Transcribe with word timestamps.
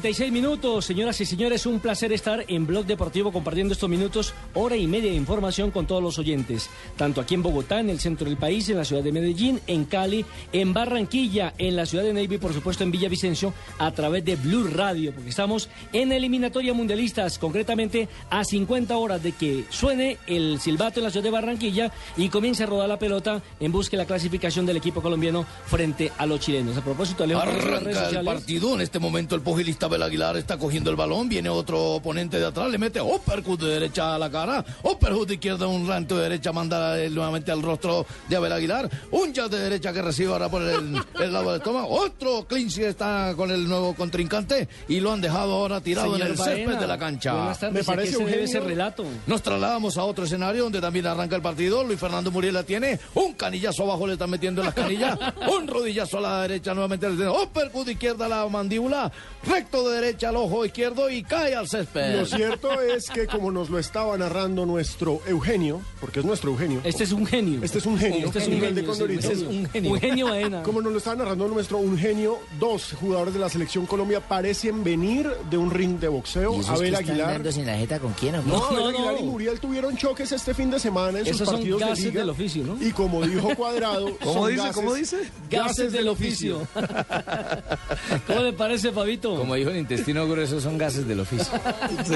36 0.00 0.32
minutos. 0.32 0.86
Señoras 0.86 1.20
y 1.20 1.26
señores, 1.26 1.66
un 1.66 1.78
placer 1.78 2.10
estar 2.12 2.46
en 2.48 2.66
Blog 2.66 2.86
Deportivo 2.86 3.32
compartiendo 3.32 3.74
estos 3.74 3.90
minutos, 3.90 4.32
hora 4.54 4.76
y 4.76 4.86
media 4.86 5.10
de 5.10 5.16
información 5.16 5.70
con 5.70 5.86
todos 5.86 6.02
los 6.02 6.18
oyentes. 6.18 6.70
Tanto 6.96 7.20
aquí 7.20 7.34
en 7.34 7.42
Bogotá, 7.42 7.80
en 7.80 7.90
el 7.90 8.00
centro 8.00 8.26
del 8.26 8.36
país, 8.36 8.68
en 8.68 8.76
la 8.76 8.84
ciudad 8.84 9.02
de 9.02 9.12
Medellín, 9.12 9.60
en 9.66 9.84
Cali, 9.84 10.24
en 10.52 10.72
Barranquilla, 10.72 11.54
en 11.58 11.76
la 11.76 11.86
ciudad 11.86 12.04
de 12.04 12.12
Neiva 12.12 12.34
y 12.34 12.38
por 12.38 12.52
supuesto 12.52 12.84
en 12.84 12.90
Villavicencio 12.90 13.52
a 13.78 13.90
través 13.92 14.24
de 14.24 14.36
Blue 14.36 14.68
Radio, 14.68 15.12
porque 15.12 15.30
estamos 15.30 15.68
en 15.92 16.12
eliminatoria 16.12 16.74
mundialistas, 16.74 17.38
concretamente 17.38 18.08
a 18.30 18.44
50 18.44 18.96
horas 18.96 19.22
de 19.22 19.32
que 19.32 19.64
suene 19.70 20.18
el 20.26 20.60
silbato 20.60 21.00
en 21.00 21.04
la 21.04 21.10
ciudad 21.10 21.24
de 21.24 21.30
Barranquilla 21.30 21.92
y 22.16 22.28
comience 22.28 22.64
a 22.64 22.66
rodar 22.66 22.88
la 22.88 22.98
pelota 22.98 23.42
en 23.58 23.72
busca 23.72 23.92
de 23.92 23.98
la 23.98 24.06
clasificación 24.06 24.66
del 24.66 24.76
equipo 24.76 25.02
colombiano 25.02 25.44
frente 25.66 26.12
a 26.18 26.26
los 26.26 26.40
chilenos. 26.40 26.76
A 26.76 26.82
propósito, 26.82 27.24
Alejo, 27.24 27.40
¿cuáles 27.40 27.62
son 27.62 27.70
las 27.70 27.82
redes 27.82 27.96
Arranca 27.96 28.20
el 28.20 28.26
partido. 28.26 28.74
En 28.74 28.80
este 28.80 28.98
momento 28.98 29.34
el 29.34 29.42
pugilista 29.42 29.86
Abel 29.86 30.02
Aguilar 30.02 30.36
está 30.36 30.58
cogiendo 30.58 30.90
el 30.90 30.96
balón. 30.96 31.28
Viene 31.28 31.48
otro 31.48 31.94
oponente 31.94 32.38
de 32.38 32.46
atrás. 32.46 32.70
Le 32.70 32.78
mete 32.78 33.00
uppercut 33.00 33.60
de 33.60 33.68
derecha 33.68 34.14
a 34.14 34.18
la 34.18 34.30
cara. 34.30 34.39
Uppercut 34.82 35.28
de 35.28 35.34
izquierda. 35.34 35.66
Un 35.66 35.86
ranto 35.86 36.16
de 36.16 36.22
derecha. 36.24 36.52
Manda 36.52 36.96
nuevamente 37.08 37.52
al 37.52 37.62
rostro 37.62 38.06
de 38.28 38.36
Abel 38.36 38.52
Aguilar. 38.52 38.88
Un 39.10 39.34
jab 39.34 39.50
de 39.50 39.58
derecha 39.58 39.92
que 39.92 40.02
recibe 40.02 40.32
ahora 40.32 40.48
por 40.48 40.62
el, 40.62 41.00
el 41.20 41.32
lado 41.32 41.50
del 41.50 41.60
estómago. 41.60 41.88
Otro 41.88 42.46
clinch 42.46 42.78
está 42.78 43.34
con 43.36 43.50
el 43.50 43.68
nuevo 43.68 43.94
contrincante. 43.94 44.68
Y 44.88 45.00
lo 45.00 45.12
han 45.12 45.20
dejado 45.20 45.52
ahora 45.52 45.80
tirado 45.80 46.16
en 46.16 46.22
el 46.22 46.36
césped 46.36 46.66
Baena, 46.66 46.80
de 46.80 46.86
la 46.86 46.98
cancha. 46.98 47.32
Tardes. 47.32 47.72
Me 47.72 47.80
¿a 47.80 47.82
qué 47.82 47.84
parece, 47.84 48.14
Eugenio, 48.14 48.44
ese 48.44 48.60
relato? 48.60 49.04
Nos 49.26 49.42
trasladamos 49.42 49.96
a 49.96 50.04
otro 50.04 50.24
escenario 50.24 50.64
donde 50.64 50.80
también 50.80 51.06
arranca 51.06 51.36
el 51.36 51.42
partido. 51.42 51.84
Luis 51.84 51.98
Fernando 51.98 52.30
Muriel 52.30 52.54
la 52.54 52.62
tiene. 52.62 52.98
Un 53.14 53.34
canillazo 53.34 53.84
abajo 53.84 54.06
le 54.06 54.14
están 54.14 54.30
metiendo 54.30 54.60
en 54.62 54.66
las 54.66 54.74
canillas. 54.74 55.18
Un 55.58 55.66
rodillazo 55.66 56.18
a 56.18 56.20
la 56.20 56.42
derecha 56.42 56.74
nuevamente. 56.74 57.08
Uppercut 57.08 57.86
de 57.86 57.92
izquierda 57.92 58.26
a 58.26 58.28
la 58.28 58.48
mandíbula. 58.48 59.10
Recto 59.44 59.88
de 59.88 60.00
derecha 60.00 60.28
al 60.28 60.36
ojo 60.36 60.64
izquierdo 60.64 61.08
y 61.10 61.22
cae 61.22 61.54
al 61.54 61.68
césped. 61.68 62.18
Lo 62.18 62.26
cierto 62.26 62.80
es 62.80 63.08
que 63.10 63.26
como 63.26 63.50
nos 63.50 63.70
lo 63.70 63.78
estaba 63.78 64.16
narrando 64.30 64.64
nuestro 64.64 65.20
Eugenio, 65.26 65.80
porque 66.00 66.20
es 66.20 66.24
nuestro 66.24 66.52
Eugenio, 66.52 66.80
Este 66.84 67.02
es 67.02 67.10
un 67.10 67.26
genio. 67.26 67.58
Este 67.64 67.78
es 67.78 67.86
un 67.86 67.98
genio. 67.98 68.26
Este 68.26 68.38
es 68.38 68.46
Un 68.46 68.60
de 68.60 68.66
genio. 68.66 68.92
este 69.18 69.32
es 69.32 69.40
un 69.42 69.68
genio. 69.68 69.90
Un 69.92 69.98
genio 70.00 70.26
Baena. 70.28 70.62
como 70.62 70.80
nos 70.80 70.92
lo 70.92 70.98
estaba 70.98 71.16
narrando 71.16 71.48
nuestro 71.48 71.78
un 71.78 71.98
genio, 71.98 72.38
dos 72.60 72.92
jugadores 73.00 73.34
de 73.34 73.40
la 73.40 73.48
selección 73.48 73.86
Colombia 73.86 74.20
parecen 74.20 74.84
venir 74.84 75.28
de 75.50 75.58
un 75.58 75.72
ring 75.72 75.98
de 75.98 76.06
boxeo. 76.06 76.54
¿Y 76.60 76.64
Abel 76.68 76.94
Aguilar. 76.94 77.52
sin 77.52 77.66
la 77.66 77.76
jeta 77.76 77.98
con 77.98 78.12
quién 78.12 78.36
o 78.36 78.42
qué? 78.44 78.48
No, 78.50 78.58
No, 78.58 78.64
Abel 78.66 78.78
no, 78.78 78.88
Aguilar 78.90 79.14
no. 79.14 79.20
y 79.20 79.22
Muriel 79.24 79.58
tuvieron 79.58 79.96
choques 79.96 80.30
este 80.30 80.54
fin 80.54 80.70
de 80.70 80.78
semana 80.78 81.18
en 81.18 81.24
sus 81.26 81.34
Esos 81.34 81.46
son 81.48 81.56
partidos 81.56 81.80
gases 81.80 81.98
de 82.04 82.10
liga. 82.10 82.20
del 82.20 82.30
oficio, 82.30 82.64
¿no? 82.64 82.76
Y 82.80 82.92
como 82.92 83.26
dijo 83.26 83.48
Cuadrado, 83.56 84.16
¿Cómo 84.20 84.32
son 84.34 84.50
dice? 84.50 84.62
gases- 84.62 84.74
¿Cómo 84.76 84.94
dice? 84.94 85.16
Gases 85.50 85.92
del 85.92 86.06
oficio. 86.08 86.68
¿Cómo 88.28 88.40
le 88.42 88.52
parece, 88.52 88.92
Fabito? 88.92 89.34
Como 89.34 89.56
dijo 89.56 89.70
el 89.70 89.78
intestino 89.78 90.28
grueso, 90.28 90.60
son 90.60 90.78
gases 90.78 91.06
del 91.08 91.18
oficio. 91.18 91.50
Sí. 92.06 92.14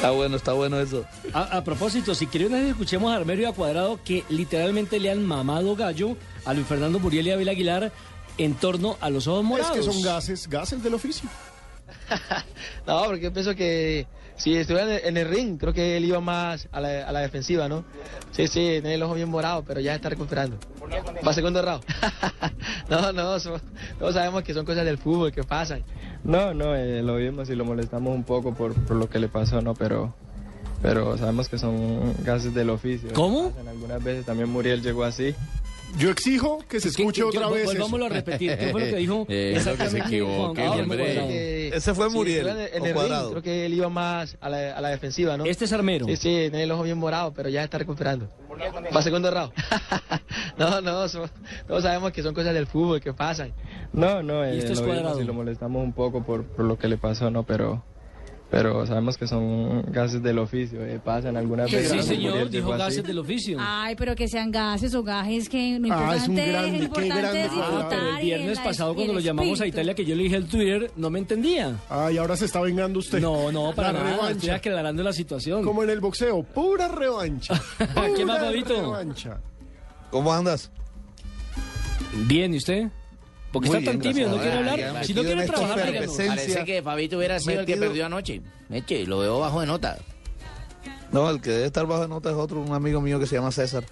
Está 0.00 0.12
bueno, 0.12 0.36
está 0.36 0.52
bueno 0.54 0.80
eso. 0.80 1.04
A, 1.34 1.58
a 1.58 1.64
propósito, 1.64 2.14
si 2.14 2.26
quieren 2.26 2.54
escuchemos 2.54 3.12
a 3.12 3.16
Armerio 3.16 3.48
y 3.48 3.50
a 3.50 3.52
Cuadrado 3.52 4.00
que 4.02 4.24
literalmente 4.30 4.98
le 4.98 5.10
han 5.10 5.22
mamado 5.22 5.76
gallo 5.76 6.16
a 6.46 6.54
Luis 6.54 6.66
Fernando 6.66 6.98
Muriel 6.98 7.26
y 7.26 7.30
a 7.30 7.34
Abel 7.34 7.50
Aguilar 7.50 7.92
en 8.38 8.54
torno 8.54 8.96
a 9.02 9.10
los 9.10 9.26
ojos 9.26 9.42
Es 9.42 9.48
morados. 9.48 9.76
que 9.76 9.82
son 9.82 10.00
gases, 10.02 10.48
gases 10.48 10.82
del 10.82 10.94
oficio. 10.94 11.28
No, 12.86 13.04
porque 13.04 13.22
yo 13.24 13.32
pienso 13.32 13.54
que 13.54 14.06
si 14.36 14.56
estuviera 14.56 14.86
en 14.86 14.92
el, 14.94 15.04
en 15.04 15.16
el 15.18 15.28
ring, 15.28 15.58
creo 15.58 15.72
que 15.74 15.96
él 15.96 16.04
iba 16.06 16.18
más 16.20 16.66
a 16.72 16.80
la, 16.80 17.06
a 17.06 17.12
la 17.12 17.20
defensiva, 17.20 17.68
¿no? 17.68 17.84
Sí, 18.32 18.46
sí, 18.48 18.52
tiene 18.80 18.94
el 18.94 19.02
ojo 19.02 19.14
bien 19.14 19.28
morado, 19.28 19.62
pero 19.64 19.80
ya 19.80 19.94
está 19.94 20.08
recuperando. 20.08 20.58
Va 21.26 21.32
segundo 21.34 21.60
round. 21.62 21.84
no, 22.88 23.12
no, 23.12 23.38
son- 23.38 23.60
todos 23.98 24.14
sabemos 24.14 24.42
que 24.42 24.54
son 24.54 24.64
cosas 24.64 24.84
del 24.86 24.98
fútbol 24.98 25.30
que 25.30 25.44
pasan. 25.44 25.84
No, 26.24 26.54
no, 26.54 26.74
eh, 26.74 27.02
lo 27.02 27.16
vimos 27.16 27.48
y 27.50 27.54
lo 27.54 27.64
molestamos 27.64 28.14
un 28.14 28.24
poco 28.24 28.54
por, 28.54 28.74
por 28.74 28.96
lo 28.96 29.08
que 29.08 29.18
le 29.18 29.28
pasó, 29.28 29.62
¿no? 29.62 29.74
Pero, 29.74 30.14
pero 30.82 31.16
sabemos 31.16 31.48
que 31.48 31.58
son 31.58 32.14
gases 32.24 32.54
del 32.54 32.70
oficio. 32.70 33.10
¿Cómo? 33.14 33.52
Algunas 33.66 34.02
veces 34.02 34.26
también 34.26 34.50
Muriel 34.50 34.82
llegó 34.82 35.04
así. 35.04 35.34
Yo 35.98 36.10
exijo 36.10 36.58
que 36.68 36.80
se 36.80 36.88
¿Qué- 36.90 37.02
escuche 37.02 37.22
otra 37.22 37.48
vez. 37.48 37.66
Volvámoslo 37.66 38.06
a 38.06 38.08
repetir. 38.08 38.56
¿Qué 38.56 38.68
fue 38.68 38.80
lo 38.82 38.86
que 38.86 38.96
dijo? 38.96 39.26
Eh, 39.28 39.54
eso 39.56 39.76
que 39.76 39.88
se 39.90 39.98
equivoque, 39.98 40.36
Juan 40.38 40.54
Carlos 40.54 40.80
hombre. 40.82 41.04
Que 41.28 41.68
Ese 41.74 41.94
fue 41.94 42.08
Muriel, 42.08 42.48
en, 42.72 42.84
el 42.86 42.94
Cuadrado. 42.94 43.22
ring, 43.24 43.30
creo 43.32 43.42
que 43.42 43.66
él 43.66 43.74
iba 43.74 43.88
más 43.88 44.36
a 44.40 44.48
la, 44.48 44.76
a 44.76 44.80
la 44.80 44.88
defensiva, 44.88 45.36
¿no? 45.36 45.44
Este 45.44 45.64
es 45.66 45.72
Armero. 45.72 46.06
Sí, 46.06 46.16
sí, 46.16 46.22
tiene 46.22 46.62
el 46.64 46.70
ojo 46.72 46.82
bien 46.84 46.98
morado, 46.98 47.32
pero 47.34 47.48
ya 47.48 47.62
está 47.64 47.78
recuperando. 47.78 48.28
Va 48.94 49.02
segundo 49.02 49.30
round. 49.30 49.52
no, 50.58 50.80
no, 50.80 51.08
son- 51.08 51.30
todos 51.66 51.82
sabemos 51.82 52.12
que 52.12 52.22
son 52.22 52.34
cosas 52.34 52.54
del 52.54 52.66
fútbol 52.66 53.00
que 53.00 53.12
pasan. 53.12 53.52
No, 53.92 54.22
no, 54.22 54.44
Y 54.44 54.48
eh, 54.56 54.58
esto 54.58 54.72
es 54.72 54.80
lo 54.80 54.92
vimos 54.92 55.20
y 55.20 55.24
lo 55.24 55.34
molestamos 55.34 55.82
un 55.82 55.92
poco 55.92 56.22
por, 56.24 56.44
por 56.44 56.64
lo 56.64 56.78
que 56.78 56.88
le 56.88 56.96
pasó, 56.96 57.30
¿no? 57.30 57.42
Pero, 57.44 57.82
pero 58.50 58.84
sabemos 58.86 59.16
que 59.16 59.26
son 59.26 59.82
gases 59.92 60.22
del 60.22 60.38
oficio. 60.38 60.84
eh, 60.84 61.00
pasan 61.02 61.36
algunas 61.36 61.70
veces. 61.70 61.90
Sí, 61.90 62.02
señor, 62.02 62.50
dijo 62.50 62.70
gases 62.70 63.04
del 63.04 63.18
oficio. 63.18 63.56
Ay, 63.60 63.94
pero 63.96 64.16
que 64.16 64.26
sean 64.28 64.50
gases 64.50 64.94
o 64.94 65.02
gajes, 65.02 65.48
que 65.48 65.78
lo 65.78 65.94
Ah, 65.94 66.16
es 66.16 66.26
un 66.28 66.34
grande, 66.36 66.72
lo 66.72 66.78
qué 66.78 66.84
importante 66.84 67.20
grande 67.20 67.44
es. 67.44 67.50
Ah, 67.54 67.86
pero 67.88 68.10
el 68.16 68.24
viernes 68.24 68.58
pasado 68.58 68.94
cuando 68.94 69.12
lo 69.14 69.20
llamamos 69.20 69.60
a. 69.60 69.66
Italia 69.66 69.94
que 69.94 70.04
yo 70.04 70.16
le 70.16 70.24
dije 70.24 70.36
el 70.36 70.46
Twitter, 70.46 70.90
no 70.96 71.10
me 71.10 71.18
entendía. 71.20 71.76
Ay, 71.88 72.18
ahora 72.18 72.36
se 72.36 72.46
está 72.46 72.60
vengando 72.60 72.98
usted. 72.98 73.20
No, 73.20 73.52
no, 73.52 73.72
para 73.72 73.92
La 73.92 73.98
nada. 74.00 74.10
Estoy 74.10 74.26
revancha. 74.28 74.54
aclarando 74.56 75.02
la 75.02 75.12
situación. 75.12 75.62
Como 75.64 75.82
en 75.84 75.90
el 75.90 76.00
boxeo, 76.00 76.42
pura 76.42 76.88
revancha. 76.88 77.54
¿Qué 78.16 78.24
más, 78.24 78.40
revancha. 78.66 79.40
¿Cómo 80.10 80.32
andas? 80.32 80.70
Bien, 82.26 82.52
¿y 82.52 82.56
usted? 82.56 82.88
Porque 83.52 83.68
Muy 83.68 83.78
está 83.78 83.90
tan 83.90 84.00
tímido, 84.00 84.30
no 84.30 84.36
quiere 84.36 84.52
a 84.52 84.58
hablar. 84.58 85.04
Si 85.04 85.14
no 85.14 85.22
quiere 85.22 85.46
trabajar. 85.46 85.92
Parece 86.28 86.64
que 86.64 86.82
Fabito 86.82 87.18
hubiera 87.18 87.40
sido 87.40 87.60
el 87.60 87.66
que 87.66 87.76
perdió 87.76 88.06
anoche. 88.06 88.40
Eche, 88.70 89.06
lo 89.06 89.18
veo 89.18 89.40
bajo 89.40 89.60
de 89.60 89.66
nota. 89.66 89.98
No, 91.12 91.28
el 91.28 91.40
que 91.40 91.50
debe 91.50 91.66
estar 91.66 91.86
bajo 91.86 92.02
de 92.02 92.08
nota 92.08 92.30
es 92.30 92.36
otro, 92.36 92.60
un 92.60 92.72
amigo 92.72 93.00
mío 93.00 93.18
que 93.18 93.26
se 93.26 93.34
llama 93.36 93.50
César. 93.50 93.84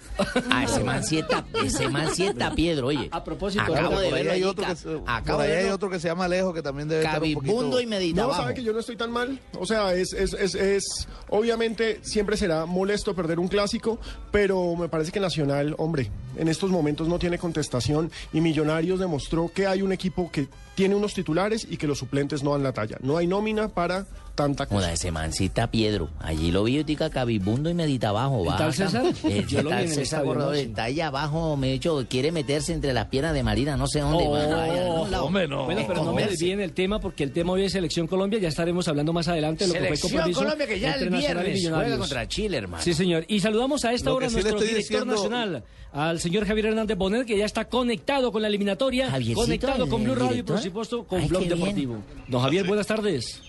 Ah, 0.49 0.63
ese 0.63 0.83
man 0.83 1.03
sí 1.03 1.19
está, 1.19 1.45
ese 1.63 1.89
man 1.89 2.09
sí 2.15 2.25
está 2.25 2.53
Piedro, 2.55 2.87
oye. 2.87 3.09
A 3.11 3.23
propósito, 3.23 3.63
acabo 3.63 3.89
por 3.91 3.99
de 3.99 4.11
verlo 4.11 4.31
hay 4.31 4.43
otro 4.43 4.65
que 4.65 4.75
se, 4.75 4.89
acabo 5.05 5.37
por 5.37 5.41
ahí 5.41 5.47
de 5.49 5.53
hay 5.57 5.63
verlo 5.63 5.75
otro 5.75 5.89
que 5.89 5.99
se 5.99 6.07
llama 6.07 6.25
Alejo 6.25 6.53
que 6.53 6.61
también 6.61 6.87
debe 6.87 7.03
estar 7.03 7.21
un 7.21 7.33
poquito... 7.33 7.51
cabibundo 7.53 7.81
y 7.81 7.85
medita 7.87 8.21
No, 8.21 8.33
sabe 8.33 8.53
que 8.53 8.63
yo 8.63 8.71
no 8.73 8.79
estoy 8.79 8.95
tan 8.95 9.11
mal. 9.11 9.39
O 9.59 9.65
sea, 9.65 9.93
es, 9.93 10.13
es, 10.13 10.33
es, 10.33 10.55
es- 10.55 11.07
obviamente 11.29 11.99
siempre 12.03 12.37
será 12.37 12.65
molesto 12.65 13.13
perder 13.15 13.39
un 13.39 13.47
clásico, 13.47 13.99
pero 14.31 14.75
me 14.75 14.87
parece 14.89 15.11
que 15.11 15.19
Nacional, 15.19 15.75
hombre, 15.77 16.09
en 16.37 16.47
estos 16.47 16.69
momentos 16.71 17.07
no 17.07 17.19
tiene 17.19 17.37
contestación 17.37 18.11
y 18.31 18.39
Millonarios 18.41 18.99
demostró 18.99 19.51
que 19.53 19.67
hay 19.67 19.81
un 19.81 19.91
equipo 19.91 20.31
que 20.31 20.47
tiene 20.75 20.95
unos 20.95 21.13
titulares 21.13 21.67
y 21.69 21.75
que 21.75 21.87
los 21.87 21.97
suplentes 21.99 22.41
no 22.43 22.51
dan 22.53 22.63
la 22.63 22.71
talla. 22.71 22.97
No 23.01 23.17
hay 23.17 23.27
nómina 23.27 23.67
para 23.67 24.07
tanta 24.43 24.65
cosa. 24.65 24.79
Joda, 24.81 24.93
ese 24.93 25.11
mancita 25.11 25.69
Piedro. 25.69 26.09
Allí 26.19 26.51
lo 26.51 26.63
vi, 26.63 26.81
tica 26.85 27.09
cabibundo 27.09 27.69
y 27.69 27.73
medita 27.73 28.09
abajo. 28.09 28.43
¿El 28.49 28.55
tal. 28.57 28.73
César? 28.73 29.05
El 29.23 29.45
Yo 29.47 29.61
lo 29.61 29.69
vi 29.69 29.75
tal 29.75 29.83
en 29.83 29.89
el 29.89 29.95
César 29.95 30.21
estadio 30.21 30.31
anoche. 30.31 30.61
está 30.61 30.83
allá 30.83 31.07
abajo, 31.07 31.57
me 31.57 31.69
he 31.69 31.71
dicho, 31.73 32.05
quiere 32.09 32.31
meterse 32.31 32.73
entre 32.73 32.93
las 32.93 33.07
piernas 33.07 33.33
de 33.33 33.43
Marina, 33.43 33.75
no 33.75 33.87
sé 33.87 33.99
dónde. 33.99 34.23
Oh, 34.25 34.35
algún 34.35 35.11
lado. 35.11 35.25
hombre, 35.25 35.47
no. 35.47 35.65
Bueno, 35.65 35.81
pero 35.87 35.95
no 35.95 36.13
me 36.13 36.21
Esconderse. 36.21 36.29
desvíen 36.31 36.61
el 36.61 36.71
tema 36.71 36.99
porque 36.99 37.23
el 37.23 37.31
tema 37.33 37.51
hoy 37.53 37.63
es 37.65 37.71
Selección 37.73 38.07
Colombia. 38.07 38.39
Ya 38.39 38.47
estaremos 38.47 38.87
hablando 38.87 39.11
más 39.13 39.27
adelante 39.27 39.65
de 39.65 39.67
lo 39.67 39.73
que 39.73 39.79
fue 39.79 39.87
el 39.89 39.97
Selección 39.97 40.11
compromiso 40.13 40.39
Colombia 40.41 40.67
que 40.67 40.79
ya 40.79 40.87
entre 40.93 41.05
el 41.05 41.11
Nacional 41.11 41.31
y 41.31 41.35
viernes 41.49 41.61
juega 41.61 41.77
Millonarios. 41.77 41.99
contra 41.99 42.27
Chile, 42.27 42.57
hermano. 42.57 42.83
Sí, 42.83 42.93
señor. 42.93 43.25
Y 43.27 43.39
saludamos 43.41 43.83
a 43.85 43.93
esta 43.93 44.09
Lo 44.09 44.15
hora 44.15 44.27
a 44.27 44.29
sí 44.29 44.35
le 44.37 44.41
nuestro 44.43 44.59
estoy 44.63 44.67
director 44.75 44.99
diciendo- 45.05 45.15
nacional, 45.15 45.63
al 45.91 46.19
señor 46.19 46.45
Javier 46.45 46.67
Hernández 46.67 46.97
Bonet, 46.97 47.25
que 47.25 47.37
ya 47.37 47.45
está 47.45 47.65
conectado 47.65 48.31
con 48.31 48.41
la 48.43 48.47
eliminatoria, 48.47 49.09
Javiercito, 49.09 49.41
conectado 49.41 49.83
el 49.85 49.89
con 49.89 50.03
Blue 50.03 50.13
Radio 50.15 50.37
y, 50.37 50.43
por 50.43 50.59
director. 50.59 50.61
supuesto, 50.63 51.03
con 51.05 51.19
Ay, 51.19 51.27
Blog 51.27 51.41
qué 51.41 51.47
bien. 51.47 51.59
Deportivo. 51.59 51.97
Don 52.27 52.41
Javier, 52.41 52.67
buenas 52.67 52.85
tardes. 52.87 53.41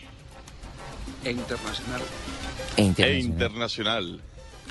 E 1.25 1.31
internacional. 1.31 2.03
E 2.77 2.83
E 2.99 3.19
internacional. 3.21 4.21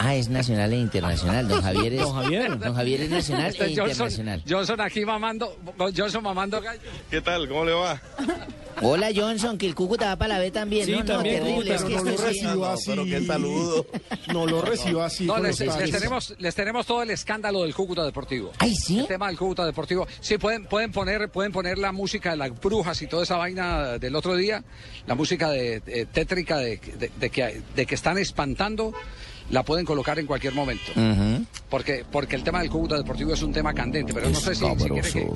Ah, 0.01 0.16
es 0.16 0.30
nacional 0.30 0.72
e 0.72 0.78
internacional. 0.78 1.48
Don 1.48 1.62
Javier 1.62 1.94
es, 1.94 2.01
Don 2.01 2.13
Javier. 2.16 2.57
Don 2.57 2.74
Javier 2.74 3.01
es 3.01 3.10
nacional 3.10 3.46
e 3.48 3.50
Este 3.50 3.63
Johnson, 3.66 3.90
internacional. 3.90 4.44
Johnson 4.48 4.81
aquí 4.81 5.06
mamando, 5.06 5.57
Johnson 5.96 6.24
mamando 6.24 6.62
gallo. 6.62 6.80
¿Qué 7.12 7.19
tal? 7.22 7.50
¿Cómo 7.50 7.66
le 7.66 7.74
va? 7.74 8.01
Hola 8.81 9.10
Johnson, 9.13 9.57
que 9.57 9.66
el 9.66 9.75
Cúcuta 9.75 10.06
va 10.07 10.16
para 10.16 10.36
la 10.36 10.40
B 10.40 10.51
también. 10.51 10.86
Sí, 10.86 10.94
no, 10.94 11.00
no, 11.00 11.06
también, 11.06 11.44
terrible. 11.44 11.54
Cúcuta, 11.56 11.75
es 11.75 11.84
que 11.84 11.90
no 12.44 12.56
lo 12.56 12.62
no, 12.62 12.66
así. 12.68 12.90
pero 12.92 13.04
qué 13.06 13.25
saludo. 13.25 13.86
No 14.31 14.46
lo 14.46 14.62
reciba 14.62 15.06
así. 15.07 15.25
No, 15.25 15.40
les, 15.40 15.60
les 15.60 15.92
tenemos, 15.92 16.36
les 16.38 16.54
tenemos 16.56 16.86
todo 16.86 17.02
el 17.02 17.10
escándalo 17.10 17.63
del 17.63 17.74
Cúcuta 17.74 18.06
Deportivo. 18.06 18.52
Ay, 18.60 18.75
¿sí? 18.75 19.00
El 19.00 19.07
tema 19.07 19.28
del 19.28 19.38
Cúcuta 19.38 19.66
Deportivo. 19.66 20.07
Sí, 20.22 20.38
pueden, 20.38 20.66
pueden, 20.66 20.92
poner, 20.92 21.30
pueden 21.30 21.52
poner 21.52 21.78
la 21.80 21.92
música 21.92 22.30
de 22.31 22.38
las 22.38 22.57
brujas 22.57 23.02
y 23.02 23.07
toda 23.07 23.24
esa 23.24 23.36
vaina 23.38 23.98
del 23.98 24.16
otro 24.16 24.36
día, 24.36 24.63
la 25.07 25.16
música 25.16 25.50
de, 25.50 25.80
de- 25.81 26.06
tétrica 26.06 26.57
de, 26.60 26.78
de- 26.78 27.12
de 27.19 27.30
que, 27.31 27.62
de 27.75 27.86
que 27.88 27.95
están 27.95 28.18
espantando, 28.19 28.94
la 29.50 29.63
pueden 29.63 29.86
colocar 29.86 30.19
en 30.19 30.25
cualquier 30.25 30.54
momento. 30.54 30.92
Porque, 31.69 32.06
porque 32.12 32.36
el 32.36 32.44
tema 32.44 32.62
del 32.62 32.69
Cúcuta 32.69 32.98
Deportivo 32.98 33.34
es 33.34 33.42
un 33.42 33.51
tema 33.54 33.74
candente, 33.74 34.13
pero 34.13 34.30
no 34.30 34.40
sé 34.40 34.56
si, 34.56 34.66
si 34.66 34.75
quiere 34.75 35.12
que... 35.12 35.30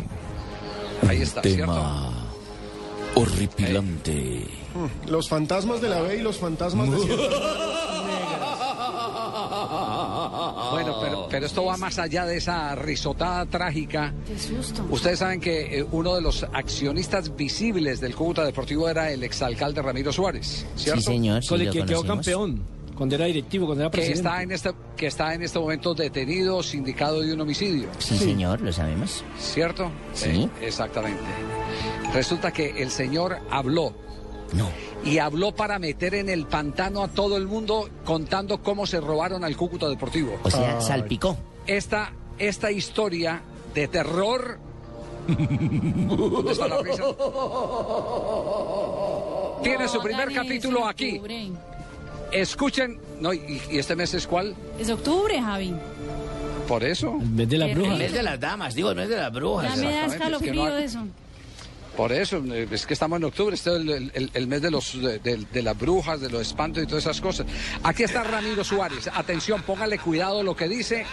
Ahí 1.07 1.21
está, 1.21 1.42
¿cierto? 1.42 2.13
horripilante. 3.15 4.48
Los 5.07 5.30
fantasmas 5.30 5.81
de 5.81 5.89
la 5.89 6.01
B 6.01 6.18
y 6.18 6.21
los 6.21 6.38
fantasmas 6.38 6.89
de 6.89 6.98
Bueno, 10.71 11.00
pero, 11.01 11.27
pero 11.30 11.45
esto 11.45 11.66
va 11.66 11.77
más 11.77 12.00
allá 12.00 12.25
de 12.25 12.38
esa 12.38 12.74
risotada 12.75 13.45
trágica. 13.45 14.13
Qué 14.25 14.39
susto. 14.39 14.86
Ustedes 14.89 15.19
saben 15.19 15.39
que 15.39 15.80
eh, 15.80 15.86
uno 15.92 16.16
de 16.16 16.21
los 16.21 16.44
accionistas 16.51 17.36
visibles 17.36 18.01
del 18.01 18.16
Cúcuta 18.16 18.44
Deportivo 18.44 18.89
era 18.89 19.12
el 19.12 19.24
exalcalde 19.24 19.81
Ramiro 19.81 20.12
Suárez, 20.12 20.66
¿cierto? 20.75 21.01
Sí, 21.01 21.07
señor. 21.07 21.44
sí, 21.44 21.50
Con 21.50 21.62
el 21.62 21.69
que 21.69 21.86
quedó 21.86 22.04
campeón. 22.04 22.72
Cuando 22.95 23.16
era 23.16 23.25
directivo, 23.25 23.66
cuando 23.66 23.84
era 23.84 23.92
Que 23.92 23.98
presidente. 23.98 24.28
está, 24.30 24.44
en 24.44 24.51
este, 24.51 24.72
que 24.95 25.07
está 25.07 25.34
en 25.34 25.42
este 25.44 25.60
momento 25.60 25.94
detenido, 25.94 26.62
sindicado 26.63 27.22
de 27.22 27.34
un 27.34 27.42
homicidio, 27.42 27.90
Sí, 27.98 28.18
señor, 28.18 28.62
lo 28.62 28.72
sabemos. 28.72 29.24
¿cierto? 29.40 29.90
Sí. 30.13 30.50
Eh, 30.62 30.68
exactamente. 30.68 31.19
Resulta 32.13 32.51
que 32.51 32.81
el 32.84 32.92
señor 32.92 33.40
habló 33.50 33.94
No. 34.54 34.69
y 35.04 35.18
habló 35.18 35.54
para 35.56 35.80
meter 35.80 36.13
en 36.16 36.30
el 36.30 36.45
pantano 36.45 37.04
a 37.04 37.07
todo 37.07 37.36
el 37.38 37.48
mundo 37.48 37.90
contando 38.06 38.62
cómo 38.62 38.86
se 38.86 39.01
robaron 39.01 39.44
al 39.44 39.57
Cúcuta 39.57 39.90
Deportivo. 39.90 40.38
O 40.44 40.51
sea, 40.51 40.80
salpicó. 40.80 41.36
esta, 41.66 42.13
esta 42.38 42.72
historia 42.72 43.42
de 43.74 43.88
terror. 43.88 44.60
¿Dónde 45.28 46.51
está 46.51 46.68
la 46.68 46.81
risa? 46.81 47.04
Tiene 49.63 49.88
su 49.88 50.01
primer 50.01 50.34
capítulo 50.34 50.86
aquí. 50.86 51.22
Escuchen. 52.33 52.97
No, 53.21 53.33
y, 53.33 53.62
y 53.71 53.77
este 53.77 53.95
mes 53.95 54.13
es 54.13 54.27
cuál? 54.27 54.56
Es 54.80 54.89
octubre, 54.89 55.39
Javi. 55.41 55.74
Por 56.68 56.83
eso. 56.83 57.18
En 57.21 57.35
vez 57.35 57.50
de 57.50 57.57
la 57.57 57.68
Qué 57.68 57.75
bruja. 57.75 57.91
El 57.94 58.00
mes 58.00 58.13
de 58.13 58.24
las 58.24 58.39
damas, 58.39 58.74
digo, 58.75 58.89
el 58.89 58.95
mes 58.95 59.09
de 59.09 59.18
las 59.18 59.31
brujas. 59.31 59.75
Ya 59.75 59.81
me 59.83 59.91
da 59.91 60.06
exactamente, 60.06 60.13
es 60.13 60.41
que 60.41 60.50
escalofrío 60.50 60.53
no 60.69 60.75
hay- 60.77 60.83
eso. 60.83 61.00
Por 61.95 62.12
eso, 62.12 62.44
eh, 62.51 62.68
es 62.72 62.88
que 62.88 62.94
estamos 62.94 63.18
en 63.18 63.25
octubre, 63.25 63.54
este 63.56 63.69
es 63.69 63.75
el, 63.75 64.12
el- 64.16 64.31
el 64.34 64.48
mes 64.48 64.63
de, 64.63 64.72
los, 64.72 65.00
de, 65.00 65.19
de- 65.19 65.45
de 65.51 65.62
las 65.62 65.78
brujas, 65.78 66.19
de 66.19 66.30
los 66.30 66.42
espantos 66.42 66.81
y 66.84 66.88
todas 66.88 67.04
esas 67.04 67.22
cosas. 67.22 67.45
Aquí 67.84 68.01
está 68.01 68.24
Ramiro 68.24 68.63
Suárez. 68.63 69.07
Atención, 69.13 69.62
póngale 69.62 70.00
cuidado 70.00 70.42
lo 70.42 70.56
que 70.56 70.68
dice 70.68 71.06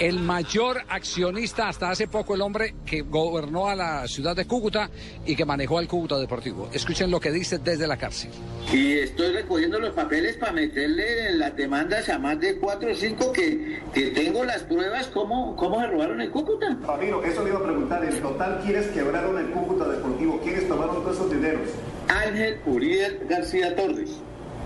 el 0.00 0.18
mayor 0.18 0.82
accionista 0.88 1.68
hasta 1.68 1.90
hace 1.90 2.08
poco, 2.08 2.34
el 2.34 2.40
hombre 2.40 2.74
que 2.84 3.02
gobernó 3.02 3.68
a 3.68 3.76
la 3.76 4.08
ciudad 4.08 4.34
de 4.34 4.46
Cúcuta 4.46 4.90
y 5.24 5.36
que 5.36 5.44
manejó 5.44 5.78
al 5.78 5.86
Cúcuta 5.86 6.18
Deportivo. 6.18 6.68
Escuchen 6.72 7.08
lo 7.10 7.20
que 7.20 7.30
dice 7.30 7.58
desde 7.58 7.86
la 7.86 7.96
cárcel. 7.96 8.30
Y 8.72 8.94
estoy 8.94 9.32
recogiendo 9.32 9.78
los 9.78 9.90
papeles 9.94 10.36
para 10.38 10.50
meterle 10.52 11.28
en 11.28 11.38
las 11.38 11.54
demandas 11.56 12.08
a 12.08 12.18
más 12.18 12.40
de 12.40 12.56
cuatro 12.58 12.90
o 12.90 12.94
cinco 12.96 13.32
que, 13.32 13.80
que 13.94 14.06
tengo 14.08 14.42
las 14.44 14.64
pruebas 14.64 15.06
cómo, 15.06 15.54
cómo 15.54 15.80
se 15.80 15.86
robaron 15.86 16.20
el 16.20 16.30
Cúcuta. 16.32 16.76
Ramiro, 16.84 17.22
eso 17.24 17.44
le 17.44 17.50
iba 17.50 17.60
a 17.60 17.62
preguntar. 17.62 18.04
En 18.04 18.20
total, 18.20 18.60
¿quiénes 18.64 18.86
quebraron 18.88 19.38
el 19.38 19.50
Cúcuta 19.52 19.84
Deportivo? 19.88 20.15
¿Quiénes 20.16 20.66
tomaron 20.66 21.02
todos 21.02 21.16
esos 21.16 21.30
dineros? 21.30 21.68
Ángel 22.08 22.58
Uriel 22.64 23.20
García 23.28 23.76
Torres, 23.76 24.10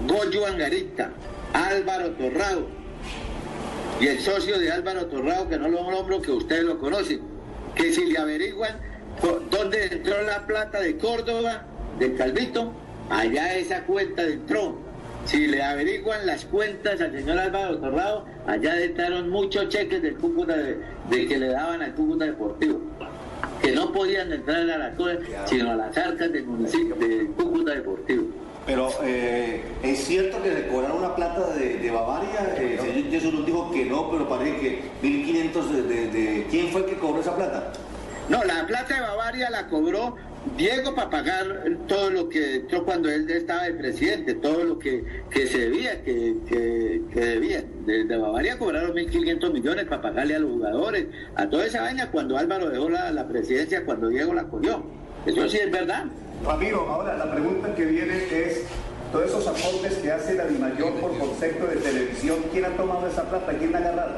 Goyo 0.06 0.46
Angarita, 0.46 1.10
Álvaro 1.52 2.10
Torrado 2.10 2.66
y 4.00 4.06
el 4.06 4.20
socio 4.20 4.60
de 4.60 4.70
Álvaro 4.70 5.06
Torrado, 5.06 5.48
que 5.48 5.58
no 5.58 5.68
lo 5.68 5.90
nombro, 5.90 6.22
que 6.22 6.30
ustedes 6.30 6.62
lo 6.62 6.78
conocen, 6.78 7.20
que 7.74 7.92
si 7.92 8.12
le 8.12 8.18
averiguan 8.18 8.78
dónde 9.50 9.86
entró 9.86 10.22
la 10.22 10.46
plata 10.46 10.80
de 10.80 10.96
Córdoba, 10.96 11.64
del 11.98 12.16
Calvito, 12.16 12.72
allá 13.10 13.54
esa 13.56 13.82
cuenta 13.82 14.22
entró. 14.22 14.78
Si 15.26 15.48
le 15.48 15.62
averiguan 15.62 16.26
las 16.26 16.44
cuentas 16.46 17.00
al 17.00 17.12
señor 17.12 17.38
Álvaro 17.38 17.78
Torrado, 17.78 18.24
allá 18.46 18.80
entraron 18.80 19.28
muchos 19.28 19.68
cheques 19.68 20.00
del 20.00 20.16
Cúcuta 20.16 20.56
de, 20.56 20.78
de 21.10 21.26
que 21.26 21.38
le 21.38 21.48
daban 21.48 21.82
al 21.82 21.92
Cúcuta 21.94 22.24
Deportivo 22.24 22.80
que 23.62 23.72
no 23.72 23.92
podían 23.92 24.32
entrar 24.32 24.68
a 24.70 24.78
la 24.78 24.90
cosa, 24.94 25.16
sino 25.46 25.70
a 25.70 25.74
las 25.74 25.96
arcas 25.96 26.32
del 26.32 26.44
municipio 26.44 26.94
de 26.96 27.26
Cúcuta 27.36 27.72
Deportivo. 27.74 28.24
Pero 28.66 28.88
eh, 29.02 29.62
es 29.82 30.04
cierto 30.04 30.42
que 30.42 30.50
le 30.52 30.68
cobraron 30.68 30.98
una 30.98 31.14
plata 31.16 31.48
de, 31.54 31.78
de 31.78 31.90
Bavaria. 31.90 32.54
Eh, 32.56 32.76
el 32.78 32.80
señor 32.80 33.10
Jesús 33.10 33.34
nos 33.34 33.46
dijo 33.46 33.70
que 33.72 33.84
no, 33.86 34.10
pero 34.10 34.28
parece 34.28 34.58
que 34.60 34.82
1.500 35.02 35.64
de, 35.68 35.82
de, 35.82 36.06
de- 36.08 36.46
¿Quién 36.50 36.68
fue 36.68 36.82
el 36.82 36.86
que 36.86 36.94
cobró 36.96 37.20
esa 37.20 37.34
plata? 37.34 37.72
No, 38.28 38.44
la 38.44 38.66
plata 38.66 38.94
de 38.94 39.00
Bavaria 39.00 39.50
la 39.50 39.66
cobró 39.66 40.14
Diego 40.56 40.94
para 40.94 41.10
pagar 41.10 41.46
todo 41.86 42.10
lo 42.10 42.28
que 42.28 42.56
entró 42.56 42.84
cuando 42.84 43.10
él 43.10 43.30
estaba 43.30 43.64
de 43.64 43.74
presidente, 43.74 44.34
todo 44.34 44.64
lo 44.64 44.78
que, 44.78 45.04
que 45.30 45.46
se 45.46 45.58
debía, 45.58 46.02
que, 46.02 46.36
que, 46.48 47.02
que 47.12 47.20
debía. 47.20 47.62
De, 47.84 48.04
de 48.04 48.16
Bavaria 48.16 48.58
cobraron 48.58 48.92
1.500 48.92 49.52
millones 49.52 49.84
para 49.84 50.00
pagarle 50.00 50.36
a 50.36 50.38
los 50.38 50.50
jugadores, 50.52 51.06
a 51.34 51.48
toda 51.48 51.66
esa 51.66 51.82
vaina 51.82 52.10
cuando 52.10 52.38
Álvaro 52.38 52.70
dejó 52.70 52.88
la, 52.88 53.10
la 53.10 53.28
presidencia, 53.28 53.84
cuando 53.84 54.08
Diego 54.08 54.32
la 54.32 54.44
cogió. 54.44 54.82
Eso 55.26 55.46
sí 55.48 55.58
es 55.58 55.70
verdad. 55.70 56.06
Ramiro, 56.44 56.88
ahora 56.88 57.18
la 57.18 57.30
pregunta 57.30 57.74
que 57.74 57.84
viene 57.84 58.16
es, 58.30 58.64
todos 59.12 59.26
esos 59.26 59.46
aportes 59.46 59.98
que 59.98 60.10
hace 60.10 60.34
la 60.34 60.46
DIMAYOR 60.46 60.94
por 61.00 61.18
concepto 61.18 61.66
de 61.66 61.76
televisión, 61.76 62.38
¿quién 62.50 62.64
ha 62.64 62.70
tomado 62.70 63.06
esa 63.06 63.28
plata? 63.28 63.52
¿Quién 63.58 63.72
la 63.72 63.78
ha 63.78 63.80
agarrado? 63.82 64.14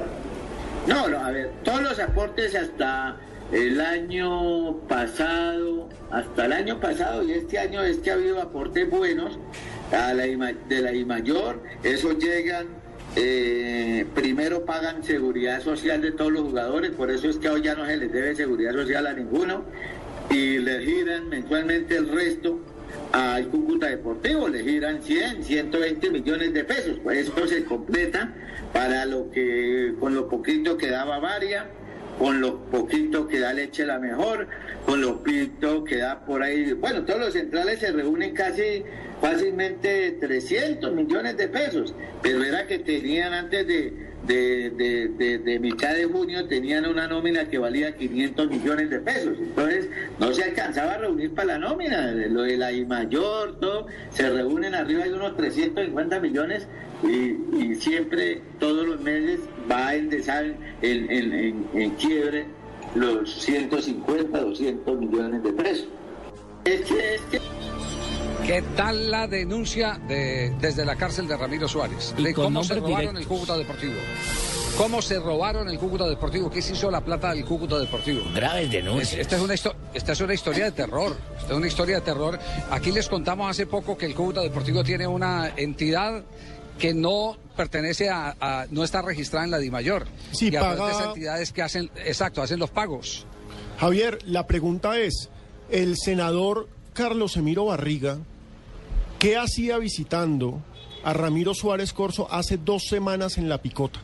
No, 0.87 1.09
no, 1.09 1.19
a 1.19 1.31
ver, 1.31 1.51
todos 1.65 1.83
los 1.83 1.99
aportes 1.99 2.55
hasta 2.55 3.17
el 3.53 3.81
año 3.81 4.79
pasado, 4.89 5.89
hasta 6.11 6.47
el 6.47 6.53
año 6.53 6.81
pasado 6.81 7.23
y 7.23 7.33
este 7.33 7.59
año 7.59 7.83
es 7.83 7.99
que 7.99 8.11
ha 8.11 8.15
habido 8.15 8.41
aportes 8.41 8.89
buenos 8.89 9.39
a 9.93 10.15
la 10.15 10.27
IMA- 10.27 10.55
de 10.69 10.81
la 10.81 10.93
IMAYOR, 10.95 11.63
esos 11.83 12.17
llegan, 12.19 12.67
eh, 13.17 14.07
primero 14.15 14.65
pagan 14.65 15.05
seguridad 15.05 15.61
social 15.61 16.01
de 16.01 16.13
todos 16.13 16.33
los 16.33 16.43
jugadores, 16.43 16.93
por 16.93 17.11
eso 17.11 17.29
es 17.29 17.37
que 17.37 17.49
hoy 17.51 17.63
ya 17.63 17.75
no 17.75 17.85
se 17.85 17.97
les 17.99 18.11
debe 18.11 18.35
seguridad 18.35 18.73
social 18.73 19.07
a 19.07 19.13
ninguno, 19.13 19.65
y 20.31 20.59
le 20.59 20.81
giran 20.81 21.29
mensualmente 21.29 21.97
el 21.97 22.09
resto 22.09 22.59
al 23.13 23.49
Cúcuta 23.49 23.89
Deportivo, 23.89 24.49
le 24.49 24.63
giran 24.63 25.03
100, 25.03 25.45
120 25.45 26.09
millones 26.11 26.55
de 26.55 26.65
pesos, 26.65 26.99
pues 27.03 27.29
eso 27.29 27.47
se 27.47 27.65
completa 27.65 28.33
para 28.73 29.05
lo 29.05 29.31
que, 29.31 29.93
con 30.01 30.15
lo 30.15 30.27
poquito 30.29 30.79
que 30.79 30.89
da 30.89 31.05
Bavaria, 31.05 31.67
con 32.23 32.41
lo 32.41 32.57
poquito 32.71 33.27
que 33.27 33.41
da 33.41 33.53
leche 33.53 33.85
la 33.85 33.99
mejor, 33.99 34.47
con 34.87 35.01
lo 35.01 35.19
poquito 35.19 35.83
que 35.83 35.97
da 35.97 36.25
por 36.25 36.41
ahí, 36.41 36.73
bueno, 36.73 37.05
todos 37.05 37.19
los 37.19 37.33
centrales 37.33 37.81
se 37.81 37.91
reúnen 37.91 38.33
casi 38.33 38.85
fácilmente 39.21 40.19
300 40.21 40.93
millones 40.95 41.37
de 41.37 41.49
pesos, 41.49 41.93
pero 42.23 42.45
era 42.45 42.65
que 42.69 42.79
tenían 42.79 43.33
antes 43.33 43.67
de, 43.67 44.12
de, 44.27 44.71
de, 44.71 45.09
de- 45.09 45.39
de 45.39 45.59
mitad 45.59 45.95
de 45.95 46.05
junio, 46.05 46.47
tenían 46.47 46.87
una 46.87 47.09
nómina 47.09 47.49
que 47.49 47.59
valía 47.59 47.95
500 47.97 48.49
millones 48.51 48.91
de 48.91 49.01
pesos, 49.01 49.37
entonces 49.39 49.89
no 50.21 50.33
se 50.33 50.45
alcanzaba 50.45 50.93
a 50.93 50.99
reunir 50.99 51.33
para 51.35 51.59
la 51.59 51.59
nómina, 51.59 52.13
lo 52.13 52.43
de 52.43 52.57
la 52.57 52.71
I 52.73 52.85
mayor, 52.87 53.59
todo, 53.61 53.87
se 54.11 54.31
reúnen 54.31 54.75
arriba 54.75 55.05
de 55.05 55.13
unos 55.15 55.37
350 55.37 56.21
millones 56.21 56.67
y, 57.03 57.75
siempre, 57.75 58.41
todos 58.61 58.87
los 58.87 59.01
meses, 59.01 59.41
va 59.71 59.95
en, 59.95 60.09
desa- 60.11 60.55
en, 60.83 61.11
en, 61.11 61.33
en, 61.33 61.67
en 61.75 61.91
quiebre 61.93 62.45
los 62.95 63.43
150, 63.43 64.39
200 64.41 64.99
millones 65.01 65.43
de 65.43 65.53
pesos. 65.53 65.89
Es 66.65 66.83
que, 66.83 67.15
es 67.17 67.21
que 67.23 67.41
¿Qué 68.47 68.63
tal 68.77 69.11
la 69.11 69.27
denuncia 69.29 70.01
de, 70.09 70.51
desde 70.61 70.85
la 70.85 70.97
cárcel 70.97 71.29
de 71.29 71.37
Ramiro 71.37 71.69
Suárez? 71.69 72.15
De 72.17 72.35
cómo 72.35 72.65
se 72.65 72.75
robaron 72.75 72.99
directos. 72.99 73.21
el 73.23 73.27
Cúcuta 73.29 73.57
Deportivo. 73.57 73.95
¿Cómo 74.77 75.01
se 75.03 75.19
robaron 75.21 75.69
el 75.69 75.79
Cúcuta 75.79 76.09
Deportivo? 76.09 76.51
¿Qué 76.51 76.61
se 76.61 76.73
hizo 76.73 76.91
la 76.91 77.01
plata 77.03 77.33
del 77.35 77.45
Cúcuta 77.45 77.79
Deportivo? 77.79 78.23
Graves 78.35 78.65
Es- 78.67 78.71
denuncias. 78.73 79.21
Esta 79.21 79.37
es, 79.37 79.43
una 79.43 79.55
histo- 79.55 79.75
esta 79.95 80.13
es 80.13 80.21
una 80.21 80.35
historia 80.35 80.65
de 80.65 80.73
terror. 80.73 81.17
Esta 81.39 81.53
es 81.53 81.57
una 81.57 81.67
historia 81.69 81.97
de 81.97 82.01
terror. 82.03 82.39
Aquí 82.71 82.91
les 82.91 83.09
contamos 83.09 83.49
hace 83.51 83.67
poco 83.67 83.97
que 83.97 84.07
el 84.07 84.15
Cúcuta 84.15 84.41
Deportivo 84.41 84.83
tiene 84.83 85.07
una 85.07 85.53
entidad 85.57 86.25
que 86.79 86.95
no 86.95 87.37
pertenece 87.57 88.09
a, 88.11 88.35
a- 88.41 88.67
no 88.71 88.83
está 88.83 89.03
registrada 89.03 89.45
en 89.45 89.51
la 89.53 89.59
DIMAYOR. 89.59 90.07
Sí, 90.33 90.51
y 90.51 90.57
aparte 90.57 90.79
paga- 90.79 90.91
esas 90.93 91.07
entidades 91.09 91.53
que 91.53 91.63
hacen, 91.63 91.91
exacto, 92.05 92.43
hacen 92.43 92.59
los 92.59 92.71
pagos. 92.71 93.25
Javier, 93.79 94.19
la 94.27 94.47
pregunta 94.47 94.99
es, 94.99 95.29
el 95.71 95.97
senador 95.97 96.69
Carlos 96.95 97.37
Emiro 97.37 97.67
Barriga, 97.67 98.19
¿qué 99.23 99.37
hacía 99.37 99.79
visitando 99.79 100.61
a 101.05 101.13
Ramiro 101.13 101.55
Suárez 101.55 101.93
Corso 101.93 102.27
hace 102.29 102.57
dos 102.57 102.87
semanas 102.89 103.39
en 103.39 103.49
La 103.49 103.59
Picota? 103.63 104.01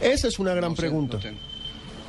Esa 0.00 0.28
es 0.28 0.38
una 0.38 0.54
gran 0.54 0.70
No 0.70 0.76
sé, 0.76 0.82
pregunta. 0.82 1.16
no 1.16 1.22
ten- 1.22 1.38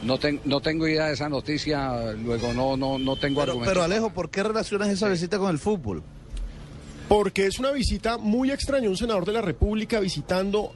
No, 0.04 0.18
ten- 0.20 0.40
no 0.46 0.62
tengo 0.62 0.88
idea 0.88 1.08
de 1.08 1.14
esa 1.14 1.28
noticia, 1.28 2.14
luego 2.14 2.54
no, 2.54 2.78
no, 2.78 2.98
no 3.00 3.16
tengo 3.18 3.40
Pero, 3.42 3.52
argumentos. 3.54 3.74
pero 3.74 3.84
Alejo, 3.84 4.12
¿por 4.12 4.30
qué 4.30 4.44
relacionas 4.44 4.90
esa 4.90 5.10
visita 5.10 5.38
con 5.40 5.50
el 5.50 5.58
fútbol? 5.60 6.04
Porque 7.10 7.48
es 7.48 7.58
una 7.60 7.72
visita 7.72 8.18
muy 8.20 8.52
extraña, 8.52 8.88
un 8.90 8.96
senador 8.96 9.26
de 9.26 9.34
la 9.34 9.42
República 9.42 10.00
visitando 10.00 10.72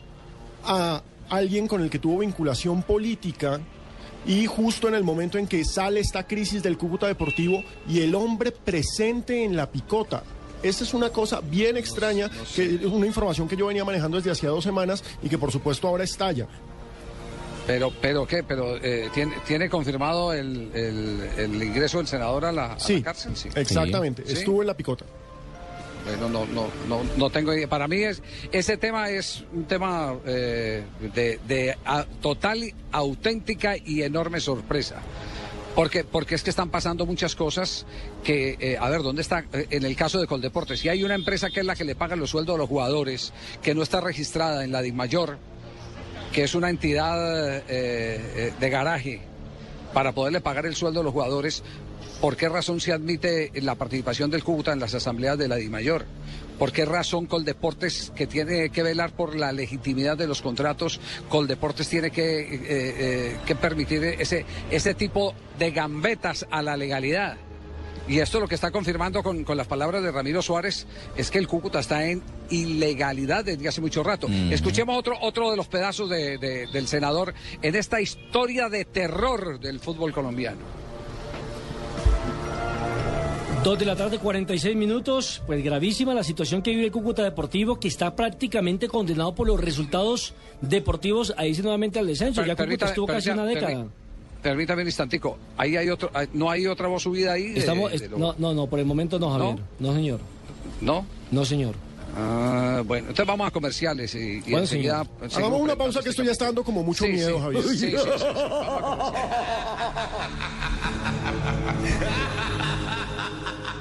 a 0.65 1.03
alguien 1.29 1.67
con 1.67 1.81
el 1.83 1.89
que 1.91 1.99
tuvo 1.99 2.17
vinculación 2.19 2.81
política 2.83 3.61
y 4.25 4.45
justo 4.47 4.87
en 4.87 4.95
el 4.95 5.03
momento 5.03 5.37
en 5.37 5.45
que 5.47 5.63
sale 5.63 5.99
esta 5.99 6.25
crisis 6.27 6.63
del 6.63 6.77
Cúcuta 6.77 7.05
Deportivo 7.07 7.63
y 7.87 8.01
el 8.01 8.15
hombre 8.15 8.51
presente 8.51 9.43
en 9.45 9.55
la 9.55 9.71
picota. 9.71 10.23
Esta 10.63 10.83
es 10.85 10.93
una 10.93 11.09
cosa 11.09 11.41
bien 11.41 11.77
extraña, 11.77 12.29
que 12.55 12.63
es 12.75 12.85
una 12.85 13.05
información 13.05 13.47
que 13.47 13.55
yo 13.57 13.67
venía 13.67 13.83
manejando 13.85 14.17
desde 14.17 14.31
hacía 14.31 14.49
dos 14.49 14.63
semanas 14.63 15.03
y 15.21 15.29
que 15.29 15.37
por 15.37 15.51
supuesto 15.51 15.87
ahora 15.87 16.03
estalla. 16.05 16.47
Pero, 17.67 17.91
pero 18.01 18.25
¿qué? 18.27 18.43
Pero 18.43 18.75
eh, 18.77 19.09
¿tiene, 19.13 19.35
¿tiene 19.47 19.69
confirmado 19.69 20.33
el, 20.33 20.69
el- 20.73 21.29
el 21.37 21.63
ingreso 21.63 21.97
del 21.99 22.07
senador 22.07 22.45
a 22.45 22.51
la, 22.51 22.65
a 22.65 22.69
la 22.73 22.79
Sí, 22.79 23.01
cárcel? 23.01 23.35
Sí. 23.37 23.49
exactamente, 23.55 24.23
¿Sí? 24.25 24.33
estuvo 24.33 24.61
en 24.61 24.67
la 24.67 24.73
picota. 24.73 25.05
Bueno, 26.05 26.27
no, 26.27 26.45
no, 26.47 26.67
no, 26.89 27.01
no 27.15 27.29
tengo 27.29 27.53
idea. 27.53 27.69
Para 27.69 27.87
mí 27.87 28.03
es, 28.03 28.21
ese 28.51 28.75
tema 28.75 29.09
es 29.09 29.45
un 29.53 29.63
tema 29.63 30.13
eh, 30.25 30.83
de, 31.15 31.39
de 31.47 31.77
a- 31.85 32.05
total, 32.21 32.73
auténtica 32.91 33.77
y 33.77 34.01
enorme 34.01 34.41
sorpresa. 34.41 34.97
Porque, 35.75 36.03
porque 36.03 36.35
es 36.35 36.43
que 36.43 36.51
están 36.51 36.69
pasando 36.69 37.05
muchas 37.05 37.35
cosas 37.35 37.85
que, 38.23 38.57
eh, 38.59 38.77
a 38.79 38.89
ver, 38.89 39.01
¿dónde 39.01 39.23
está? 39.23 39.45
Eh, 39.53 39.67
En 39.71 39.85
el 39.85 39.95
caso 39.95 40.19
de 40.19 40.27
Coldeportes, 40.27 40.79
si 40.79 40.89
hay 40.89 41.03
una 41.03 41.15
empresa 41.15 41.49
que 41.49 41.61
es 41.61 41.65
la 41.65 41.75
que 41.75 41.83
le 41.83 41.95
paga 41.95 42.15
los 42.15 42.29
sueldos 42.29 42.55
a 42.55 42.57
los 42.59 42.69
jugadores, 42.69 43.33
que 43.63 43.73
no 43.73 43.81
está 43.81 43.99
registrada 43.99 44.63
en 44.63 44.71
la 44.71 44.83
DIMAYOR, 44.83 45.37
que 46.31 46.43
es 46.43 46.53
una 46.53 46.69
entidad 46.69 47.63
eh, 47.67 48.53
de 48.59 48.69
garaje 48.69 49.21
para 49.93 50.11
poderle 50.11 50.41
pagar 50.41 50.67
el 50.67 50.75
sueldo 50.75 50.99
a 50.99 51.03
los 51.03 51.13
jugadores, 51.13 51.63
¿por 52.21 52.37
qué 52.37 52.49
razón 52.49 52.79
se 52.79 52.93
admite 52.93 53.51
la 53.55 53.75
participación 53.75 54.29
del 54.29 54.43
Cúcuta 54.43 54.73
en 54.73 54.79
las 54.79 54.93
asambleas 54.93 55.37
de 55.39 55.47
la 55.47 55.55
DIMAYOR? 55.55 56.05
¿Por 56.59 56.71
qué 56.71 56.85
razón 56.85 57.25
Coldeportes, 57.25 58.11
que 58.15 58.27
tiene 58.27 58.69
que 58.69 58.83
velar 58.83 59.11
por 59.11 59.35
la 59.35 59.51
legitimidad 59.51 60.15
de 60.17 60.27
los 60.27 60.41
contratos, 60.41 60.99
Coldeportes 61.29 61.89
tiene 61.89 62.11
que, 62.11 62.39
eh, 62.41 62.59
eh, 62.69 63.37
que 63.45 63.55
permitir 63.55 64.03
ese, 64.03 64.45
ese 64.71 64.93
tipo 64.93 65.33
de 65.59 65.71
gambetas 65.71 66.45
a 66.51 66.61
la 66.61 66.77
legalidad? 66.77 67.37
Y 68.05 68.19
esto 68.19 68.39
lo 68.41 68.49
que 68.49 68.55
está 68.55 68.69
confirmando 68.69 69.23
con, 69.23 69.45
con 69.45 69.55
las 69.55 69.65
palabras 69.67 70.03
de 70.03 70.11
Ramiro 70.11 70.41
Suárez 70.41 70.85
es 71.15 71.31
que 71.31 71.37
el 71.39 71.47
Cúcuta 71.47 71.79
está 71.79 72.05
en 72.05 72.21
ilegalidad 72.49 73.45
desde 73.45 73.67
hace 73.67 73.79
mucho 73.79 74.03
rato. 74.03 74.27
Escuchemos 74.51 74.97
otro, 74.97 75.15
otro 75.21 75.49
de 75.51 75.55
los 75.57 75.67
pedazos 75.67 76.09
de- 76.09 76.37
de- 76.37 76.67
del 76.67 76.87
senador 76.87 77.33
en 77.61 77.75
esta 77.75 78.01
historia 78.01 78.67
de 78.67 78.83
terror 78.83 79.57
del 79.59 79.79
fútbol 79.79 80.11
colombiano. 80.11 80.82
Dos 83.63 83.79
de 83.79 83.85
la 83.85 83.95
tarde, 83.95 84.17
46 84.19 84.75
minutos. 84.75 85.41
Pues 85.45 85.63
gravísima 85.63 86.13
la 86.13 86.23
situación 86.23 86.61
que 86.61 86.71
vive 86.71 86.85
el 86.85 86.91
Cúcuta 86.91 87.23
Deportivo, 87.23 87.79
que 87.79 87.87
está 87.87 88.13
prácticamente 88.15 88.89
condenado 88.89 89.33
por 89.33 89.47
los 89.47 89.59
resultados 89.59 90.33
deportivos 90.61 91.33
a 91.37 91.45
irse 91.45 91.61
nuevamente 91.61 91.97
al 91.99 92.07
descenso. 92.07 92.43
Ya 92.45 92.55
Cúcuta 92.55 92.87
estuvo 92.87 93.07
casi 93.07 93.29
una 93.29 93.45
década. 93.45 93.85
Permítame 94.41 94.81
un 94.81 94.87
instantico. 94.89 95.37
Ahí 95.55 95.77
hay 95.77 95.89
otro, 95.89 96.09
hay- 96.13 96.27
no 96.33 96.49
hay 96.51 96.67
otra 96.67 96.87
voz 96.89 97.03
subida 97.03 97.31
ahí. 97.31 97.53
de- 97.53 97.59
Estamos, 97.59 97.91
de 97.91 97.95
es- 97.97 98.11
lo- 98.11 98.17
no, 98.17 98.35
no, 98.37 98.53
no, 98.53 98.67
por 98.67 98.79
el 98.79 98.85
momento 98.85 99.17
no, 99.17 99.29
Javier. 99.31 99.55
No, 99.79 99.93
señor. 99.93 100.19
¿No? 100.81 101.05
No, 101.31 101.45
señor. 101.45 101.75
Ah, 102.17 102.81
bueno, 102.85 103.07
entonces 103.07 103.25
vamos 103.25 103.47
a 103.47 103.51
comerciales 103.51 104.13
y, 104.13 104.19
y 104.19 104.41
Bueno, 104.41 104.59
enseguida. 104.59 105.07
Hagamos 105.35 105.61
una 105.61 105.75
pausa 105.77 106.01
que 106.01 106.09
esto 106.09 106.21
ya 106.23 106.31
está 106.33 106.45
dando 106.45 106.63
como 106.63 106.83
mucho 106.83 107.05
Sí, 107.05 107.11
miedo, 107.13 107.37
sí. 107.37 107.41
Javier. 107.41 107.63
Sí, 107.63 107.69
sí, 107.69 107.77
sí, 107.77 107.97
sí. 107.97 107.97
Vamos 107.97 109.13
a 109.13 109.13
ha 113.43 113.51
ha 113.51 113.63
ha 113.67 113.72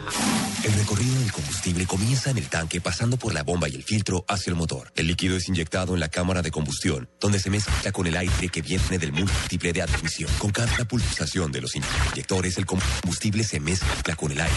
El 0.64 0.72
recorrido 0.74 1.18
del 1.18 1.32
combustible 1.32 1.86
comienza 1.86 2.30
en 2.30 2.38
el 2.38 2.46
tanque 2.46 2.80
pasando 2.80 3.16
por 3.16 3.34
la 3.34 3.42
bomba 3.42 3.68
y 3.68 3.74
el 3.74 3.82
filtro 3.82 4.24
hacia 4.28 4.52
el 4.52 4.56
motor. 4.56 4.92
El 4.94 5.08
líquido 5.08 5.36
es 5.36 5.48
inyectado 5.48 5.94
en 5.94 6.00
la 6.00 6.08
cámara 6.08 6.40
de 6.40 6.52
combustión, 6.52 7.08
donde 7.18 7.40
se 7.40 7.50
mezcla 7.50 7.90
con 7.90 8.06
el 8.06 8.16
aire 8.16 8.48
que 8.48 8.62
viene 8.62 8.96
del 8.96 9.10
múltiple 9.10 9.72
de 9.72 9.82
admisión. 9.82 10.30
Con 10.38 10.52
cada 10.52 10.84
pulsación 10.84 11.50
de 11.50 11.62
los 11.62 11.74
inyectores, 11.74 12.58
el 12.58 12.66
combustible 12.66 13.42
se 13.42 13.58
mezcla 13.58 14.14
con 14.14 14.30
el 14.30 14.40
aire. 14.40 14.54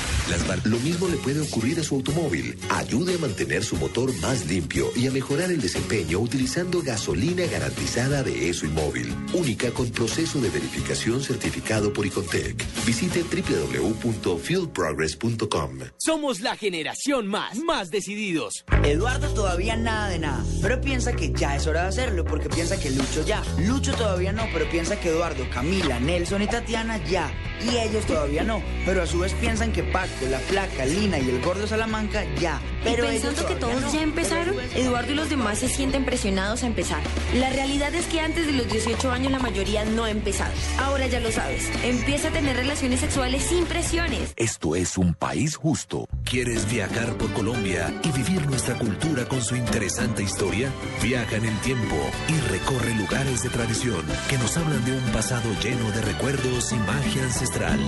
Lo 0.65 0.77
mismo 0.77 1.07
le 1.07 1.17
puede 1.17 1.41
ocurrir 1.41 1.79
a 1.79 1.83
su 1.83 1.95
automóvil. 1.95 2.55
Ayude 2.69 3.15
a 3.15 3.17
mantener 3.17 3.63
su 3.63 3.75
motor 3.77 4.13
más 4.19 4.45
limpio 4.45 4.91
y 4.95 5.07
a 5.07 5.11
mejorar 5.11 5.49
el 5.49 5.59
desempeño 5.59 6.19
utilizando 6.19 6.83
gasolina 6.83 7.47
garantizada 7.47 8.21
de 8.21 8.49
ESO 8.49 8.67
Inmóvil, 8.67 9.11
única 9.33 9.71
con 9.71 9.89
proceso 9.89 10.39
de 10.39 10.51
verificación 10.51 11.23
certificado 11.23 11.91
por 11.91 12.05
Icontec. 12.05 12.63
Visite 12.85 13.23
www.fuelprogress.com. 13.23 15.94
Somos 15.97 16.41
la 16.41 16.57
generación 16.57 17.27
más, 17.27 17.57
más 17.59 17.89
decididos. 17.89 18.65
Eduardo 18.83 19.33
todavía 19.33 19.77
nada 19.77 20.09
de 20.09 20.19
nada, 20.19 20.43
pero 20.61 20.81
piensa 20.81 21.13
que 21.13 21.31
ya 21.31 21.55
es 21.55 21.67
hora 21.67 21.83
de 21.83 21.87
hacerlo 21.87 22.25
porque 22.25 22.49
piensa 22.49 22.79
que 22.79 22.91
Lucho 22.91 23.25
ya. 23.25 23.41
Lucho 23.59 23.93
todavía 23.93 24.33
no, 24.33 24.43
pero 24.53 24.69
piensa 24.69 24.99
que 24.99 25.09
Eduardo, 25.09 25.49
Camila, 25.49 25.99
Nelson 25.99 26.41
y 26.41 26.47
Tatiana 26.47 27.03
ya. 27.05 27.31
Y 27.61 27.77
ellos 27.77 28.05
todavía 28.05 28.43
no, 28.43 28.61
pero 28.85 29.03
a 29.03 29.07
su 29.07 29.19
vez 29.19 29.33
piensan 29.35 29.71
que 29.71 29.83
Paco, 29.83 30.25
la 30.29 30.39
Flaca, 30.39 30.85
Lina 30.85 31.17
y 31.17 31.29
el 31.29 31.41
Gordo 31.41 31.65
Salamanca 31.65 32.25
ya. 32.35 32.61
Pero 32.83 33.05
y 33.05 33.07
pensando 33.07 33.45
que 33.47 33.55
todos 33.55 33.81
no. 33.81 33.93
ya 33.93 34.03
empezaron, 34.03 34.55
Eduardo 34.75 35.13
y 35.13 35.15
los 35.15 35.29
demás 35.29 35.59
se 35.59 35.69
sienten 35.69 36.03
presionados 36.05 36.63
a 36.63 36.67
empezar. 36.67 37.01
La 37.35 37.49
realidad 37.49 37.95
es 37.95 38.05
que 38.07 38.19
antes 38.19 38.45
de 38.45 38.51
los 38.51 38.67
18 38.67 39.11
años 39.11 39.31
la 39.31 39.39
mayoría 39.39 39.85
no 39.85 40.03
ha 40.03 40.11
empezado. 40.11 40.53
Ahora 40.79 41.07
ya 41.07 41.21
lo 41.21 41.31
sabes. 41.31 41.69
Empieza 41.83 42.27
a 42.27 42.31
tener 42.31 42.57
relaciones 42.57 42.99
sexuales 42.99 43.43
sin 43.43 43.65
presiones. 43.65 44.33
Esto 44.35 44.75
es 44.75 44.97
un 44.97 45.13
país 45.13 45.55
justo. 45.55 45.84
¿Quieres 46.23 46.71
viajar 46.71 47.17
por 47.17 47.33
Colombia 47.33 47.93
y 48.03 48.11
vivir 48.11 48.47
nuestra 48.47 48.77
cultura 48.77 49.27
con 49.27 49.41
su 49.41 49.55
interesante 49.55 50.21
historia? 50.23 50.71
Viaja 51.01 51.37
en 51.37 51.45
el 51.45 51.57
tiempo 51.59 51.95
y 52.27 52.33
recorre 52.51 52.93
lugares 52.95 53.41
de 53.43 53.49
tradición 53.49 54.03
que 54.29 54.37
nos 54.37 54.57
hablan 54.57 54.83
de 54.85 54.97
un 54.97 55.03
pasado 55.11 55.49
lleno 55.61 55.91
de 55.91 56.01
recuerdos 56.01 56.71
y 56.71 56.75
magia 56.75 57.23
ancestral. 57.23 57.79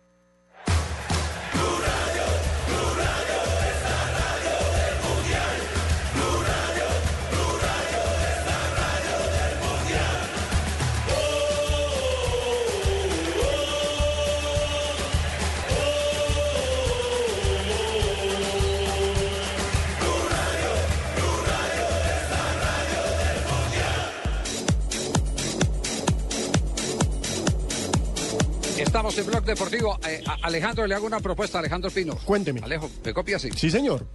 Estamos 29.01 29.17
en 29.17 29.25
Blog 29.25 29.43
Deportivo. 29.45 29.99
Eh, 30.07 30.23
Alejandro, 30.43 30.85
le 30.85 30.93
hago 30.93 31.07
una 31.07 31.19
propuesta 31.19 31.57
a 31.57 31.61
Alejandro 31.61 31.89
Pino. 31.89 32.15
Cuénteme. 32.23 32.59
Alejo, 32.61 32.87
¿me 33.03 33.11
copia 33.15 33.37
así? 33.37 33.49
Sí, 33.55 33.71
señor. 33.71 34.05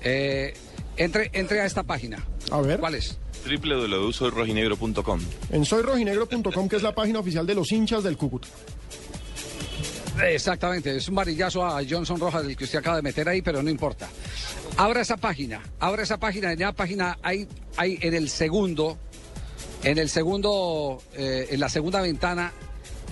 Eh, 0.00 0.52
Entre, 0.96 1.30
entre 1.32 1.60
a 1.60 1.64
esta 1.64 1.84
página. 1.84 2.26
A 2.50 2.60
ver. 2.60 2.80
¿Cuál 2.80 2.96
es? 2.96 3.20
www.soyrojinegro.com. 3.44 5.20
En 5.52 5.64
soyrojinegro.com, 5.64 6.68
que 6.68 6.74
es 6.74 6.82
la 6.82 6.92
página 6.92 7.20
oficial 7.20 7.46
de 7.46 7.54
los 7.54 7.70
hinchas 7.70 8.02
del 8.02 8.16
Cúcuta. 8.16 8.48
Exactamente, 10.24 10.96
es 10.96 11.08
un 11.08 11.14
varillazo 11.14 11.64
a 11.64 11.80
Johnson 11.88 12.18
Rojas 12.18 12.44
del 12.44 12.56
que 12.56 12.64
usted 12.64 12.80
acaba 12.80 12.96
de 12.96 13.02
meter 13.02 13.28
ahí, 13.28 13.42
pero 13.42 13.62
no 13.62 13.70
importa. 13.70 14.08
Abra 14.76 15.02
esa 15.02 15.18
página, 15.18 15.62
abra 15.78 16.02
esa 16.02 16.18
página, 16.18 16.52
en 16.52 16.58
la 16.58 16.72
página 16.72 17.16
hay, 17.22 17.46
hay 17.76 17.96
en 18.00 18.14
el 18.14 18.28
segundo, 18.28 18.98
en 19.84 19.98
el 19.98 20.08
segundo, 20.08 21.00
eh, 21.14 21.46
en 21.50 21.60
la 21.60 21.68
segunda 21.68 22.00
ventana, 22.00 22.52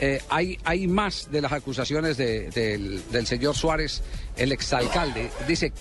eh, 0.00 0.20
hay, 0.28 0.58
hay 0.64 0.86
más 0.86 1.30
de 1.30 1.40
las 1.42 1.52
acusaciones 1.52 2.16
de- 2.16 2.50
del, 2.50 3.02
del 3.10 3.26
señor 3.26 3.54
Suárez, 3.54 4.02
el 4.36 4.52
exalcalde. 4.52 5.30
Dice 5.46 5.72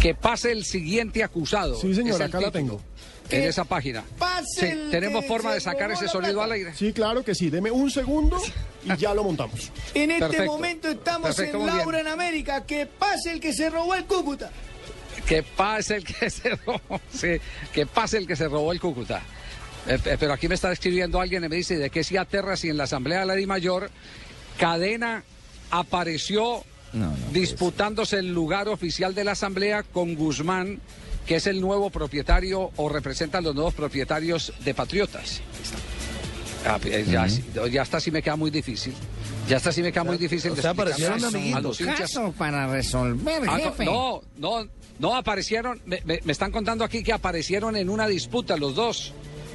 que 0.00 0.14
pase 0.14 0.52
el 0.52 0.64
siguiente 0.64 1.22
acusado. 1.24 1.76
Sí, 1.80 1.94
señor, 1.94 2.16
acá 2.22 2.40
la 2.40 2.50
título 2.50 2.50
tengo. 2.50 2.80
En 3.30 3.42
esa 3.44 3.64
página. 3.64 4.04
Sí, 4.54 4.66
¿Tenemos 4.90 5.24
forma 5.24 5.54
de 5.54 5.60
sacar 5.60 5.90
ese 5.90 6.08
sonido 6.08 6.42
al 6.42 6.52
aire? 6.52 6.74
Sí, 6.74 6.92
claro 6.92 7.24
que 7.24 7.34
sí. 7.34 7.48
Deme 7.48 7.70
un 7.70 7.90
segundo 7.90 8.38
y 8.84 8.94
ya 8.98 9.14
lo 9.14 9.24
montamos. 9.24 9.70
En 9.94 10.10
este 10.10 10.26
Perfecto. 10.26 10.52
momento 10.52 10.88
estamos 10.90 11.28
Perfecto, 11.34 11.56
en 11.58 11.64
bien. 11.64 11.76
Laura 11.78 12.00
en 12.00 12.08
América. 12.08 12.66
Que 12.66 12.84
pase 12.84 13.32
el 13.32 13.40
que 13.40 13.54
se 13.54 13.70
robó 13.70 13.94
el 13.94 14.04
Cúcuta. 14.04 14.50
Que 15.26 15.42
pase 15.42 15.96
el 15.96 16.04
que 16.04 16.28
se 16.28 16.50
robó, 16.66 17.00
sí, 17.10 17.28
que 17.72 17.86
pase 17.86 18.18
el 18.18 18.26
que 18.26 18.36
se 18.36 18.46
robó 18.46 18.72
el 18.72 18.80
Cúcuta. 18.80 19.22
Eh, 19.86 19.98
eh, 20.04 20.16
pero 20.18 20.32
aquí 20.32 20.48
me 20.48 20.54
está 20.54 20.72
escribiendo 20.72 21.20
alguien 21.20 21.44
y 21.44 21.48
me 21.48 21.56
dice 21.56 21.76
de 21.76 21.90
que 21.90 22.02
si 22.04 22.16
aterra 22.16 22.56
si 22.56 22.70
en 22.70 22.76
la 22.76 22.84
asamblea 22.84 23.20
de 23.20 23.26
la 23.26 23.34
Di 23.34 23.46
Mayor 23.46 23.90
Cadena 24.58 25.22
apareció 25.70 26.64
disputándose 27.32 28.18
el 28.18 28.32
lugar 28.32 28.68
oficial 28.68 29.14
de 29.16 29.24
la 29.24 29.32
asamblea 29.32 29.82
con 29.82 30.14
Guzmán, 30.14 30.80
que 31.26 31.36
es 31.36 31.46
el 31.48 31.60
nuevo 31.60 31.90
propietario 31.90 32.70
o 32.76 32.88
representa 32.88 33.38
a 33.38 33.40
los 33.40 33.54
nuevos 33.54 33.74
propietarios 33.74 34.52
de 34.64 34.74
Patriotas. 34.74 35.40
Ah, 36.66 36.78
eh, 36.84 37.04
ya, 37.06 37.26
ya 37.66 37.82
está 37.82 37.98
sí 38.00 38.10
me 38.10 38.22
queda 38.22 38.36
muy 38.36 38.50
difícil. 38.50 38.94
Ya 39.48 39.56
está 39.58 39.72
sí 39.72 39.82
me 39.82 39.92
queda 39.92 40.04
muy 40.04 40.16
difícil. 40.16 40.52
o 40.52 40.56
sea, 40.56 40.70
aparecieron 40.70 41.22
a 41.54 41.60
los. 41.60 41.76
Caso 41.78 42.32
para 42.38 42.68
resolver, 42.68 43.42
Ah, 43.48 43.58
no, 43.58 43.64
jefe. 43.64 43.84
no, 43.84 44.22
no, 44.38 44.68
no 44.98 45.16
aparecieron, 45.16 45.82
me, 45.84 46.00
me- 46.04 46.20
me 46.24 46.32
están 46.32 46.50
contando 46.52 46.84
aquí 46.84 47.02
que 47.02 47.12
aparecieron 47.12 47.76
en 47.76 47.90
una 47.90 48.06
disputa 48.06 48.56
los 48.56 48.74
dos. 48.76 49.12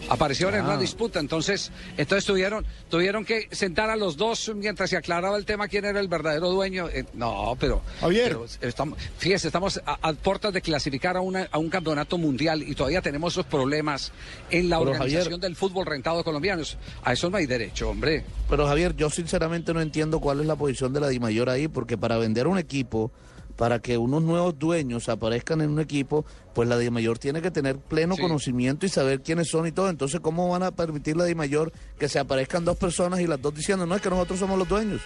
Aparecieron 0.08 0.56
en 0.56 0.62
Ah. 0.62 0.70
una 0.70 0.78
disputa, 0.78 1.20
entonces, 1.20 1.72
entonces 1.98 2.26
tuvieron, 2.26 2.66
tuvieron 2.90 3.26
que 3.26 3.48
sentar 3.52 3.90
a 3.90 3.96
los 3.96 4.18
dos 4.18 4.52
mientras 4.56 4.90
se 4.90 4.98
aclaraba 4.98 5.38
el 5.38 5.46
tema 5.46 5.68
quién 5.68 5.86
era 5.86 6.00
el 6.00 6.08
verdadero 6.08 6.50
dueño. 6.50 6.88
Eh, 6.90 7.06
no, 7.14 7.56
pero, 7.60 7.82
Javier. 8.00 8.30
pero 8.30 8.46
estamos, 8.62 8.98
fíjese, 9.18 9.48
estamos 9.48 9.82
a, 9.86 9.98
a 10.10 10.14
puertas 10.14 10.54
de 10.54 10.62
clasificar 10.62 11.18
a, 11.18 11.22
una- 11.22 11.48
a 11.52 11.58
un 11.58 11.70
campeonato 11.70 12.18
mundial 12.18 12.64
y 12.64 12.76
todavía 12.76 13.02
tenemos 13.02 13.34
esos 13.34 13.46
problemas 13.46 14.12
en 14.50 14.70
la 14.70 14.80
Pero, 14.80 14.92
organización 14.92 15.34
Javier- 15.34 15.40
del 15.42 15.56
fútbol 15.56 15.86
rentado 15.86 16.24
colombiano. 16.24 16.64
A 17.04 17.14
eso 17.14 17.30
no 17.30 17.38
hay 17.38 17.46
derecho, 17.46 17.90
hombre. 17.90 18.24
Pero 18.50 18.68
Javier, 18.68 18.96
yo 18.96 19.10
sinceramente 19.10 19.74
no 19.74 19.82
entiendo 19.82 20.20
cuál 20.20 20.40
es 20.42 20.46
la 20.48 20.56
posición 20.56 20.92
de 20.94 21.00
la 21.00 21.08
Dimayor 21.10 21.50
ahí, 21.50 21.68
porque 21.68 21.98
para 21.98 22.18
vender 22.18 22.48
un 22.48 22.58
equipo, 22.58 23.12
para 23.60 23.80
que 23.80 23.98
unos 23.98 24.24
nuevos 24.24 24.58
dueños 24.58 25.10
aparezcan 25.10 25.60
en 25.60 25.70
un 25.72 25.82
equipo, 25.82 26.24
pues 26.56 26.70
la 26.70 26.78
Dimayor 26.78 27.20
tiene 27.20 27.42
que 27.42 27.52
tener 27.52 27.76
pleno 27.78 28.16
Sí. 28.16 28.22
conocimiento 28.22 28.86
y 28.86 28.90
saber 28.90 29.20
quiénes 29.20 29.50
son 29.50 29.68
y 29.68 29.74
todo. 29.74 29.90
Entonces, 29.90 30.22
¿cómo 30.22 30.48
van 30.48 30.64
a 30.64 30.72
permitir 30.72 31.18
la 31.18 31.26
Dimayor 31.26 31.74
que 32.00 32.08
se 32.08 32.20
aparezcan 32.20 32.64
dos 32.64 32.78
personas 32.78 33.20
y 33.20 33.28
las 33.28 33.42
dos 33.42 33.54
diciendo, 33.54 33.86
no, 33.86 33.96
es 33.98 34.02
que 34.02 34.10
nosotros 34.10 34.40
somos 34.40 34.58
los 34.58 34.70
dueños? 34.70 35.02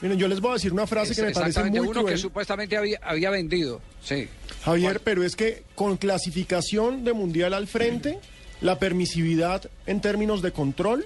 Miren, 0.00 0.18
yo 0.18 0.28
les 0.28 0.40
voy 0.40 0.52
a 0.52 0.54
decir 0.54 0.72
una 0.72 0.86
frase 0.86 1.14
que 1.14 1.20
me 1.24 1.32
parece 1.32 1.62
muy 1.64 1.78
uno 1.80 1.90
cruel. 2.00 2.06
que 2.14 2.16
supuestamente 2.16 2.74
había, 2.78 2.98
había 3.02 3.28
vendido. 3.28 3.82
Sí. 4.02 4.28
Javier, 4.64 5.02
pero 5.04 5.22
es 5.22 5.36
que 5.36 5.64
con 5.74 5.98
clasificación 5.98 7.04
de 7.04 7.12
mundial 7.12 7.52
al 7.52 7.66
frente, 7.66 8.18
la 8.62 8.78
permisividad 8.78 9.70
en 9.84 10.00
términos 10.00 10.40
de 10.40 10.52
control 10.52 11.04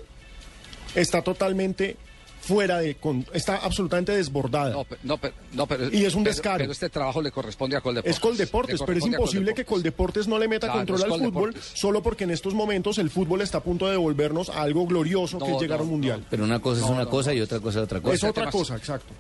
está 0.95 1.23
totalmente 1.23 1.97
fuera 2.45 2.79
de 2.79 2.97
con- 2.97 3.27
está 3.33 3.57
absolutamente 3.57 4.13
desbordada. 4.13 4.71
No, 4.71 4.87
no, 5.03 5.17
pe- 5.19 5.33
no, 5.53 5.67
pero, 5.67 5.89
Y 5.93 6.05
es 6.05 6.15
un 6.15 6.25
descaro. 6.25 6.59
Pero, 6.59 6.73
este 6.73 6.91
trabajo 6.91 7.23
le 7.23 7.31
corresponde 7.33 7.77
a 7.77 7.81
Coldeportes. 7.81 8.15
es 8.17 8.21
Coldeportes, 8.21 8.81
pero 8.85 8.99
es 8.99 9.07
imposible 9.07 9.55
que 9.55 9.65
Coldeportes 9.65 10.29
no 10.29 10.39
le 10.39 10.47
meta 10.49 10.67
Claro, 10.67 10.81
control 10.87 11.13
al 11.13 11.19
fútbol 11.21 11.55
solo 11.75 12.03
porque 12.03 12.25
en 12.25 12.31
estos 12.31 12.55
momentos 12.55 12.99
el 12.99 13.11
fútbol 13.11 13.41
está 13.41 13.59
a 13.59 13.63
punto 13.63 13.87
de 13.87 13.93
devolvernos 13.93 14.51
a 14.51 14.63
algo 14.63 14.87
glorioso 14.87 15.39
que 15.39 15.51
es 15.53 15.61
llegar 15.61 15.79
a 15.81 15.83
un 15.83 15.89
no, 15.89 15.93
mundial. 15.93 16.25
Pero 16.31 16.45
una 16.45 16.61
cosa 16.61 16.81
es 16.81 16.87
No, 16.87 16.93
una 16.93 17.05
no, 17.05 17.11
cosa 17.11 17.33
y 17.33 17.41
otra 17.41 17.61
cosa 17.61 17.79
es 17.79 17.85
otra 17.85 18.01
cosa. 18.01 18.15
es 18.15 18.25
otra 18.25 18.51
cosa, 18.51 18.77
exacto. 18.77 19.15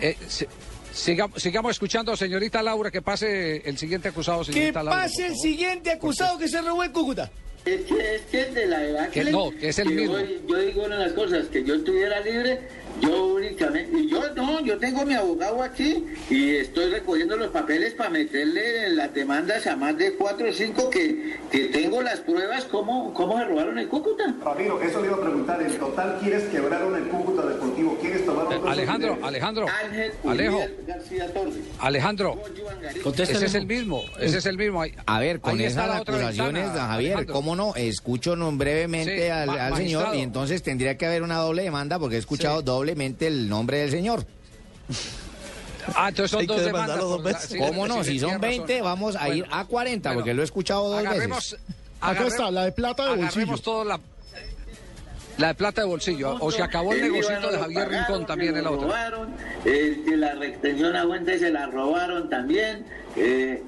Eh, 0.00 0.16
si- 0.28 0.46
sigamos, 0.92 1.40
sigamos 1.40 1.70
escuchando, 1.70 2.16
señorita 2.16 2.62
Laura, 2.62 2.90
que 2.90 3.00
pase 3.02 3.58
el 3.68 3.78
siguiente 3.78 4.08
acusado, 4.08 4.40
Que 4.44 4.52
señorita 4.52 4.82
Laura. 4.82 5.02
pase 5.02 5.26
el 5.26 5.36
siguiente 5.36 5.90
acusado 5.92 6.36
que 6.38 6.48
se 6.48 6.60
robó 6.62 6.82
el 6.82 6.90
Cúcuta. 6.92 7.30
Es 7.66 7.80
que, 7.82 8.14
es 8.14 8.22
que 8.30 8.44
de 8.52 8.66
la 8.66 8.84
edad 8.84 9.08
Que 9.10 9.24
no, 9.24 9.50
que 9.50 9.70
es 9.70 9.78
el 9.80 9.90
mismo. 9.90 10.16
Yo, 10.18 10.26
yo 10.48 10.58
digo 10.58 10.84
una 10.84 10.98
de 10.98 11.04
las 11.06 11.12
cosas, 11.14 11.46
que 11.46 11.64
yo 11.64 11.74
estuviera 11.74 12.20
libre, 12.20 12.60
yo 13.00 13.26
únicamente, 13.26 13.98
y 13.98 14.08
yo 14.08 14.22
no, 14.36 14.60
yo 14.64 14.78
tengo 14.78 15.04
mi 15.04 15.14
abogado 15.14 15.60
aquí 15.62 16.04
y 16.30 16.54
estoy 16.54 16.90
recogiendo 16.90 17.36
los 17.36 17.48
papeles 17.48 17.92
para 17.94 18.08
meterle 18.10 18.90
las 18.90 19.12
demandas 19.12 19.66
a 19.66 19.74
más 19.76 19.98
de 19.98 20.12
cuatro 20.14 20.48
o 20.48 20.52
cinco 20.52 20.88
que, 20.90 21.34
que 21.50 21.64
tengo 21.66 22.00
las 22.02 22.20
pruebas 22.20 22.64
cómo, 22.66 23.12
cómo 23.12 23.36
se 23.36 23.44
robaron 23.46 23.78
el 23.80 23.88
Cúcuta. 23.88 24.32
Ramiro, 24.44 24.80
eso 24.80 25.00
le 25.00 25.08
iba 25.08 25.16
a 25.16 25.20
preguntar. 25.20 25.60
En 25.60 25.76
total, 25.76 26.18
¿quieres 26.22 26.44
quebraron 26.44 26.94
el 26.94 27.08
Cúcuta 27.08 27.46
Deportivo? 27.46 27.98
¿Quieres 28.00 28.24
tomar 28.24 28.46
Eh, 28.52 28.60
Alejandro, 28.64 29.18
Alejandro, 29.22 29.66
Ángel 29.84 30.12
Alejo, 30.24 30.62
García 30.86 31.32
Torres. 31.34 31.54
Alejandro, 31.80 32.40
ese 33.18 33.44
es 33.44 33.54
el 33.54 33.66
mismo, 33.66 34.02
ese 34.20 34.38
es 34.38 34.46
el 34.46 34.56
mismo. 34.56 34.82
Ahí- 34.82 34.94
A 35.04 35.18
ver, 35.18 35.40
con 35.40 35.60
esas 35.60 35.88
la 35.88 36.00
otra 36.00 36.14
acusaciones, 36.14 36.68
Javier, 36.70 37.12
Alejandro. 37.16 37.34
¿cómo 37.34 37.55
no? 37.56 37.74
Escucho 37.74 38.36
no, 38.36 38.52
brevemente 38.52 39.24
Sí, 39.24 39.28
al, 39.30 39.48
al 39.50 39.76
señor 39.76 40.14
y 40.14 40.20
entonces 40.20 40.62
tendría 40.62 40.96
que 40.96 41.06
haber 41.06 41.22
una 41.22 41.38
doble 41.38 41.62
demanda 41.62 41.98
porque 41.98 42.16
he 42.16 42.18
escuchado 42.18 42.58
Sí. 42.60 42.64
doblemente 42.66 43.26
el 43.26 43.48
nombre 43.48 43.78
del 43.78 43.90
señor. 43.90 44.24
Ah, 45.94 46.08
entonces 46.08 46.30
son 46.32 46.46
dos 46.46 46.64
demandas. 46.64 46.98
dos 46.98 47.22
la- 47.22 47.30
veces. 47.32 47.58
¿Cómo 47.58 47.86
no? 47.86 48.02
Si 48.02 48.18
son 48.18 48.30
tiene 48.30 48.46
20, 48.48 48.72
razón. 48.74 48.84
vamos 48.84 49.16
a 49.16 49.28
ir 49.28 49.42
Bueno, 49.44 49.56
a 49.56 49.64
40 49.66 50.08
bueno, 50.10 50.20
porque 50.20 50.34
lo 50.34 50.42
he 50.42 50.44
escuchado 50.44 50.88
dos 50.88 50.98
agarremos, 50.98 51.52
veces. 51.52 51.60
Acá 52.00 52.26
está, 52.26 52.50
la 52.50 52.64
de 52.64 52.72
plata 52.72 53.08
de 53.10 53.16
bolsillo. 53.16 53.84
La, 53.84 54.00
la 55.38 55.48
de 55.48 55.54
plata 55.54 55.80
de 55.82 55.86
bolsillo. 55.86 56.36
O 56.40 56.50
se 56.50 56.62
acabó 56.62 56.92
el 56.92 57.00
negocito 57.02 57.50
de 57.52 57.58
Javier 57.58 57.84
pagaron, 57.84 58.06
Rincón 58.08 58.26
también 58.26 58.56
el 58.56 58.66
otro. 58.66 58.82
robaron, 58.88 59.34
eh, 59.64 60.02
que 60.04 60.16
la 60.16 60.34
retención 60.34 60.96
a 60.96 61.04
se 61.38 61.50
la 61.50 61.66
robaron 61.66 62.28
también. 62.28 62.84
eh, 63.16 63.62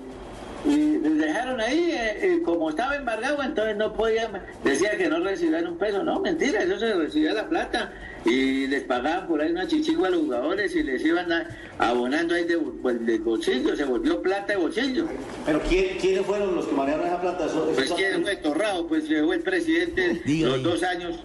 y 0.64 0.98
les 0.98 1.18
dejaron 1.18 1.60
ahí, 1.60 1.90
eh, 1.92 2.18
eh, 2.20 2.42
como 2.44 2.70
estaba 2.70 2.96
embargado, 2.96 3.42
entonces 3.42 3.76
no 3.76 3.92
podían, 3.92 4.32
decía 4.64 4.96
que 4.96 5.08
no 5.08 5.20
recibían 5.20 5.66
un 5.68 5.78
peso. 5.78 6.02
No, 6.02 6.20
mentira, 6.20 6.62
eso 6.62 6.78
se 6.78 6.94
recibía 6.94 7.32
la 7.32 7.48
plata 7.48 7.92
y 8.24 8.66
les 8.66 8.82
pagaban 8.82 9.28
por 9.28 9.40
ahí 9.40 9.52
una 9.52 9.66
chichigua 9.68 10.08
a 10.08 10.10
los 10.10 10.20
jugadores 10.22 10.74
y 10.74 10.82
les 10.82 11.04
iban 11.04 11.30
a- 11.32 11.46
abonando 11.78 12.34
ahí 12.34 12.44
de, 12.44 12.58
pues, 12.58 13.04
de 13.06 13.18
bolsillo, 13.18 13.76
se 13.76 13.84
volvió 13.84 14.20
plata 14.20 14.54
de 14.54 14.58
bolsillo. 14.58 15.06
Pero 15.46 15.60
¿quién- 15.68 15.96
¿quiénes 15.98 16.26
fueron 16.26 16.54
los 16.56 16.66
que 16.66 16.74
manejaron 16.74 17.06
esa 17.06 17.20
plata? 17.20 17.46
Eso- 17.46 17.70
Pues 17.74 17.92
quién 17.92 18.22
fue 18.22 18.36
Torrado, 18.36 18.86
pues 18.88 19.08
llegó 19.08 19.32
el 19.32 19.40
presidente 19.40 20.20
los 20.26 20.62
dos 20.62 20.82
años. 20.82 21.20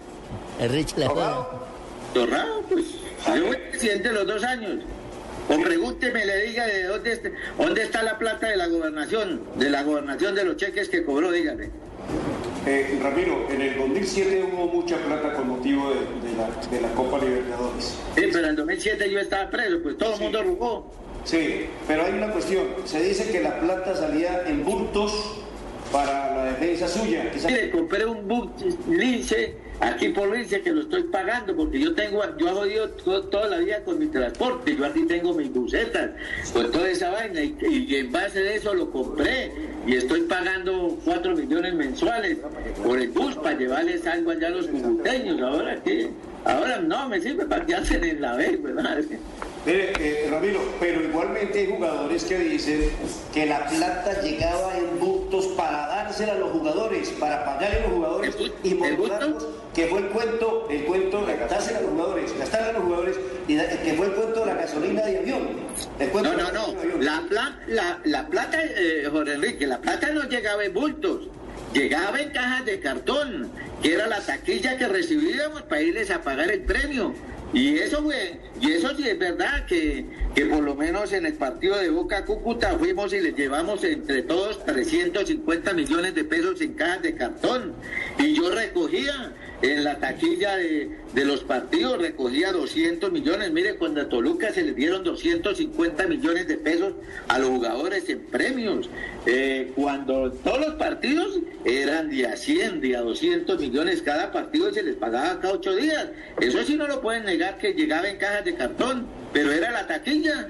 Es 0.60 0.70
Rich 0.70 0.94
Torrado, 2.14 2.62
pues 2.70 2.84
yo 3.26 3.46
fui 3.46 3.56
presidente 3.70 4.12
los 4.12 4.26
dos 4.26 4.44
años. 4.44 4.78
O 5.48 5.60
pregúnteme, 5.60 6.24
le 6.24 6.42
diga 6.46 6.66
de 6.66 6.84
dónde, 6.84 7.12
está- 7.12 7.30
dónde 7.58 7.82
está 7.82 8.02
la 8.02 8.18
plata 8.18 8.48
de 8.48 8.56
la 8.56 8.66
gobernación, 8.68 9.42
de 9.56 9.68
la 9.70 9.82
gobernación 9.82 10.34
de 10.34 10.44
los 10.44 10.56
cheques 10.56 10.88
que 10.88 11.04
cobró, 11.04 11.30
dígame. 11.32 11.68
Eh, 12.66 12.98
Ramiro, 13.02 13.46
en 13.50 13.60
el 13.60 13.76
2007 13.76 14.42
hubo 14.50 14.66
mucha 14.68 14.96
plata 14.96 15.34
con 15.34 15.48
motivo 15.48 15.90
de, 15.90 15.96
de 16.30 16.36
la, 16.36 16.48
de 16.70 16.80
la 16.80 16.88
Copa 16.94 17.18
Libertadores. 17.18 17.94
Sí, 18.14 18.22
pero 18.32 18.38
en 18.44 18.50
el 18.50 18.56
2007 18.56 19.10
yo 19.10 19.18
estaba 19.20 19.50
preso, 19.50 19.80
pues 19.82 19.98
todo 19.98 20.14
el 20.14 20.20
mundo 20.20 20.42
rugó. 20.42 20.90
Sí, 21.24 21.66
pero 21.86 22.04
hay 22.04 22.12
una 22.14 22.30
cuestión. 22.32 22.64
Se 22.86 23.02
dice 23.02 23.30
que 23.30 23.40
la 23.42 23.60
plata 23.60 23.94
salía 23.94 24.44
en 24.46 24.64
bultos 24.64 25.12
para 25.92 26.23
defensa 26.54 26.88
suya. 26.88 27.30
Quizá- 27.30 27.48
Mire, 27.48 27.70
compré 27.70 28.06
un 28.06 28.26
bus 28.26 28.48
lince 28.88 29.54
aquí 29.80 30.08
por 30.10 30.34
lince 30.34 30.60
que 30.62 30.70
lo 30.72 30.82
estoy 30.82 31.02
pagando 31.04 31.54
porque 31.56 31.80
yo 31.80 31.94
tengo, 31.94 32.22
yo 32.38 32.48
he 32.48 32.52
jodido 32.52 32.88
to- 32.90 33.22
toda 33.24 33.48
la 33.48 33.58
vida 33.58 33.80
con 33.84 33.98
mi 33.98 34.06
transporte, 34.06 34.76
yo 34.76 34.86
aquí 34.86 35.02
tengo 35.06 35.34
mis 35.34 35.52
bucetas, 35.52 36.10
con 36.52 36.70
toda 36.70 36.88
esa 36.90 37.10
vaina 37.10 37.42
y, 37.42 37.56
y 37.88 37.96
en 37.96 38.12
base 38.12 38.40
de 38.40 38.56
eso 38.56 38.72
lo 38.74 38.90
compré 38.90 39.50
y 39.86 39.94
estoy 39.96 40.22
pagando 40.22 40.98
4 41.04 41.36
millones 41.36 41.74
mensuales 41.74 42.38
por 42.84 42.98
el 43.00 43.08
bus 43.10 43.34
para 43.36 43.58
llevarles 43.58 44.06
algo 44.06 44.30
allá 44.30 44.46
a 44.46 44.50
los 44.50 44.66
cucuteños. 44.68 45.40
Ahora 45.42 45.82
que, 45.82 46.08
ahora 46.44 46.78
no, 46.80 47.08
me 47.08 47.20
sirve 47.20 47.44
para 47.46 47.66
que 47.66 47.74
hacen 47.74 48.04
en 48.04 48.20
la 48.20 48.36
vez, 48.36 48.62
¿verdad? 48.62 48.98
Mire, 49.66 49.92
eh, 49.98 50.28
Ramiro, 50.30 50.60
pero 50.78 51.02
igualmente 51.02 51.58
hay 51.60 51.66
jugadores 51.70 52.24
que 52.24 52.38
dicen 52.38 52.90
que 53.32 53.46
la 53.46 53.66
plata 53.66 54.20
llegaba 54.20 54.76
en 54.76 54.98
bultos 55.00 55.46
para 55.56 55.86
dársela 55.86 56.32
a 56.34 56.38
los 56.38 56.50
jugadores, 56.50 57.08
para 57.18 57.44
pagarle 57.46 57.78
a 57.78 57.82
los 57.84 57.92
jugadores 57.92 58.36
y 58.62 58.74
mostrarnos 58.74 59.46
que 59.74 59.86
fue 59.86 60.00
el 60.00 60.06
cuento, 60.08 60.68
el 60.70 60.84
cuento 60.84 61.24
de 61.24 61.36
gastársela 61.36 61.78
a 61.78 61.80
los 61.80 61.90
jugadores, 61.92 62.38
gastarle 62.38 62.68
a 62.68 62.72
los 62.74 62.82
jugadores 62.82 63.16
y 63.48 63.56
da- 63.56 63.68
que 63.68 63.94
fue 63.94 64.06
el 64.06 64.12
cuento 64.12 64.40
de 64.40 64.46
la 64.46 64.54
gasolina 64.54 65.02
de 65.02 65.18
avión. 65.18 65.48
El 65.98 66.08
cuento 66.10 66.32
No, 66.34 66.52
no, 66.52 66.72
no. 66.74 67.02
La, 67.02 67.22
pla- 67.28 67.58
la, 67.66 67.98
la 68.04 68.26
plata, 68.28 68.58
eh, 68.62 69.08
Jorge 69.10 69.32
Enrique, 69.32 69.66
la 69.66 69.78
plata 69.78 70.10
no 70.10 70.24
llegaba 70.28 70.62
en 70.64 70.74
bultos. 70.74 71.28
Llegaba 71.72 72.20
en 72.20 72.30
cajas 72.30 72.64
de 72.66 72.78
cartón, 72.80 73.50
que 73.82 73.94
era 73.94 74.06
la 74.06 74.20
taquilla 74.20 74.76
que 74.76 74.86
recibíamos 74.86 75.62
para 75.62 75.80
irles 75.80 76.10
a 76.10 76.20
pagar 76.22 76.50
el 76.50 76.60
premio. 76.60 77.14
Y 77.54 77.78
eso 77.78 78.02
fue, 78.02 78.40
y 78.60 78.72
eso 78.72 78.96
sí 78.96 79.08
es 79.08 79.16
verdad 79.16 79.64
que, 79.66 80.04
que 80.34 80.46
por 80.46 80.60
lo 80.60 80.74
menos 80.74 81.12
en 81.12 81.24
el 81.24 81.34
partido 81.34 81.76
de 81.78 81.88
Boca 81.88 82.24
Cúcuta 82.24 82.76
fuimos 82.76 83.12
y 83.12 83.20
les 83.20 83.36
llevamos 83.36 83.84
entre 83.84 84.22
todos 84.22 84.64
350 84.64 85.72
millones 85.72 86.16
de 86.16 86.24
pesos 86.24 86.60
en 86.60 86.74
cajas 86.74 87.02
de 87.02 87.14
cartón. 87.14 87.74
Y 88.18 88.34
yo 88.34 88.50
recogía 88.50 89.32
en 89.72 89.82
la 89.82 89.98
taquilla 89.98 90.56
de, 90.56 90.90
de 91.14 91.24
los 91.24 91.40
partidos, 91.40 91.98
recogía 91.98 92.52
200 92.52 93.10
millones. 93.10 93.50
Mire, 93.50 93.76
cuando 93.76 94.02
a 94.02 94.08
Toluca 94.08 94.52
se 94.52 94.62
les 94.62 94.76
dieron 94.76 95.02
250 95.04 96.06
millones 96.06 96.46
de 96.46 96.58
pesos 96.58 96.92
a 97.28 97.38
los 97.38 97.48
jugadores 97.48 98.06
en 98.10 98.20
premios. 98.26 98.90
Eh, 99.24 99.72
cuando 99.74 100.30
todos 100.32 100.60
los 100.60 100.74
partidos 100.74 101.38
eran 101.64 102.10
de 102.10 102.26
a 102.26 102.36
100, 102.36 102.82
de 102.82 102.96
a 102.96 103.00
200 103.00 103.58
millones 103.58 104.02
cada 104.02 104.30
partido 104.32 104.68
y 104.68 104.74
se 104.74 104.82
les 104.82 104.96
pagaba 104.96 105.40
cada 105.40 105.54
ocho 105.54 105.74
días. 105.74 106.08
Eso 106.40 106.62
sí 106.64 106.76
no 106.76 106.86
lo 106.86 107.00
pueden 107.00 107.24
negar 107.24 107.56
que 107.56 107.72
llegaba 107.72 108.06
en 108.08 108.18
cajas 108.18 108.44
de 108.44 108.54
cartón, 108.54 109.06
pero 109.32 109.50
era 109.50 109.70
la 109.70 109.86
taquilla. 109.86 110.48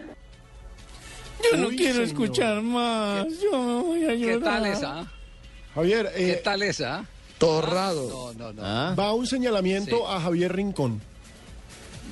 Yo 1.52 1.56
no 1.56 1.68
Uy, 1.68 1.76
quiero 1.76 1.92
señor. 1.94 2.08
escuchar 2.08 2.62
más. 2.62 3.26
Yo 3.40 3.62
me 3.62 3.82
voy 3.82 4.04
a 4.06 4.16
¿Qué 4.16 4.40
tal 4.42 4.66
esa? 4.66 5.12
Javier, 5.74 6.10
¿Qué 6.16 6.32
eh, 6.32 6.40
tal 6.42 6.62
esa? 6.64 7.04
Torrado. 7.46 8.08
No, 8.08 8.32
no, 8.34 8.52
no. 8.52 8.62
¿Ah? 8.64 8.94
va 8.98 9.12
un 9.12 9.26
señalamiento 9.26 9.96
Sí. 9.96 10.02
a 10.08 10.20
Javier 10.20 10.54
Rincón. 10.54 11.00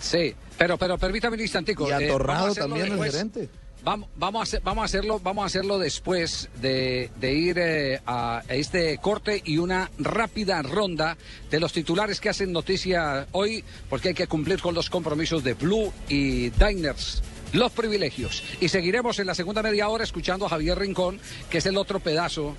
Sí, 0.00 0.34
pero, 0.58 0.76
pero 0.78 0.98
permítame 0.98 1.36
un 1.36 1.42
instantico. 1.42 1.86
Y 1.88 1.90
eh, 1.90 1.94
a 1.94 1.96
atorrado 1.98 2.46
hacerlo 2.46 2.68
también 2.68 2.86
el 2.86 2.90
después. 2.92 3.12
gerente. 3.12 3.48
Vamos, 3.84 4.08
vamos, 4.14 4.40
a 4.40 4.42
hacer- 4.44 4.60
vamos, 4.62 4.82
a 4.82 4.84
hacerlo, 4.84 5.18
vamos 5.18 5.42
a 5.42 5.46
hacerlo 5.46 5.76
después 5.78 6.48
de, 6.60 7.10
de 7.18 7.32
ir 7.34 7.58
eh, 7.58 8.00
a 8.06 8.42
este 8.48 8.98
corte 8.98 9.42
y 9.44 9.58
una 9.58 9.90
rápida 9.98 10.62
ronda 10.62 11.16
de 11.50 11.58
los 11.58 11.72
titulares 11.72 12.20
que 12.20 12.28
hacen 12.28 12.52
noticia 12.52 13.26
hoy, 13.32 13.64
porque 13.90 14.08
hay 14.10 14.14
que 14.14 14.28
cumplir 14.28 14.60
con 14.60 14.74
los 14.76 14.88
compromisos 14.88 15.42
de 15.42 15.54
Blue 15.54 15.92
y 16.08 16.50
Diners. 16.50 17.22
Los 17.52 17.72
privilegios. 17.72 18.42
Y 18.60 18.68
seguiremos 18.68 19.18
en 19.18 19.26
la 19.26 19.34
segunda 19.34 19.62
media 19.64 19.88
hora 19.88 20.04
escuchando 20.04 20.46
a 20.46 20.48
Javier 20.48 20.78
Rincón, 20.78 21.18
que 21.50 21.58
es 21.58 21.66
el 21.66 21.76
otro 21.76 21.98
pedazo 21.98 22.54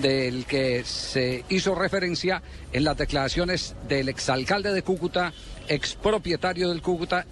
del 0.00 0.44
que 0.46 0.84
se 0.84 1.44
hizo 1.48 1.74
referencia 1.74 2.42
en 2.72 2.84
las 2.84 2.96
declaraciones 2.96 3.74
del 3.88 4.08
exalcalde 4.08 4.72
de 4.72 4.82
Cúcuta, 4.82 5.32
expropietario 5.68 6.68
del 6.68 6.82
Cúcuta 6.82 7.26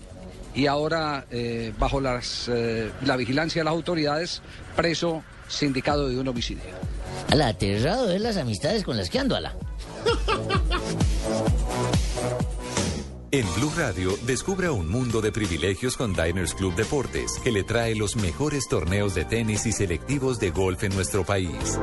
y 0.55 0.67
ahora 0.67 1.27
eh, 1.31 1.73
bajo 1.79 2.01
las, 2.01 2.49
eh, 2.49 2.91
la 3.05 3.17
vigilancia 3.17 3.61
de 3.61 3.65
las 3.65 3.73
autoridades, 3.73 4.43
preso 4.77 5.23
sindicado 5.49 6.09
de 6.09 6.19
un 6.19 6.29
homicidio. 6.29 6.65
Ala, 7.31 7.49
aterrado 7.49 8.07
de 8.07 8.19
las 8.19 8.37
amistades 8.37 8.85
con 8.85 8.97
las 8.97 9.11
que 9.11 9.19
ando, 9.19 9.37
ala. 9.37 9.55
En 13.33 13.47
Blue 13.55 13.71
Radio, 13.77 14.17
descubra 14.27 14.73
un 14.73 14.89
mundo 14.89 15.21
de 15.21 15.31
privilegios 15.31 15.97
con 15.97 16.13
Diners 16.15 16.53
Club 16.53 16.75
Deportes, 16.75 17.39
que 17.45 17.53
le 17.53 17.63
trae 17.63 17.95
los 17.95 18.17
mejores 18.17 18.67
torneos 18.69 19.15
de 19.15 19.25
tenis 19.25 19.67
y 19.67 19.73
selectivos 19.73 20.41
de 20.41 20.51
golf 20.51 20.83
en 20.83 20.93
nuestro 20.97 21.25
país. 21.25 21.79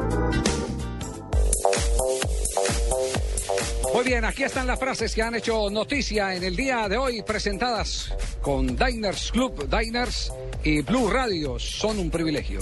Muy 3.94 4.04
bien, 4.04 4.26
aquí 4.26 4.44
están 4.44 4.68
las 4.68 4.78
frases 4.78 5.16
que 5.16 5.22
han 5.22 5.36
hecho 5.36 5.70
noticia 5.70 6.36
en 6.36 6.44
el 6.44 6.54
día 6.54 6.90
de 6.90 6.98
hoy, 6.98 7.22
presentadas 7.22 8.14
con 8.42 8.76
Diners 8.76 9.32
Club, 9.32 9.70
Diners 9.70 10.34
y 10.66 10.82
Blue 10.82 11.10
Radio. 11.10 11.58
Son 11.60 11.98
un 11.98 12.12
privilegio. 12.12 12.60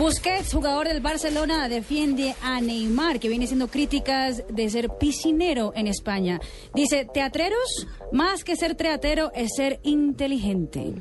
Busquets, 0.00 0.54
jugador 0.54 0.88
del 0.88 1.02
Barcelona, 1.02 1.68
defiende 1.68 2.34
a 2.40 2.58
Neymar, 2.62 3.20
que 3.20 3.28
viene 3.28 3.46
siendo 3.46 3.68
críticas 3.68 4.42
de 4.48 4.70
ser 4.70 4.88
piscinero 4.98 5.74
en 5.76 5.86
España. 5.86 6.40
Dice, 6.74 7.06
teatreros, 7.12 7.86
más 8.10 8.42
que 8.42 8.56
ser 8.56 8.76
teatero 8.76 9.30
es 9.34 9.50
ser 9.54 9.78
inteligente. 9.82 10.94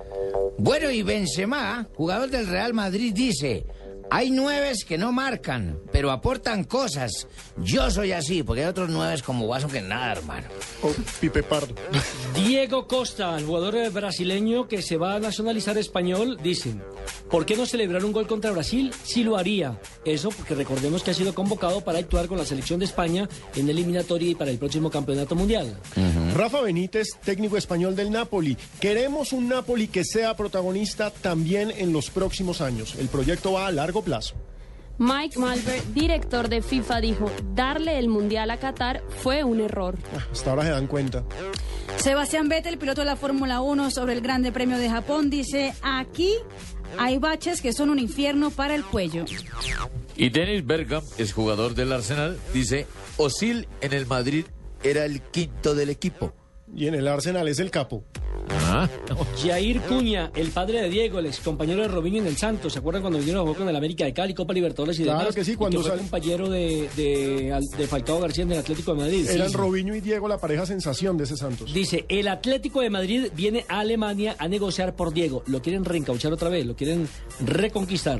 Bueno, 0.58 0.92
y 0.92 1.02
Benzema, 1.04 1.88
jugador 1.96 2.30
del 2.30 2.48
Real 2.48 2.74
Madrid, 2.74 3.14
dice... 3.14 3.66
Hay 4.12 4.32
nueves 4.32 4.86
que 4.86 4.98
no 4.98 5.12
marcan, 5.12 5.80
pero 5.92 6.10
aportan 6.10 6.64
cosas. 6.64 7.28
Yo 7.58 7.92
soy 7.92 8.12
así, 8.12 8.42
porque 8.42 8.64
hay 8.64 8.68
otros 8.68 8.90
nueves 8.90 9.22
como 9.22 9.46
Guaso 9.46 9.68
que 9.68 9.82
nada, 9.82 10.14
hermano. 10.14 10.48
Oh, 10.82 10.92
Pipe 11.22 11.44
Pardo. 11.44 11.76
Diego 12.34 12.88
Costa, 12.88 13.38
el 13.38 13.46
jugador 13.46 13.92
brasileño 13.92 14.68
que 14.68 14.82
se 14.82 14.98
va 14.98 15.14
a 15.14 15.20
nacionalizar 15.20 15.78
español, 15.78 16.40
dicen, 16.42 16.82
¿por 17.30 17.46
qué 17.46 17.56
no 17.56 17.66
celebrar 17.66 18.04
un 18.06 18.12
gol 18.12 18.28
contra 18.28 18.52
Brasil? 18.52 18.92
Sí 19.04 19.24
lo 19.24 19.38
haría. 19.38 19.80
Eso 20.06 20.30
porque 20.30 20.56
recordemos 20.56 21.04
que 21.04 21.12
ha 21.12 21.14
sido 21.14 21.34
convocado 21.34 21.82
para 21.82 22.00
actuar 22.00 22.28
con 22.28 22.38
la 22.38 22.46
selección 22.46 22.80
de 22.80 22.86
España 22.86 23.28
en 23.56 23.66
la 23.66 23.72
eliminatoria 23.72 24.30
y 24.30 24.36
para 24.36 24.52
el 24.52 24.58
próximo 24.58 24.90
campeonato 24.90 25.36
mundial. 25.36 25.78
Rafa 26.36 26.62
Benítez, 26.62 27.08
técnico 27.24 27.58
español 27.58 27.96
del 27.96 28.12
Napoli. 28.12 28.58
Queremos 28.80 29.34
un 29.34 29.48
Napoli 29.48 29.88
que 29.88 30.04
sea 30.04 30.36
protagonista 30.36 31.12
también 31.12 31.72
en 31.78 31.94
los 31.94 32.10
próximos 32.10 32.62
años. 32.62 32.96
El 33.00 33.08
proyecto 33.08 33.54
va 33.54 33.68
a 33.68 33.72
largo 33.72 34.02
plazo. 34.02 34.36
Mike 35.00 35.40
Malver, 35.40 35.82
director 35.94 36.50
de 36.50 36.62
FIFA, 36.62 37.00
dijo, 37.00 37.32
darle 37.56 37.98
el 38.00 38.10
Mundial 38.10 38.52
a 38.52 38.58
Qatar 38.58 39.02
fue 39.08 39.46
un 39.46 39.62
error. 39.62 39.98
Hasta 40.30 40.50
ahora 40.50 40.64
se 40.64 40.72
dan 40.72 40.88
cuenta. 40.88 41.24
Sebastián 41.96 42.50
Vettel, 42.50 42.78
piloto 42.78 43.02
de 43.02 43.06
la 43.06 43.16
Fórmula 43.16 43.62
1 43.62 43.92
sobre 43.92 44.12
el 44.12 44.20
Grande 44.20 44.52
Premio 44.52 44.78
de 44.78 44.90
Japón, 44.90 45.30
dice, 45.30 45.74
aquí 45.82 46.34
hay 46.98 47.18
baches 47.18 47.62
que 47.62 47.74
son 47.74 47.90
un 47.90 48.00
infierno 48.00 48.50
para 48.50 48.76
el 48.76 48.84
cuello. 48.84 49.26
Y 50.16 50.30
Dennis 50.30 50.66
Bergkamp, 50.66 51.06
es 51.18 51.34
jugador 51.34 51.76
del 51.76 51.94
Arsenal, 51.94 52.38
dice, 52.54 52.88
Osil 53.18 53.68
en 53.82 53.94
el 53.94 54.06
Madrid 54.06 54.46
era 54.84 55.06
el 55.06 55.22
quinto 55.22 55.76
del 55.76 55.90
equipo. 55.90 56.34
Y 56.76 56.88
en 56.88 56.96
el 56.96 57.08
Arsenal 57.08 57.48
es 57.48 57.60
el 57.60 57.72
capo. 57.72 58.04
Ah, 58.52 58.88
Jair 59.44 59.80
Cuña, 59.82 60.32
el 60.36 60.50
padre 60.50 60.82
de 60.82 60.90
Diego, 60.90 61.20
el 61.20 61.28
ex 61.28 61.40
compañero 61.40 61.82
de 61.82 61.88
Robinho 61.88 62.20
en 62.20 62.28
el 62.28 62.38
Santos. 62.38 62.74
¿Se 62.74 62.80
acuerdan 62.80 63.02
cuando 63.02 63.20
vinieron 63.20 63.42
a 63.42 63.44
jugar 63.44 63.58
con 63.60 63.70
el 63.70 63.76
América 63.76 64.06
de 64.06 64.14
Cali, 64.14 64.34
Copa 64.34 64.54
Libertadores 64.54 65.00
y 65.00 65.04
Claro 65.04 65.20
demás? 65.20 65.36
que 65.36 65.44
sí, 65.46 65.52
Y 65.52 65.56
cuando 65.56 65.82
fue 65.82 65.90
sal- 65.92 66.00
compañero 66.00 66.50
de, 66.50 66.90
de, 66.96 67.60
de 67.78 67.88
Falcao 67.88 68.20
García 68.20 68.44
en 68.46 68.52
el 68.54 68.60
Atlético 68.60 68.94
de 68.96 69.02
Madrid. 69.02 69.30
Eran 69.30 69.50
sí. 69.50 69.56
Robinho 69.56 69.96
y 69.96 70.02
Diego 70.02 70.28
la 70.28 70.38
pareja 70.40 70.66
sensación 70.66 71.18
de 71.18 71.26
ese 71.26 71.38
Santos. 71.38 71.74
Dice, 71.74 72.06
el 72.10 72.28
Atlético 72.28 72.82
de 72.82 72.90
Madrid 72.90 73.28
viene 73.36 73.66
a 73.68 73.80
Alemania 73.82 74.36
a 74.40 74.48
negociar 74.48 74.96
por 74.96 75.14
Diego. 75.14 75.44
Lo 75.48 75.62
quieren 75.62 75.86
reencauchar 75.86 76.32
otra 76.34 76.50
vez, 76.50 76.66
lo 76.66 76.76
quieren 76.76 77.08
reconquistar. 77.46 78.20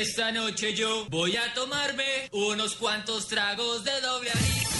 Esta 0.00 0.32
noche 0.32 0.72
yo 0.72 1.04
voy 1.10 1.36
a 1.36 1.52
tomarme 1.52 2.30
unos 2.32 2.74
cuantos 2.74 3.26
tragos 3.26 3.84
de 3.84 4.00
doble 4.00 4.30
anís. 4.30 4.79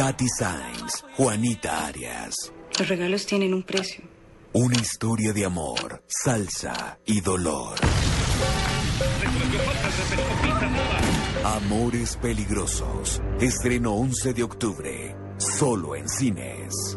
Katy 0.00 0.28
Sainz, 0.28 1.04
Juanita 1.14 1.86
Arias. 1.86 2.34
Los 2.78 2.88
regalos 2.88 3.26
tienen 3.26 3.52
un 3.52 3.62
precio. 3.62 4.02
Una 4.54 4.78
historia 4.78 5.34
de 5.34 5.44
amor, 5.44 6.02
salsa 6.06 6.98
y 7.04 7.20
dolor. 7.20 7.78
Amores 11.44 12.16
peligrosos. 12.16 13.20
Estreno 13.40 13.92
11 13.92 14.32
de 14.32 14.42
octubre. 14.42 15.16
Solo 15.36 15.94
en 15.94 16.08
cines. 16.08 16.96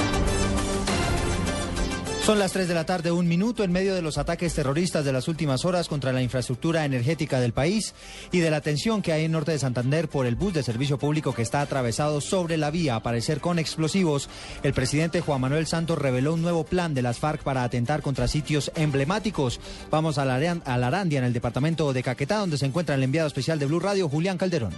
Son 2.31 2.39
las 2.39 2.53
3 2.53 2.69
de 2.69 2.75
la 2.75 2.85
tarde, 2.85 3.11
un 3.11 3.27
minuto 3.27 3.61
en 3.61 3.73
medio 3.73 3.93
de 3.93 4.01
los 4.01 4.17
ataques 4.17 4.53
terroristas 4.53 5.03
de 5.03 5.11
las 5.11 5.27
últimas 5.27 5.65
horas 5.65 5.89
contra 5.89 6.13
la 6.13 6.21
infraestructura 6.21 6.85
energética 6.85 7.41
del 7.41 7.51
país 7.51 7.93
y 8.31 8.39
de 8.39 8.49
la 8.49 8.61
tensión 8.61 9.01
que 9.01 9.11
hay 9.11 9.25
en 9.25 9.33
norte 9.33 9.51
de 9.51 9.59
Santander 9.59 10.07
por 10.07 10.25
el 10.25 10.35
bus 10.35 10.53
de 10.53 10.63
servicio 10.63 10.97
público 10.97 11.33
que 11.33 11.41
está 11.41 11.59
atravesado 11.59 12.21
sobre 12.21 12.55
la 12.55 12.71
vía, 12.71 12.95
a 12.95 13.03
parecer 13.03 13.41
con 13.41 13.59
explosivos. 13.59 14.29
El 14.63 14.71
presidente 14.71 15.19
Juan 15.19 15.41
Manuel 15.41 15.67
Santos 15.67 15.99
reveló 15.99 16.33
un 16.35 16.41
nuevo 16.41 16.63
plan 16.63 16.93
de 16.93 17.01
las 17.01 17.19
FARC 17.19 17.43
para 17.43 17.65
atentar 17.65 18.01
contra 18.01 18.29
sitios 18.29 18.71
emblemáticos. 18.75 19.59
Vamos 19.89 20.17
a 20.17 20.23
la, 20.23 20.35
a 20.35 20.77
la 20.77 20.87
Arandia, 20.87 21.19
en 21.19 21.25
el 21.25 21.33
departamento 21.33 21.91
de 21.91 22.01
Caquetá, 22.01 22.37
donde 22.37 22.57
se 22.57 22.65
encuentra 22.65 22.95
el 22.95 23.03
enviado 23.03 23.27
especial 23.27 23.59
de 23.59 23.65
Blue 23.65 23.81
Radio, 23.81 24.07
Julián 24.07 24.37
Calderón. 24.37 24.71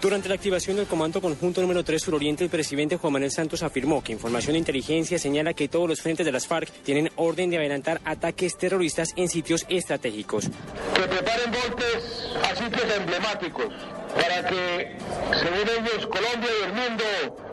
Durante 0.00 0.30
la 0.30 0.34
activación 0.34 0.76
del 0.76 0.86
Comando 0.86 1.20
Conjunto 1.20 1.60
número 1.60 1.84
3 1.84 2.02
Suroriente, 2.02 2.42
el 2.42 2.48
presidente 2.48 2.96
Juan 2.96 3.12
Manuel 3.12 3.30
Santos 3.30 3.62
afirmó 3.62 4.02
que 4.02 4.12
información 4.12 4.54
de 4.54 4.60
inteligencia 4.60 5.18
señala 5.18 5.52
que 5.52 5.68
todos 5.68 5.86
los 5.86 6.00
frentes 6.00 6.24
de 6.24 6.32
las 6.32 6.46
FARC 6.46 6.70
tienen 6.82 6.99
orden 7.16 7.50
de 7.50 7.56
adelantar 7.58 8.00
ataques 8.04 8.58
terroristas 8.58 9.10
en 9.16 9.28
sitios 9.28 9.64
estratégicos. 9.68 10.50
Que 10.94 11.02
preparen 11.02 11.52
golpes 11.52 12.28
a 12.42 12.54
sitios 12.56 12.96
emblemáticos 12.96 13.72
para 14.14 14.48
que, 14.48 14.96
según 15.38 15.68
ellos, 15.68 16.06
Colombia 16.06 16.50
y 16.60 16.64
el 16.64 16.72
mundo 16.72 17.04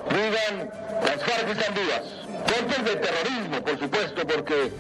digan 0.10 0.70
las 1.06 1.24
FARC 1.24 1.50
están 1.50 1.74
vivas. 1.76 2.04
Golpes 2.28 2.86
de 2.86 2.96
terrorismo, 2.96 3.64
por 3.64 3.80
supuesto, 3.80 4.28
porque 4.28 4.72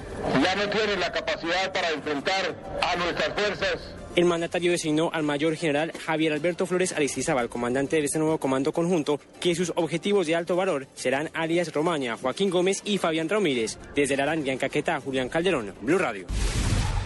ya 0.44 0.56
no 0.56 0.70
tienen 0.70 1.00
la 1.00 1.12
capacidad 1.12 1.72
para 1.72 1.90
enfrentar 1.92 2.56
a 2.82 2.96
nuestras 2.96 3.34
fuerzas 3.34 3.97
el 4.18 4.26
mandatario 4.26 4.72
designó 4.72 5.12
al 5.14 5.22
mayor 5.22 5.56
general 5.56 5.94
Javier 6.06 6.34
Alberto 6.34 6.66
Flores 6.66 6.92
Aristizábal, 6.92 7.50
comandante 7.50 7.98
de 7.98 8.06
este 8.06 8.18
nuevo 8.18 8.40
comando 8.40 8.74
conjunto, 8.74 9.20
que 9.40 9.54
sus 9.54 9.72
objetivos 9.76 10.26
de 10.26 10.36
alto 10.36 10.56
valor 10.56 10.88
serán 10.96 11.30
alias 11.36 11.72
Romaña, 11.72 12.18
Joaquín 12.18 12.50
Gómez 12.50 12.82
y 12.84 12.98
Fabián 12.98 13.30
Ramírez. 13.30 13.78
Desde 13.94 14.18
la 14.18 14.24
Arandia, 14.24 14.54
en 14.54 14.58
Caquetá, 14.58 15.00
Julián 15.02 15.30
Calderón, 15.30 15.72
Blue 15.82 16.00
Radio. 16.00 16.26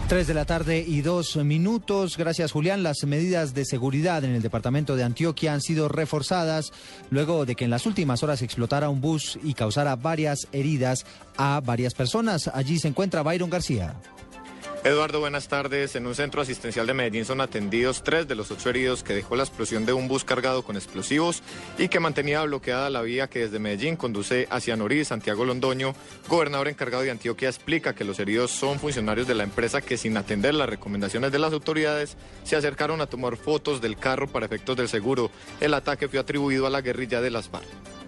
3 0.08 0.26
de 0.26 0.34
la 0.34 0.46
tarde 0.46 0.86
y 0.88 1.02
dos 1.02 1.36
minutos. 1.36 2.18
Gracias, 2.18 2.54
Julián. 2.54 2.82
Las 2.82 3.04
medidas 3.04 3.54
de 3.54 3.66
seguridad 3.66 4.24
en 4.24 4.32
el 4.32 4.42
departamento 4.42 4.96
de 4.96 5.04
Antioquia 5.04 5.54
han 5.54 5.62
sido 5.62 5.90
reforzadas 5.90 6.72
luego 7.10 7.46
de 7.46 7.56
que 7.56 7.66
en 7.66 7.72
las 7.72 7.86
últimas 7.86 8.24
horas 8.24 8.42
explotara 8.42 8.90
un 8.90 9.02
bus 9.02 9.38
y 9.44 9.54
causara 9.54 9.98
varias 9.98 10.48
heridas 10.54 11.06
a 11.36 11.60
varias 11.60 11.94
personas. 11.94 12.50
Allí 12.54 12.80
se 12.80 12.88
encuentra 12.88 13.22
Byron 13.22 13.50
García. 13.50 13.96
Eduardo, 14.84 15.20
buenas 15.20 15.48
tardes. 15.48 15.96
En 15.96 16.08
un 16.08 16.16
centro 16.16 16.42
asistencial 16.42 16.88
de 16.88 16.96
Medellín 16.96 17.24
son 17.24 17.40
atendidos 17.40 18.02
tres 18.02 18.28
de 18.28 18.34
los 18.34 18.50
ocho 18.50 18.72
heridos 18.72 19.04
que 19.04 19.14
dejó 19.14 19.36
la 19.36 19.44
explosión 19.44 19.86
de 19.86 19.94
un 19.94 20.08
bus 20.08 20.24
cargado 20.24 20.64
con 20.64 20.76
explosivos 20.76 21.44
y 21.78 21.88
que 21.88 22.00
mantenía 22.00 22.42
bloqueada 22.42 22.90
la 22.90 23.04
vía 23.04 23.30
que 23.30 23.42
desde 23.42 23.60
Medellín 23.60 23.96
conduce 23.96 24.48
hacia 24.50 24.76
Noriz, 24.76 25.10
Santiago 25.10 25.46
Londoño. 25.46 25.94
Gobernador 26.28 26.68
encargado 26.68 27.04
de 27.04 27.12
Antioquia 27.12 27.50
explica 27.50 27.94
que 27.94 28.06
los 28.06 28.20
heridos 28.20 28.50
son 28.50 28.80
funcionarios 28.80 29.28
de 29.28 29.36
la 29.36 29.44
empresa 29.44 29.82
que 29.82 29.98
sin 29.98 30.18
atender 30.18 30.56
las 30.56 30.68
recomendaciones 30.68 31.32
de 31.32 31.38
las 31.38 31.54
autoridades 31.54 32.18
se 32.44 32.56
acercaron 32.56 33.02
a 33.02 33.08
tomar 33.08 33.38
fotos 33.38 33.82
del 33.82 33.98
carro 33.98 34.28
para 34.30 34.48
efectos 34.48 34.78
del 34.78 34.90
seguro. 34.90 35.30
El 35.60 35.76
ataque 35.76 36.08
fue 36.08 36.18
atribuido 36.18 36.66
a 36.66 36.72
la 36.72 36.82
guerrilla 36.82 37.22
de 37.22 37.30
las 37.30 37.50
FARC. 37.50 38.01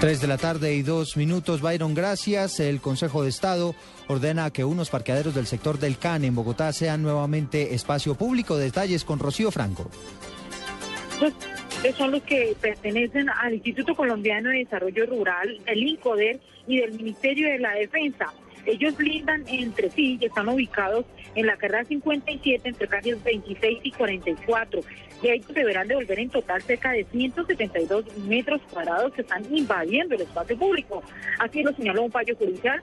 3 0.00 0.20
de 0.20 0.28
la 0.28 0.38
tarde 0.38 0.74
y 0.74 0.82
dos 0.82 1.16
minutos. 1.16 1.60
Byron, 1.60 1.92
gracias. 1.92 2.60
El 2.60 2.80
Consejo 2.80 3.24
de 3.24 3.30
Estado 3.30 3.74
ordena 4.06 4.52
que 4.52 4.64
unos 4.64 4.90
parqueaderos 4.90 5.34
del 5.34 5.46
sector 5.46 5.80
del 5.80 5.98
CAN 5.98 6.24
en 6.24 6.36
Bogotá 6.36 6.72
sean 6.72 7.02
nuevamente 7.02 7.74
espacio 7.74 8.14
público. 8.14 8.56
Detalles 8.56 9.04
con 9.04 9.18
Rocío 9.18 9.50
Franco. 9.50 9.90
son 11.96 12.12
los 12.12 12.22
que 12.22 12.54
pertenecen 12.60 13.28
al 13.28 13.54
Instituto 13.54 13.96
Colombiano 13.96 14.50
de 14.50 14.58
Desarrollo 14.58 15.04
Rural, 15.06 15.60
el 15.66 15.82
INCODER 15.82 16.38
y 16.68 16.78
del 16.78 16.92
Ministerio 16.92 17.48
de 17.48 17.58
la 17.58 17.72
Defensa. 17.72 18.32
Ellos 18.66 18.96
blindan 18.96 19.48
entre 19.48 19.90
sí 19.90 20.16
y 20.20 20.26
están 20.26 20.48
ubicados 20.48 21.06
en 21.34 21.46
la 21.46 21.56
carrera 21.56 21.84
57 21.84 22.68
entre 22.68 22.86
calles 22.86 23.24
26 23.24 23.78
y 23.82 23.90
44. 23.90 24.80
Y 25.22 25.28
ahí 25.28 25.44
deberán 25.48 25.88
devolver 25.88 26.18
en 26.18 26.30
total 26.30 26.62
cerca 26.62 26.92
de 26.92 27.04
172 27.04 28.16
metros 28.18 28.60
cuadrados 28.72 29.12
que 29.12 29.22
están 29.22 29.44
invadiendo 29.54 30.14
el 30.14 30.22
espacio 30.22 30.56
público. 30.56 31.02
Así 31.38 31.62
lo 31.62 31.72
señaló 31.72 32.04
un 32.04 32.12
fallo 32.12 32.36
judicial 32.36 32.82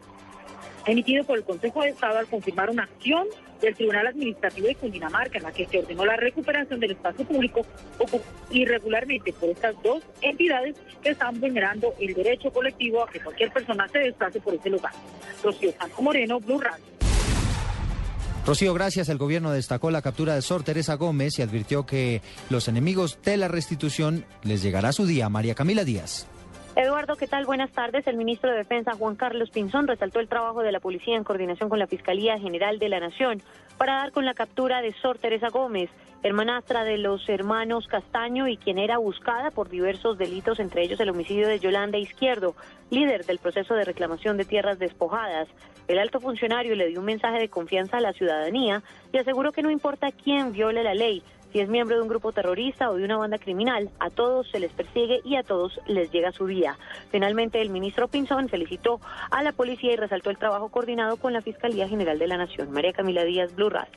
emitido 0.86 1.24
por 1.24 1.38
el 1.38 1.44
Consejo 1.44 1.82
de 1.82 1.90
Estado 1.90 2.20
al 2.20 2.28
confirmar 2.28 2.70
una 2.70 2.84
acción 2.84 3.28
del 3.62 3.76
Tribunal 3.76 4.08
Administrativo 4.08 4.68
de 4.68 4.76
Cundinamarca 4.76 5.38
en 5.38 5.44
la 5.44 5.52
que 5.52 5.66
se 5.66 5.80
ordenó 5.80 6.06
la 6.06 6.16
recuperación 6.16 6.80
del 6.80 6.92
espacio 6.92 7.26
público 7.26 7.66
irregularmente 8.52 9.34
por 9.34 9.50
estas 9.50 9.82
dos 9.82 10.04
entidades 10.22 10.76
que 11.02 11.10
están 11.10 11.40
vulnerando 11.40 11.94
el 12.00 12.14
derecho 12.14 12.52
colectivo 12.52 13.04
a 13.04 13.10
que 13.10 13.20
cualquier 13.20 13.52
persona 13.52 13.88
se 13.88 14.00
desplace 14.00 14.40
por 14.40 14.54
ese 14.54 14.70
lugar. 14.70 14.92
Rocío 15.44 15.72
Santo 15.72 16.02
Moreno, 16.02 16.40
Blue 16.40 16.60
Radio. 16.60 16.95
Rocío, 18.46 18.76
gracias. 18.76 19.10
El 19.10 19.18
gobierno 19.18 19.52
destacó 19.52 19.90
la 19.90 20.04
captura 20.04 20.36
de 20.36 20.44
Sor 20.44 20.62
Teresa 20.62 20.94
Gómez 20.96 21.40
y 21.40 21.42
advirtió 21.42 21.88
que 21.88 22.22
los 22.52 22.68
enemigos 22.68 23.20
de 23.24 23.38
la 23.38 23.48
restitución 23.48 24.24
les 24.44 24.62
llegará 24.62 24.92
su 24.92 25.08
día. 25.08 25.30
María 25.30 25.56
Camila 25.56 25.84
Díaz. 25.84 26.28
Eduardo, 26.76 27.16
¿qué 27.16 27.26
tal? 27.26 27.46
Buenas 27.46 27.72
tardes. 27.72 28.06
El 28.06 28.18
ministro 28.18 28.52
de 28.52 28.58
Defensa, 28.58 28.92
Juan 28.94 29.16
Carlos 29.16 29.50
Pinzón, 29.50 29.88
resaltó 29.88 30.20
el 30.20 30.28
trabajo 30.28 30.62
de 30.62 30.72
la 30.72 30.80
policía 30.80 31.16
en 31.16 31.24
coordinación 31.24 31.70
con 31.70 31.80
la 31.80 31.88
Fiscalía 31.88 32.38
General 32.38 32.78
de 32.78 32.90
la 32.90 33.00
Nación 33.00 33.42
para 33.78 33.96
dar 33.96 34.12
con 34.12 34.26
la 34.26 34.34
captura 34.34 34.82
de 34.82 34.94
Sor 34.94 35.18
Teresa 35.18 35.50
Gómez, 35.50 35.90
hermanastra 36.24 36.84
de 36.84 36.98
los 36.98 37.28
hermanos 37.30 37.88
Castaño 37.88 38.48
y 38.48 38.58
quien 38.58 38.80
era 38.80 38.98
buscada 38.98 39.52
por 39.52 39.70
diversos 39.70 40.18
delitos, 40.18 40.60
entre 40.60 40.84
ellos 40.84 41.00
el 41.00 41.10
homicidio 41.10 41.48
de 41.48 41.60
Yolanda 41.60 41.98
Izquierdo, 41.98 42.56
líder 42.90 43.26
del 43.26 43.38
proceso 43.38 43.76
de 43.76 43.86
reclamación 43.86 44.38
de 44.38 44.46
tierras 44.46 44.80
despojadas. 44.80 45.48
El 45.88 46.00
alto 46.00 46.20
funcionario 46.20 46.74
le 46.76 46.88
dio 46.88 47.00
un 47.00 47.06
mensaje 47.06 47.38
de 47.38 47.50
confianza 47.50 47.98
a 47.98 48.02
la 48.02 48.14
ciudadanía 48.14 48.82
y 49.12 49.20
aseguró 49.20 49.52
que 49.52 49.62
no 49.62 49.70
importa 49.70 50.12
quién 50.12 50.52
viole 50.52 50.84
la 50.84 50.96
ley, 50.96 51.22
si 51.56 51.62
es 51.62 51.70
miembro 51.70 51.96
de 51.96 52.02
un 52.02 52.10
grupo 52.10 52.34
terrorista 52.34 52.90
o 52.90 52.98
de 52.98 53.06
una 53.06 53.16
banda 53.16 53.38
criminal, 53.38 53.90
a 54.02 54.10
todos 54.10 54.46
se 54.52 54.60
les 54.60 54.74
persigue 54.74 55.22
y 55.24 55.38
a 55.38 55.44
todos 55.44 55.80
les 55.88 56.12
llega 56.12 56.34
su 56.34 56.48
día. 56.48 56.78
Finalmente, 57.12 57.62
el 57.62 57.70
ministro 57.70 58.10
Pinzón 58.10 58.50
felicitó 58.50 59.00
a 59.32 59.42
la 59.42 59.54
policía 59.54 59.94
y 59.94 59.96
resaltó 59.96 60.32
el 60.32 60.38
trabajo 60.38 60.68
coordinado 60.68 61.16
con 61.16 61.32
la 61.32 61.40
Fiscalía 61.40 61.88
General 61.88 62.20
de 62.20 62.28
la 62.28 62.36
Nación. 62.36 62.72
María 62.72 62.92
Camila 62.92 63.24
Díaz, 63.24 63.56
Blue 63.56 63.70
Radio. 63.70 63.94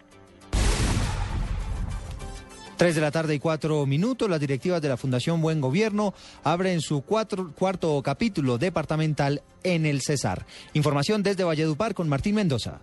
Tres 2.76 2.94
de 2.94 3.00
la 3.00 3.10
tarde 3.10 3.34
y 3.34 3.40
cuatro 3.40 3.84
minutos, 3.86 4.30
las 4.30 4.38
directivas 4.38 4.80
de 4.80 4.90
la 4.90 4.96
Fundación 4.96 5.42
Buen 5.42 5.60
Gobierno 5.60 6.14
abren 6.44 6.80
su 6.80 7.02
cuarto 7.02 8.00
capítulo 8.04 8.58
departamental 8.58 9.42
en 9.64 9.84
el 9.84 10.00
Cesar. 10.00 10.46
Información 10.74 11.24
desde 11.24 11.42
Valledupar 11.42 11.94
con 11.94 12.08
Martín 12.08 12.36
Mendoza. 12.36 12.78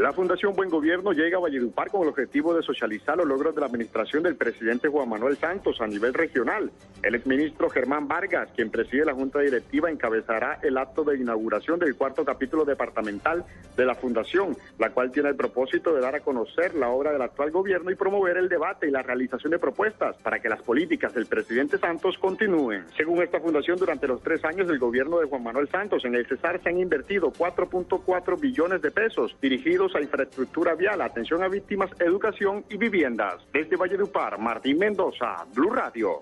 La 0.00 0.14
Fundación 0.14 0.54
Buen 0.54 0.70
Gobierno 0.70 1.12
llega 1.12 1.36
a 1.36 1.40
Valledupar 1.40 1.90
con 1.90 2.00
el 2.00 2.08
objetivo 2.08 2.54
de 2.54 2.62
socializar 2.62 3.18
los 3.18 3.26
logros 3.26 3.54
de 3.54 3.60
la 3.60 3.66
administración 3.66 4.22
del 4.22 4.34
presidente 4.34 4.88
Juan 4.88 5.10
Manuel 5.10 5.36
Santos 5.36 5.78
a 5.82 5.86
nivel 5.86 6.14
regional. 6.14 6.70
El 7.02 7.16
exministro 7.16 7.68
Germán 7.68 8.08
Vargas, 8.08 8.48
quien 8.56 8.70
preside 8.70 9.04
la 9.04 9.12
Junta 9.12 9.40
Directiva, 9.40 9.90
encabezará 9.90 10.58
el 10.62 10.78
acto 10.78 11.04
de 11.04 11.18
inauguración 11.18 11.78
del 11.78 11.96
cuarto 11.96 12.24
capítulo 12.24 12.64
departamental 12.64 13.44
de 13.76 13.84
la 13.84 13.94
Fundación, 13.94 14.56
la 14.78 14.88
cual 14.88 15.12
tiene 15.12 15.28
el 15.28 15.36
propósito 15.36 15.94
de 15.94 16.00
dar 16.00 16.14
a 16.14 16.20
conocer 16.20 16.74
la 16.76 16.88
obra 16.88 17.12
del 17.12 17.20
actual 17.20 17.50
gobierno 17.50 17.90
y 17.90 17.94
promover 17.94 18.38
el 18.38 18.48
debate 18.48 18.88
y 18.88 18.90
la 18.90 19.02
realización 19.02 19.50
de 19.50 19.58
propuestas 19.58 20.16
para 20.22 20.40
que 20.40 20.48
las 20.48 20.62
políticas 20.62 21.12
del 21.12 21.26
presidente 21.26 21.76
Santos 21.76 22.16
continúen. 22.16 22.86
Según 22.96 23.22
esta 23.22 23.38
fundación, 23.38 23.76
durante 23.76 24.08
los 24.08 24.22
tres 24.22 24.42
años 24.46 24.66
del 24.66 24.78
gobierno 24.78 25.18
de 25.18 25.26
Juan 25.26 25.42
Manuel 25.42 25.68
Santos 25.68 26.06
en 26.06 26.14
el 26.14 26.26
Cesar 26.26 26.58
se 26.62 26.70
han 26.70 26.78
invertido 26.78 27.30
4.4 27.30 28.40
billones 28.40 28.80
de 28.80 28.90
pesos 28.90 29.36
dirigidos 29.42 29.89
a 29.94 30.00
infraestructura 30.00 30.74
vial, 30.74 31.00
atención 31.00 31.42
a 31.42 31.48
víctimas, 31.48 31.90
educación 31.98 32.64
y 32.68 32.76
viviendas. 32.76 33.36
Desde 33.52 33.76
Valledupar, 33.76 34.38
Martín 34.38 34.78
Mendoza, 34.78 35.46
Blue 35.54 35.70
Radio. 35.70 36.20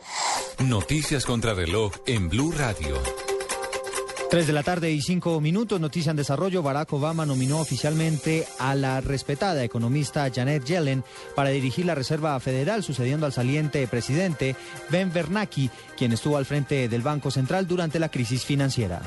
Noticias 0.64 1.24
contra 1.24 1.54
reloj 1.54 1.92
en 2.06 2.28
Blue 2.28 2.52
Radio. 2.56 2.96
Tres 4.30 4.46
de 4.46 4.52
la 4.52 4.62
tarde 4.62 4.90
y 4.92 5.00
cinco 5.00 5.40
minutos, 5.40 5.80
noticia 5.80 6.10
en 6.10 6.16
desarrollo. 6.16 6.62
Barack 6.62 6.92
Obama 6.92 7.24
nominó 7.24 7.60
oficialmente 7.60 8.46
a 8.58 8.74
la 8.74 9.00
respetada 9.00 9.64
economista 9.64 10.30
Janet 10.30 10.64
Yellen 10.64 11.02
para 11.34 11.48
dirigir 11.48 11.86
la 11.86 11.94
Reserva 11.94 12.38
Federal, 12.38 12.82
sucediendo 12.82 13.24
al 13.24 13.32
saliente 13.32 13.86
presidente 13.88 14.54
Ben 14.90 15.10
Bernanke, 15.10 15.70
quien 15.96 16.12
estuvo 16.12 16.36
al 16.36 16.44
frente 16.44 16.90
del 16.90 17.00
Banco 17.00 17.30
Central 17.30 17.66
durante 17.66 17.98
la 17.98 18.10
crisis 18.10 18.44
financiera. 18.44 19.00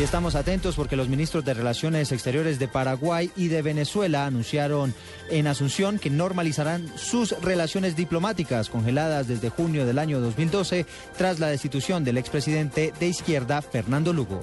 Y 0.00 0.02
estamos 0.02 0.34
atentos 0.34 0.76
porque 0.76 0.96
los 0.96 1.10
ministros 1.10 1.44
de 1.44 1.52
Relaciones 1.52 2.10
Exteriores 2.10 2.58
de 2.58 2.68
Paraguay 2.68 3.30
y 3.36 3.48
de 3.48 3.60
Venezuela 3.60 4.24
anunciaron 4.24 4.94
en 5.28 5.46
Asunción 5.46 5.98
que 5.98 6.08
normalizarán 6.08 6.90
sus 6.96 7.32
relaciones 7.42 7.96
diplomáticas 7.96 8.70
congeladas 8.70 9.28
desde 9.28 9.50
junio 9.50 9.84
del 9.84 9.98
año 9.98 10.18
2012 10.20 10.86
tras 11.18 11.38
la 11.38 11.48
destitución 11.48 12.02
del 12.02 12.16
expresidente 12.16 12.94
de 12.98 13.08
izquierda 13.08 13.60
Fernando 13.60 14.14
Lugo. 14.14 14.42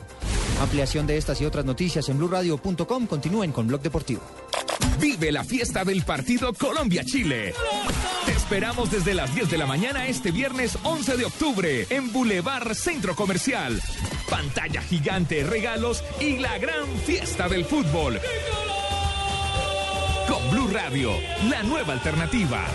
Ampliación 0.61 1.07
de 1.07 1.17
estas 1.17 1.41
y 1.41 1.45
otras 1.45 1.65
noticias 1.65 2.07
en 2.09 2.19
blurradio.com. 2.19 3.07
Continúen 3.07 3.51
con 3.51 3.65
Blog 3.65 3.81
Deportivo. 3.81 4.21
Vive 5.01 5.31
la 5.31 5.43
fiesta 5.43 5.83
del 5.83 6.03
partido 6.03 6.53
Colombia-Chile. 6.53 7.55
Te 8.27 8.31
esperamos 8.31 8.91
desde 8.91 9.15
las 9.15 9.33
10 9.33 9.49
de 9.49 9.57
la 9.57 9.65
mañana 9.65 10.05
este 10.05 10.29
viernes 10.29 10.77
11 10.83 11.17
de 11.17 11.25
octubre 11.25 11.87
en 11.89 12.13
Boulevard 12.13 12.75
Centro 12.75 13.15
Comercial. 13.15 13.81
Pantalla 14.29 14.81
gigante, 14.81 15.43
regalos 15.43 16.03
y 16.19 16.37
la 16.39 16.57
gran 16.57 16.85
fiesta 17.05 17.47
del 17.47 17.63
fútbol. 17.63 18.19
Con 20.27 20.51
Blue 20.51 20.69
Radio, 20.71 21.11
la 21.49 21.63
nueva 21.63 21.93
alternativa. 21.93 22.65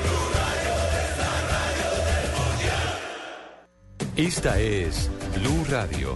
Esta 4.17 4.59
es 4.59 5.11
Blue 5.37 5.65
Radio. 5.69 6.15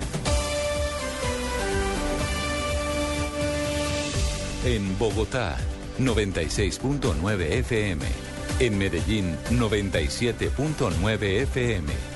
En 4.65 4.99
Bogotá, 4.99 5.57
96.9 5.99 7.41
FM. 7.61 8.05
En 8.59 8.79
Medellín, 8.79 9.37
97.9 9.51 11.23
FM. 11.43 12.16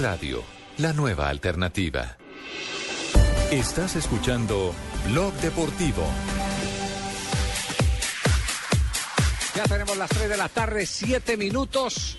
Radio, 0.00 0.42
la 0.78 0.94
nueva 0.94 1.28
alternativa. 1.28 2.16
Estás 3.50 3.96
escuchando 3.96 4.72
Blog 5.10 5.34
Deportivo. 5.34 6.02
Ya 9.54 9.64
tenemos 9.64 9.98
las 9.98 10.08
3 10.08 10.30
de 10.30 10.36
la 10.38 10.48
tarde, 10.48 10.86
7 10.86 11.36
minutos. 11.36 12.16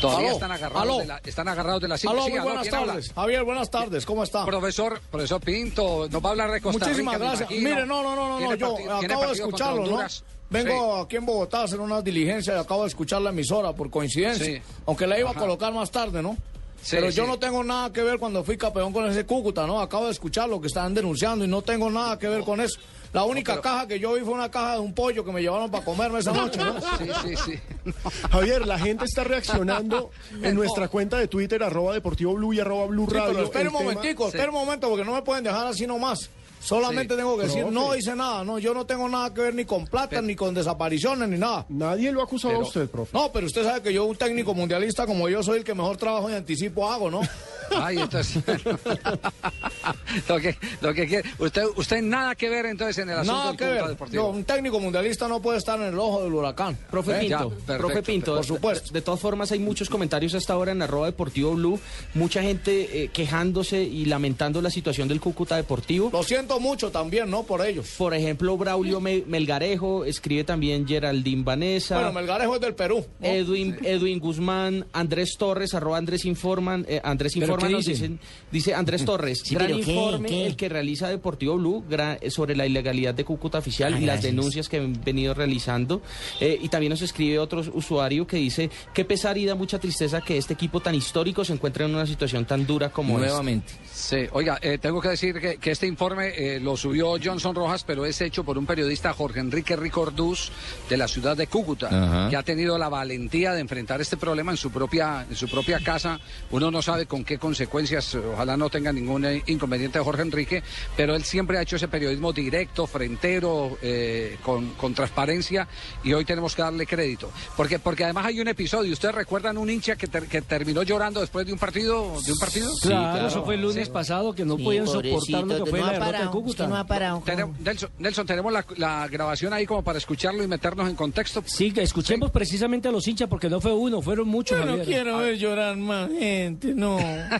Todavía 0.00 0.28
Aló, 0.28 0.34
están 0.34 0.50
agarrados, 0.50 0.82
aló. 0.82 0.98
de 0.98 1.06
la, 1.06 1.20
están 1.24 1.46
agarrados 1.46 1.82
de 1.82 1.88
la. 1.88 1.94
Aló, 1.94 2.24
Sí, 2.24 2.32
buenas 2.38 2.68
tardes. 2.68 3.12
Javier, 3.12 3.44
buenas 3.44 3.70
tardes. 3.70 4.04
¿Cómo 4.04 4.24
está? 4.24 4.44
Profesor, 4.44 5.00
profesor 5.08 5.40
Pinto, 5.40 6.08
nos 6.10 6.24
va 6.24 6.30
a 6.30 6.32
hablar 6.32 6.50
de 6.50 6.60
Costa 6.60 6.84
Muchísimas 6.86 7.14
Rica, 7.14 7.26
gracias. 7.26 7.50
Mire, 7.50 7.86
no, 7.86 8.02
no, 8.02 8.16
no, 8.16 8.28
no, 8.28 8.38
¿Tiene 8.38 8.56
no, 8.56 8.78
yo 8.78 8.96
acabo 8.96 9.26
de 9.26 9.32
escucharlo, 9.34 9.86
¿no? 9.86 10.08
Vengo 10.50 10.96
aquí 10.96 11.16
en 11.16 11.24
Bogotá 11.26 11.60
a 11.60 11.64
hacer 11.64 11.80
unas 11.80 12.02
diligencias 12.04 12.56
y 12.56 12.58
acabo 12.60 12.82
de 12.82 12.88
escuchar 12.88 13.22
la 13.22 13.30
emisora 13.30 13.72
por 13.72 13.88
coincidencia. 13.90 14.44
Sí. 14.44 14.60
Aunque 14.86 15.06
la 15.06 15.18
iba 15.18 15.30
Ajá. 15.30 15.38
a 15.38 15.42
colocar 15.42 15.72
más 15.72 15.90
tarde, 15.90 16.22
¿no? 16.22 16.36
Sí, 16.82 16.96
Pero 16.96 17.10
yo 17.10 17.24
sí. 17.24 17.30
no 17.30 17.38
tengo 17.38 17.62
nada 17.62 17.92
que 17.92 18.02
ver 18.02 18.18
cuando 18.18 18.42
fui 18.42 18.56
campeón 18.56 18.90
con 18.92 19.04
ese 19.08 19.26
Cúcuta, 19.26 19.66
¿no? 19.66 19.80
Acabo 19.82 20.06
de 20.06 20.12
escuchar 20.12 20.48
lo 20.48 20.60
que 20.62 20.66
están 20.68 20.94
denunciando 20.94 21.44
y 21.44 21.48
no 21.48 21.60
tengo 21.60 21.90
nada 21.90 22.18
que 22.18 22.26
ver 22.26 22.42
con 22.42 22.58
eso. 22.60 22.80
La 23.12 23.24
única 23.24 23.60
caja 23.60 23.86
que 23.86 23.98
yo 23.98 24.14
vi 24.14 24.20
fue 24.22 24.32
una 24.32 24.50
caja 24.50 24.74
de 24.74 24.78
un 24.78 24.94
pollo 24.94 25.22
que 25.24 25.30
me 25.32 25.42
llevaron 25.42 25.70
para 25.70 25.84
comerme 25.84 26.20
esa 26.20 26.32
noche, 26.32 26.58
¿no? 26.58 26.74
Sí, 26.98 27.10
sí, 27.22 27.34
sí. 27.44 27.92
Javier, 28.30 28.66
la 28.66 28.78
gente 28.78 29.04
está 29.04 29.24
reaccionando 29.24 30.10
en 30.42 30.54
nuestra 30.54 30.88
cuenta 30.88 31.18
de 31.18 31.28
Twitter, 31.28 31.62
arroba 31.62 31.92
deportivo 31.92 32.32
blue 32.34 32.54
y 32.54 32.60
arroba 32.60 32.86
blue 32.86 33.06
Sí, 33.08 33.14
radio. 33.14 33.32
pero 33.34 33.44
espere 33.44 33.62
el 33.64 33.68
un 33.68 33.74
tema- 33.78 33.90
momentico, 33.92 34.26
espere 34.28 34.48
un 34.48 34.54
momento, 34.54 34.88
porque 34.88 35.04
no 35.04 35.12
me 35.12 35.22
pueden 35.22 35.44
dejar 35.44 35.66
así 35.66 35.86
nomás. 35.86 36.30
Solamente 36.60 37.14
Sí. 37.14 37.18
tengo 37.18 37.36
que 37.36 37.44
decir, 37.44 37.62
Profe. 37.62 37.74
no 37.74 37.96
hice 37.96 38.14
nada, 38.14 38.44
no, 38.44 38.58
yo 38.58 38.74
no 38.74 38.84
tengo 38.86 39.08
nada 39.08 39.32
que 39.32 39.40
ver 39.40 39.54
ni 39.54 39.64
con 39.64 39.86
plata, 39.86 40.20
ni 40.20 40.36
con 40.36 40.54
desapariciones, 40.54 41.28
ni 41.28 41.38
nada. 41.38 41.64
Nadie 41.70 42.12
lo 42.12 42.20
ha 42.20 42.24
acusado 42.24 42.52
Pero- 42.54 42.64
a 42.64 42.68
usted, 42.68 42.88
profe. 42.90 43.16
No, 43.16 43.32
pero 43.32 43.46
usted 43.46 43.64
sabe 43.64 43.80
que 43.82 43.92
yo, 43.92 44.04
un 44.04 44.16
técnico 44.16 44.54
mundialista 44.54 45.06
como 45.06 45.28
yo, 45.28 45.42
soy 45.42 45.58
el 45.58 45.64
que 45.64 45.74
mejor 45.74 45.96
trabajo 45.96 46.28
de 46.28 46.36
anticipo 46.36 46.90
hago, 46.90 47.10
¿no? 47.10 47.20
Ay, 47.76 47.98
entonces. 47.98 48.42
lo 50.28 50.38
que, 50.38 50.56
lo 50.80 50.94
que 50.94 51.06
quiere. 51.06 51.28
Usted, 51.38 51.62
usted 51.76 52.02
nada 52.02 52.34
que 52.34 52.48
ver 52.48 52.66
entonces 52.66 52.98
en 52.98 53.10
el 53.10 53.18
asunto 53.18 53.32
Nada 53.32 53.48
del 53.48 53.56
que 53.56 53.64
Cúcuta 53.64 53.80
ver. 53.82 53.90
Deportivo. 53.90 54.28
Un 54.30 54.44
técnico 54.44 54.80
mundialista 54.80 55.28
no 55.28 55.40
puede 55.40 55.58
estar 55.58 55.78
en 55.80 55.86
el 55.88 55.98
ojo 55.98 56.22
del 56.24 56.32
huracán. 56.34 56.76
Profe 56.90 57.16
¿Eh? 57.16 57.20
Pinto, 57.20 57.52
Ya, 57.66 57.78
profe 57.78 58.02
Pinto, 58.02 58.34
Por 58.36 58.44
supuesto. 58.44 58.92
De 58.92 59.02
todas 59.02 59.20
formas, 59.20 59.52
hay 59.52 59.58
muchos 59.58 59.88
comentarios 59.88 60.34
hasta 60.34 60.52
ahora 60.52 60.72
en 60.72 60.82
arroba 60.82 61.06
deportivo 61.06 61.54
blue, 61.54 61.78
mucha 62.14 62.42
gente 62.42 63.04
eh, 63.04 63.08
quejándose 63.08 63.82
y 63.82 64.04
lamentando 64.06 64.60
la 64.62 64.70
situación 64.70 65.08
del 65.08 65.20
Cúcuta 65.20 65.56
Deportivo. 65.56 66.10
Lo 66.12 66.22
siento 66.22 66.60
mucho 66.60 66.90
también, 66.90 67.30
¿no? 67.30 67.42
Por 67.44 67.64
ellos. 67.66 67.94
Por 67.98 68.14
ejemplo, 68.14 68.56
Braulio 68.56 69.00
Me- 69.00 69.24
Melgarejo, 69.26 70.04
escribe 70.04 70.44
también 70.44 70.86
Geraldine 70.86 71.42
Vanessa. 71.42 71.96
Bueno, 71.96 72.12
Melgarejo 72.12 72.54
es 72.56 72.60
del 72.60 72.74
Perú. 72.74 73.04
¿no? 73.20 73.26
Edwin, 73.26 73.78
Edwin 73.82 74.18
Guzmán, 74.18 74.86
Andrés 74.92 75.36
Torres, 75.38 75.74
arroba 75.74 75.98
Andrés 75.98 76.24
Informan, 76.24 76.84
eh, 76.88 77.00
Andrés 77.02 77.32
¿Pero 77.38 77.46
Informan 77.60 77.68
qué 77.70 77.76
nos 77.76 77.84
dicen? 77.86 78.12
dicen, 78.12 78.20
dice 78.50 78.74
Andrés 78.74 79.04
Torres, 79.04 79.40
Sí, 79.44 79.54
gran 79.54 79.70
informe 79.70 80.28
¿Qué? 80.28 80.46
el 80.46 80.56
que 80.56 80.68
realiza 80.68 81.08
Deportivo 81.08 81.56
Blue 81.56 81.84
sobre 82.28 82.56
la 82.56 82.66
ilegalidad 82.66 83.14
de 83.14 83.24
Cúcuta 83.24 83.58
Oficial 83.58 83.94
Ah, 83.94 84.00
y 84.00 84.04
las 84.06 84.22
denuncias 84.22 84.68
que 84.68 84.78
han 84.78 84.92
venido 85.04 85.34
realizando. 85.34 86.02
Eh, 86.40 86.58
y 86.60 86.68
también 86.68 86.90
nos 86.90 87.02
escribe 87.02 87.38
otro 87.38 87.62
usuario 87.72 88.26
que 88.26 88.36
dice, 88.36 88.70
qué 88.94 89.04
pesar 89.04 89.36
y 89.38 89.44
da 89.46 89.54
mucha 89.54 89.78
tristeza 89.78 90.20
que 90.20 90.36
este 90.38 90.54
equipo 90.54 90.80
tan 90.80 90.94
histórico 90.94 91.44
se 91.44 91.52
encuentre 91.52 91.84
en 91.84 91.94
una 91.94 92.06
situación 92.06 92.44
tan 92.44 92.66
dura 92.66 92.90
como 92.90 93.18
Nuevamente. 93.18 93.72
Sí, 93.92 94.18
oiga, 94.32 94.58
eh, 94.62 94.78
tengo 94.78 95.00
que 95.00 95.08
decir 95.10 95.40
que, 95.40 95.56
que 95.58 95.70
este 95.72 95.86
informe 95.86 96.28
eh, 96.36 96.60
lo 96.60 96.76
subió 96.76 97.16
Johnson 97.22 97.54
Rojas, 97.54 97.84
pero 97.84 98.04
es 98.06 98.20
hecho 98.20 98.44
por 98.44 98.56
un 98.58 98.66
periodista, 98.66 99.12
Jorge 99.12 99.40
Enrique 99.40 99.76
Ricordús, 99.76 100.50
de 100.88 100.96
la 100.96 101.08
ciudad 101.08 101.36
de 101.36 101.46
Cúcuta, 101.46 101.88
Ajá. 101.88 102.30
que 102.30 102.36
ha 102.36 102.42
tenido 102.42 102.78
la 102.78 102.88
valentía 102.88 103.52
de 103.52 103.60
enfrentar 103.60 104.00
este 104.00 104.16
problema 104.16 104.52
en 104.52 104.56
su 104.56 104.70
propia, 104.70 105.26
en 105.28 105.36
su 105.36 105.48
propia 105.48 105.80
casa. 105.80 106.18
Uno 106.50 106.70
no 106.70 106.80
sabe 106.82 107.06
con 107.06 107.24
qué 107.24 107.38
consecuencias, 107.50 108.14
ojalá 108.14 108.56
no 108.56 108.70
tenga 108.70 108.92
ningún 108.92 109.26
inconveniente 109.46 109.98
Jorge 109.98 110.22
Enrique, 110.22 110.62
pero 110.96 111.16
él 111.16 111.24
siempre 111.24 111.58
ha 111.58 111.62
hecho 111.62 111.76
ese 111.76 111.88
periodismo 111.88 112.32
directo, 112.32 112.86
frentero, 112.86 113.76
eh, 113.82 114.36
con, 114.42 114.70
con 114.74 114.94
transparencia, 114.94 115.66
y 116.04 116.12
hoy 116.12 116.24
tenemos 116.24 116.54
que 116.54 116.62
darle 116.62 116.86
crédito. 116.86 117.30
Porque, 117.56 117.78
porque 117.80 118.04
además 118.04 118.26
hay 118.26 118.40
un 118.40 118.46
episodio, 118.48 118.92
¿ustedes 118.92 119.14
recuerdan 119.14 119.58
un 119.58 119.68
hincha 119.68 119.96
que, 119.96 120.06
ter- 120.06 120.26
que 120.28 120.42
terminó 120.42 120.82
llorando 120.84 121.20
después 121.20 121.44
de 121.44 121.52
un 121.52 121.58
partido? 121.58 122.20
De 122.24 122.32
un 122.32 122.38
partido? 122.38 122.70
Claro, 122.82 123.26
eso 123.26 123.44
fue 123.44 123.56
el 123.56 123.62
lunes 123.62 123.86
Sí. 123.86 123.92
pasado 123.92 124.32
que 124.32 124.44
no 124.44 124.56
podían 124.56 124.86
soportar 124.86 125.42
lo 125.44 125.64
que 125.64 125.70
fue 125.70 125.80
la 125.80 125.92
derrota 125.92 126.22
de 126.22 126.28
Cúcuta. 126.30 126.86
Tenemos- 127.24 127.58
Nelson, 127.60 127.90
Nelson, 127.98 128.26
tenemos 128.26 128.52
la, 128.52 128.64
la 128.76 129.08
grabación 129.08 129.52
ahí 129.52 129.66
como 129.66 129.82
para 129.82 129.98
escucharlo 129.98 130.44
y 130.44 130.46
meternos 130.46 130.88
en 130.88 130.94
contexto. 130.94 131.42
Sí, 131.46 131.72
que 131.72 131.82
escuchemos 131.82 132.30
precisamente 132.30 132.86
a 132.88 132.92
los 132.92 133.06
hinchas 133.08 133.28
porque 133.28 133.50
no 133.50 133.60
fue 133.60 133.72
uno, 133.72 134.00
fueron 134.00 134.28
muchos. 134.28 134.56
Yo 134.58 134.64
no 134.64 134.76
Javier. 134.78 134.86
quiero 134.86 135.18
ver 135.18 135.36
llorar 135.38 135.76
más 135.76 136.08
gente, 136.10 136.74
no. 136.74 136.98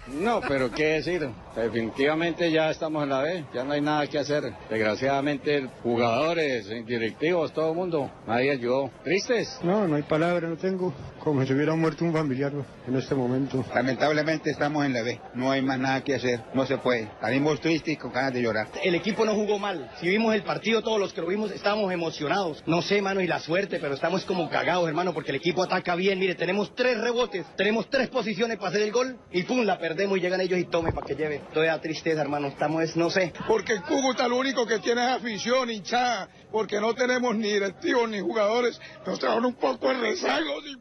No, 0.07 0.41
pero 0.41 0.71
qué 0.71 0.93
decir, 0.93 1.29
definitivamente 1.55 2.51
ya 2.51 2.71
estamos 2.71 3.03
en 3.03 3.09
la 3.09 3.21
B, 3.21 3.45
ya 3.53 3.63
no 3.63 3.73
hay 3.73 3.81
nada 3.81 4.07
que 4.07 4.17
hacer. 4.17 4.51
Desgraciadamente, 4.69 5.67
jugadores, 5.83 6.67
directivos, 6.85 7.53
todo 7.53 7.69
el 7.69 7.75
mundo, 7.75 8.11
nadie 8.27 8.51
ayudó. 8.51 8.89
¿Tristes? 9.03 9.59
No, 9.63 9.87
no 9.87 9.95
hay 9.95 10.01
palabra, 10.01 10.47
no 10.47 10.57
tengo. 10.57 10.91
Como 11.19 11.45
si 11.45 11.53
hubiera 11.53 11.75
muerto 11.75 12.03
un 12.03 12.13
familiar 12.13 12.51
en 12.87 12.95
este 12.95 13.13
momento. 13.13 13.63
Lamentablemente 13.75 14.49
estamos 14.49 14.83
en 14.85 14.93
la 14.93 15.03
B, 15.03 15.21
no 15.35 15.51
hay 15.51 15.61
más 15.61 15.77
nada 15.77 16.03
que 16.03 16.15
hacer, 16.15 16.41
no 16.55 16.65
se 16.65 16.79
puede. 16.79 17.07
Salimos 17.21 17.61
tristes 17.61 17.93
y 17.93 17.97
con 17.97 18.11
ganas 18.11 18.33
de 18.33 18.41
llorar. 18.41 18.67
El 18.83 18.95
equipo 18.95 19.23
no 19.23 19.35
jugó 19.35 19.59
mal. 19.59 19.91
Si 19.99 20.09
vimos 20.09 20.33
el 20.33 20.41
partido, 20.41 20.81
todos 20.81 20.99
los 20.99 21.13
que 21.13 21.21
lo 21.21 21.27
vimos 21.27 21.51
estábamos 21.51 21.93
emocionados. 21.93 22.63
No 22.65 22.81
sé, 22.81 23.03
mano, 23.03 23.21
y 23.21 23.27
la 23.27 23.39
suerte, 23.39 23.77
pero 23.79 23.93
estamos 23.93 24.25
como 24.25 24.49
cagados, 24.49 24.87
hermano, 24.87 25.13
porque 25.13 25.29
el 25.29 25.37
equipo 25.37 25.61
ataca 25.61 25.93
bien. 25.93 26.17
Mire, 26.17 26.33
tenemos 26.33 26.73
tres 26.73 26.99
rebotes, 26.99 27.45
tenemos 27.55 27.87
tres 27.89 28.09
posiciones 28.09 28.57
para 28.57 28.69
hacer 28.69 28.81
el 28.81 28.91
gol 28.91 29.15
y 29.31 29.43
pum, 29.43 29.61
la 29.63 29.77
perdemos 29.77 29.90
y 29.91 30.19
llegan 30.19 30.41
ellos 30.41 30.59
y 30.59 30.65
tome 30.65 30.91
para 30.91 31.05
que 31.07 31.15
lleve. 31.15 31.41
Toda 31.53 31.79
tristeza, 31.81 32.21
hermano. 32.21 32.47
Estamos, 32.47 32.95
no 32.95 33.09
sé. 33.09 33.33
Porque 33.47 33.73
el 33.73 33.81
Cúcuta 33.83 34.27
lo 34.27 34.37
único 34.37 34.65
que 34.65 34.79
tiene 34.79 35.01
es 35.03 35.11
afición, 35.17 35.69
hinchada, 35.69 36.29
porque 36.51 36.79
no 36.79 36.93
tenemos 36.93 37.35
ni 37.35 37.51
directivos 37.53 38.09
ni 38.09 38.19
jugadores, 38.19 38.79
nos 39.05 39.19
traen 39.19 39.45
un 39.45 39.55
poco 39.55 39.87
de 39.89 39.95
rezagos 39.95 40.63
y... 40.65 40.75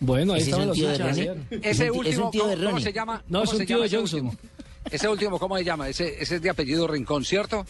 Bueno, 0.00 0.32
ahí 0.32 0.40
¿Ese 0.40 0.50
es 0.50 0.56
estaban 0.56 0.62
un 0.62 0.68
los 0.68 0.76
tío 0.76 0.88
de 0.88 0.94
hinchas 0.94 1.18
ayer. 1.18 1.36
Ese 1.62 1.84
¿Es 1.86 1.90
último, 1.92 2.02
es 2.04 2.18
un 2.18 2.30
tío 2.32 2.46
de 2.48 2.64
¿cómo, 2.64 2.80
se 2.80 2.92
llama? 2.92 3.22
No, 3.28 3.40
¿Cómo 3.44 3.52
es 3.52 3.58
un 3.60 3.66
tío 3.66 3.80
de 3.80 3.86
ese 3.86 3.96
Johnson. 3.96 4.26
último? 4.26 4.42
Ese 4.90 5.08
último, 5.08 5.38
¿cómo 5.38 5.56
se 5.56 5.64
llama? 5.64 5.88
Ese, 5.88 6.20
ese 6.20 6.34
es 6.36 6.42
de 6.42 6.50
apellido 6.50 6.88
Rincón, 6.88 7.24
¿cierto? 7.24 7.64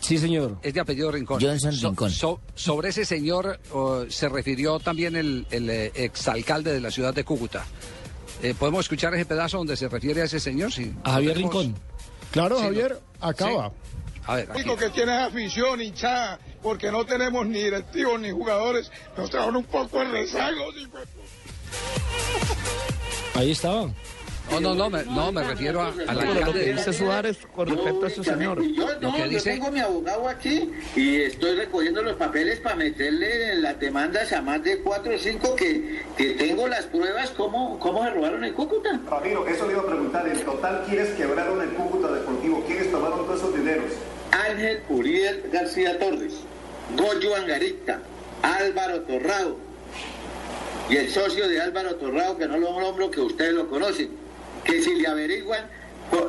Sí, 0.00 0.16
señor. 0.16 0.58
Es 0.62 0.72
de 0.74 0.80
apellido 0.80 1.10
Rincón. 1.10 1.40
Johnson 1.42 1.72
So- 1.72 1.88
Rincón. 1.88 2.10
so- 2.12 2.40
sobre 2.54 2.90
ese 2.90 3.04
señor 3.04 3.58
oh, 3.72 4.04
se 4.08 4.28
refirió 4.28 4.78
también 4.78 5.16
el, 5.16 5.44
el, 5.50 5.68
eh, 5.68 5.90
exalcalde 5.96 6.72
de 6.72 6.80
la 6.80 6.92
ciudad 6.92 7.12
de 7.12 7.24
Cúcuta. 7.24 7.66
Eh, 8.42 8.54
¿Podemos 8.58 8.84
escuchar 8.86 9.14
ese 9.14 9.24
pedazo 9.24 9.58
donde 9.58 9.76
se 9.76 9.88
refiere 9.88 10.22
a 10.22 10.24
ese 10.24 10.40
señor? 10.40 10.70
A 11.04 11.12
Javier. 11.12 11.36
Rincón. 11.36 11.74
Claro, 12.32 12.56
Sí, 12.58 12.64
Javier, 12.64 12.98
no. 13.20 13.26
acaba. 13.28 13.68
Sí. 13.68 13.74
A 14.26 14.36
ver, 14.36 14.50
único 14.54 14.76
que 14.76 14.90
tiene 14.90 15.14
es 15.16 15.20
afición, 15.28 15.80
hinchada, 15.80 16.38
porque 16.62 16.90
no 16.92 17.04
tenemos 17.04 17.44
ni 17.46 17.62
directivos 17.62 18.20
ni 18.20 18.30
jugadores. 18.30 18.90
Nos 19.16 19.30
traen 19.30 19.56
un 19.56 19.64
poco 19.64 19.98
de 19.98 20.04
rezagos. 20.06 20.74
de- 20.74 20.88
Ahí 23.34 23.50
estaba. 23.50 23.90
No, 24.50 24.60
no, 24.60 24.74
no, 24.74 24.90
me, 24.90 25.02
no, 25.04 25.32
me 25.32 25.44
refiero 25.44 25.80
a, 25.80 25.92
al 26.08 26.40
lo 26.40 26.52
que 26.52 26.72
dice 26.72 26.92
Suárez 26.92 27.38
con 27.54 27.68
respecto 27.68 28.04
a 28.04 28.08
ese 28.08 28.24
señor. 28.24 28.62
Yo, 28.62 28.86
Lo 29.00 29.12
no, 29.12 29.26
yo 29.26 29.42
tengo 29.42 29.68
a 29.68 29.70
mi 29.70 29.80
abogado 29.80 30.28
aquí 30.28 30.70
y 30.94 31.22
estoy 31.22 31.56
recogiendo 31.56 32.02
los 32.02 32.16
papeles 32.16 32.60
para 32.60 32.76
meterle 32.76 33.56
las 33.56 33.78
demandas 33.80 34.32
a 34.32 34.42
más 34.42 34.62
de 34.62 34.78
cuatro 34.80 35.14
o 35.14 35.18
cinco 35.18 35.54
que, 35.56 36.02
que 36.16 36.34
tengo 36.34 36.68
las 36.68 36.84
pruebas 36.86 37.30
cómo, 37.30 37.78
cómo 37.78 38.02
se 38.04 38.10
robaron 38.10 38.44
en 38.44 38.52
Cúcuta. 38.52 39.00
Ramiro, 39.08 39.46
eso 39.46 39.66
le 39.66 39.72
iba 39.72 39.82
a 39.82 39.86
preguntar. 39.86 40.28
En 40.28 40.40
total, 40.44 40.84
¿quiénes 40.86 41.08
quebraron 41.10 41.62
el 41.62 41.70
Cúcuta 41.70 42.12
Deportivo? 42.12 42.62
¿Quiénes 42.66 42.90
tomaron 42.90 43.24
todos 43.24 43.40
esos 43.40 43.54
dineros? 43.54 43.92
Ángel 44.32 44.80
Uriel 44.88 45.44
García 45.52 45.98
Torres, 45.98 46.34
Goyo 46.96 47.36
Angarita, 47.36 48.00
Álvaro 48.42 49.00
Torrado 49.02 49.56
y 50.90 50.96
el 50.96 51.10
socio 51.10 51.48
de 51.48 51.60
Álvaro 51.60 51.94
Torrado, 51.96 52.36
que 52.36 52.46
no 52.46 52.58
lo 52.58 52.80
nombro, 52.80 53.10
que 53.10 53.20
ustedes 53.20 53.54
lo 53.54 53.68
conocen, 53.68 54.10
que 54.64 54.82
si 54.82 54.94
le 54.96 55.08
averiguan 55.08 55.64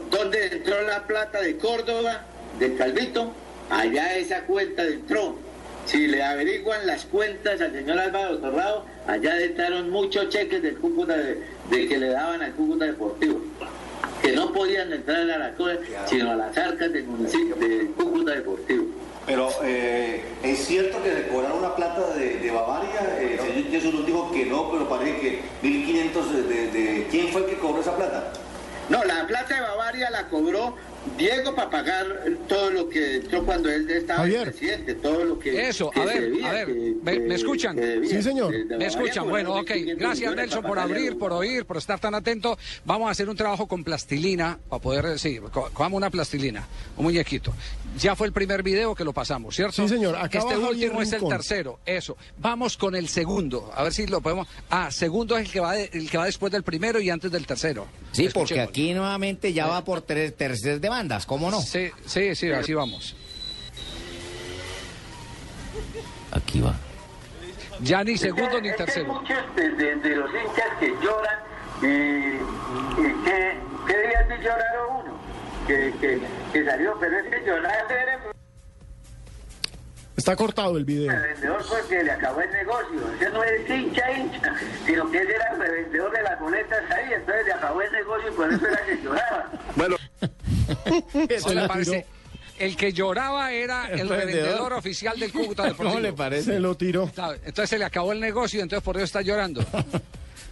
dónde 0.09 0.47
entró 0.47 0.81
la 0.83 1.05
plata 1.05 1.41
de 1.41 1.57
Córdoba, 1.57 2.21
del 2.59 2.77
Calvito, 2.77 3.33
allá 3.69 4.15
esa 4.15 4.41
cuenta 4.41 4.83
entró. 4.83 5.35
Si 5.85 6.07
le 6.07 6.23
averiguan 6.23 6.87
las 6.87 7.03
cuentas 7.05 7.59
al 7.59 7.73
señor 7.73 7.99
Álvaro 7.99 8.37
Torrado, 8.37 8.85
allá 9.05 9.37
entraron 9.41 9.89
muchos 9.89 10.29
cheques 10.29 10.61
del 10.61 10.77
Cúcuta 10.77 11.17
de, 11.17 11.43
de 11.69 11.87
que 11.87 11.97
le 11.97 12.07
daban 12.07 12.41
al 12.41 12.53
Cúcuta 12.53 12.85
Deportivo 12.85 13.41
que 14.23 14.31
no 14.31 14.53
podían 14.53 14.91
entrar 14.93 15.29
a 15.29 15.37
la 15.37 15.53
cosa, 15.53 15.77
sino 16.05 16.31
a 16.31 16.35
las 16.35 16.57
arcas 16.57 16.91
del 16.93 17.03
municipio 17.03 17.55
de 17.57 17.87
Cúcuta 17.97 18.31
Deportivo. 18.31 18.85
Pero 19.25 19.49
eh, 19.63 20.21
es 20.43 20.65
cierto 20.65 21.01
que 21.01 21.13
le 21.13 21.27
cobraron 21.29 21.59
una 21.59 21.75
plata 21.75 22.13
de, 22.13 22.39
de 22.39 22.51
Bavaria. 22.51 23.17
Eh, 23.19 23.37
el 23.39 23.39
señor 23.39 23.71
Jesús 23.71 23.93
nos 23.93 24.05
dijo 24.05 24.31
que 24.31 24.45
no, 24.45 24.69
pero 24.71 24.89
parece 24.89 25.19
que 25.19 25.39
1.500 25.63 26.29
de, 26.31 26.43
de, 26.43 26.67
de- 26.71 27.07
¿Quién 27.09 27.29
fue 27.29 27.41
el 27.43 27.47
que 27.47 27.57
cobró 27.57 27.81
esa 27.81 27.95
plata? 27.95 28.33
No, 28.89 29.01
la 29.05 29.25
plata 29.25 29.55
de 29.55 29.61
Bavaria 29.61 30.09
la 30.09 30.27
cobró 30.27 30.75
Diego 31.17 31.55
para 31.55 31.69
pagar 31.69 32.05
todo 32.49 32.69
lo 32.71 32.89
que 32.89 33.15
entró 33.17 33.45
cuando 33.45 33.69
él 33.69 33.89
estaba 33.89 34.19
Javier. 34.19 34.43
presidente, 34.51 34.95
todo 34.95 35.23
lo 35.23 35.39
que 35.39 35.69
Eso, 35.69 35.89
que 35.89 36.01
a 36.01 36.05
ver, 36.05 36.21
debía, 36.21 36.49
a 36.49 36.53
ver, 36.53 36.65
que- 36.67 36.93
¿me, 37.01 37.11
que- 37.13 37.19
me 37.21 37.35
escuchan? 37.35 37.75
debía. 37.77 38.09
Sí, 38.09 38.21
señor. 38.21 38.51
De- 38.51 38.65
de 38.65 38.77
Me 38.77 38.85
escuchan, 38.87 39.29
bueno, 39.29 39.51
cobraron 39.51 39.63
ok. 39.71 39.87
1.500 39.87 39.97
Gracias 39.99 40.35
Nelson 40.35 40.63
por 40.63 40.79
abrir, 40.79 41.17
por 41.17 41.31
oír, 41.31 41.65
por 41.65 41.77
estar 41.77 41.97
tan 41.99 42.13
atento. 42.13 42.57
Vamos 42.83 43.07
a 43.07 43.11
hacer 43.11 43.29
un 43.29 43.37
trabajo 43.37 43.67
con 43.67 43.85
plastilina 43.85 44.59
para 44.69 44.81
poder, 44.81 45.17
sí, 45.17 45.39
co- 45.51 45.69
cojamos 45.73 45.95
una 45.97 46.09
plastilina, 46.09 46.67
un 46.97 47.05
muñequito. 47.05 47.53
Ya 47.99 48.15
fue 48.15 48.25
el 48.27 48.33
primer 48.33 48.63
video 48.63 48.95
que 48.95 49.03
lo 49.03 49.13
pasamos, 49.13 49.55
¿cierto? 49.55 49.73
Sí, 49.73 49.87
señor. 49.87 50.15
Acá 50.15 50.39
Este 50.39 50.57
último 50.57 51.01
es 51.01 51.13
el 51.13 51.27
tercero, 51.27 51.79
eso. 51.85 52.17
Vamos 52.37 52.75
con 52.75 52.95
el 52.95 53.07
segundo, 53.07 53.71
a 53.75 53.83
ver 53.83 53.93
si 53.93 54.07
lo 54.07 54.19
podemos. 54.19 54.47
Ah, 54.71 54.89
segundo 54.91 55.37
es 55.37 55.45
el 55.45 55.51
que 55.51 55.59
va, 55.59 55.73
de- 55.73 55.89
el 55.93 56.09
que 56.09 56.17
va 56.17 56.25
después 56.25 56.51
del 56.51 56.63
primero 56.63 56.99
y 56.99 57.09
antes 57.11 57.31
del 57.31 57.45
tercero. 57.45 57.85
Sí, 58.11 58.29
porque 58.33 58.61
aquí 58.61 58.93
nuevamente 58.93 59.53
ya 59.53 59.67
va 59.67 59.83
por 59.83 60.01
tres, 60.01 60.35
terceras 60.35 60.81
demandas, 60.81 61.25
¿cómo 61.27 61.51
no? 61.51 61.61
Sí, 61.61 61.91
sí, 62.05 62.33
sí, 62.35 62.51
así 62.51 62.73
vamos. 62.73 63.15
Aquí 66.31 66.61
va. 66.61 66.75
Ya 67.81 68.03
ni 68.03 68.17
segundo 68.17 68.59
ni 68.61 68.69
Es 68.69 68.75
que 68.75 68.81
hay 68.81 68.85
tercero. 68.87 69.13
muchos 69.13 69.37
de, 69.55 69.69
de- 69.69 69.95
de 69.97 70.15
los 70.15 70.29
hinchas 70.31 70.77
que 70.79 70.87
lloran 71.01 71.39
y, 71.81 71.85
y 71.85 73.23
que, 73.23 73.59
que 73.87 74.07
días 74.07 74.29
de 74.29 74.37
llorar 74.37 74.77
uno, 74.89 75.19
que, 75.67 75.93
que, 75.99 76.21
que 76.51 76.65
salió, 76.65 76.97
pero 76.99 77.17
es 77.19 77.25
que 77.29 77.45
llorar 77.45 77.85
era 77.91 78.19
Está 80.15 80.35
cortado 80.35 80.77
el 80.77 80.85
video. 80.85 81.11
el 81.11 81.19
revendedor 81.21 81.65
porque 81.67 82.03
le 82.03 82.11
acabó 82.11 82.39
el 82.41 82.51
negocio. 82.51 83.13
Ese 83.19 83.29
no 83.31 83.43
es 83.43 83.69
hincha, 83.69 84.11
hincha, 84.11 84.53
sino 84.85 85.09
que 85.11 85.17
ese 85.17 85.33
era 85.35 85.47
el 85.53 85.59
revendedor 85.59 86.11
de 86.11 86.21
las 86.21 86.39
boletas 86.39 86.91
ahí, 86.91 87.13
entonces 87.13 87.45
le 87.47 87.53
acabó 87.53 87.81
el 87.81 87.91
negocio 87.91 88.29
y 88.29 88.33
por 88.35 88.53
eso 88.53 88.67
era 88.67 88.85
que 88.85 89.01
lloraba. 89.01 89.51
Bueno, 89.75 89.95
Se 91.39 91.49
le 91.49 91.55
la 91.55 91.67
parece? 91.67 92.05
El 92.59 92.77
que 92.77 92.93
lloraba 92.93 93.51
era 93.51 93.87
el, 93.89 94.01
El 94.01 94.09
revendedor. 94.09 94.73
oficial 94.73 95.19
del 95.19 95.31
Cúcuta 95.31 95.63
Deportivo. 95.63 95.89
¿Cómo 95.89 95.99
le 95.99 96.13
parece? 96.13 96.53
Se 96.53 96.59
lo 96.59 96.75
tiró. 96.77 97.09
Entonces 97.43 97.69
se 97.71 97.79
le 97.79 97.85
acabó 97.85 98.11
el 98.13 98.19
negocio, 98.19 98.61
entonces 98.61 98.83
por 98.83 98.95
eso 98.97 99.05
está 99.05 99.21
llorando. 99.23 99.65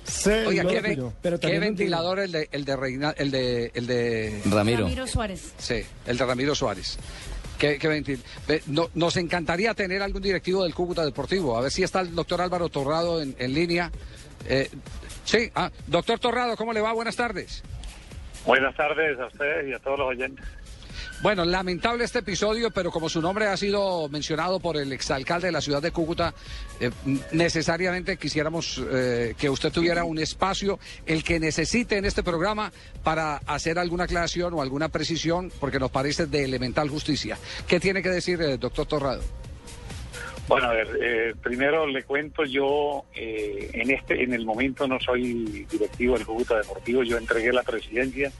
Se 0.03 0.45
Oiga, 0.47 0.65
qué. 0.67 1.03
Pero 1.21 1.39
qué 1.39 1.59
ventilador 1.59 2.19
el 2.19 2.31
de 2.31 2.49
el 2.51 2.65
de 2.65 2.75
Reina, 2.75 3.13
el 3.17 3.31
de 3.31 3.71
el 3.73 3.87
de 3.87 4.41
Ramiro. 4.49 4.83
Ramiro 4.83 5.07
Suárez. 5.07 5.53
sí, 5.57 5.83
el 6.05 6.17
de 6.17 6.25
Ramiro 6.25 6.55
Suárez. 6.55 6.97
Qué, 7.57 7.77
qué 7.77 7.87
ventil- 7.87 8.19
ve, 8.47 8.63
no- 8.65 8.89
nos 8.95 9.17
encantaría 9.17 9.73
tener 9.75 10.01
algún 10.01 10.21
directivo 10.23 10.63
del 10.63 10.73
Cúcuta 10.73 11.05
Deportivo. 11.05 11.55
A 11.57 11.61
ver 11.61 11.71
si 11.71 11.83
está 11.83 12.01
el 12.01 12.15
doctor 12.15 12.41
Álvaro 12.41 12.69
Torrado 12.69 13.21
en, 13.21 13.35
en 13.37 13.53
línea. 13.53 13.91
Eh, 14.49 14.69
sí, 15.25 15.51
ah, 15.53 15.69
doctor 15.85 16.17
Torrado, 16.17 16.55
¿cómo 16.57 16.73
le 16.73 16.81
va? 16.81 16.91
Buenas 16.93 17.15
tardes. 17.15 17.61
Buenas 18.45 18.75
tardes 18.75 19.19
a 19.19 19.27
ustedes 19.27 19.69
y 19.69 19.73
a 19.73 19.79
todos 19.79 19.99
los 19.99 20.07
oyentes. 20.07 20.43
Bueno, 21.21 21.45
lamentable 21.45 22.03
este 22.03 22.19
episodio, 22.19 22.71
pero 22.71 22.89
como 22.89 23.07
su 23.07 23.21
nombre 23.21 23.45
ha 23.45 23.55
sido 23.55 24.09
mencionado 24.09 24.59
por 24.59 24.75
el 24.75 24.91
exalcalde 24.91 25.47
de 25.47 25.51
la 25.51 25.61
ciudad 25.61 25.79
de 25.79 25.91
Cúcuta, 25.91 26.33
eh, 26.79 26.89
necesariamente 27.31 28.17
quisiéramos 28.17 28.81
eh, 28.91 29.35
que 29.37 29.47
usted 29.47 29.71
tuviera 29.71 30.03
un 30.03 30.17
espacio, 30.17 30.79
el 31.05 31.23
que 31.23 31.39
necesite 31.39 31.97
en 31.97 32.05
este 32.05 32.23
programa, 32.23 32.71
para 33.03 33.37
hacer 33.45 33.77
alguna 33.77 34.05
aclaración 34.05 34.55
o 34.55 34.63
alguna 34.63 34.89
precisión, 34.89 35.51
porque 35.59 35.77
nos 35.77 35.91
parece 35.91 36.25
de 36.25 36.43
elemental 36.43 36.89
justicia. 36.89 37.37
¿Qué 37.67 37.79
tiene 37.79 38.01
que 38.01 38.09
decir, 38.09 38.41
eh, 38.41 38.57
doctor 38.57 38.87
Torrado? 38.87 39.21
Bueno, 40.47 40.67
a 40.67 40.73
ver, 40.73 40.87
eh, 41.01 41.33
primero 41.41 41.85
le 41.87 42.03
cuento, 42.03 42.43
yo 42.43 43.05
eh, 43.15 43.69
en 43.73 43.91
este, 43.91 44.21
en 44.23 44.33
el 44.33 44.45
momento 44.45 44.87
no 44.87 44.99
soy 44.99 45.65
directivo 45.71 46.17
del 46.17 46.25
Cúcuta 46.25 46.57
Deportivo, 46.57 47.03
yo 47.03 47.17
entregué 47.17 47.53
la 47.53 47.63
presidencia 47.63 48.31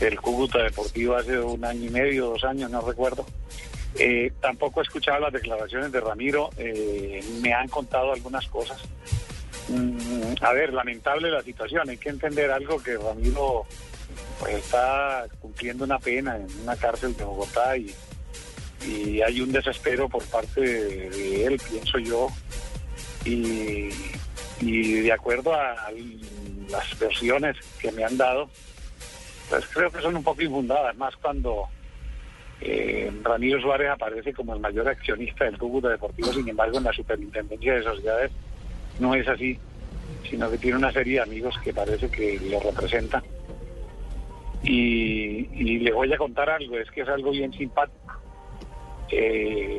del 0.00 0.20
Cúcuta 0.20 0.62
Deportivo 0.62 1.16
hace 1.16 1.38
un 1.38 1.64
año 1.64 1.86
y 1.86 1.90
medio, 1.90 2.26
dos 2.26 2.44
años, 2.44 2.70
no 2.70 2.80
recuerdo. 2.80 3.26
Eh, 3.98 4.32
tampoco 4.40 4.80
he 4.80 4.82
escuchado 4.82 5.20
las 5.20 5.32
declaraciones 5.32 5.90
de 5.90 6.00
Ramiro, 6.00 6.50
eh, 6.58 7.24
me 7.40 7.54
han 7.54 7.68
contado 7.68 8.12
algunas 8.12 8.46
cosas. 8.48 8.78
Mm, 9.68 10.34
a 10.40 10.52
ver, 10.52 10.72
lamentable 10.72 11.30
la 11.30 11.42
situación, 11.42 11.88
hay 11.88 11.96
que 11.96 12.10
entender 12.10 12.50
algo 12.50 12.82
que 12.82 12.96
Ramiro 12.96 13.64
pues, 14.38 14.56
está 14.56 15.26
cumpliendo 15.40 15.84
una 15.84 15.98
pena 15.98 16.36
en 16.36 16.46
una 16.62 16.76
cárcel 16.76 17.16
de 17.16 17.24
Bogotá 17.24 17.76
y, 17.76 17.94
hay 19.26 19.40
un 19.40 19.50
desespero 19.50 20.08
por 20.08 20.22
parte 20.26 20.60
de, 20.60 21.44
él, 21.44 21.60
pienso 21.68 21.98
yo, 21.98 22.28
y, 23.24 23.90
de 24.60 25.12
acuerdo 25.12 25.52
a 25.52 25.90
las 26.70 26.98
versiones 26.98 27.56
que 27.80 27.90
me 27.90 28.04
han 28.04 28.16
dado, 28.16 28.48
pues 29.48 29.66
creo 29.68 29.90
que 29.90 30.00
son 30.00 30.16
un 30.16 30.24
poco 30.24 30.42
infundadas, 30.42 30.96
más 30.96 31.14
cuando 31.16 31.68
eh, 32.60 33.10
Ramiro 33.22 33.60
Suárez 33.60 33.90
aparece 33.90 34.32
como 34.32 34.54
el 34.54 34.60
mayor 34.60 34.88
accionista 34.88 35.44
del 35.44 35.58
Cúcuta 35.58 35.88
Deportivo, 35.88 36.32
sin 36.32 36.48
embargo 36.48 36.78
en 36.78 36.84
la 36.84 36.92
superintendencia 36.92 37.74
de 37.74 37.82
sociedades 37.82 38.32
no 38.98 39.14
es 39.14 39.28
así, 39.28 39.58
sino 40.28 40.50
que 40.50 40.58
tiene 40.58 40.78
una 40.78 40.92
serie 40.92 41.14
de 41.14 41.22
amigos 41.22 41.54
que 41.62 41.74
parece 41.74 42.10
que 42.10 42.40
lo 42.50 42.60
representan. 42.60 43.22
Y, 44.62 45.48
y 45.52 45.78
le 45.78 45.92
voy 45.92 46.12
a 46.12 46.16
contar 46.16 46.48
algo, 46.50 46.78
es 46.78 46.90
que 46.90 47.02
es 47.02 47.08
algo 47.08 47.30
bien 47.30 47.52
simpático. 47.52 48.20
Eh, 49.10 49.78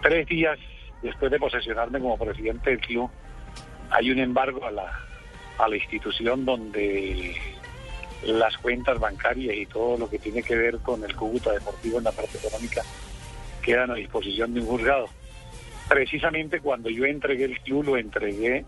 tres 0.00 0.26
días 0.28 0.58
después 1.02 1.30
de 1.30 1.38
posesionarme 1.38 2.00
como 2.00 2.16
presidente 2.16 2.70
del 2.70 2.80
club, 2.80 3.10
hay 3.90 4.10
un 4.10 4.20
embargo 4.20 4.64
a 4.64 4.70
la, 4.70 4.98
a 5.58 5.68
la 5.68 5.76
institución 5.76 6.44
donde 6.44 7.34
las 8.26 8.56
cuentas 8.58 8.98
bancarias 9.00 9.56
y 9.56 9.66
todo 9.66 9.98
lo 9.98 10.08
que 10.08 10.18
tiene 10.18 10.42
que 10.42 10.54
ver 10.56 10.78
con 10.78 11.02
el 11.04 11.14
Cúcuta 11.16 11.52
Deportivo 11.52 11.98
en 11.98 12.04
la 12.04 12.12
parte 12.12 12.38
económica 12.38 12.82
quedan 13.62 13.90
a 13.90 13.94
disposición 13.94 14.54
de 14.54 14.60
un 14.60 14.66
juzgado. 14.66 15.08
Precisamente 15.88 16.60
cuando 16.60 16.88
yo 16.90 17.04
entregué 17.04 17.44
el 17.44 17.60
club, 17.60 17.84
lo 17.84 17.96
entregué 17.96 18.64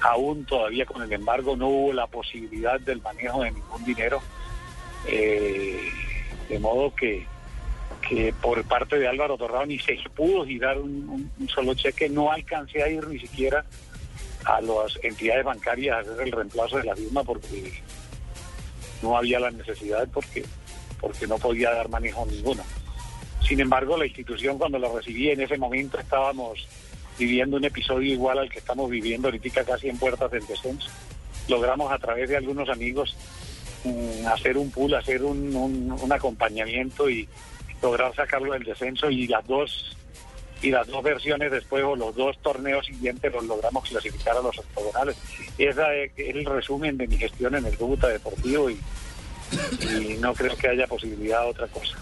aún 0.00 0.44
todavía 0.46 0.86
con 0.86 1.02
el 1.02 1.12
embargo, 1.12 1.56
no 1.56 1.68
hubo 1.68 1.92
la 1.92 2.06
posibilidad 2.06 2.80
del 2.80 3.00
manejo 3.02 3.42
de 3.42 3.50
ningún 3.52 3.84
dinero, 3.84 4.20
eh, 5.06 5.78
de 6.48 6.58
modo 6.58 6.94
que, 6.94 7.26
que 8.08 8.32
por 8.40 8.62
parte 8.64 8.98
de 8.98 9.08
Álvaro 9.08 9.36
Torrado 9.36 9.66
ni 9.66 9.78
se 9.78 9.96
pudo 10.14 10.44
girar 10.44 10.78
un, 10.78 11.08
un- 11.08 11.30
un 11.38 11.48
solo 11.48 11.74
cheque, 11.74 12.08
no 12.08 12.30
alcancé 12.30 12.82
a 12.82 12.88
ir 12.88 13.06
ni 13.08 13.18
siquiera 13.18 13.64
a 14.44 14.60
las 14.60 14.98
entidades 15.04 15.44
bancarias 15.44 15.96
a 15.96 16.00
hacer 16.00 16.26
el 16.26 16.32
reemplazo 16.32 16.78
de 16.78 16.84
la 16.84 16.96
firma 16.96 17.22
porque 17.22 17.72
no 19.02 19.16
había 19.16 19.40
la 19.40 19.50
necesidad 19.50 20.08
porque, 20.12 20.44
porque 21.00 21.26
no 21.26 21.38
podía 21.38 21.70
dar 21.72 21.88
manejo 21.88 22.24
ninguno. 22.26 22.62
Sin 23.46 23.60
embargo, 23.60 23.96
la 23.96 24.06
institución 24.06 24.56
cuando 24.58 24.78
la 24.78 24.88
recibí 24.88 25.28
en 25.30 25.40
ese 25.40 25.58
momento 25.58 25.98
estábamos 25.98 26.66
viviendo 27.18 27.56
un 27.56 27.64
episodio 27.64 28.12
igual 28.12 28.38
al 28.38 28.48
que 28.50 28.58
estamos 28.60 28.88
viviendo 28.88 29.28
ahorita 29.28 29.64
casi 29.64 29.88
en 29.88 29.98
puertas 29.98 30.30
del 30.30 30.46
descenso. 30.46 30.88
Logramos 31.48 31.92
a 31.92 31.98
través 31.98 32.28
de 32.28 32.36
algunos 32.36 32.68
amigos 32.68 33.16
mm, 33.84 34.26
hacer 34.28 34.56
un 34.56 34.70
pool, 34.70 34.94
hacer 34.94 35.22
un, 35.24 35.54
un- 35.54 35.92
un 36.00 36.12
acompañamiento 36.12 37.10
y 37.10 37.28
lograr 37.82 38.14
sacarlo 38.14 38.52
del 38.52 38.62
descenso 38.62 39.10
y 39.10 39.26
las 39.26 39.44
dos 39.46 39.96
y 40.62 40.70
las 40.70 40.86
dos 40.86 41.02
versiones 41.02 41.50
después 41.50 41.84
o 41.84 41.96
los 41.96 42.14
dos 42.14 42.38
torneos 42.38 42.86
siguientes 42.86 43.32
los 43.32 43.44
logramos 43.44 43.88
clasificar 43.88 44.36
a 44.36 44.40
los 44.40 44.56
octogonales. 44.58 45.16
Ese 45.58 46.04
es 46.04 46.36
el 46.36 46.44
resumen 46.44 46.96
de 46.96 47.08
mi 47.08 47.16
gestión 47.16 47.54
en 47.56 47.66
el 47.66 47.76
Cúcuta 47.76 48.08
Deportivo 48.08 48.70
y, 48.70 48.78
y 49.82 50.16
no 50.20 50.32
creo 50.34 50.56
que 50.56 50.68
haya 50.68 50.86
posibilidad 50.86 51.42
de 51.42 51.50
otra 51.50 51.66
cosa. 51.66 51.98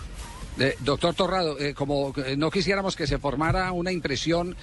Eh, 0.61 0.77
doctor 0.81 1.15
Torrado, 1.15 1.59
eh, 1.59 1.73
como 1.73 2.13
eh, 2.19 2.37
no 2.37 2.51
quisiéramos 2.51 2.95
que 2.95 3.07
se 3.07 3.19
formara 3.19 3.73
una 3.73 3.91
impresión 3.93 4.55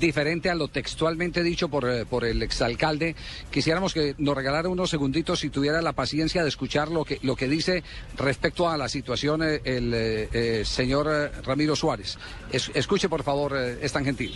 diferente 0.00 0.50
a 0.50 0.54
lo 0.54 0.66
textualmente 0.68 1.42
dicho 1.42 1.68
por, 1.68 2.06
por 2.06 2.24
el 2.24 2.42
exalcalde, 2.42 3.14
quisiéramos 3.50 3.94
que 3.94 4.14
nos 4.18 4.34
regalara 4.36 4.68
unos 4.68 4.90
segunditos 4.90 5.40
si 5.40 5.50
tuviera 5.50 5.80
la 5.82 5.92
paciencia 5.92 6.42
de 6.42 6.48
escuchar 6.48 6.88
lo 6.88 7.04
que, 7.04 7.20
lo 7.22 7.36
que 7.36 7.46
dice 7.46 7.84
respecto 8.16 8.68
a 8.68 8.76
la 8.76 8.88
situación 8.88 9.42
el 9.42 10.64
señor 10.66 11.06
Ramiro 11.44 11.76
Suárez. 11.76 12.18
Es- 12.50 12.70
escuche, 12.74 13.08
por 13.08 13.22
favor, 13.22 13.56
es 13.56 13.92
tan 13.92 14.04
gentil. 14.04 14.32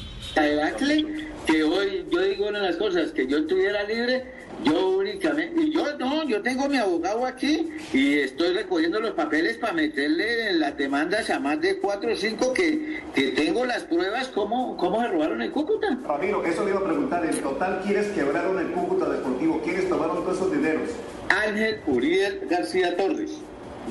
que 1.47 1.63
hoy 1.65 2.05
yo 2.13 2.21
digo 2.23 2.49
una 2.49 2.61
de 2.61 2.69
las 2.69 2.77
cosas 2.77 3.11
que 3.13 3.27
yo 3.27 3.39
estuviera 3.39 3.83
libre 3.85 4.25
yo 4.65 4.99
únicamente 4.99 5.63
y 5.63 5.73
yo 5.73 5.97
no 5.99 6.25
yo 6.25 6.43
tengo 6.43 6.69
mi 6.69 6.77
abogado 6.77 7.27
aquí 7.27 7.71
y 7.93 8.19
estoy 8.19 8.55
recogiendo 8.55 9.01
los 9.01 9.13
papeles 9.13 9.57
para 9.59 9.73
meterle 9.73 10.51
en 10.51 10.61
las 10.61 10.77
demandas 10.77 11.31
a 11.31 11.39
más 11.39 11.61
de 11.61 11.79
cuatro 11.79 12.13
o 12.13 12.17
cinco 12.17 12.53
que, 12.53 13.03
que 13.15 13.29
tengo 13.29 13.65
las 13.65 13.85
pruebas 13.85 14.29
cómo, 14.29 14.77
cómo 14.77 15.01
se 15.01 15.09
robaron 15.09 15.43
el 15.43 15.51
Cúcuta 15.51 15.99
Ramiro, 16.07 16.45
eso 16.45 16.65
le 16.65 16.71
iba 16.71 16.81
a 16.81 16.85
preguntar. 16.85 17.25
En 17.25 17.41
total, 17.41 17.81
¿quiénes 17.85 18.07
quebraron 18.09 18.59
el 18.59 18.73
Cúcuta 18.73 19.09
Deportivo? 19.09 19.61
¿Quiénes 19.63 19.89
tomaron 19.89 20.25
todos 20.25 20.37
esos 20.37 20.53
dineros? 20.53 20.91
Ángel 21.29 21.81
Uriel 21.87 22.41
García 22.49 22.97
Torres 22.97 23.33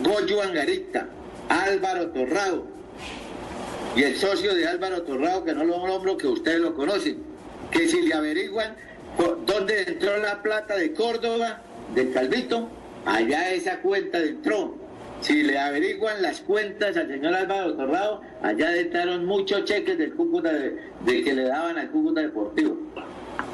Goyo 0.04 0.42
Angarita 0.42 1.08
Álvaro 1.50 2.12
Torrado 2.12 2.80
y 3.96 4.04
el 4.04 4.16
socio 4.18 4.54
de 4.54 4.68
Álvaro 4.68 5.02
Torrado, 5.02 5.44
que 5.44 5.54
no 5.54 5.64
lo 5.64 5.86
nombro, 5.86 6.16
que 6.16 6.28
ustedes 6.28 6.60
lo 6.60 6.76
conocen, 6.76 7.18
que 7.72 7.88
si 7.88 8.04
le 8.04 8.14
averiguan 8.14 8.76
dónde 9.18 9.84
entró 9.84 10.18
la 10.18 10.42
plata 10.42 10.76
de 10.76 10.94
Córdoba, 10.94 11.62
del 11.96 12.12
Calvito, 12.14 12.70
allá 13.06 13.52
esa 13.52 13.82
cuenta 13.82 14.20
entró. 14.20 14.76
Si 15.22 15.44
le 15.44 15.60
averiguan 15.60 16.22
las 16.22 16.40
cuentas 16.40 16.96
al 16.96 17.10
señor 17.10 17.34
Álvaro 17.34 17.76
Torrado, 17.76 18.22
allá 18.42 18.76
entraron 18.78 19.26
muchos 19.26 19.66
cheques 19.66 19.98
del 19.98 20.14
Cúcuta 20.14 20.54
de, 20.54 20.80
de 21.06 21.24
que 21.24 21.34
le 21.34 21.44
daban 21.44 21.78
al 21.78 21.90
Cúcuta 21.90 22.22
Deportivo, 22.22 22.78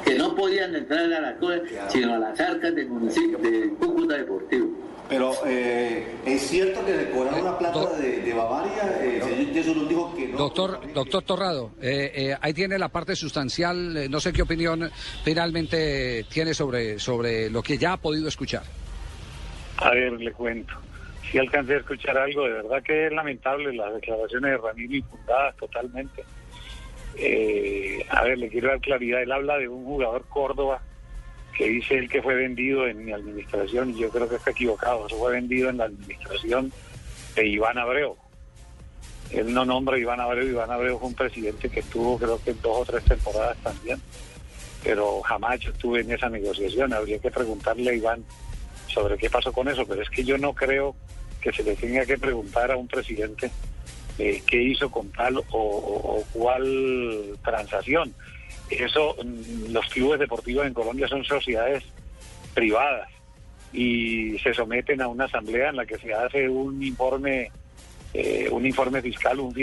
que 0.04 0.14
no 0.14 0.36
podían 0.36 0.76
entrar 0.76 1.12
a 1.12 1.20
la 1.20 1.36
cosa, 1.36 1.62
sino 1.88 2.14
a 2.14 2.18
las 2.18 2.38
arcas 2.38 2.72
del 2.72 2.86
municipio 2.86 3.38
del 3.38 3.70
Cúcuta 3.70 4.16
Deportivo. 4.16 4.68
Pero 5.08 5.32
eh, 5.46 6.04
es 6.26 6.42
cierto 6.48 6.84
que 6.84 6.92
le 6.96 7.10
cobraron 7.10 7.44
la 7.44 7.56
plata 7.58 7.92
de, 7.96 8.22
de 8.22 8.34
Bavaria. 8.34 8.98
Eh, 9.02 9.20
señor 9.22 9.54
Jesús 9.54 9.76
nos 9.76 9.88
dijo 9.88 10.14
que 10.16 10.28
no. 10.28 10.36
Doctor, 10.38 10.80
doctor 10.92 11.22
Torrado, 11.22 11.70
eh, 11.80 12.10
eh, 12.14 12.36
ahí 12.40 12.52
tiene 12.52 12.76
la 12.78 12.88
parte 12.88 13.14
sustancial. 13.14 13.96
eh, 13.96 14.08
no 14.08 14.18
sé 14.18 14.32
qué 14.32 14.42
opinión 14.42 14.90
finalmente 15.22 16.24
tiene 16.28 16.54
sobre, 16.54 16.98
sobre 16.98 17.48
lo 17.50 17.62
que 17.62 17.78
ya 17.78 17.92
ha 17.92 17.96
podido 17.98 18.26
escuchar. 18.26 18.62
A 19.76 19.90
ver, 19.90 20.12
le 20.14 20.32
cuento. 20.32 20.74
Si 21.30 21.38
alcancé 21.38 21.74
a 21.74 21.78
escuchar 21.78 22.16
algo, 22.18 22.44
de 22.44 22.52
verdad 22.52 22.82
que 22.82 23.06
es 23.06 23.12
lamentable 23.12 23.72
las 23.74 23.94
declaraciones 23.94 24.50
de 24.52 24.56
Ramiro 24.58 24.94
infundadas 24.96 25.56
totalmente. 25.56 26.24
Eh, 27.16 28.04
a 28.10 28.24
ver, 28.24 28.38
le 28.38 28.48
quiero 28.48 28.68
dar 28.68 28.80
claridad. 28.80 29.22
Él 29.22 29.32
habla 29.32 29.56
de 29.58 29.68
un 29.68 29.84
jugador 29.84 30.24
Córdoba 30.28 30.82
que 31.56 31.68
dice 31.68 31.96
él 31.98 32.08
que 32.08 32.22
fue 32.22 32.34
vendido 32.34 32.86
en 32.86 33.04
mi 33.04 33.12
administración 33.12 33.90
y 33.90 34.00
yo 34.00 34.10
creo 34.10 34.28
que 34.28 34.36
está 34.36 34.50
equivocado. 34.50 35.06
Eso 35.06 35.16
fue 35.18 35.32
vendido 35.32 35.70
en 35.70 35.78
la 35.78 35.84
administración 35.84 36.72
de 37.34 37.46
Iván 37.46 37.78
Abreu. 37.78 38.16
Él 39.30 39.52
no 39.52 39.64
nombra 39.64 39.96
a 39.96 39.98
Iván 39.98 40.20
Abreu. 40.20 40.46
Iván 40.46 40.70
Abreu 40.70 40.98
fue 40.98 41.08
un 41.08 41.14
presidente 41.14 41.68
que 41.68 41.80
estuvo 41.80 42.18
creo 42.18 42.40
que 42.42 42.52
dos 42.54 42.78
o 42.80 42.84
tres 42.84 43.04
temporadas 43.04 43.56
también. 43.62 44.00
Pero 44.84 45.20
jamás 45.22 45.58
estuve 45.64 46.00
en 46.00 46.12
esa 46.12 46.28
negociación. 46.28 46.92
Habría 46.92 47.18
que 47.18 47.30
preguntarle 47.30 47.90
a 47.90 47.94
Iván 47.94 48.24
sobre 48.88 49.16
qué 49.16 49.28
pasó 49.30 49.52
con 49.52 49.66
eso, 49.68 49.84
pero 49.86 50.02
es 50.02 50.10
que 50.10 50.22
yo 50.24 50.38
no 50.38 50.54
creo 50.54 50.94
que 51.40 51.52
se 51.52 51.62
le 51.62 51.74
tenga 51.74 52.04
que 52.06 52.18
preguntar 52.18 52.70
a 52.70 52.76
un 52.76 52.86
presidente 52.86 53.50
eh, 54.18 54.42
qué 54.46 54.62
hizo 54.62 54.90
con 54.90 55.10
tal 55.10 55.38
o- 55.38 55.42
o 55.52 56.24
cuál 56.32 57.36
transacción. 57.44 58.14
Eso, 58.70 59.14
mm, 59.22 59.72
los 59.72 59.86
clubes 59.86 60.18
deportivos 60.20 60.66
en 60.66 60.74
Colombia 60.74 61.06
son 61.08 61.24
sociedades 61.24 61.84
privadas 62.54 63.08
y 63.72 64.38
se 64.38 64.54
someten 64.54 65.00
a 65.02 65.08
una 65.08 65.24
asamblea 65.26 65.70
en 65.70 65.76
la 65.76 65.86
que 65.86 65.98
se 65.98 66.12
hace 66.14 66.48
un 66.48 66.82
informe, 66.82 67.50
eh, 68.14 68.48
un 68.50 68.64
informe 68.66 69.02
fiscal, 69.02 69.38
un, 69.40 69.54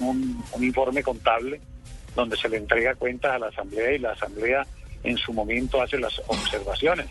un- 0.00 0.42
informe 0.60 1.02
contable, 1.02 1.60
donde 2.16 2.36
se 2.36 2.48
le 2.48 2.56
entrega 2.56 2.94
cuentas 2.94 3.32
a 3.32 3.38
la 3.38 3.46
asamblea 3.48 3.92
y 3.92 3.98
la 3.98 4.12
asamblea 4.12 4.66
en 5.04 5.16
su 5.16 5.32
momento 5.32 5.80
hace 5.80 5.98
las 5.98 6.20
observaciones 6.26 7.06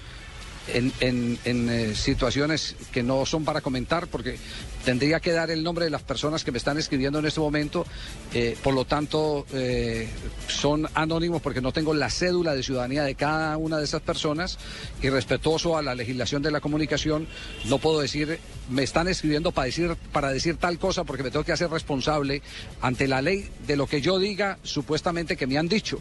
en, 0.73 1.39
eh, 1.45 1.93
situaciones 1.95 2.75
que 2.91 3.03
no 3.03 3.25
son 3.25 3.45
para 3.45 3.61
comentar, 3.61 4.07
porque 4.07 4.37
tendría 4.83 5.19
que 5.19 5.31
dar 5.31 5.51
el 5.51 5.63
nombre 5.63 5.85
de 5.85 5.91
las 5.91 6.03
personas 6.03 6.43
que 6.43 6.51
me 6.51 6.57
están 6.57 6.77
escribiendo 6.77 7.19
en 7.19 7.25
este 7.25 7.39
momento. 7.39 7.85
eh, 8.33 8.57
por 8.63 8.73
lo 8.73 8.85
tanto, 8.85 9.45
eh, 9.53 10.09
son 10.47 10.87
anónimos 10.93 11.41
porque 11.41 11.61
no 11.61 11.71
tengo 11.71 11.93
la 11.93 12.09
cédula 12.09 12.53
de 12.53 12.63
ciudadanía 12.63 13.03
de 13.03 13.15
cada 13.15 13.57
una 13.57 13.77
de 13.77 13.85
esas 13.85 14.01
personas 14.01 14.57
y 15.01 15.09
respetuoso 15.09 15.77
a 15.77 15.81
la 15.81 15.95
legislación 15.95 16.41
de 16.41 16.51
la 16.51 16.59
comunicación, 16.59 17.27
no 17.65 17.77
puedo 17.77 18.01
decir, 18.01 18.39
me 18.69 18.83
están 18.83 19.07
escribiendo 19.07 19.51
para 19.51 19.65
decir, 19.65 19.95
para 20.11 20.31
decir 20.31 20.57
tal 20.57 20.77
cosa 20.79 21.03
porque 21.03 21.23
me 21.23 21.31
tengo 21.31 21.45
que 21.45 21.53
hacer 21.53 21.69
responsable 21.69 22.41
ante 22.81 23.07
la 23.07 23.21
ley 23.21 23.49
de 23.65 23.77
lo 23.77 23.87
que 23.87 24.01
yo 24.01 24.19
diga 24.19 24.57
supuestamente 24.63 25.37
que 25.37 25.47
me 25.47 25.57
han 25.57 25.67
dicho. 25.67 25.99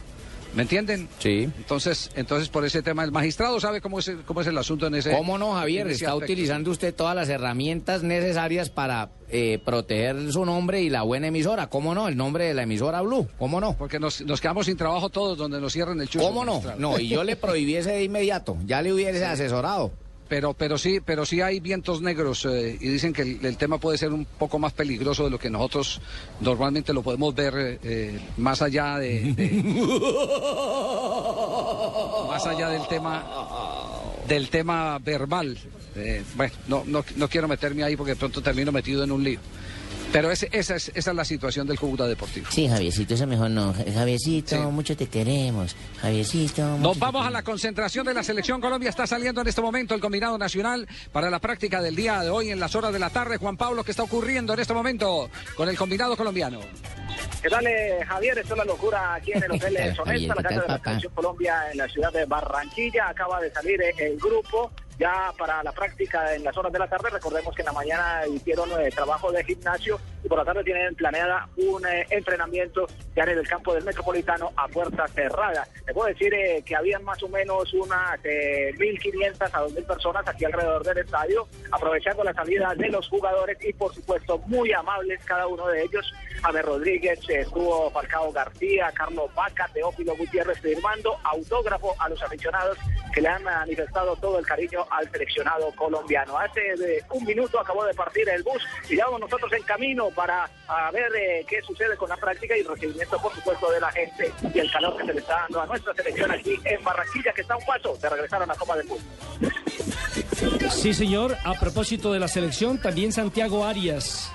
¿Me 0.55 0.63
entienden? 0.63 1.09
Sí. 1.19 1.51
Entonces, 1.59 2.11
entonces 2.15 2.49
por 2.49 2.65
ese 2.65 2.83
tema, 2.83 3.03
el 3.05 3.11
magistrado 3.11 3.59
sabe 3.61 3.81
cómo 3.81 3.99
es, 3.99 4.11
cómo 4.25 4.41
es 4.41 4.47
el 4.47 4.57
asunto 4.57 4.87
en 4.87 4.95
ese. 4.95 5.11
¿Cómo 5.13 5.37
no, 5.39 5.55
Javier? 5.55 5.89
Está 5.89 6.11
aspecto. 6.13 6.33
utilizando 6.33 6.71
usted 6.71 6.95
todas 6.95 7.17
las 7.17 7.29
herramientas 7.29 8.03
necesarias 8.03 8.71
para 8.71 9.11
eh, 9.29 9.59
proteger 9.65 10.33
su 10.33 10.45
nombre 10.45 10.83
y 10.83 10.91
la 10.91 11.03
buena 11.03 11.27
emisora. 11.29 11.69
¿Cómo 11.69 11.95
no? 11.95 12.07
El 12.09 12.17
nombre 12.17 12.45
de 12.45 12.55
la 12.55 12.63
emisora 12.63 13.01
Blue. 13.03 13.29
¿Cómo 13.39 13.61
no? 13.61 13.77
Porque 13.77 13.99
nos, 13.99 14.21
nos 14.23 14.41
quedamos 14.41 14.67
sin 14.67 14.77
trabajo 14.77 15.11
todos 15.11 15.37
donde 15.37 15.61
nos 15.61 15.73
cierren 15.73 16.01
el 16.01 16.09
chuzo. 16.09 16.25
¿Cómo 16.27 16.45
no? 16.45 16.53
magistrado. 16.53 16.81
No, 16.81 16.99
y 16.99 17.09
yo 17.09 17.25
le 17.25 17.37
prohibiese 17.37 17.91
de 17.91 18.05
inmediato. 18.05 18.57
Ya 18.65 18.81
le 18.81 18.93
hubiese 18.93 19.25
asesorado. 19.25 19.93
Pero, 20.29 20.55
pero 20.55 20.79
sí, 20.79 21.01
pero 21.05 21.27
sí 21.27 21.41
hay 21.43 21.61
vientos 21.61 22.01
negros 22.01 22.47
eh, 22.47 22.79
y 22.81 22.89
dicen 22.89 23.13
que 23.13 23.23
el, 23.23 23.45
el 23.45 23.57
tema 23.59 23.77
puede 23.79 23.99
ser 23.99 24.11
un 24.13 24.25
poco 24.25 24.59
más 24.59 24.73
peligroso 24.73 25.25
de 25.25 25.31
lo 25.31 25.39
que 25.39 25.51
nosotros 25.51 26.01
normalmente 26.41 26.93
lo 26.95 27.03
podemos 27.03 27.35
ver 27.35 27.55
eh, 27.57 27.79
eh, 27.83 28.19
más 28.39 28.63
allá 28.63 28.97
de, 28.99 29.33
de- 29.35 29.51
más 32.29 32.47
allá 32.47 32.69
del 32.71 32.87
tema 32.89 33.25
del 34.27 34.49
tema 34.49 34.99
verbal. 34.99 35.59
Eh, 35.97 36.25
bueno, 36.35 36.53
no, 36.69 36.83
no, 36.87 37.05
no 37.17 37.29
quiero 37.29 37.47
meterme 37.47 37.85
ahí 37.85 37.95
porque 37.97 38.13
de 38.13 38.17
pronto 38.17 38.41
termino 38.43 38.73
metido 38.73 39.05
en 39.05 39.13
un 39.13 39.23
lío. 39.23 39.39
Pero 40.15 40.31
esa, 40.31 40.47
es, 40.53 40.71
esa 40.71 40.93
es 40.95 41.07
la 41.17 41.25
situación 41.25 41.67
del 41.67 41.77
Cúcuta 41.77 42.07
Deportivo. 42.07 42.47
Sí, 42.49 42.69
Javiercito, 42.69 43.15
eso 43.15 43.27
mejor 43.27 43.51
no. 43.51 43.75
Javiercito, 43.75 44.71
mucho 44.71 44.97
te 44.97 45.09
queremos. 45.09 45.75
Javiercito. 46.01 46.79
Nos 46.79 46.97
vamos 47.01 47.27
a 47.27 47.31
la 47.31 47.43
concentración 47.43 48.07
de 48.07 48.15
la 48.15 48.23
selección 48.23 48.61
Colombia. 48.61 48.91
Está 48.91 49.09
saliendo 49.09 49.41
en 49.41 49.49
este 49.49 49.61
momento 49.61 49.93
el 49.93 50.01
combinado 50.01 50.39
nacional 50.39 50.87
para 51.11 51.31
la 51.31 51.41
práctica 51.41 51.83
del 51.83 51.97
día 51.97 52.21
de 52.21 52.31
hoy 52.31 52.51
en 52.51 52.61
las 52.61 52.77
horas 52.77 52.93
de 52.93 53.01
la 53.01 53.11
tarde. 53.11 53.39
Juan 53.39 53.57
Pablo, 53.57 53.83
¿qué 53.83 53.91
está 53.91 54.05
ocurriendo 54.05 54.55
en 54.55 54.61
este 54.61 54.73
momento 54.73 55.29
con 55.57 55.69
el 55.69 55.77
combinado 55.77 56.17
colombiano? 56.17 56.61
¿Qué 57.43 57.51
tal, 57.51 57.67
eh, 57.67 57.99
Javier? 58.07 58.39
Esto 58.39 58.55
es 58.55 58.59
la 58.59 58.65
locura 58.67 59.15
aquí 59.15 59.33
en 59.33 59.43
el 59.43 59.51
Hotel 59.51 59.77
Javier, 59.77 59.97
Sonesta, 59.97 60.35
la 60.37 60.43
¿qué 60.43 60.49
casa 60.49 60.61
de 60.63 60.69
la? 60.69 60.79
Selección 60.79 61.13
Colombia 61.13 61.57
en 61.73 61.79
la 61.79 61.89
ciudad 61.89 62.13
de 62.13 62.25
Barranquilla. 62.25 63.09
Acaba 63.09 63.41
de 63.41 63.51
salir 63.51 63.83
eh, 63.83 63.93
el 63.99 64.17
grupo 64.19 64.71
ya 64.99 65.33
para 65.39 65.63
la 65.63 65.73
práctica 65.73 66.35
en 66.35 66.45
las 66.45 66.57
horas 66.57 66.73
de 66.73 66.79
la 66.79 66.89
tarde. 66.89 67.11
Recordemos 67.11 67.55
que 67.55 67.63
en 67.63 67.67
la 67.67 67.73
mañana 67.73 68.27
hicieron 68.27 68.71
eh, 68.81 68.91
trabajo 68.91 69.33
de 69.33 69.45
gimnasio 69.45 69.99
y 70.23 70.29
por 70.29 70.39
la 70.39 70.45
tarde 70.45 70.65
tienen 70.65 70.95
planeada 70.95 71.49
un 71.57 71.85
eh, 71.87 72.07
entrenamiento 72.11 72.87
ya 73.15 73.25
en 73.25 73.31
el 73.31 73.47
campo 73.47 73.75
del 73.75 73.85
Metropolitano 73.85 74.51
a 74.57 74.69
puerta 74.69 75.07
cerrada. 75.09 75.67
Les 75.87 75.95
puedo 75.95 76.09
decir 76.09 76.33
eh, 76.35 76.63
que 76.65 76.75
habían 76.75 77.05
más 77.05 77.23
o 77.23 77.29
menos 77.29 77.73
unas 77.75 78.19
eh, 78.25 78.73
1.500 78.77 79.51
a 79.53 79.67
2.000 79.67 79.87
personas 79.87 80.27
aquí 80.27 80.45
alrededor 80.45 80.83
del 80.85 80.99
estadio, 80.99 81.47
aprovechando 81.71 82.25
la 82.25 82.33
salida 82.33 82.75
de 82.75 82.89
los 82.89 83.09
jugadores 83.09 83.59
y 83.63 83.73
por 83.73 83.95
supuesto 83.95 84.39
muy 84.47 84.73
amables 84.73 85.21
cada 85.25 85.47
uno 85.47 85.67
de 85.69 85.83
ellos. 85.83 86.13
Javier 86.43 86.65
Rodríguez, 86.65 87.19
eh, 87.29 87.41
estuvo 87.41 87.91
Falcao 87.91 88.33
García, 88.33 88.91
Carlos 88.95 89.33
Vaca, 89.35 89.69
Teófilo 89.73 90.17
Gutiérrez 90.17 90.61
firmando 90.61 91.17
autógrafo 91.23 91.95
a 91.99 92.09
los 92.09 92.23
aficionados 92.23 92.79
que 93.13 93.21
le 93.21 93.29
han 93.29 93.43
manifestado 93.45 94.17
todo 94.17 94.39
el 94.39 94.47
cariño 94.47 94.84
al 94.91 95.11
seleccionado 95.11 95.71
colombiano. 95.73 96.39
Hace 96.39 96.61
eh, 96.73 97.03
un 97.11 97.25
minuto 97.25 97.61
acabó 97.61 97.85
de 97.85 97.95
partir 97.95 98.29
el 98.29 98.43
bus 98.43 98.63
y 98.89 98.97
ya 98.97 99.07
vamos 99.07 99.21
nosotros 99.21 99.53
en 99.53 99.63
camino 99.63 100.11
para 100.11 100.49
ver 100.93 101.13
eh, 101.17 101.45
qué 101.49 101.61
sucede 101.63 101.97
con 101.97 102.09
la 102.09 102.17
práctica 102.17 102.57
y 102.57 102.61
el 102.61 102.69
recibimiento, 102.69 103.21
por 103.21 103.35
supuesto, 103.35 103.71
de 103.71 103.81
la 103.81 103.91
gente 103.93 104.33
y 104.55 104.59
el 104.59 104.71
calor 104.71 104.97
que 104.97 105.07
se 105.07 105.15
le 105.15 105.21
está 105.21 105.41
dando 105.41 105.63
a 105.63 105.67
nuestra 105.67 105.95
selección 105.95 106.31
aquí 106.31 106.59
en 106.65 106.83
Barranquilla, 106.85 107.33
que 107.33 107.43
está 107.43 107.57
un 107.57 107.65
paso 107.65 107.97
de 107.97 108.09
regresar 108.09 108.43
a 108.43 108.47
la 108.47 108.55
Copa 108.55 108.77
del 108.77 108.87
Mundo. 108.87 109.05
Sí, 110.71 110.95
señor. 110.95 111.37
A 111.45 111.55
propósito 111.55 112.13
de 112.13 112.21
la 112.21 112.29
selección, 112.29 112.81
también 112.81 113.13
Santiago 113.13 113.65
Arias. 113.65 114.31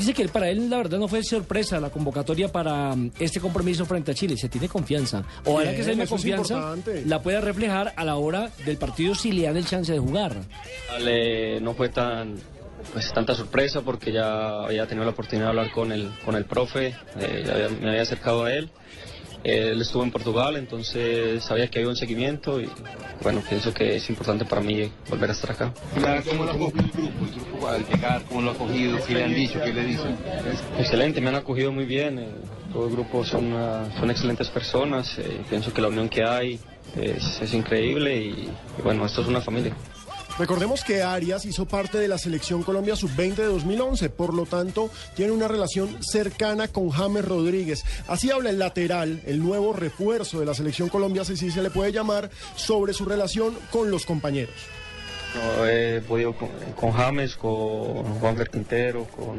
Dice 0.00 0.14
que 0.14 0.26
para 0.28 0.48
él, 0.48 0.70
la 0.70 0.78
verdad, 0.78 0.98
no 0.98 1.08
fue 1.08 1.22
sorpresa 1.22 1.78
la 1.78 1.90
convocatoria 1.90 2.50
para 2.50 2.96
mm, 2.96 3.12
este 3.18 3.38
compromiso 3.38 3.84
frente 3.84 4.12
a 4.12 4.14
Chile. 4.14 4.34
Se 4.38 4.48
tiene 4.48 4.66
confianza. 4.66 5.22
Ojalá 5.44 5.72
Bien, 5.72 5.74
que 5.84 5.90
eso 5.92 6.02
es 6.02 6.08
confianza 6.08 6.74
la 7.04 7.20
pueda 7.22 7.42
reflejar 7.42 7.92
a 7.94 8.04
la 8.06 8.16
hora 8.16 8.50
del 8.64 8.78
partido 8.78 9.14
si 9.14 9.30
le 9.32 9.42
dan 9.42 9.58
el 9.58 9.66
chance 9.66 9.92
de 9.92 9.98
jugar. 9.98 10.36
No 11.60 11.74
fue 11.74 11.90
tan 11.90 12.36
pues 12.94 13.12
tanta 13.12 13.34
sorpresa 13.34 13.82
porque 13.82 14.10
ya 14.10 14.64
había 14.64 14.86
tenido 14.86 15.04
la 15.04 15.10
oportunidad 15.10 15.48
de 15.48 15.50
hablar 15.50 15.70
con 15.70 15.92
el 15.92 16.10
con 16.24 16.34
el 16.34 16.46
profe, 16.46 16.94
eh, 17.18 17.42
ya 17.46 17.52
había- 17.52 17.68
me 17.68 17.90
había 17.90 18.02
acercado 18.02 18.44
a 18.44 18.54
él. 18.54 18.70
Él 19.42 19.80
estuvo 19.80 20.02
en 20.02 20.10
Portugal, 20.10 20.56
entonces 20.56 21.42
sabía 21.42 21.68
que 21.68 21.78
había 21.78 21.88
un 21.88 21.96
seguimiento 21.96 22.60
y 22.60 22.68
bueno, 23.22 23.42
pienso 23.48 23.72
que 23.72 23.96
es 23.96 24.10
importante 24.10 24.44
para 24.44 24.60
mí 24.60 24.90
volver 25.08 25.30
a 25.30 25.32
estar 25.32 25.52
acá. 25.52 25.72
¿Cómo 26.28 26.44
lo 26.44 26.50
ha 26.50 26.58
cogido 26.58 26.84
el 26.84 26.90
grupo? 26.90 27.24
El 27.24 27.40
grupo 27.40 27.68
al 27.68 27.86
llegar, 27.86 28.22
¿cómo 28.28 28.42
lo 28.42 28.50
ha 28.50 28.54
cogido? 28.54 28.98
¿Qué 29.06 29.14
le 29.14 29.24
han 29.24 29.34
dicho? 29.34 29.60
¿Qué 29.62 29.72
le 29.72 29.84
dicen? 29.84 30.16
Excelente, 30.78 31.20
me 31.20 31.28
han 31.28 31.36
acogido 31.36 31.72
muy 31.72 31.84
bien, 31.86 32.18
eh, 32.18 32.28
todo 32.72 32.86
el 32.86 32.92
grupo 32.92 33.24
son, 33.24 33.52
ah, 33.54 33.88
son 33.98 34.10
excelentes 34.10 34.48
personas, 34.48 35.18
eh, 35.18 35.40
pienso 35.48 35.72
que 35.72 35.80
la 35.80 35.88
unión 35.88 36.08
que 36.08 36.22
hay 36.22 36.60
es, 36.96 37.40
es 37.40 37.54
increíble 37.54 38.16
y, 38.16 38.28
y 38.28 38.82
bueno, 38.82 39.06
esto 39.06 39.22
es 39.22 39.28
una 39.28 39.40
familia. 39.40 39.74
Recordemos 40.40 40.84
que 40.84 41.02
Arias 41.02 41.44
hizo 41.44 41.66
parte 41.66 41.98
de 41.98 42.08
la 42.08 42.16
selección 42.16 42.62
Colombia 42.62 42.96
Sub-20 42.96 43.34
de 43.34 43.44
2011, 43.44 44.08
por 44.08 44.32
lo 44.32 44.46
tanto 44.46 44.88
tiene 45.14 45.32
una 45.32 45.48
relación 45.48 46.02
cercana 46.02 46.66
con 46.66 46.88
James 46.88 47.26
Rodríguez. 47.26 47.84
Así 48.08 48.30
habla 48.30 48.48
el 48.48 48.58
lateral, 48.58 49.20
el 49.26 49.42
nuevo 49.42 49.74
refuerzo 49.74 50.40
de 50.40 50.46
la 50.46 50.54
selección 50.54 50.88
Colombia, 50.88 51.26
si 51.26 51.36
sí 51.36 51.50
se 51.50 51.60
le 51.60 51.68
puede 51.68 51.92
llamar, 51.92 52.30
sobre 52.56 52.94
su 52.94 53.04
relación 53.04 53.54
con 53.70 53.90
los 53.90 54.06
compañeros. 54.06 54.54
No, 55.34 55.66
he 55.66 56.00
podido 56.00 56.32
con, 56.32 56.48
con 56.74 56.92
James, 56.92 57.36
con 57.36 58.02
Juan 58.18 58.36
Quintero, 58.50 59.04
con 59.04 59.38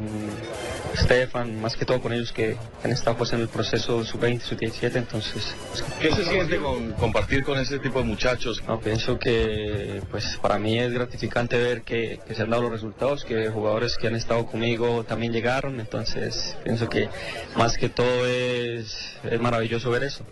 Stefan, 0.96 1.60
más 1.60 1.76
que 1.76 1.84
todo 1.84 2.00
con 2.00 2.12
ellos 2.12 2.32
que 2.32 2.56
han 2.82 2.90
estado 2.90 3.18
pues, 3.18 3.32
en 3.32 3.40
el 3.40 3.48
proceso 3.48 4.04
sub-20, 4.04 4.40
sub-17, 4.40 4.96
entonces... 4.96 5.54
¿Qué 6.00 6.14
se 6.14 6.24
siente 6.24 6.58
con 6.58 6.92
compartir 6.92 7.44
con 7.44 7.58
ese 7.58 7.78
tipo 7.78 7.98
de 7.98 8.04
muchachos? 8.06 8.62
No, 8.66 8.80
pienso 8.80 9.18
que 9.18 10.02
pues 10.10 10.38
para 10.40 10.58
mí 10.58 10.78
es 10.78 10.92
gratificante 10.92 11.58
ver 11.58 11.82
que, 11.82 12.20
que 12.26 12.34
se 12.34 12.42
han 12.42 12.50
dado 12.50 12.62
los 12.62 12.72
resultados, 12.72 13.24
que 13.24 13.50
jugadores 13.50 13.96
que 13.96 14.06
han 14.06 14.14
estado 14.14 14.46
conmigo 14.46 15.04
también 15.04 15.32
llegaron, 15.32 15.78
entonces 15.78 16.56
pienso 16.64 16.88
que 16.88 17.08
más 17.56 17.76
que 17.76 17.88
todo 17.88 18.26
es, 18.26 19.16
es 19.24 19.40
maravilloso 19.40 19.90
ver 19.90 20.04
eso. 20.04 20.24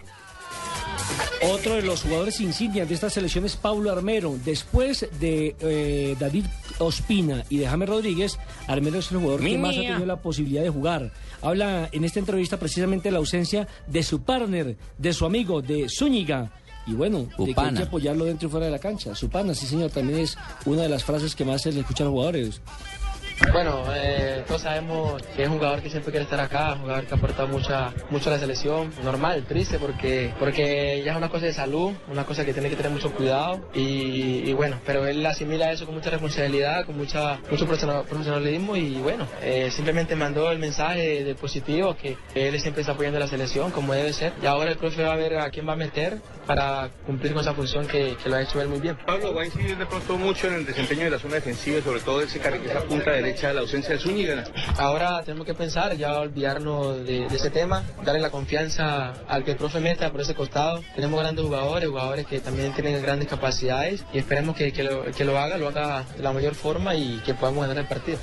Otro 1.43 1.75
de 1.75 1.83
los 1.83 2.03
jugadores 2.03 2.41
insignias 2.41 2.87
de 2.89 2.95
esta 2.95 3.09
selección 3.09 3.47
es 3.47 3.57
Paulo 3.57 3.91
Armero. 3.91 4.39
Después 4.45 5.09
de 5.19 5.57
eh, 5.61 6.15
David 6.21 6.45
Ospina 6.79 7.45
y 7.49 7.59
de 7.59 7.67
James 7.67 7.89
Rodríguez, 7.89 8.39
Armero 8.67 8.99
es 8.99 9.11
el 9.11 9.19
jugador 9.19 9.41
Mi 9.41 9.53
que 9.53 9.59
más 9.59 9.77
ha 9.77 9.81
tenido 9.81 10.07
la 10.07 10.21
posibilidad 10.21 10.63
de 10.63 10.71
jugar. 10.71 11.13
Habla 11.41 11.89
en 11.93 12.05
esta 12.05 12.19
entrevista 12.19 12.59
precisamente 12.59 13.09
de 13.09 13.13
la 13.13 13.19
ausencia 13.19 13.67
de 13.87 14.03
su 14.03 14.21
partner, 14.21 14.77
de 14.99 15.13
su 15.15 15.25
amigo, 15.25 15.63
de 15.63 15.89
Zúñiga. 15.89 16.53
Y 16.87 16.93
bueno, 16.93 17.29
de 17.39 17.55
que 17.55 17.61
hay 17.61 17.75
que 17.75 17.83
apoyarlo 17.85 18.25
dentro 18.25 18.49
y 18.49 18.51
fuera 18.51 18.67
de 18.67 18.73
la 18.73 18.79
cancha. 18.79 19.15
Su 19.15 19.29
pana, 19.29 19.55
sí 19.55 19.67
señor, 19.67 19.91
también 19.91 20.21
es 20.21 20.37
una 20.67 20.83
de 20.83 20.89
las 20.89 21.05
frases 21.05 21.35
que 21.35 21.45
más 21.45 21.63
se 21.63 21.73
le 21.73 21.81
escuchan 21.81 22.07
a 22.07 22.11
los 22.11 22.15
jugadores. 22.15 22.61
Bueno, 23.53 23.85
eh, 23.97 24.45
todos 24.47 24.63
sabemos 24.63 25.21
que 25.35 25.43
es 25.43 25.49
un 25.49 25.55
jugador 25.57 25.81
que 25.83 25.91
siempre 25.91 26.13
quiere 26.13 26.25
estar 26.25 26.39
acá, 26.39 26.75
un 26.75 26.83
jugador 26.83 27.07
que 27.07 27.15
ha 27.15 27.17
aportado 27.17 27.49
mucha, 27.49 27.93
mucho 28.11 28.29
a 28.31 28.35
la 28.35 28.39
selección. 28.39 28.93
Normal, 29.03 29.45
triste, 29.49 29.79
porque, 29.79 30.33
porque 30.39 31.03
ya 31.05 31.13
es 31.13 31.17
una 31.19 31.31
cosa 31.31 31.47
de 31.47 31.53
salud, 31.53 31.93
una 32.09 32.25
cosa 32.25 32.45
que 32.45 32.53
tiene 32.53 32.69
que 32.71 32.77
tener 32.77 32.93
mucho 32.93 33.11
cuidado. 33.13 33.69
Y, 33.75 34.49
y 34.49 34.53
bueno, 34.53 34.79
pero 34.87 35.05
él 35.07 35.25
asimila 35.27 35.73
eso 35.73 35.85
con 35.87 35.95
mucha 35.97 36.11
responsabilidad, 36.11 36.85
con 36.87 36.97
mucha, 36.97 37.41
mucho 37.51 37.67
profesional- 37.67 38.05
profesionalismo. 38.05 38.77
Y 38.77 38.95
bueno, 38.97 39.27
eh, 39.43 39.71
simplemente 39.73 40.15
mandó 40.15 40.53
el 40.53 40.59
mensaje 40.59 41.25
de 41.25 41.35
positivo 41.35 41.97
que 41.97 42.17
él 42.35 42.61
siempre 42.61 42.83
está 42.83 42.93
apoyando 42.93 43.19
la 43.19 43.27
selección, 43.27 43.73
como 43.73 43.95
debe 43.95 44.13
ser. 44.13 44.33
Y 44.43 44.47
ahora 44.47 44.71
el 44.71 44.77
profe 44.77 45.03
va 45.03 45.15
a 45.15 45.17
ver 45.17 45.39
a 45.39 45.51
quién 45.51 45.67
va 45.69 45.73
a 45.73 45.77
meter 45.77 46.19
para 46.47 46.91
cumplir 47.07 47.33
con 47.33 47.43
esa 47.43 47.55
función 47.55 47.87
que, 47.87 48.17
lo 48.27 48.37
ha 48.37 48.43
hecho 48.43 48.61
él 48.61 48.69
muy 48.69 48.81
bien. 48.81 48.97
Pablo, 49.07 49.35
va 49.35 49.43
a 49.43 49.47
incidir 49.47 49.77
de 49.77 49.87
pronto 49.87 50.17
mucho 50.17 50.47
en 50.47 50.55
el 50.55 50.67
desempeño 50.67 51.05
de 51.05 51.11
la 51.11 51.19
zona 51.19 51.35
defensiva 51.35 51.81
sobre 51.83 52.01
todo 52.01 52.21
ese, 52.23 52.39
esa 52.39 52.81
punta 52.83 53.11
derecha 53.11 53.30
de 53.39 53.55
la 53.55 53.61
ausencia 53.61 53.95
de 53.95 54.01
Zúñiga. 54.01 54.45
Ahora 54.77 55.23
tenemos 55.23 55.47
que 55.47 55.55
pensar, 55.55 55.97
ya 55.97 56.19
olvidarnos 56.19 56.99
de, 57.07 57.29
de 57.29 57.37
ese 57.37 57.51
tema, 57.51 57.85
darle 58.05 58.21
la 58.21 58.31
confianza 58.31 59.13
al 59.29 59.45
que 59.45 59.53
el 59.53 59.57
profe 59.57 59.81
meta 59.81 60.11
por 60.11 60.21
ese 60.21 60.35
costado. 60.35 60.83
Tenemos 60.95 61.21
grandes 61.21 61.45
jugadores, 61.45 61.89
jugadores 61.89 62.27
que 62.27 62.41
también 62.41 62.73
tienen 62.73 63.01
grandes 63.03 63.29
capacidades 63.29 64.05
y 64.13 64.19
esperemos 64.19 64.57
que, 64.57 64.73
que 64.73 64.83
lo, 64.83 65.05
que 65.05 65.25
lo 65.25 65.39
haga, 65.39 65.57
lo 65.59 65.69
haga 65.69 66.05
de 66.17 66.23
la 66.23 66.33
mayor 66.33 66.55
forma 66.55 66.95
y 66.95 67.21
que 67.25 67.35
podamos 67.35 67.63
ganar 67.63 67.79
el 67.79 67.87
partido. 67.87 68.19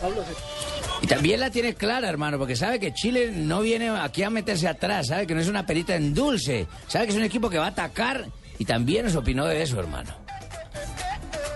Y 1.02 1.08
también 1.08 1.40
la 1.40 1.50
tiene 1.50 1.74
clara, 1.74 2.10
hermano, 2.10 2.38
porque 2.38 2.56
sabe 2.56 2.80
que 2.80 2.94
Chile 2.94 3.32
no 3.34 3.62
viene 3.62 3.90
aquí 3.90 4.24
a 4.24 4.30
meterse 4.30 4.68
atrás, 4.68 5.08
sabe 5.08 5.28
que 5.28 5.36
no 5.36 5.42
es 5.42 5.48
una 5.48 5.66
perita 5.66 5.96
en 5.96 6.14
dulce, 6.14 6.68
sabe 6.88 7.06
que 7.06 7.12
es 7.12 7.18
un 7.18 7.24
equipo 7.24 7.50
que 7.50 7.58
va 7.58 7.66
a 7.66 7.70
atacar 7.70 8.26
y 8.60 8.66
también 8.66 9.06
nos 9.06 9.16
opinó 9.16 9.46
de 9.46 9.62
eso, 9.62 9.80
hermano. 9.80 10.27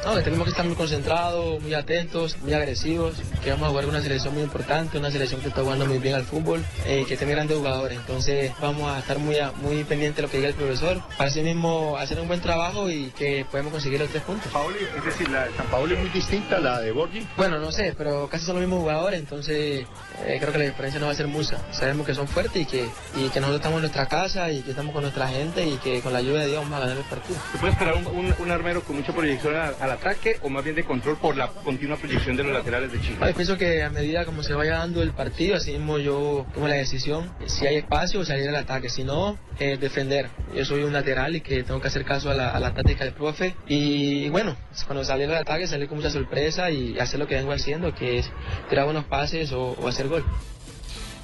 No, 0.06 0.16
que 0.16 0.22
tenemos 0.24 0.46
que 0.46 0.50
estar 0.52 0.66
muy 0.66 0.74
concentrados, 0.76 1.62
muy 1.62 1.76
atentos, 1.76 2.36
muy 2.40 2.54
agresivos, 2.54 3.16
que 3.44 3.52
vamos 3.52 3.68
a 3.68 3.70
jugar 3.70 3.86
con 3.86 3.94
una 3.94 4.04
selección 4.04 4.34
muy 4.34 4.42
importante, 4.42 4.98
una 4.98 5.12
selección 5.12 5.42
que 5.42 5.50
está 5.50 5.62
jugando 5.62 5.86
muy 5.86 6.00
bien 6.00 6.16
al 6.16 6.24
fútbol, 6.24 6.66
eh, 6.88 7.06
que 7.08 7.16
tiene 7.18 7.34
grandes 7.34 7.56
jugadores. 7.58 8.00
Entonces 8.00 8.52
vamos 8.60 8.92
a 8.92 8.98
estar 8.98 9.20
muy, 9.20 9.38
a- 9.38 9.52
muy 9.52 9.84
pendientes 9.84 10.16
de 10.18 10.22
lo 10.24 10.30
que 10.30 10.38
diga 10.38 10.50
el 10.50 10.56
profesor, 10.56 11.00
para 11.18 11.30
así 11.30 11.42
mismo 11.44 11.98
hacer 11.98 12.20
un 12.20 12.28
buen 12.28 12.42
trabajo 12.42 12.90
y 12.90 13.12
que 13.12 13.46
podemos 13.52 13.72
conseguir 13.74 14.00
los 14.00 14.10
tres 14.10 14.24
puntos. 14.24 14.52
es 14.98 15.06
decir, 15.06 15.30
la 15.30 15.46
de 15.46 15.56
San 15.56 15.68
Paolo 15.68 15.94
es 15.94 16.00
muy 16.00 16.10
distinta 16.10 16.58
a 16.58 16.60
la 16.60 16.82
de 16.82 16.92
Borgi. 16.92 17.28
Bueno, 17.38 17.60
no 17.60 17.72
sé, 17.72 17.94
pero 17.96 18.28
casi 18.28 18.46
son 18.46 18.56
los 18.56 18.62
mismos 18.62 18.80
jugadores, 18.80 19.20
entonces 19.20 19.86
eh, 20.26 20.38
creo 20.40 20.52
que 20.52 20.58
la 20.58 20.66
diferencia 20.66 21.00
no 21.00 21.06
va 21.06 21.12
a 21.12 21.16
ser 21.16 21.28
mucha. 21.28 21.58
Sabemos 21.74 22.08
que 22.08 22.16
son 22.16 22.28
fuertes 22.28 22.60
y 22.60 22.66
que, 22.66 22.90
y 23.18 23.30
que 23.30 23.40
nosotros 23.40 23.58
estamos 23.58 23.78
en 23.78 23.82
nuestra 23.84 24.08
casa 24.08 24.52
y 24.52 24.62
que 24.64 24.72
estamos 24.72 24.94
con 24.94 25.04
nuestra 25.04 25.28
gente 25.28 25.64
y 25.64 25.78
que 25.78 26.02
con 26.02 26.12
la 26.12 26.20
ayuda 26.20 26.40
de 26.42 26.48
Dios 26.48 26.64
vamos 26.64 26.78
a 26.78 26.80
ganar 26.82 26.98
el 26.98 27.04
partido. 27.04 27.40
¿Se 27.52 27.60
puede 27.60 27.74
esperar 27.74 27.94
un, 27.96 28.08
un- 28.08 28.36
un 28.40 28.52
armero 28.52 28.82
con 28.84 28.96
mucha 28.96 29.14
proyección 29.14 29.56
al, 29.56 29.91
al 29.92 29.98
ataque 29.98 30.38
o 30.42 30.50
más 30.50 30.64
bien 30.64 30.76
de 30.76 30.84
control 30.84 31.18
por 31.18 31.36
la 31.38 31.48
continua 31.48 31.98
proyección 31.98 32.36
de 32.38 32.44
los 32.44 32.54
laterales 32.54 32.92
de 32.92 33.02
Chile? 33.02 33.18
Yo 33.28 33.34
pienso 33.34 33.58
que 33.58 33.84
a 33.84 33.90
medida 33.90 34.26
como 34.26 34.44
se 34.44 34.54
vaya 34.54 34.78
dando 34.78 35.02
el 35.02 35.12
partido, 35.12 35.56
así 35.56 35.72
mismo 35.72 35.98
yo 36.00 36.46
tomo 36.54 36.68
la 36.68 36.76
decisión, 36.76 37.32
si 37.46 37.68
hay 37.68 37.76
espacio, 37.78 38.24
salir 38.26 38.50
al 38.50 38.56
ataque, 38.56 38.90
si 38.90 39.04
no, 39.04 39.38
eh, 39.60 39.78
defender. 39.78 40.30
Yo 40.56 40.66
soy 40.66 40.84
un 40.84 40.94
lateral 40.94 41.36
y 41.36 41.42
que 41.42 41.64
tengo 41.64 41.82
que 41.82 41.88
hacer 41.88 42.06
caso 42.06 42.30
a 42.32 42.34
la, 42.34 42.50
a 42.52 42.60
la 42.60 42.74
táctica 42.74 43.04
del 43.04 43.14
profe 43.14 43.56
y 43.68 44.30
bueno, 44.30 44.56
cuando 44.86 45.04
salir 45.04 45.30
al 45.30 45.38
ataque, 45.38 45.68
salir 45.68 45.88
con 45.88 45.98
mucha 45.98 46.10
sorpresa 46.10 46.72
y 46.72 46.98
hacer 47.00 47.20
lo 47.20 47.28
que 47.28 47.36
vengo 47.36 47.52
haciendo, 47.52 47.94
que 47.94 48.20
es 48.20 48.32
tirar 48.70 48.86
buenos 48.86 49.06
pases 49.06 49.52
o- 49.52 49.72
o 49.80 49.88
hacer 49.88 50.08
gol. 50.08 50.24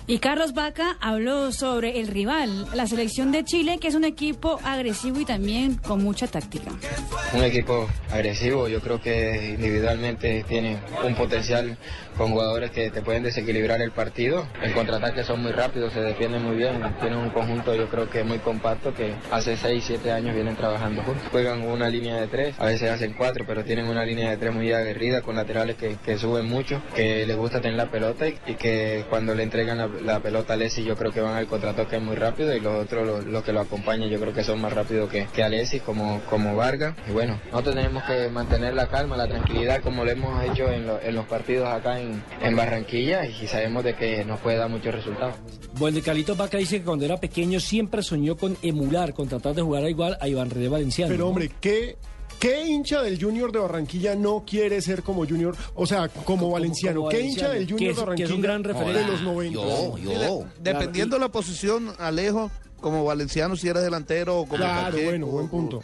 Y 0.10 0.20
Carlos 0.20 0.54
Vaca 0.54 0.96
habló 1.02 1.52
sobre 1.52 2.00
el 2.00 2.08
rival, 2.08 2.66
la 2.74 2.88
selección 2.88 3.34
de 3.34 3.44
Chile, 3.44 3.78
que 3.78 3.90
es 3.90 3.96
un 3.96 4.06
equipo 4.06 4.58
agresivo 4.64 5.20
y 5.20 5.26
también 5.26 5.76
con 5.76 6.02
mucha 6.02 6.28
táctica. 6.28 6.72
Un 7.34 7.44
equipo 7.44 7.90
agresivo, 8.10 8.70
yo 8.70 8.80
creo 8.80 9.02
que 9.02 9.56
individualmente 9.58 10.46
tiene 10.48 10.80
un 11.06 11.14
potencial 11.14 11.78
con 12.18 12.32
jugadores 12.32 12.72
que 12.72 12.90
te 12.90 13.02
pueden 13.02 13.24
desequilibrar 13.24 13.82
el 13.82 13.92
partido. 13.92 14.48
En 14.64 14.72
contraataque 14.72 15.26
son 15.26 15.44
muy 15.44 15.52
rápidos, 15.52 15.92
se 15.92 16.00
defienden 16.00 16.42
muy 16.42 16.56
bien, 16.56 16.82
tienen 17.02 17.20
un 17.20 17.30
conjunto 17.30 17.76
yo 17.76 17.90
creo 17.90 18.10
que 18.10 18.24
muy 18.24 18.40
compacto 18.40 18.94
que 18.94 19.14
hace 19.30 19.58
6, 19.58 19.84
7 19.86 20.12
años 20.14 20.34
vienen 20.34 20.56
trabajando 20.56 21.04
juntos. 21.04 21.28
Juegan 21.32 21.64
una 21.64 21.90
línea 21.90 22.16
de 22.16 22.28
tres, 22.28 22.56
a 22.60 22.66
veces 22.66 22.90
hacen 22.90 23.14
cuatro, 23.14 23.44
pero 23.46 23.66
tienen 23.66 23.88
una 23.88 24.06
línea 24.06 24.30
de 24.30 24.38
tres 24.38 24.54
muy 24.54 24.72
aguerrida 24.72 25.22
con 25.22 25.36
laterales 25.36 25.76
que, 25.76 25.98
que 26.04 26.18
suben 26.18 26.48
mucho, 26.48 26.82
que 26.96 27.26
les 27.26 27.36
gusta 27.36 27.60
tener 27.60 27.76
la 27.76 27.92
pelota 27.92 28.28
y, 28.28 28.40
y 28.48 28.54
que 28.56 29.06
cuando 29.10 29.36
le 29.36 29.44
entregan 29.44 29.78
la, 29.78 29.90
la 30.02 30.20
pelota 30.20 30.54
a 30.54 30.56
Alessi 30.56 30.84
yo 30.84 30.96
creo 30.96 31.12
que 31.12 31.22
van 31.22 31.36
al 31.36 31.48
contraataque 31.48 32.00
muy 32.00 32.16
rápido 32.16 32.56
y 32.56 32.60
los 32.60 32.84
otros, 32.84 33.06
los, 33.06 33.26
los 33.26 33.44
que 33.44 33.54
lo 33.54 33.62
acompañan 33.62 34.10
yo 34.10 34.20
creo 34.20 34.34
que 34.34 34.44
son 34.44 34.62
más 34.62 34.74
rápidos 34.74 35.10
que, 35.10 35.26
que 35.34 35.44
Alessi 35.44 35.80
como, 35.80 36.22
como 36.30 36.56
Vargas. 36.56 36.96
Y 37.08 37.12
bueno, 37.12 37.40
nosotros 37.52 37.76
tenemos 37.76 38.04
que 38.04 38.30
mantener 38.30 38.74
la 38.74 38.88
calma, 38.88 39.18
la 39.18 39.28
tranquilidad 39.28 39.82
como 39.82 40.06
lo 40.06 40.12
hemos 40.12 40.44
hecho 40.44 40.70
en, 40.72 40.88
lo- 40.88 41.02
en 41.02 41.16
los 41.16 41.26
partidos 41.26 41.68
acá 41.68 42.00
en, 42.00 42.24
en 42.42 42.56
Barranquilla 42.56 43.26
y 43.26 43.48
sabemos 43.48 43.84
de 43.84 43.96
que 43.96 44.24
nos 44.26 44.40
puede 44.40 44.58
dar 44.58 44.70
muchos 44.70 44.94
resultados. 44.94 45.36
Bueno, 45.74 45.98
y 46.00 46.02
Carlitos 46.02 46.38
Vaca 46.38 46.58
dice 46.58 46.80
que 46.80 46.86
cuando 46.86 47.06
era 47.06 47.18
pequeño 47.18 47.60
siempre 47.60 48.02
soñó 48.04 48.36
con 48.36 48.58
emular, 48.62 49.14
con 49.14 49.28
tratar 49.28 49.54
de 49.54 49.62
jugar 49.62 49.84
igual 49.90 50.18
a 50.20 50.28
Iván 50.28 50.50
René 50.50 50.68
Valenciano. 50.70 51.12
Pero 51.12 51.24
¿no? 51.26 51.30
hombre, 51.30 51.52
¿qué, 51.62 51.98
¿qué 52.40 52.66
hincha 52.68 53.02
del 53.02 53.22
Junior 53.22 53.52
de 53.52 53.60
Barranquilla 53.60 54.16
no 54.16 54.44
quiere 54.46 54.82
ser 54.82 55.04
como 55.04 55.26
Junior? 55.26 55.56
O 55.76 55.86
sea, 55.86 56.08
como 56.10 56.50
Valenciano. 56.50 57.00
como 57.02 57.10
¿Qué 57.10 57.18
Valenciano, 57.18 57.54
hincha 57.54 57.60
del 57.60 57.70
Junior 57.70 57.82
es- 57.82 57.88
de 57.88 57.94
que 57.96 58.00
Barranquilla 58.06 58.28
es 58.28 58.34
un 58.36 58.42
gran 58.42 58.64
referente. 58.64 59.00
de 59.00 59.08
los 59.08 59.22
90? 59.22 59.60
Dependiendo 60.62 61.16
de 61.16 61.20
la 61.22 61.30
posición, 61.30 61.92
Alejo, 62.00 62.52
como 62.80 63.04
Valenciano, 63.04 63.56
si 63.56 63.68
eres 63.68 63.84
delantero 63.84 64.40
o 64.42 64.46
como 64.46 64.58
Claro, 64.58 64.92
Pacheco, 64.92 65.10
bueno, 65.10 65.26
buen 65.28 65.48
punto. 65.50 65.84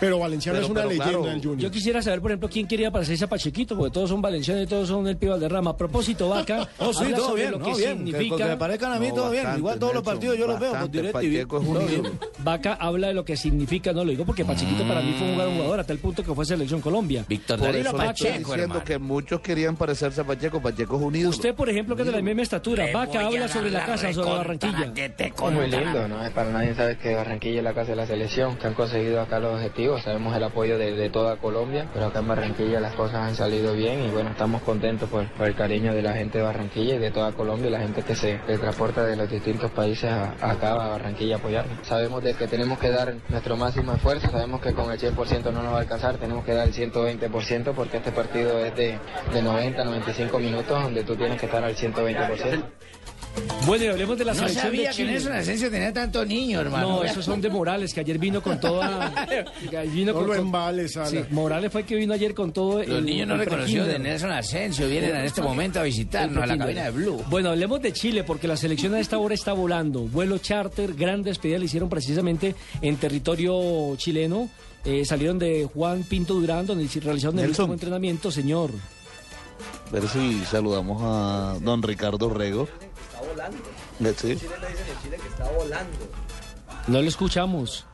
Pero 0.00 0.18
Valenciano 0.18 0.56
Pero- 0.56 0.66
es 0.66 0.70
una 0.70 0.80
pero 0.82 0.90
leyenda 0.90 1.10
claro, 1.18 1.24
del 1.26 1.38
Junior. 1.42 1.58
Yo 1.58 1.70
quisiera 1.70 2.02
saber, 2.02 2.20
por 2.20 2.30
ejemplo, 2.30 2.48
quién 2.48 2.66
quería 2.68 2.90
parecerse 2.90 3.24
a 3.24 3.28
Pachequito, 3.28 3.76
porque 3.76 3.92
todos 3.92 4.08
son 4.10 4.22
valencianos 4.22 4.64
y 4.64 4.66
todos 4.66 4.88
son 4.88 5.06
el 5.08 5.16
Pío 5.16 5.30
Valderrama. 5.30 5.70
A 5.70 5.76
propósito, 5.76 6.28
Vaca, 6.28 6.68
No, 6.80 6.92
sí, 6.92 7.12
todo 7.14 7.34
bien, 7.34 7.50
lo 7.52 7.58
no, 7.58 7.64
que 7.66 7.74
bien, 7.74 7.96
significa... 7.98 8.36
que 8.36 8.44
me 8.44 8.56
parezcan 8.56 8.92
a 8.92 8.98
mí, 8.98 9.08
No, 9.08 9.14
todo 9.14 9.30
bien. 9.30 9.46
Igual 9.56 9.78
todos 9.78 9.94
los 9.94 10.02
partidos 10.02 10.38
yo 10.38 10.46
los 10.46 10.58
veo 10.60 10.70
por 10.70 10.78
bastante, 10.78 10.98
directo 10.98 11.22
y 11.22 11.28
bien. 11.28 11.48
Pacheco. 11.48 12.10
Vaca 12.44 12.74
habla 12.74 13.08
de 13.08 13.14
lo 13.14 13.24
que 13.24 13.36
significa, 13.36 13.92
no 13.92 14.04
lo 14.04 14.10
digo 14.10 14.24
porque 14.24 14.44
Pachequito 14.44 14.86
para 14.86 15.00
mí 15.00 15.14
fue 15.18 15.28
un 15.30 15.36
gran 15.38 15.54
jugador, 15.54 15.80
a 15.80 15.84
tal 15.84 15.98
punto 15.98 16.22
que 16.22 16.34
fue 16.34 16.44
selección 16.44 16.80
Colombia. 16.80 17.24
Víctor 17.28 17.58
Por 17.58 17.68
eso 17.70 17.76
le 17.76 17.80
estoy 17.88 18.06
Pacheco, 18.06 18.38
diciendo 18.38 18.62
hermano. 18.62 18.84
que 18.84 18.98
muchos 18.98 19.40
querían 19.40 19.76
parecerse 19.76 20.20
a 20.20 20.24
Pacheco. 20.24 20.60
Pacheco 20.60 20.96
es 20.96 21.02
un 21.02 21.14
ídolo. 21.16 21.30
Usted, 21.30 21.54
por 21.54 21.68
ejemplo, 21.68 21.96
que 21.96 22.02
es 22.02 22.06
de 22.06 22.12
la 22.12 22.22
misma 22.22 22.42
estatura, 22.42 22.86
Vaca 22.92 23.26
habla 23.26 23.48
sobre 23.48 23.70
la 23.70 23.84
casa, 23.84 24.12
sobre 24.12 24.30
Barranquilla. 24.30 24.92
Muy 25.50 25.70
lindo, 25.70 26.08
¿no? 26.08 26.16
Para 26.34 26.50
nadie 26.50 26.74
sabe 26.74 26.96
que 26.98 27.14
Barranquilla 27.14 27.58
es 27.58 27.64
la 27.64 27.74
casa 27.74 27.90
de 27.90 27.96
la 27.96 28.06
selección, 28.06 28.56
que 28.56 28.66
han 28.66 28.74
conseguido 28.74 29.20
acá 29.20 29.38
los 29.38 29.54
objetivos, 29.54 29.87
sabemos 29.96 30.36
el 30.36 30.44
apoyo 30.44 30.76
de, 30.76 30.92
de 30.94 31.08
toda 31.08 31.36
Colombia, 31.36 31.86
pero 31.94 32.06
acá 32.06 32.18
en 32.18 32.28
Barranquilla 32.28 32.80
las 32.80 32.92
cosas 32.94 33.16
han 33.16 33.34
salido 33.34 33.72
bien 33.72 34.04
y 34.04 34.08
bueno, 34.10 34.28
estamos 34.30 34.60
contentos 34.60 35.08
por, 35.08 35.26
por 35.32 35.46
el 35.46 35.54
cariño 35.54 35.94
de 35.94 36.02
la 36.02 36.12
gente 36.12 36.36
de 36.38 36.44
Barranquilla 36.44 36.96
y 36.96 36.98
de 36.98 37.10
toda 37.10 37.32
Colombia, 37.32 37.68
y 37.68 37.70
la 37.70 37.78
gente 37.80 38.02
que 38.02 38.14
se 38.14 38.38
que 38.46 38.58
transporta 38.58 39.04
de 39.04 39.16
los 39.16 39.30
distintos 39.30 39.70
países 39.70 40.10
a- 40.12 40.34
acá 40.40 40.72
a 40.72 40.88
Barranquilla 40.88 41.36
a 41.36 41.38
apoyarnos. 41.38 41.86
Sabemos 41.86 42.22
de 42.22 42.34
que 42.34 42.46
tenemos 42.46 42.78
que 42.78 42.90
dar 42.90 43.14
nuestro 43.30 43.56
máximo 43.56 43.94
esfuerzo, 43.94 44.30
sabemos 44.30 44.60
que 44.60 44.74
con 44.74 44.92
el 44.92 44.98
100% 44.98 45.44
no 45.52 45.62
nos 45.62 45.72
va 45.72 45.78
a 45.78 45.80
alcanzar, 45.80 46.16
tenemos 46.18 46.44
que 46.44 46.52
dar 46.52 46.66
el 46.68 46.74
120% 46.74 47.72
porque 47.74 47.96
este 47.96 48.12
partido 48.12 48.58
es 48.58 48.76
de, 48.76 48.98
de 49.32 49.42
90, 49.42 49.84
95 49.84 50.38
minutos 50.40 50.82
donde 50.82 51.04
tú 51.04 51.16
tienes 51.16 51.40
que 51.40 51.46
estar 51.46 51.62
al 51.64 51.74
120%. 51.74 52.62
Bueno, 53.66 53.84
y 53.84 53.88
hablemos 53.88 54.16
de 54.16 54.24
la 54.24 54.32
No 54.32 54.38
selección 54.38 54.64
sabía 54.64 54.80
de 54.82 54.88
que 54.88 54.94
Chile. 54.94 55.12
Nelson 55.12 55.32
Asensio 55.32 55.70
tenía 55.70 55.92
tanto 55.92 56.24
niño, 56.24 56.60
hermano. 56.60 56.88
No, 56.88 57.04
esos 57.04 57.22
son 57.24 57.40
de 57.42 57.50
Morales, 57.50 57.92
que 57.92 58.00
ayer 58.00 58.18
vino 58.18 58.42
con 58.42 58.58
toda... 58.58 59.12
que 59.70 59.80
vino 59.88 60.12
No 60.14 60.26
con 60.26 60.36
embales. 60.38 60.98
Sí, 61.06 61.18
Morales 61.30 61.70
fue 61.70 61.82
el 61.82 61.86
que 61.86 61.96
vino 61.96 62.14
ayer 62.14 62.32
con 62.34 62.50
todo 62.52 62.78
Los 62.78 62.88
el- 62.88 63.04
niños 63.04 63.28
no 63.28 63.36
reconocidos 63.36 63.86
de. 63.88 63.98
Nelson 63.98 64.30
Asensio 64.32 64.88
vienen 64.88 65.14
en 65.16 65.24
este 65.24 65.42
momento 65.42 65.80
a 65.80 65.82
visitarnos 65.82 66.42
a 66.42 66.46
la 66.46 66.56
cabina 66.56 66.84
de 66.84 66.90
Blue. 66.92 67.22
Bueno, 67.28 67.50
hablemos 67.50 67.82
de 67.82 67.92
Chile, 67.92 68.24
porque 68.24 68.48
la 68.48 68.56
selección 68.56 68.94
a 68.94 69.00
esta 69.00 69.18
hora 69.18 69.34
está 69.34 69.52
volando. 69.52 70.00
Vuelo 70.00 70.38
charter, 70.38 70.94
gran 70.94 71.22
despedida 71.22 71.58
le 71.58 71.66
hicieron 71.66 71.90
precisamente 71.90 72.54
en 72.80 72.96
territorio 72.96 73.94
chileno. 73.96 74.48
Eh, 74.84 75.04
salieron 75.04 75.38
de 75.38 75.68
Juan 75.74 76.04
Pinto 76.04 76.34
Durán, 76.34 76.64
donde 76.64 76.88
realizaron 77.00 77.38
el 77.40 77.50
último 77.50 77.74
entrenamiento, 77.74 78.30
señor. 78.30 78.70
A 79.88 79.90
ver 79.90 80.08
si 80.08 80.40
saludamos 80.44 81.02
a 81.04 81.58
don 81.60 81.82
Ricardo 81.82 82.30
Rego. 82.30 82.68
Volando. 83.38 83.58
Eh, 84.00 84.14
Sí. 84.16 84.36
Chile 84.36 84.54
le 84.60 84.68
dicen 84.68 84.86
en 84.88 85.02
Chile 85.02 85.16
que 85.22 85.28
está 85.28 85.44
volando. 85.52 85.96
No 86.88 87.02
lo 87.02 87.08
escuchamos. 87.08 87.86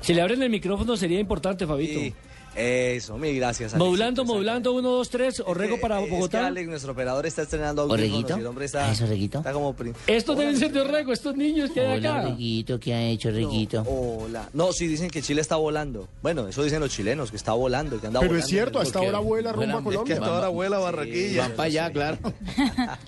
Si 0.00 0.14
le 0.14 0.22
abren 0.22 0.42
el 0.42 0.50
micrófono 0.50 0.96
sería 0.96 1.20
importante, 1.20 1.66
Fabito. 1.66 1.98
Sí, 2.00 2.14
Eso, 2.54 3.16
mil 3.16 3.34
gracias. 3.36 3.72
Alex. 3.72 3.78
Modulando, 3.84 4.24
modulando, 4.26 4.72
uno, 4.74 4.90
dos, 4.90 5.08
tres, 5.08 5.42
Orrego 5.44 5.80
para 5.80 6.00
Es 6.00 6.04
que 6.06 6.10
Bogotá. 6.10 6.46
Alex, 6.48 6.68
nuestro 6.68 6.92
operador, 6.92 7.24
está 7.24 7.42
estrenando 7.42 7.82
audífonos 7.82 8.08
¿Orreguito? 8.10 8.36
el 8.36 8.46
hombre 8.46 8.64
está, 8.66 8.90
¿Eso, 8.92 9.04
Orreguito? 9.04 9.38
está 9.38 9.52
como... 9.52 9.74
Estos 10.06 10.36
deben 10.36 10.56
ser 10.58 10.70
de 10.72 10.80
Orrego, 10.82 11.12
estos 11.14 11.34
niños 11.34 11.70
que 11.70 11.80
hay 11.80 11.98
Hola, 11.98 12.16
acá. 12.18 12.28
Reguito, 12.28 12.78
¿qué 12.78 12.92
ha 12.92 13.02
hecho, 13.04 13.30
Reguito? 13.30 13.82
Hola. 13.88 14.48
No, 14.52 14.72
sí, 14.74 14.86
dicen 14.86 15.08
que 15.10 15.22
Chile 15.22 15.40
está 15.40 15.56
volando. 15.56 16.08
Bueno, 16.22 16.46
eso 16.46 16.62
dicen 16.62 16.80
los 16.80 16.90
chilenos, 16.90 17.30
que 17.30 17.36
está 17.38 17.52
volando, 17.52 17.98
que 18.00 18.08
anda 18.08 18.20
Pero 18.20 18.30
volando. 18.32 18.44
es 18.44 18.50
cierto, 18.50 18.80
hasta 18.80 18.98
ahora 18.98 19.18
vuela 19.20 19.52
rumbo 19.52 19.64
a 19.64 19.68
Es 19.70 19.76
que 19.78 19.82
Colombia. 19.84 20.14
hasta 20.16 20.26
ahora 20.26 20.48
vuela 20.48 20.76
a 20.76 20.80
Barranquilla. 20.80 21.42
Van 21.42 21.52
para 21.52 21.66
allá, 21.68 21.90
claro. 21.90 22.18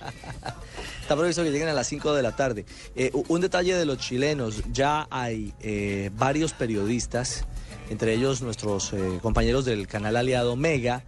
Está 1.02 1.16
previsto 1.16 1.42
que 1.42 1.50
lleguen 1.50 1.68
a 1.68 1.74
las 1.74 1.86
5 1.88 2.14
de 2.14 2.22
la 2.22 2.34
tarde. 2.34 2.64
Eh, 2.96 3.10
un 3.28 3.40
detalle 3.42 3.76
de 3.76 3.84
los 3.84 3.98
chilenos, 3.98 4.62
ya 4.72 5.06
hay 5.10 5.52
eh, 5.60 6.10
varios 6.16 6.54
periodistas, 6.54 7.44
entre 7.90 8.14
ellos 8.14 8.42
nuestros 8.42 8.92
eh, 8.92 9.18
compañeros 9.22 9.64
del 9.64 9.86
canal 9.86 10.16
aliado 10.16 10.56
Mega, 10.56 11.04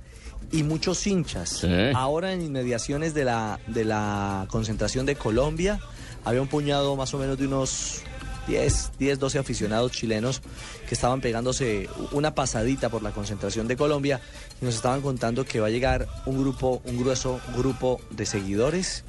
y 0.52 0.62
muchos 0.62 1.06
hinchas. 1.06 1.66
Ahora 1.94 2.32
en 2.32 2.42
inmediaciones 2.42 3.14
de 3.14 3.24
la, 3.24 3.58
de 3.66 3.84
la 3.84 4.46
concentración 4.48 5.06
de 5.06 5.16
Colombia, 5.16 5.80
había 6.24 6.42
un 6.42 6.48
puñado 6.48 6.96
más 6.96 7.12
o 7.14 7.18
menos 7.18 7.38
de 7.38 7.46
unos 7.46 8.02
10, 8.46 8.92
10, 8.98 9.18
12 9.18 9.38
aficionados 9.38 9.92
chilenos 9.92 10.40
que 10.88 10.94
estaban 10.94 11.20
pegándose 11.20 11.88
una 12.12 12.34
pasadita 12.34 12.88
por 12.88 13.02
la 13.02 13.10
concentración 13.10 13.66
de 13.66 13.76
Colombia 13.76 14.20
y 14.60 14.64
nos 14.64 14.76
estaban 14.76 15.02
contando 15.02 15.44
que 15.44 15.60
va 15.60 15.66
a 15.66 15.70
llegar 15.70 16.06
un 16.26 16.38
grupo, 16.38 16.80
un 16.84 16.98
grueso 16.98 17.40
grupo 17.56 18.00
de 18.10 18.26
seguidores 18.26 19.04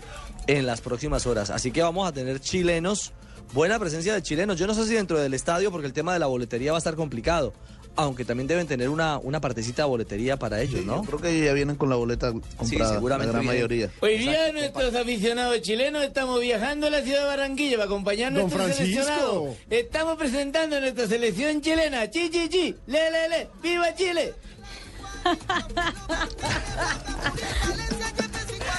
en 0.47 0.65
las 0.65 0.81
próximas 0.81 1.27
horas. 1.27 1.49
Así 1.49 1.71
que 1.71 1.81
vamos 1.81 2.07
a 2.07 2.11
tener 2.11 2.39
chilenos, 2.39 3.13
buena 3.53 3.79
presencia 3.79 4.13
de 4.13 4.21
chilenos. 4.21 4.57
Yo 4.59 4.67
no 4.67 4.73
sé 4.73 4.85
si 4.85 4.93
dentro 4.93 5.19
del 5.19 5.33
estadio, 5.33 5.71
porque 5.71 5.87
el 5.87 5.93
tema 5.93 6.13
de 6.13 6.19
la 6.19 6.27
boletería 6.27 6.71
va 6.71 6.77
a 6.77 6.79
estar 6.79 6.95
complicado. 6.95 7.53
Aunque 7.99 8.25
también 8.25 8.45
deben 8.45 8.67
tener 8.67 8.89
una, 8.89 9.17
una 9.17 9.41
partecita 9.41 9.81
de 9.81 9.87
boletería 9.89 10.37
para 10.37 10.61
ellos, 10.61 10.85
¿no? 10.85 11.01
Creo 11.01 11.19
que 11.19 11.43
ya 11.45 11.51
vienen 11.53 11.75
con 11.77 11.89
la 11.89 11.95
boleta 11.95 12.31
comprada, 12.31 12.93
seguramente 12.93 13.33
la 13.33 13.39
gran 13.39 13.45
mayoría. 13.47 13.89
Hoy 14.01 14.19
día 14.19 14.51
nuestros 14.51 14.93
aficionados 14.93 15.59
chilenos 15.61 16.03
estamos 16.03 16.39
viajando 16.39 16.85
a 16.85 16.89
la 16.91 17.01
ciudad 17.01 17.21
de 17.21 17.25
Barranquilla 17.25 17.77
para 17.77 17.85
acompañar 17.85 18.27
a 18.27 18.29
nuestro 18.35 18.59
Francisco. 18.59 18.83
seleccionado. 18.85 19.55
Estamos 19.71 20.15
presentando 20.17 20.75
a 20.75 20.79
nuestra 20.79 21.07
selección 21.07 21.59
chilena. 21.59 22.07
Chi, 22.11 22.29
chi, 22.29 22.47
chi. 22.49 22.75
Le, 22.85 23.09
le, 23.09 23.29
le. 23.29 23.47
¡Viva 23.63 23.95
Chile! 23.95 24.35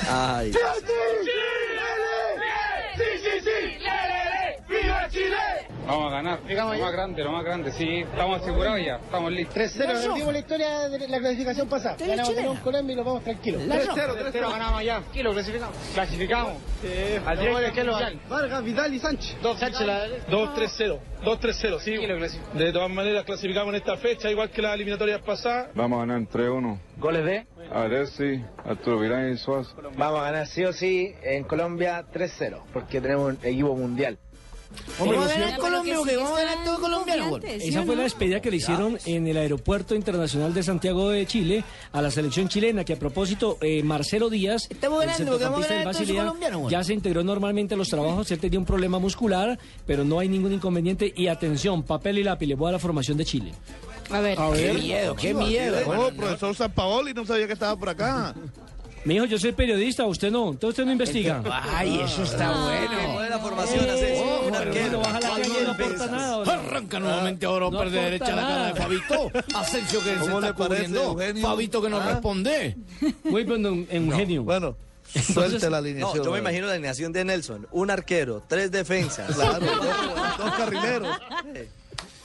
Ay. 0.08 0.52
¡Sí, 0.52 0.58
sí, 3.22 3.30
sí! 3.42 3.50
¡Le, 3.50 3.80
le, 3.82 4.08
le! 4.08 4.17
¡Viva 4.68 5.08
Chile! 5.08 5.36
Vamos 5.86 6.12
a 6.12 6.16
ganar. 6.16 6.40
Lo 6.46 6.66
más 6.66 6.92
grande, 6.92 7.24
lo 7.24 7.32
más 7.32 7.44
grande. 7.44 7.72
Sí, 7.72 8.00
estamos 8.00 8.42
asegurados 8.42 8.78
ya. 8.84 8.96
Estamos 8.96 9.32
listos. 9.32 9.54
3-0, 9.56 10.02
repetimos 10.02 10.32
la 10.34 10.38
historia 10.38 10.88
de 10.90 11.08
la 11.08 11.18
clasificación 11.18 11.68
pasada. 11.68 11.96
Ganamos 11.98 12.34
con 12.34 12.56
Colombia 12.58 12.92
y 12.92 12.96
nos 12.96 13.06
vamos 13.06 13.24
tranquilos. 13.24 13.62
3-0, 13.62 14.32
3-0 14.32 14.50
ganamos 14.50 14.84
ya. 14.84 15.02
Kilo, 15.12 15.32
clasificamos. 15.32 15.76
Clasificamos. 15.94 16.52
Al 17.26 17.36
Los 17.36 17.44
día 17.44 17.52
goles, 17.52 17.68
que 17.70 17.74
¿quién 17.74 17.86
lo? 17.86 17.98
Vargas, 18.28 18.64
Vidal 18.64 18.92
y 18.94 18.98
Sánchez. 18.98 19.36
Sánchez 19.58 19.80
la- 19.86 20.06
2-3-0. 20.28 20.98
2-3-0, 21.24 21.78
sí. 21.80 21.96
De 22.58 22.72
todas 22.72 22.90
maneras, 22.90 23.24
clasificamos 23.24 23.70
en 23.70 23.76
esta 23.76 23.96
fecha, 23.96 24.30
igual 24.30 24.50
que 24.50 24.60
las 24.60 24.74
eliminatorias 24.74 25.22
pasadas. 25.22 25.70
Vamos 25.74 25.96
a 25.96 26.00
ganar 26.06 26.28
3-1. 26.28 26.78
¿Goles 26.98 27.24
de? 27.24 27.46
Alessi, 27.72 28.44
Arturo 28.64 28.98
Virán 28.98 29.32
y 29.32 29.36
Suárez. 29.36 29.68
Vamos 29.96 30.20
a 30.20 30.24
ganar 30.24 30.46
sí 30.46 30.64
o 30.64 30.72
sí 30.72 31.14
en 31.22 31.44
Colombia 31.44 32.04
3-0, 32.12 32.62
porque 32.72 33.00
tenemos 33.00 33.32
un 33.32 33.38
equipo 33.42 33.74
mundial. 33.74 34.18
Hombre, 34.98 35.18
¿Vamos 35.18 35.32
a 35.32 35.56
Colombia? 35.56 35.96
¿Vamos 35.96 36.38
a 36.38 36.42
ganar 36.42 36.64
todo 36.64 36.80
colombiano? 36.80 37.28
güey? 37.30 37.42
Esa 37.44 37.82
fue 37.84 37.96
la 37.96 38.02
despedida 38.02 38.40
que 38.40 38.50
le 38.50 38.56
hicieron 38.56 38.98
en 39.04 39.26
el 39.26 39.36
Aeropuerto 39.36 39.94
Internacional 39.94 40.52
de 40.52 40.62
Santiago 40.62 41.10
de 41.10 41.26
Chile 41.26 41.64
a 41.92 42.02
la 42.02 42.10
selección 42.10 42.48
chilena, 42.48 42.84
que 42.84 42.94
a 42.94 42.98
propósito, 42.98 43.58
eh, 43.60 43.82
Marcelo 43.82 44.28
Díaz, 44.28 44.66
Estamos 44.70 45.04
el 45.04 45.10
centrocampista 45.10 45.74
del 45.74 45.84
Basilea, 45.84 46.34
ya 46.68 46.84
se 46.84 46.94
integró 46.94 47.22
normalmente 47.22 47.74
a 47.74 47.76
los 47.76 47.88
trabajos, 47.88 48.30
él 48.30 48.38
tenía 48.38 48.58
un 48.58 48.64
problema 48.64 48.98
muscular, 48.98 49.58
pero 49.86 50.04
no 50.04 50.18
hay 50.18 50.28
ningún 50.28 50.52
inconveniente. 50.52 51.12
Y 51.16 51.28
atención, 51.28 51.82
papel 51.82 52.18
y 52.18 52.24
lápiz, 52.24 52.46
le 52.46 52.54
voy 52.54 52.68
a 52.68 52.72
la 52.72 52.78
formación 52.78 53.16
de 53.16 53.24
Chile. 53.24 53.52
A 54.10 54.20
ver. 54.20 54.38
A 54.38 54.50
ver. 54.50 54.72
Qué 54.72 54.82
miedo, 54.82 55.14
qué 55.14 55.34
miedo. 55.34 55.78
Oh, 55.86 56.10
profesor 56.10 56.54
San 56.54 56.72
Paoli, 56.72 57.14
no 57.14 57.24
sabía 57.24 57.46
que 57.46 57.52
estaba 57.52 57.76
por 57.76 57.88
acá. 57.88 58.34
Mi 59.08 59.14
hijo, 59.16 59.24
yo 59.24 59.38
soy 59.38 59.52
periodista, 59.52 60.04
usted 60.04 60.30
no, 60.30 60.50
entonces 60.50 60.68
usted 60.68 60.84
no 60.84 60.92
investiga. 60.92 61.42
Ay, 61.74 61.98
eso 62.04 62.24
está 62.24 62.50
bueno. 62.50 63.14
¿Cuál 63.14 63.24
es 63.24 63.30
la 63.30 63.38
formación, 63.38 63.84
Eh, 63.86 63.90
Asensio? 63.90 64.24
oh, 64.26 64.54
arquero. 64.54 64.98
bueno, 64.98 64.98
baja 65.00 65.20
la 65.20 65.28
calle, 65.30 65.64
no 65.64 65.70
aporta 65.70 66.06
nada. 66.08 66.36
¿o 66.36 66.44
no? 66.44 66.50
Arranca 66.52 67.00
nuevamente 67.00 67.46
ahora 67.46 67.70
No 67.70 67.70
pierde 67.70 67.86
aporta 67.86 68.04
derecha 68.04 68.36
la 68.36 68.42
cara 68.42 68.54
de 68.66 68.72
nada. 68.72 68.74
Fabito. 68.74 69.30
Asensio 69.58 70.00
que 70.00 70.10
se 70.10 70.16
¿Cómo 70.18 70.40
está 70.40 70.46
le 70.48 70.52
parece, 70.52 70.54
cubriendo. 70.84 71.02
Eugenio? 71.04 71.42
Fabito 71.42 71.80
que 71.82 71.88
no 71.88 71.96
¿Ah? 71.96 72.04
responde. 72.12 72.76
Muy 73.24 73.44
bueno, 73.44 73.68
Eugenio. 73.88 74.42
Bueno, 74.42 74.76
suelte 75.10 75.58
la 75.70 75.70
No, 75.70 75.76
alineación. 75.78 76.24
yo 76.26 76.30
me 76.32 76.38
imagino 76.40 76.66
la 76.66 76.72
alineación 76.74 77.10
de 77.10 77.24
Nelson. 77.24 77.66
Un 77.70 77.90
arquero, 77.90 78.42
tres 78.46 78.70
defensas. 78.70 79.34
Claro, 79.34 79.64
dos, 79.64 80.36
dos 80.38 80.50
carrileros. 80.54 81.16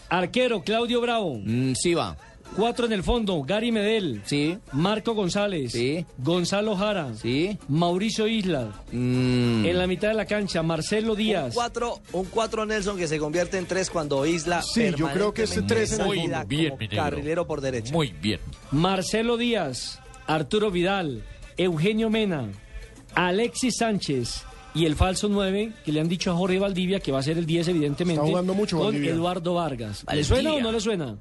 Arquero, 0.09 0.61
Claudio 0.63 0.99
Bravo. 0.99 1.39
sí 1.81 1.93
va. 1.93 2.17
Cuatro 2.55 2.85
en 2.85 2.93
el 2.93 3.03
fondo, 3.03 3.41
Gary 3.43 3.71
Medel. 3.71 4.21
Sí. 4.25 4.57
Marco 4.71 5.13
González. 5.15 5.71
Sí. 5.71 6.05
Gonzalo 6.19 6.75
Jara. 6.75 7.13
Sí. 7.15 7.57
Mauricio 7.67 8.27
Isla. 8.27 8.71
Mm. 8.91 9.65
En 9.65 9.77
la 9.77 9.87
mitad 9.87 10.09
de 10.09 10.13
la 10.13 10.25
cancha, 10.25 10.61
Marcelo 10.61 11.13
Un 11.13 11.17
Díaz. 11.17 11.53
cuatro, 11.53 11.99
un 12.11 12.25
cuatro 12.25 12.65
Nelson 12.65 12.97
que 12.97 13.07
se 13.07 13.17
convierte 13.17 13.57
en 13.57 13.65
tres 13.65 13.89
cuando 13.89 14.25
Isla. 14.25 14.61
Sí, 14.61 14.91
yo 14.95 15.09
creo 15.09 15.33
que 15.33 15.43
ese 15.43 15.63
tres 15.63 15.93
en 15.93 16.01
el 16.01 16.07
salida 16.07 16.43
Bien, 16.43 16.75
como 16.77 16.89
carrilero 16.89 17.47
por 17.47 17.61
derecha. 17.61 17.91
Muy 17.91 18.13
bien. 18.21 18.39
Marcelo 18.71 19.37
Díaz. 19.37 19.99
Arturo 20.27 20.69
Vidal. 20.71 21.23
Eugenio 21.57 22.09
Mena. 22.09 22.49
Alexis 23.15 23.77
Sánchez. 23.77 24.45
Y 24.75 24.85
el 24.85 24.95
falso 24.95 25.29
9, 25.29 25.71
que 25.85 25.91
le 25.91 26.01
han 26.01 26.09
dicho 26.09 26.31
a 26.31 26.35
Jorge 26.35 26.57
Valdivia, 26.57 26.99
que 26.99 27.11
va 27.11 27.19
a 27.19 27.23
ser 27.23 27.37
el 27.37 27.45
10 27.45 27.67
evidentemente. 27.67 28.19
Está 28.19 28.27
jugando 28.27 28.55
mucho 28.55 28.77
Con 28.77 28.87
Valdivia. 28.87 29.11
Eduardo 29.11 29.53
Vargas. 29.53 30.03
¿Le 30.11 30.23
suena 30.23 30.53
o 30.53 30.61
no 30.61 30.71
le 30.71 30.79
suena? 30.79 31.15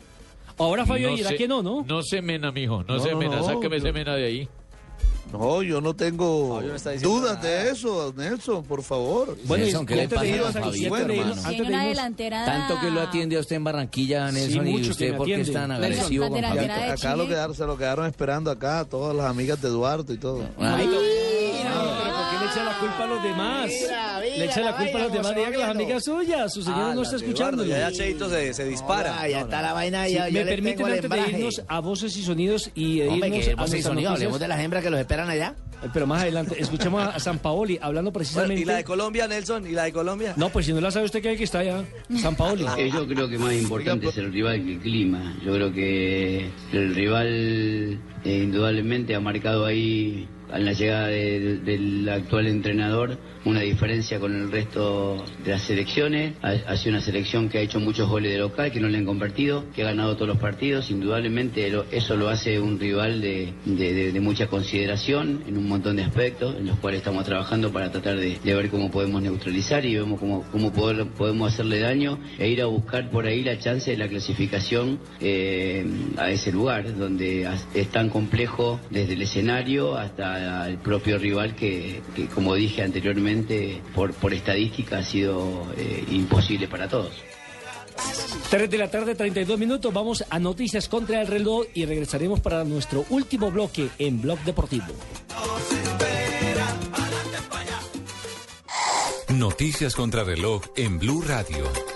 Ahora 0.58 0.86
Fabio 0.86 1.10
No 1.10 1.16
dirá 1.16 1.28
se- 1.30 1.36
que 1.36 1.48
no, 1.48 1.62
¿no? 1.62 1.84
No 1.86 2.02
se 2.02 2.22
mena, 2.22 2.52
mijo. 2.52 2.82
No, 2.84 2.96
No, 2.96 3.02
se 3.02 3.10
no, 3.12 3.18
mena. 3.18 3.36
no, 3.36 3.44
Sáqueme 3.44 3.76
yo- 3.78 3.84
ese 3.84 3.92
mena 3.92 4.14
de 4.14 4.24
ahí. 4.26 4.48
No, 5.32 5.62
yo 5.62 5.80
no 5.80 5.96
tengo 5.96 6.56
No, 6.56 6.60
yo 6.60 6.68
no 6.68 6.74
está 6.76 6.90
diciendo 6.90 7.18
dudas 7.20 7.40
de 7.40 7.70
eso, 7.70 8.12
Nelson, 8.14 8.62
por 8.64 8.82
favor. 8.82 9.34
Bueno, 9.44 9.64
Nelson, 9.64 9.86
¿qué 9.86 9.96
le 9.96 10.06
pasa 10.08 10.20
a 10.20 11.84
delantera. 11.84 12.44
Tanto 12.44 12.78
que 12.80 12.90
lo 12.90 13.00
atiende 13.00 13.36
a 13.36 13.40
usted 13.40 13.56
en 13.56 13.64
Barranquilla, 13.64 14.30
Nelson, 14.30 14.66
y 14.68 14.80
usted 14.90 15.16
por 15.16 15.26
qué 15.26 15.40
es 15.40 15.52
tan 15.52 15.70
agresivo 15.72 16.28
con 16.28 16.44
Acá 16.44 16.54
lo 17.16 17.22
Chile. 17.24 17.28
quedaron, 17.28 17.54
se 17.54 17.64
lo 17.64 17.78
quedaron 17.78 18.06
esperando 18.06 18.50
acá, 18.50 18.84
todas 18.84 19.16
las 19.16 19.26
amigas 19.26 19.60
de 19.62 19.68
Eduardo 19.68 20.12
y 20.12 20.18
todo. 20.18 20.42
Ay, 20.58 20.86
No, 20.86 20.92
echa 22.52 22.64
la 22.64 22.78
culpa 22.78 23.04
a 23.04 23.06
los 23.06 23.22
demás? 23.22 23.70
le 24.36 24.44
echa 24.44 24.60
la 24.60 24.76
culpa 24.76 24.98
a 24.98 25.02
los 25.02 25.12
demás. 25.12 25.34
Diga 25.34 25.50
que 25.50 25.58
las 25.58 25.70
amigas 25.70 26.04
suyas, 26.04 26.52
su 26.52 26.62
señora 26.62 26.90
Ah, 26.90 26.94
no 26.94 27.00
las 27.02 27.12
está 27.12 27.24
escuchando. 27.24 27.64
Ya, 27.64 27.78
ya 27.90 27.92
Cheito 27.92 28.28
se, 28.28 28.52
se 28.54 28.64
dispara. 28.64 29.16
Ah, 29.20 29.28
ya 29.28 29.38
No, 29.40 29.44
está 29.44 29.56
no. 29.56 29.62
la 29.62 29.72
vaina, 29.72 30.06
Sí, 30.06 30.14
ya, 30.14 30.28
ya 30.28 30.40
me 30.40 30.44
le 30.44 30.50
permiten 30.52 30.76
tengo 30.76 30.88
el 30.88 30.94
antes 30.94 31.10
de 31.10 31.30
irnos 31.38 31.62
a 31.68 31.80
voces 31.80 32.16
y 32.16 32.22
sonidos 32.22 32.70
y 32.74 32.98
de 33.00 33.08
Hombre, 33.08 33.28
irnos 33.28 33.44
que 33.44 33.50
a 33.50 33.52
y 33.52 33.56
nuestras 33.56 33.82
sonido, 33.82 34.10
hablemos 34.10 34.40
de 34.40 34.48
las 34.48 34.60
hembras 34.60 34.82
que 34.82 34.90
los 34.90 35.00
esperan 35.00 35.28
allá. 35.30 35.54
Eh, 35.82 35.88
Pero 35.92 36.06
más 36.06 36.22
adelante, 36.22 36.56
escuchemos 36.58 37.02
a 37.02 37.18
San 37.18 37.38
Paoli 37.38 37.78
hablando 37.80 38.10
Bueno, 38.10 38.18
precisamente. 38.20 38.62
¿Y 38.62 38.64
la 38.64 38.76
de 38.76 38.84
Colombia, 38.84 39.26
Nelson? 39.26 39.66
¿Y 39.66 39.72
la 39.72 39.84
de 39.84 39.92
Colombia? 39.92 40.34
No, 40.36 40.48
pues 40.50 40.66
si 40.66 40.72
no 40.72 40.80
la 40.80 40.90
sabe 40.90 41.06
usted 41.06 41.22
que, 41.22 41.36
que 41.36 41.44
está 41.44 41.60
allá. 41.60 41.84
San 42.20 42.36
Paoli. 42.36 42.64
Eh, 42.78 42.90
yo 42.94 43.06
creo 43.06 43.28
que 43.28 43.38
más 43.38 43.52
importante 43.54 44.08
es 44.08 44.16
el 44.18 44.32
rival 44.32 44.64
que 44.64 44.72
el 44.74 44.78
clima. 44.80 45.36
Yo 45.44 45.52
creo 45.54 45.72
que 45.72 46.50
el 46.72 46.94
rival 46.94 48.00
eh, 48.24 48.42
indudablemente 48.44 49.14
ha 49.14 49.20
marcado 49.20 49.64
ahí, 49.64 50.28
en 50.54 50.64
la 50.64 50.72
llegada 50.72 51.06
de- 51.08 51.58
del 51.58 52.08
actual 52.08 52.46
entrenador, 52.46 53.18
una 53.44 53.60
diferencia 53.60 54.20
con 54.20 54.34
el 54.34 54.50
resto 54.52 55.24
de 55.44 55.50
las 55.52 55.62
selecciones. 55.62 56.34
Ha, 56.42 56.76
sido 56.76 56.90
una 56.92 57.00
selección 57.00 57.48
que 57.48 57.58
ha 57.58 57.60
hecho 57.60 57.80
muchos 57.80 58.08
goles 58.08 58.32
de 58.32 58.38
local, 58.38 58.70
que 58.70 58.78
no 58.80 58.88
le 58.88 58.98
han 58.98 59.04
convertido, 59.04 59.64
que 59.74 59.82
ha 59.82 59.86
ganado 59.86 60.14
todos 60.14 60.28
los 60.28 60.38
partidos. 60.38 60.90
Indudablemente 60.90 61.72
eso 61.90 62.16
lo 62.16 62.28
hace 62.28 62.60
un 62.60 62.78
rival 62.78 63.20
de, 63.20 63.52
de- 63.64 64.20
mucha 64.22 64.46
consideración 64.46 65.42
en 65.48 65.56
un 65.58 65.66
montón 65.66 65.96
de 65.96 66.04
aspectos, 66.04 66.54
en 66.56 66.66
los 66.66 66.78
cuales 66.78 66.98
estamos 66.98 67.24
trabajando 67.24 67.72
para 67.72 67.90
tratar 67.90 68.16
de, 68.18 68.38
ver 68.44 68.68
cómo 68.70 68.88
podemos 68.90 69.20
neutralizar 69.20 69.84
y 69.84 69.96
vemos 69.96 70.20
cómo, 70.20 70.44
cómo 70.52 70.72
poder- 70.72 71.06
podemos 71.06 71.52
hacerle 71.52 71.80
daño 71.80 72.18
e 72.38 72.48
ir 72.48 72.62
a 72.62 72.66
buscar 72.66 73.10
por 73.10 73.26
ahí 73.26 73.42
la 73.42 73.58
chance 73.58 73.90
de 73.90 73.96
la 73.96 74.06
clasificación 74.08 75.00
eh, 75.20 75.84
a 76.18 76.30
ese 76.30 76.52
lugar, 76.52 76.96
donde 76.96 77.48
es 77.74 77.88
tan 77.88 78.10
complejo 78.10 78.78
desde 78.90 79.14
el 79.14 79.22
escenario 79.22 79.96
hasta 79.96 80.41
el 80.68 80.78
propio 80.78 81.18
rival 81.18 81.54
que, 81.54 82.02
que, 82.14 82.26
como 82.26 82.54
dije 82.54 82.82
anteriormente, 82.82 83.80
por, 83.94 84.12
por 84.14 84.32
estadística 84.32 84.98
ha 84.98 85.04
sido 85.04 85.66
eh, 85.76 86.04
imposible 86.10 86.68
para 86.68 86.88
todos. 86.88 87.12
3 88.50 88.70
de 88.70 88.78
la 88.78 88.90
tarde, 88.90 89.14
32 89.14 89.58
minutos. 89.58 89.92
Vamos 89.92 90.24
a 90.28 90.38
noticias 90.38 90.88
contra 90.88 91.20
el 91.20 91.26
reloj 91.26 91.66
y 91.74 91.86
regresaremos 91.86 92.40
para 92.40 92.64
nuestro 92.64 93.04
último 93.10 93.50
bloque 93.50 93.88
en 93.98 94.20
Blog 94.20 94.38
Deportivo. 94.40 94.92
Noticias 99.30 99.94
contra 99.94 100.24
reloj 100.24 100.62
en 100.76 100.98
Blue 100.98 101.22
Radio. 101.22 101.91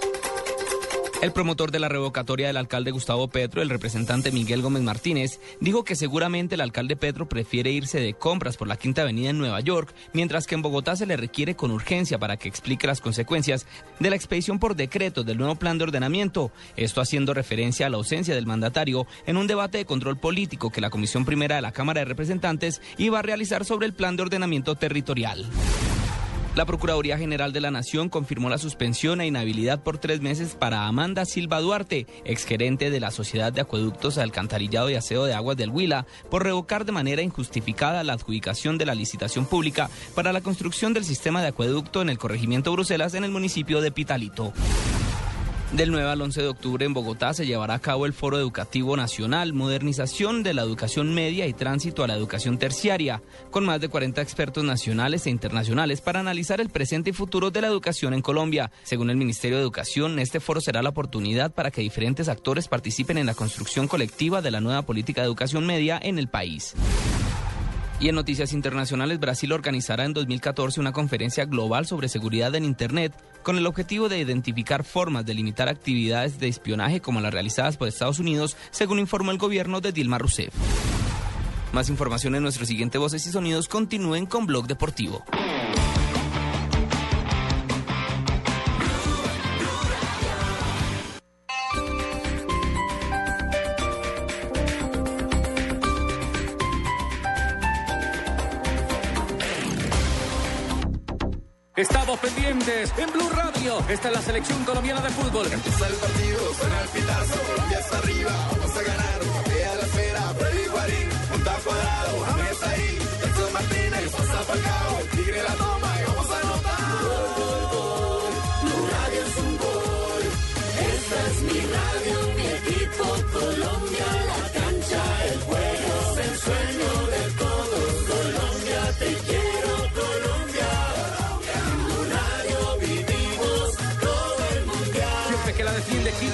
El 1.26 1.32
promotor 1.32 1.72
de 1.72 1.80
la 1.80 1.88
revocatoria 1.88 2.46
del 2.46 2.56
alcalde 2.56 2.92
Gustavo 2.92 3.26
Petro, 3.26 3.60
el 3.60 3.68
representante 3.68 4.30
Miguel 4.30 4.62
Gómez 4.62 4.84
Martínez, 4.84 5.40
dijo 5.58 5.82
que 5.82 5.96
seguramente 5.96 6.54
el 6.54 6.60
alcalde 6.60 6.94
Petro 6.94 7.28
prefiere 7.28 7.72
irse 7.72 7.98
de 7.98 8.14
compras 8.14 8.56
por 8.56 8.68
la 8.68 8.76
Quinta 8.76 9.02
Avenida 9.02 9.30
en 9.30 9.38
Nueva 9.38 9.58
York, 9.58 9.92
mientras 10.12 10.46
que 10.46 10.54
en 10.54 10.62
Bogotá 10.62 10.94
se 10.94 11.04
le 11.04 11.16
requiere 11.16 11.56
con 11.56 11.72
urgencia 11.72 12.20
para 12.20 12.36
que 12.36 12.48
explique 12.48 12.86
las 12.86 13.00
consecuencias 13.00 13.66
de 13.98 14.08
la 14.08 14.14
expedición 14.14 14.60
por 14.60 14.76
decreto 14.76 15.24
del 15.24 15.38
nuevo 15.38 15.56
plan 15.56 15.78
de 15.78 15.84
ordenamiento. 15.84 16.52
Esto 16.76 17.00
haciendo 17.00 17.34
referencia 17.34 17.88
a 17.88 17.90
la 17.90 17.96
ausencia 17.96 18.36
del 18.36 18.46
mandatario 18.46 19.08
en 19.26 19.36
un 19.36 19.48
debate 19.48 19.78
de 19.78 19.84
control 19.84 20.18
político 20.18 20.70
que 20.70 20.80
la 20.80 20.90
Comisión 20.90 21.24
Primera 21.24 21.56
de 21.56 21.62
la 21.62 21.72
Cámara 21.72 22.02
de 22.02 22.04
Representantes 22.04 22.80
iba 22.98 23.18
a 23.18 23.22
realizar 23.22 23.64
sobre 23.64 23.86
el 23.86 23.94
plan 23.94 24.14
de 24.14 24.22
ordenamiento 24.22 24.76
territorial. 24.76 25.44
La 26.56 26.64
Procuraduría 26.64 27.18
General 27.18 27.52
de 27.52 27.60
la 27.60 27.70
Nación 27.70 28.08
confirmó 28.08 28.48
la 28.48 28.56
suspensión 28.56 29.20
e 29.20 29.26
inhabilidad 29.26 29.82
por 29.82 29.98
tres 29.98 30.22
meses 30.22 30.54
para 30.54 30.86
Amanda 30.86 31.26
Silva 31.26 31.60
Duarte, 31.60 32.06
exgerente 32.24 32.88
de 32.88 32.98
la 32.98 33.10
Sociedad 33.10 33.52
de 33.52 33.60
Acueductos, 33.60 34.16
Alcantarillado 34.16 34.88
y 34.88 34.94
Aseo 34.94 35.26
de 35.26 35.34
Aguas 35.34 35.58
del 35.58 35.68
Huila, 35.68 36.06
por 36.30 36.44
revocar 36.44 36.86
de 36.86 36.92
manera 36.92 37.20
injustificada 37.20 38.02
la 38.04 38.14
adjudicación 38.14 38.78
de 38.78 38.86
la 38.86 38.94
licitación 38.94 39.44
pública 39.44 39.90
para 40.14 40.32
la 40.32 40.40
construcción 40.40 40.94
del 40.94 41.04
sistema 41.04 41.42
de 41.42 41.48
acueducto 41.48 42.00
en 42.00 42.08
el 42.08 42.16
corregimiento 42.16 42.72
Bruselas 42.72 43.12
en 43.12 43.24
el 43.24 43.30
municipio 43.30 43.82
de 43.82 43.92
Pitalito. 43.92 44.54
Del 45.72 45.90
9 45.90 46.08
al 46.08 46.22
11 46.22 46.42
de 46.42 46.48
octubre 46.48 46.86
en 46.86 46.94
Bogotá 46.94 47.34
se 47.34 47.44
llevará 47.44 47.74
a 47.74 47.80
cabo 47.80 48.06
el 48.06 48.12
Foro 48.12 48.38
Educativo 48.38 48.96
Nacional, 48.96 49.52
Modernización 49.52 50.44
de 50.44 50.54
la 50.54 50.62
Educación 50.62 51.12
Media 51.12 51.46
y 51.48 51.52
Tránsito 51.52 52.04
a 52.04 52.06
la 52.06 52.14
Educación 52.14 52.56
Terciaria, 52.56 53.20
con 53.50 53.66
más 53.66 53.80
de 53.80 53.88
40 53.88 54.22
expertos 54.22 54.62
nacionales 54.62 55.26
e 55.26 55.30
internacionales 55.30 56.00
para 56.00 56.20
analizar 56.20 56.60
el 56.60 56.70
presente 56.70 57.10
y 57.10 57.12
futuro 57.12 57.50
de 57.50 57.60
la 57.60 57.66
educación 57.66 58.14
en 58.14 58.22
Colombia. 58.22 58.70
Según 58.84 59.10
el 59.10 59.16
Ministerio 59.16 59.56
de 59.56 59.64
Educación, 59.64 60.20
este 60.20 60.38
foro 60.38 60.60
será 60.60 60.82
la 60.82 60.90
oportunidad 60.90 61.52
para 61.52 61.72
que 61.72 61.82
diferentes 61.82 62.28
actores 62.28 62.68
participen 62.68 63.18
en 63.18 63.26
la 63.26 63.34
construcción 63.34 63.88
colectiva 63.88 64.40
de 64.40 64.52
la 64.52 64.60
nueva 64.60 64.82
política 64.82 65.20
de 65.20 65.26
educación 65.26 65.66
media 65.66 65.98
en 66.00 66.20
el 66.20 66.28
país. 66.28 66.74
Y 67.98 68.08
en 68.08 68.14
noticias 68.14 68.52
internacionales, 68.52 69.18
Brasil 69.18 69.52
organizará 69.52 70.04
en 70.04 70.12
2014 70.12 70.80
una 70.80 70.92
conferencia 70.92 71.46
global 71.46 71.86
sobre 71.86 72.08
seguridad 72.08 72.54
en 72.54 72.64
Internet 72.64 73.14
con 73.42 73.56
el 73.56 73.66
objetivo 73.66 74.08
de 74.08 74.18
identificar 74.18 74.84
formas 74.84 75.24
de 75.24 75.32
limitar 75.32 75.68
actividades 75.68 76.38
de 76.38 76.48
espionaje 76.48 77.00
como 77.00 77.20
las 77.20 77.32
realizadas 77.32 77.76
por 77.76 77.88
Estados 77.88 78.18
Unidos, 78.18 78.56
según 78.70 78.98
informó 78.98 79.30
el 79.30 79.38
gobierno 79.38 79.80
de 79.80 79.92
Dilma 79.92 80.18
Rousseff. 80.18 80.52
Más 81.72 81.88
información 81.88 82.34
en 82.34 82.42
nuestro 82.42 82.66
siguiente 82.66 82.98
Voces 82.98 83.26
y 83.26 83.30
Sonidos. 83.30 83.68
Continúen 83.68 84.26
con 84.26 84.46
Blog 84.46 84.66
Deportivo. 84.66 85.24
Estamos 101.76 102.18
pendientes 102.20 102.90
en 102.96 103.12
Blue 103.12 103.28
Radio. 103.28 103.78
Esta 103.86 104.08
es 104.08 104.14
la 104.14 104.22
selección 104.22 104.64
colombiana 104.64 105.02
de 105.02 105.10
fútbol. 105.10 105.46
Empieza 105.52 105.86
el 105.86 105.94
partido, 105.96 106.54
suena 106.54 106.80
el 106.80 106.88
pitazo, 106.88 107.38
Colombia 107.52 107.78
está 107.80 107.98
arriba, 107.98 108.30
vamos 108.50 108.76
a 108.76 108.82
ganar, 108.82 109.20
a 109.20 109.74
la 109.76 109.82
esfera, 109.82 110.20
Freddy 110.38 110.66
Guarín, 110.68 111.08
monta 111.30 111.52
cuadrado, 111.62 112.24
James 112.24 112.62
ahí, 112.62 112.98
Nelson 113.20 113.52
Martínez, 113.52 114.10
pasa 114.10 114.42
Falcao, 114.44 115.00
el 115.00 115.08
tigre 115.10 115.42
la 115.42 115.54
toma 115.54 115.85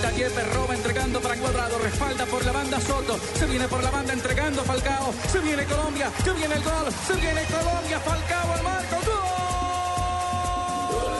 quita 0.02 0.16
Yepes, 0.16 0.54
roba 0.54 0.74
entregando 0.74 1.20
para 1.20 1.36
Cuadrado, 1.36 1.78
respalda 1.78 2.26
por 2.26 2.44
la 2.44 2.50
banda 2.52 2.80
Soto, 2.80 3.18
se 3.34 3.46
viene 3.46 3.68
por 3.68 3.82
la 3.82 3.90
banda 3.90 4.12
entregando 4.12 4.64
Falcao, 4.64 5.14
se 5.30 5.38
viene 5.38 5.64
Colombia, 5.64 6.10
se 6.24 6.32
viene 6.32 6.54
el 6.56 6.62
gol, 6.62 6.86
se 7.06 7.14
viene 7.14 7.42
Colombia, 7.44 8.00
Falcao 8.00 8.52
al 8.52 8.62
marco, 8.64 8.96
¡gol! 9.06 9.22
Gol. 10.82 11.12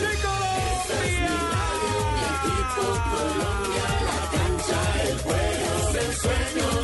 ¡De 0.00 0.12
Esta 0.12 0.94
es 1.04 1.14
mi 1.20 1.34
radio, 1.54 1.96
mi 2.14 2.22
equipo, 2.38 2.82
Colombia, 3.10 3.86
la 4.06 4.20
cancha, 4.30 4.78
el 5.08 5.18
juego, 5.18 5.88
es 5.88 5.94
el 5.96 6.10
sueño 6.14 6.79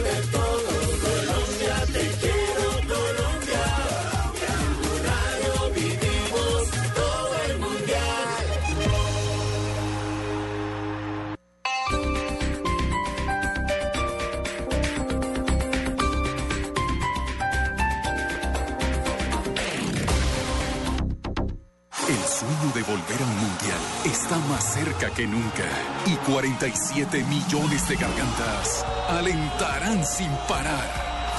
que 24.99 25.27
nunca 25.27 25.65
y 26.07 26.15
47 26.31 27.23
millones 27.25 27.87
de 27.87 27.97
gargantas 27.97 28.85
alentarán 29.09 30.05
sin 30.05 30.31
parar. 30.49 30.89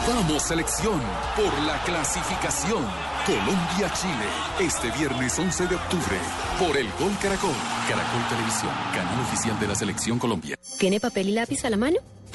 Vamos 0.07 0.43
selección 0.43 1.01
por 1.35 1.63
la 1.63 1.81
clasificación. 1.83 2.85
Colombia-Chile, 3.25 4.27
este 4.59 4.91
viernes 4.91 5.37
11 5.37 5.67
de 5.67 5.75
octubre, 5.75 6.17
por 6.59 6.77
el 6.77 6.87
Gol 6.99 7.17
Caracol. 7.19 7.55
Caracol 7.89 8.29
Televisión, 8.29 8.71
canal 8.93 9.19
oficial 9.21 9.59
de 9.59 9.67
la 9.67 9.75
Selección 9.75 10.19
Colombia. 10.19 10.57
¿Tiene 10.77 10.99
papel 10.99 11.29
y 11.29 11.31
lápiz 11.31 11.65
a 11.65 11.69
la 11.71 11.77
mano? 11.77 11.97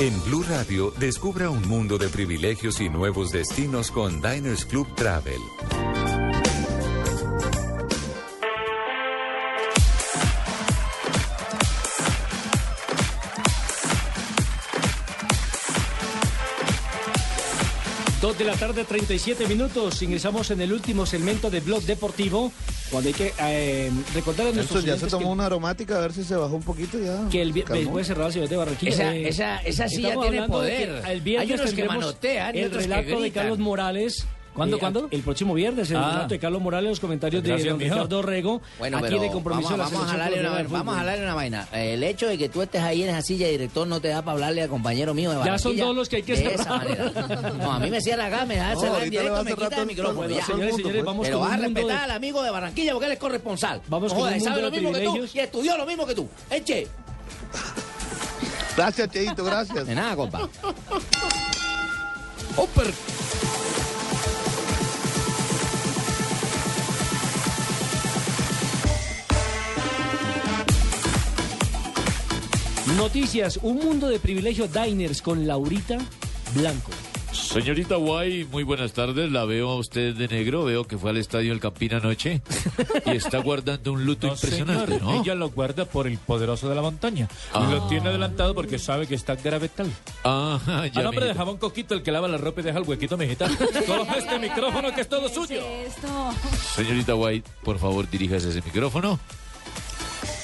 En 0.00 0.18
Blue 0.24 0.42
Radio, 0.48 0.94
descubra 0.98 1.50
un 1.50 1.68
mundo 1.68 1.98
de 1.98 2.08
privilegios 2.08 2.80
y 2.80 2.88
nuevos 2.88 3.32
destinos 3.32 3.90
con 3.90 4.22
Diners 4.22 4.64
Club 4.64 4.86
Travel. 4.94 5.42
Dos 18.20 18.36
de 18.36 18.44
la 18.44 18.54
tarde, 18.54 18.84
37 18.84 19.46
minutos. 19.46 20.02
Ingresamos 20.02 20.50
en 20.50 20.60
el 20.60 20.74
último 20.74 21.06
segmento 21.06 21.48
de 21.48 21.60
Blog 21.60 21.82
Deportivo, 21.84 22.52
cuando 22.90 23.08
hay 23.08 23.14
que 23.14 23.32
eh, 23.40 23.90
recordar 24.14 24.48
a 24.48 24.52
nuestros 24.52 24.84
Nelson 24.84 25.00
ya 25.00 25.06
se 25.06 25.10
tomó 25.10 25.28
que- 25.28 25.32
una 25.32 25.46
aromática 25.46 25.96
a 25.96 26.00
ver 26.00 26.12
si 26.12 26.22
se 26.24 26.36
bajó 26.36 26.54
un 26.54 26.62
poquito 26.62 26.98
ya. 26.98 27.26
que 27.30 27.40
el 27.40 27.54
vi- 27.54 27.62
Calmó. 27.62 27.92
puede 27.92 28.04
cerrar 28.04 28.26
la 28.26 28.32
ciudad 28.32 28.48
de 28.50 28.56
Barranquilla. 28.58 28.92
Esa- 28.92 29.16
Eh, 29.16 29.28
esa- 29.28 29.56
esa 29.60 29.88
silla 29.88 30.08
estamos 30.08 30.26
tiene 30.28 30.42
de 30.42 30.48
poder. 30.48 31.02
que 31.02 31.12
El 31.12 31.20
viernes 31.22 31.50
Hay 31.50 31.60
unos 31.62 31.72
que 31.74 31.84
manotean 31.84 32.56
y 32.56 32.58
el 32.58 32.66
otros 32.66 32.82
que 32.82 32.88
relato 32.90 33.08
de 33.08 33.16
gritan. 33.20 33.42
Carlos 33.42 33.58
Morales. 33.58 34.26
¿Cuándo, 34.54 34.76
eh, 34.76 34.80
cuándo? 34.80 35.08
El 35.10 35.22
próximo 35.22 35.54
viernes, 35.54 35.90
el 35.90 35.96
Ah. 35.96 36.26
de 36.28 36.38
Carlos 36.38 36.60
Morales, 36.60 36.90
los 36.90 37.00
comentarios 37.00 37.42
de 37.42 37.64
don. 37.64 37.78
Ricardo 37.78 38.20
Rego. 38.20 38.60
Bueno, 38.78 38.98
aquí 38.98 39.14
el 39.14 39.30
compromiso 39.30 39.70
vamos, 39.70 39.70
de 39.70 39.76
la 39.78 39.84
vamos 39.84 40.08
a 40.08 40.12
jalarle 40.12 40.40
una, 40.40 40.48
colombiana 40.48 40.56
de 40.56 40.62
vamos 40.64 40.74
a 40.74 40.78
fútbol. 40.84 40.96
jalarle 40.98 41.24
una 41.24 41.34
vaina. 41.34 41.68
El 41.72 42.02
hecho 42.02 42.26
de 42.26 42.36
que 42.36 42.48
tú 42.48 42.60
estés 42.62 42.82
ahí 42.82 43.02
en 43.04 43.10
esa 43.10 43.22
silla 43.22 43.46
de 43.46 43.52
director 43.52 43.86
no 43.86 44.00
te 44.00 44.08
da 44.08 44.22
para 44.22 44.32
hablarle 44.32 44.62
al 44.62 44.68
compañero 44.68 45.14
mío 45.14 45.30
de 45.30 45.36
Ya 45.44 45.56
son 45.58 45.72
Barranquilla 45.72 45.84
dos 45.86 45.96
los 45.96 46.08
que 46.08 46.16
hay 46.16 46.22
que 46.24 46.36
de 46.36 46.54
esa 46.54 46.76
manera. 46.76 47.10
No, 47.60 47.72
a 47.72 47.78
mí 47.78 47.90
me 47.90 48.00
cierra 48.00 48.26
acá, 48.26 48.44
me 48.44 48.56
da 48.56 48.74
No, 48.74 48.80
cerrar 48.80 49.02
en 49.04 49.10
directo, 49.10 49.32
va 49.32 49.42
me 49.44 49.54
quita 49.54 49.76
el 49.80 49.86
micrófono. 49.86 50.16
bueno, 50.28 50.46
señores, 50.46 50.76
señores, 50.76 51.04
vamos 51.04 51.26
Pero 51.26 51.40
vas 51.40 51.52
a 51.52 51.56
respetar 51.56 51.86
de- 51.86 51.92
al 52.04 52.10
amigo 52.10 52.42
de 52.42 52.50
Barranquilla 52.50 52.92
porque 52.92 53.06
él 53.06 53.12
es 53.12 53.18
corresponsal. 53.18 53.80
Vamos 53.86 54.12
con 54.12 54.36
y 54.36 54.40
sabe 54.40 54.62
lo 54.62 54.70
de 54.70 54.80
mismo 54.80 54.92
que 54.92 55.04
tú 55.04 55.28
y 55.32 55.38
estudió 55.38 55.76
lo 55.78 55.86
mismo 55.86 56.04
que 56.06 56.14
tú. 56.14 56.28
Eche. 56.50 56.88
Gracias, 58.76 59.10
Cheito, 59.10 59.44
gracias. 59.44 59.86
De 59.86 59.94
nada, 59.94 60.16
compa. 60.16 60.48
Hopper. 62.56 62.92
Noticias, 72.96 73.58
un 73.62 73.76
mundo 73.78 74.08
de 74.08 74.18
privilegios 74.18 74.70
diners 74.72 75.22
con 75.22 75.46
Laurita 75.46 75.98
Blanco. 76.54 76.90
Señorita 77.32 77.94
Guay, 77.94 78.44
muy 78.50 78.64
buenas 78.64 78.92
tardes. 78.92 79.30
La 79.30 79.44
veo 79.44 79.70
a 79.70 79.76
usted 79.76 80.14
de 80.14 80.26
negro. 80.26 80.64
Veo 80.64 80.84
que 80.84 80.98
fue 80.98 81.10
al 81.10 81.16
estadio 81.16 81.52
El 81.52 81.60
Campín 81.60 81.94
anoche 81.94 82.42
y 83.06 83.10
está 83.10 83.38
guardando 83.38 83.92
un 83.92 84.04
luto 84.04 84.26
No, 84.26 84.32
impresionante, 84.34 84.98
señor, 84.98 85.02
¿no? 85.02 85.22
Ella 85.22 85.34
lo 85.36 85.50
guarda 85.50 85.84
por 85.84 86.08
el 86.08 86.18
poderoso 86.18 86.68
de 86.68 86.74
la 86.74 86.82
montaña. 86.82 87.28
Ah. 87.52 87.68
Lo 87.70 87.86
tiene 87.86 88.08
adelantado 88.08 88.54
porque 88.54 88.78
sabe 88.78 89.06
que 89.06 89.14
está 89.14 89.36
gravetal. 89.36 89.90
Ah, 90.24 90.58
A 90.66 90.86
ya, 90.88 91.02
nombre 91.02 91.26
de 91.26 91.34
jabón 91.34 91.58
coquito, 91.58 91.94
el 91.94 92.02
que 92.02 92.10
lava 92.10 92.26
la 92.26 92.38
ropa 92.38 92.60
y 92.60 92.64
deja 92.64 92.78
el 92.78 92.84
huequito, 92.88 93.16
mijita. 93.16 93.48
Coge 93.86 94.18
este 94.18 94.38
micrófono 94.38 94.92
que 94.92 95.00
es 95.02 95.08
todo 95.08 95.28
suyo. 95.28 95.62
Señorita 96.74 97.14
White, 97.14 97.48
por 97.62 97.78
favor, 97.78 98.10
diríjase 98.10 98.50
ese 98.50 98.62
micrófono. 98.62 99.20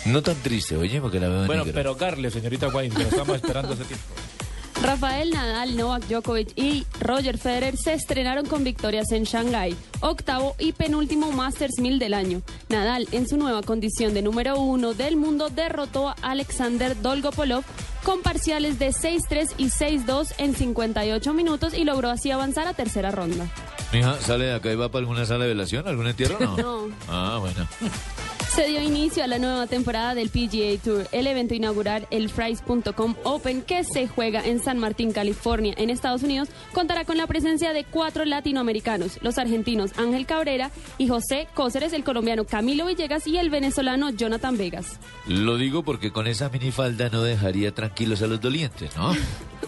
No 0.06 0.22
tan 0.22 0.36
triste, 0.36 0.76
oye, 0.76 1.00
porque 1.00 1.18
la 1.20 1.28
veo 1.28 1.46
Bueno, 1.46 1.64
negro. 1.64 1.74
pero 1.74 1.94
Garle, 1.96 2.30
señorita 2.30 2.68
Wayne, 2.68 2.94
que 2.94 3.02
lo 3.02 3.08
estamos 3.08 3.36
esperando 3.36 3.72
hace 3.72 3.84
tiempo. 3.84 4.04
Rafael 4.82 5.30
Nadal, 5.30 5.74
Novak 5.74 6.04
Djokovic 6.06 6.50
y 6.54 6.84
Roger 7.00 7.38
Federer 7.38 7.76
se 7.78 7.94
estrenaron 7.94 8.44
con 8.46 8.62
victorias 8.62 9.10
en 9.10 9.24
Shanghái, 9.24 9.74
octavo 10.00 10.54
y 10.58 10.72
penúltimo 10.72 11.32
Masters 11.32 11.78
1000 11.80 11.98
del 11.98 12.12
año. 12.12 12.42
Nadal, 12.68 13.08
en 13.10 13.26
su 13.26 13.38
nueva 13.38 13.62
condición 13.62 14.12
de 14.12 14.20
número 14.20 14.60
uno 14.60 14.92
del 14.92 15.16
mundo, 15.16 15.48
derrotó 15.48 16.10
a 16.10 16.16
Alexander 16.20 16.94
Dolgopolov 17.00 17.64
con 18.04 18.20
parciales 18.20 18.78
de 18.78 18.90
6-3 18.90 19.54
y 19.56 19.70
6-2 19.70 20.34
en 20.38 20.54
58 20.54 21.32
minutos 21.32 21.72
y 21.72 21.84
logró 21.84 22.10
así 22.10 22.30
avanzar 22.30 22.68
a 22.68 22.74
tercera 22.74 23.10
ronda. 23.10 23.46
Mija, 23.94 24.20
¿sale 24.20 24.44
de 24.44 24.54
acá 24.54 24.70
y 24.70 24.76
va 24.76 24.90
para 24.90 25.00
alguna 25.00 25.24
sala 25.24 25.44
de 25.44 25.48
velación? 25.54 25.88
¿Algún 25.88 26.06
entierro 26.06 26.36
o 26.36 26.40
no? 26.40 26.56
No. 26.88 26.88
Ah, 27.08 27.38
bueno. 27.40 27.66
Se 28.56 28.66
dio 28.66 28.80
inicio 28.80 29.22
a 29.22 29.26
la 29.26 29.38
nueva 29.38 29.66
temporada 29.66 30.14
del 30.14 30.30
PGA 30.30 30.82
Tour, 30.82 31.06
el 31.12 31.26
evento 31.26 31.52
inaugural, 31.52 32.08
el 32.10 32.30
Fries.com 32.30 33.14
Open, 33.22 33.60
que 33.60 33.84
se 33.84 34.08
juega 34.08 34.42
en 34.46 34.60
San 34.60 34.78
Martín, 34.78 35.12
California, 35.12 35.74
en 35.76 35.90
Estados 35.90 36.22
Unidos, 36.22 36.48
contará 36.72 37.04
con 37.04 37.18
la 37.18 37.26
presencia 37.26 37.74
de 37.74 37.84
cuatro 37.84 38.24
latinoamericanos, 38.24 39.18
los 39.20 39.36
argentinos 39.36 39.90
Ángel 39.98 40.24
Cabrera 40.24 40.70
y 40.96 41.06
José 41.06 41.48
Cóceres, 41.52 41.92
el 41.92 42.02
colombiano 42.02 42.46
Camilo 42.46 42.86
Villegas 42.86 43.26
y 43.26 43.36
el 43.36 43.50
venezolano 43.50 44.08
Jonathan 44.08 44.56
Vegas. 44.56 44.98
Lo 45.26 45.58
digo 45.58 45.82
porque 45.82 46.10
con 46.10 46.26
esa 46.26 46.48
minifalda 46.48 47.10
no 47.10 47.22
dejaría 47.22 47.74
tranquilos 47.74 48.22
a 48.22 48.26
los 48.26 48.40
dolientes, 48.40 48.96
¿no? 48.96 49.12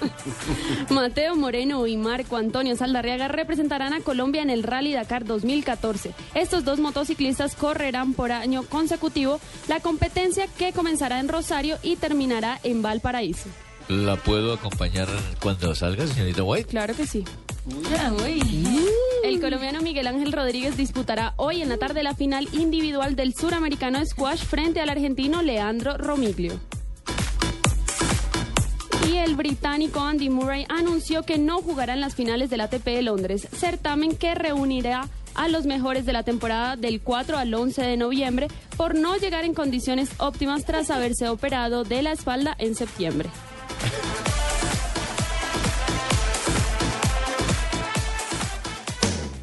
Mateo 0.90 1.36
Moreno 1.36 1.86
y 1.86 1.96
Marco 1.96 2.36
Antonio 2.36 2.76
Saldarriaga 2.76 3.28
representarán 3.28 3.92
a 3.92 4.00
Colombia 4.00 4.42
en 4.42 4.50
el 4.50 4.62
Rally 4.62 4.92
Dakar 4.92 5.24
2014. 5.24 6.14
Estos 6.34 6.64
dos 6.64 6.78
motociclistas 6.78 7.54
correrán 7.54 8.14
por 8.14 8.32
año 8.32 8.62
consecutivo 8.78 9.40
la 9.66 9.80
competencia 9.80 10.46
que 10.46 10.72
comenzará 10.72 11.18
en 11.18 11.26
Rosario 11.26 11.78
y 11.82 11.96
terminará 11.96 12.60
en 12.62 12.80
Valparaíso. 12.80 13.48
¿La 13.88 14.14
puedo 14.16 14.52
acompañar 14.52 15.08
cuando 15.40 15.74
salga, 15.74 16.06
señorita 16.06 16.44
White? 16.44 16.68
Claro 16.68 16.94
que 16.94 17.04
sí. 17.04 17.24
El 19.24 19.40
colombiano 19.40 19.80
Miguel 19.80 20.06
Ángel 20.06 20.32
Rodríguez 20.32 20.76
disputará 20.76 21.34
hoy 21.38 21.60
en 21.60 21.68
la 21.68 21.76
tarde 21.76 22.04
la 22.04 22.14
final 22.14 22.48
individual 22.52 23.16
del 23.16 23.34
suramericano 23.34 23.98
de 23.98 24.06
squash 24.06 24.44
frente 24.44 24.80
al 24.80 24.90
argentino 24.90 25.42
Leandro 25.42 25.98
Romiglio. 25.98 26.60
Y 29.10 29.16
el 29.16 29.34
británico 29.34 30.00
Andy 30.00 30.30
Murray 30.30 30.66
anunció 30.68 31.24
que 31.24 31.38
no 31.38 31.62
jugará 31.62 31.94
en 31.94 32.00
las 32.00 32.14
finales 32.14 32.48
del 32.48 32.60
ATP 32.60 32.84
de 32.84 33.02
Londres, 33.02 33.48
certamen 33.56 34.16
que 34.16 34.34
reunirá 34.34 35.08
a 35.38 35.48
los 35.48 35.64
mejores 35.66 36.04
de 36.04 36.12
la 36.12 36.24
temporada 36.24 36.76
del 36.76 37.00
4 37.00 37.38
al 37.38 37.54
11 37.54 37.82
de 37.82 37.96
noviembre 37.96 38.48
por 38.76 38.94
no 38.94 39.16
llegar 39.16 39.44
en 39.44 39.54
condiciones 39.54 40.10
óptimas 40.18 40.64
tras 40.64 40.90
haberse 40.90 41.28
operado 41.28 41.84
de 41.84 42.02
la 42.02 42.12
espalda 42.12 42.54
en 42.58 42.74
septiembre. 42.74 43.30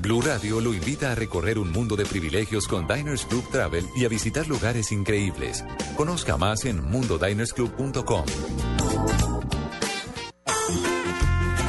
Blue 0.06 0.22
Radio 0.22 0.62
lo 0.62 0.72
invita 0.72 1.14
a 1.14 1.16
recorrer 1.16 1.58
un 1.58 1.72
mundo 1.72 1.96
de 1.96 2.06
privilegios 2.06 2.68
con 2.68 2.88
Diners 2.88 3.26
Club 3.26 3.50
Travel 3.50 3.88
y 3.96 4.06
a 4.06 4.08
visitar 4.08 4.48
lugares 4.48 4.91
increíbles. 4.91 5.66
Conozca 5.98 6.38
más 6.38 6.66
en 6.66 6.84
mundodinersclub.com. 6.84 8.26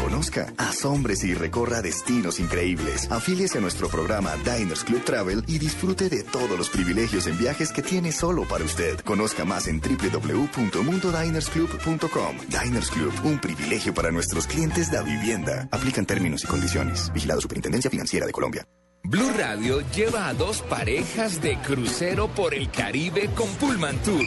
Conozca, 0.02 0.52
asómbrese 0.76 1.28
y 1.28 1.34
recorra 1.34 1.80
destinos 1.80 2.38
increíbles. 2.38 3.10
Afíliese 3.10 3.56
a 3.58 3.62
nuestro 3.62 3.88
programa 3.88 4.34
Diners 4.44 4.84
Club 4.84 5.02
Travel 5.04 5.42
y 5.46 5.58
disfrute 5.58 6.10
de 6.10 6.22
todos 6.22 6.58
los 6.58 6.68
privilegios 6.68 7.26
en 7.26 7.38
viajes 7.38 7.72
que 7.72 7.80
tiene 7.82 8.12
solo 8.12 8.44
para 8.44 8.62
usted. 8.64 9.00
Conozca 9.00 9.46
más 9.46 9.68
en 9.68 9.80
www.mundodinersclub.com. 9.80 12.36
Diners 12.48 12.90
Club, 12.90 13.14
un 13.24 13.40
privilegio 13.40 13.94
para 13.94 14.10
nuestros 14.10 14.46
clientes 14.46 14.90
de 14.90 15.02
vivienda. 15.02 15.66
Aplican 15.70 16.04
términos 16.04 16.44
y 16.44 16.46
condiciones. 16.46 17.10
Vigilado 17.12 17.40
Superintendencia 17.40 17.90
Financiera 17.90 18.26
de 18.26 18.32
Colombia. 18.32 18.66
Blue 19.04 19.30
Radio 19.38 19.80
lleva 19.94 20.28
a 20.28 20.34
dos 20.34 20.60
parejas 20.62 21.40
de 21.40 21.56
crucero 21.58 22.26
por 22.28 22.54
el 22.54 22.68
Caribe 22.70 23.30
con 23.36 23.48
Pullman 23.54 23.96
Tour. 24.02 24.26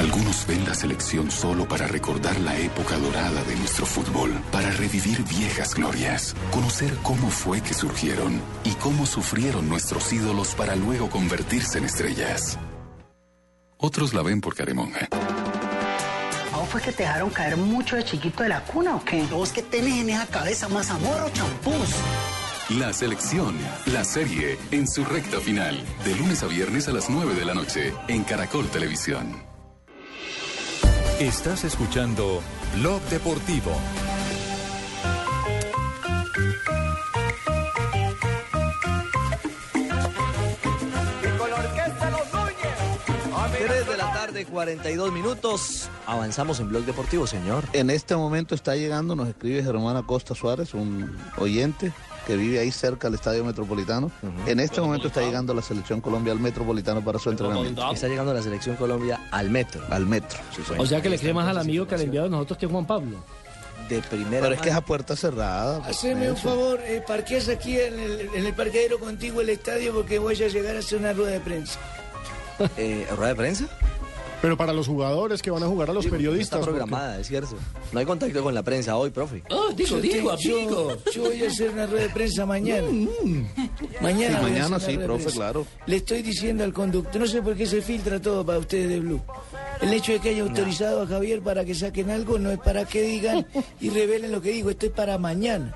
Algunos 0.00 0.46
ven 0.46 0.64
la 0.64 0.72
selección 0.72 1.30
solo 1.30 1.68
para 1.68 1.86
recordar 1.86 2.40
la 2.40 2.56
época 2.56 2.96
dorada 2.96 3.44
de 3.44 3.54
nuestro 3.56 3.84
fútbol, 3.84 4.32
para 4.50 4.70
revivir 4.70 5.22
viejas 5.24 5.74
glorias, 5.74 6.34
conocer 6.50 6.94
cómo 7.02 7.28
fue 7.28 7.60
que 7.60 7.74
surgieron 7.74 8.40
y 8.64 8.70
cómo 8.76 9.04
sufrieron 9.04 9.68
nuestros 9.68 10.10
ídolos 10.10 10.54
para 10.54 10.74
luego 10.74 11.10
convertirse 11.10 11.76
en 11.76 11.84
estrellas. 11.84 12.58
Otros 13.76 14.14
la 14.14 14.22
ven 14.22 14.40
por 14.40 14.54
caremonja. 14.54 15.06
¿A 16.54 16.56
vos 16.56 16.68
fue 16.70 16.80
que 16.80 16.92
te 16.92 17.02
dejaron 17.02 17.28
caer 17.28 17.58
mucho 17.58 17.96
de 17.96 18.02
chiquito 18.02 18.42
de 18.42 18.48
la 18.48 18.64
cuna 18.64 18.96
o 18.96 19.04
qué? 19.04 19.22
¿Vos 19.24 19.52
que 19.52 19.62
tenés 19.62 20.00
en 20.00 20.08
esa 20.08 20.26
cabeza 20.28 20.66
más 20.70 20.88
amor 20.88 21.20
o 21.26 21.28
champús? 21.28 21.90
La 22.70 22.94
selección, 22.94 23.54
la 23.92 24.04
serie, 24.04 24.56
en 24.70 24.88
su 24.88 25.04
recta 25.04 25.40
final, 25.40 25.78
de 26.06 26.14
lunes 26.14 26.42
a 26.42 26.46
viernes 26.46 26.88
a 26.88 26.92
las 26.92 27.10
9 27.10 27.34
de 27.34 27.44
la 27.44 27.52
noche, 27.52 27.92
en 28.08 28.24
Caracol 28.24 28.66
Televisión. 28.68 29.49
Estás 31.20 31.64
escuchando 31.64 32.40
Blog 32.76 33.02
Deportivo. 33.10 33.72
Con 41.36 41.50
la 41.50 41.56
orquesta 41.56 42.10
Los 42.10 42.32
Núñez. 42.32 43.66
3 43.66 43.86
de 43.86 43.96
la 43.98 44.12
tarde, 44.14 44.46
42 44.46 45.12
minutos. 45.12 45.90
Avanzamos 46.06 46.58
en 46.58 46.70
Blog 46.70 46.86
Deportivo, 46.86 47.26
señor. 47.26 47.64
En 47.74 47.90
este 47.90 48.16
momento 48.16 48.54
está 48.54 48.74
llegando, 48.74 49.14
nos 49.14 49.28
escribe 49.28 49.62
Germán 49.62 49.98
Acosta 49.98 50.34
Suárez, 50.34 50.72
un 50.72 51.14
oyente 51.36 51.92
que 52.30 52.36
vive 52.36 52.60
ahí 52.60 52.70
cerca 52.70 53.08
del 53.08 53.16
Estadio 53.16 53.44
Metropolitano. 53.44 54.08
En 54.46 54.60
este 54.60 54.80
momento 54.80 55.08
está 55.08 55.20
llegando 55.20 55.52
la 55.52 55.62
Selección 55.62 56.00
Colombia 56.00 56.32
al 56.32 56.38
Metropolitano 56.38 57.04
para 57.04 57.18
su 57.18 57.28
entrenamiento. 57.28 57.90
Está 57.92 58.06
llegando 58.06 58.32
la 58.32 58.40
Selección 58.40 58.76
Colombia 58.76 59.26
al 59.32 59.50
metro. 59.50 59.82
Al 59.90 60.06
metro. 60.06 60.38
O 60.78 60.86
sea 60.86 61.02
que 61.02 61.08
le 61.08 61.18
cree 61.18 61.34
más 61.34 61.48
al 61.48 61.58
amigo 61.58 61.88
que 61.88 61.96
al 61.96 62.02
enviado 62.02 62.26
de 62.26 62.30
nosotros 62.30 62.56
que 62.56 62.66
Juan 62.68 62.86
Pablo. 62.86 63.16
De 63.88 64.00
primera 64.02 64.42
Pero 64.42 64.54
es 64.54 64.60
que 64.60 64.68
es 64.68 64.74
a 64.76 64.80
puerta 64.80 65.16
cerrada. 65.16 65.82
pues, 65.82 65.96
Haceme 65.96 66.30
un 66.30 66.36
favor, 66.36 66.78
eh, 66.84 67.02
parqueas 67.04 67.48
aquí 67.48 67.76
en 67.80 67.98
el, 67.98 68.20
en 68.32 68.46
el 68.46 68.54
parqueadero 68.54 69.00
contigo 69.00 69.40
el 69.40 69.48
estadio 69.48 69.92
porque 69.92 70.20
voy 70.20 70.40
a 70.40 70.46
llegar 70.46 70.76
a 70.76 70.78
hacer 70.78 71.00
una 71.00 71.12
rueda 71.12 71.32
de 71.32 71.40
prensa. 71.40 71.80
Eh, 72.76 73.08
¿Rueda 73.16 73.30
de 73.30 73.34
prensa? 73.34 73.68
Pero 74.42 74.56
para 74.56 74.72
los 74.72 74.86
jugadores 74.86 75.42
que 75.42 75.50
van 75.50 75.62
a 75.62 75.66
jugar 75.66 75.90
a 75.90 75.92
los 75.92 76.04
Digo, 76.04 76.14
no 76.16 76.18
periodistas. 76.18 76.60
Está 76.60 76.66
porque- 76.66 76.78
programada, 76.80 77.20
es 77.20 77.26
cierto. 77.28 77.56
No 77.92 78.00
hay 78.00 78.06
contacto 78.06 78.42
con 78.42 78.54
la 78.54 78.62
prensa 78.62 78.96
hoy, 78.96 79.10
profe. 79.10 79.42
Yo 79.48 79.74
te- 79.74 79.84
yo- 79.84 80.36
Yo, 81.12 81.22
voy 81.22 81.44
a 81.44 81.48
hacer 81.48 81.70
una 81.70 81.86
rueda 81.86 82.04
de 82.04 82.08
prensa 82.10 82.46
mañana. 82.46 82.88
Mañana. 84.00 84.38
Sí, 84.38 84.42
voy 84.42 84.50
a 84.50 84.52
mañana 84.62 84.80
sí, 84.80 84.86
rueda 84.86 84.98
de 85.00 85.04
profe, 85.04 85.30
claro. 85.30 85.66
Le 85.86 85.96
estoy 85.96 86.22
diciendo 86.22 86.64
al 86.64 86.72
conductor, 86.72 87.20
no 87.20 87.26
sé 87.26 87.42
por 87.42 87.54
qué 87.54 87.66
se 87.66 87.82
filtra 87.82 88.20
todo 88.20 88.44
para 88.46 88.58
ustedes 88.58 88.88
de 88.88 89.00
Blue. 89.00 89.20
El 89.82 89.92
hecho 89.92 90.12
de 90.12 90.20
que 90.20 90.30
haya 90.30 90.42
autorizado 90.42 91.02
a 91.02 91.06
Javier 91.06 91.42
para 91.42 91.64
que 91.64 91.74
saquen 91.74 92.10
algo 92.10 92.38
no 92.38 92.50
es 92.50 92.58
para 92.58 92.84
que 92.86 93.02
digan 93.02 93.46
y 93.80 93.90
revelen 93.90 94.32
lo 94.32 94.40
que 94.40 94.50
digo, 94.52 94.70
esto 94.70 94.86
es 94.86 94.92
para 94.92 95.18
mañana. 95.18 95.74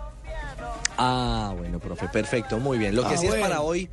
Ah, 0.97 1.55
bueno, 1.57 1.79
profe, 1.81 2.09
perfecto, 2.09 2.59
muy 2.59 2.79
bien. 2.79 2.95
Lo 2.95 3.03
que 3.07 3.15
Ah, 3.15 3.19
sí 3.19 3.27
es 3.27 3.35
para 3.35 3.61
hoy, 3.63 3.89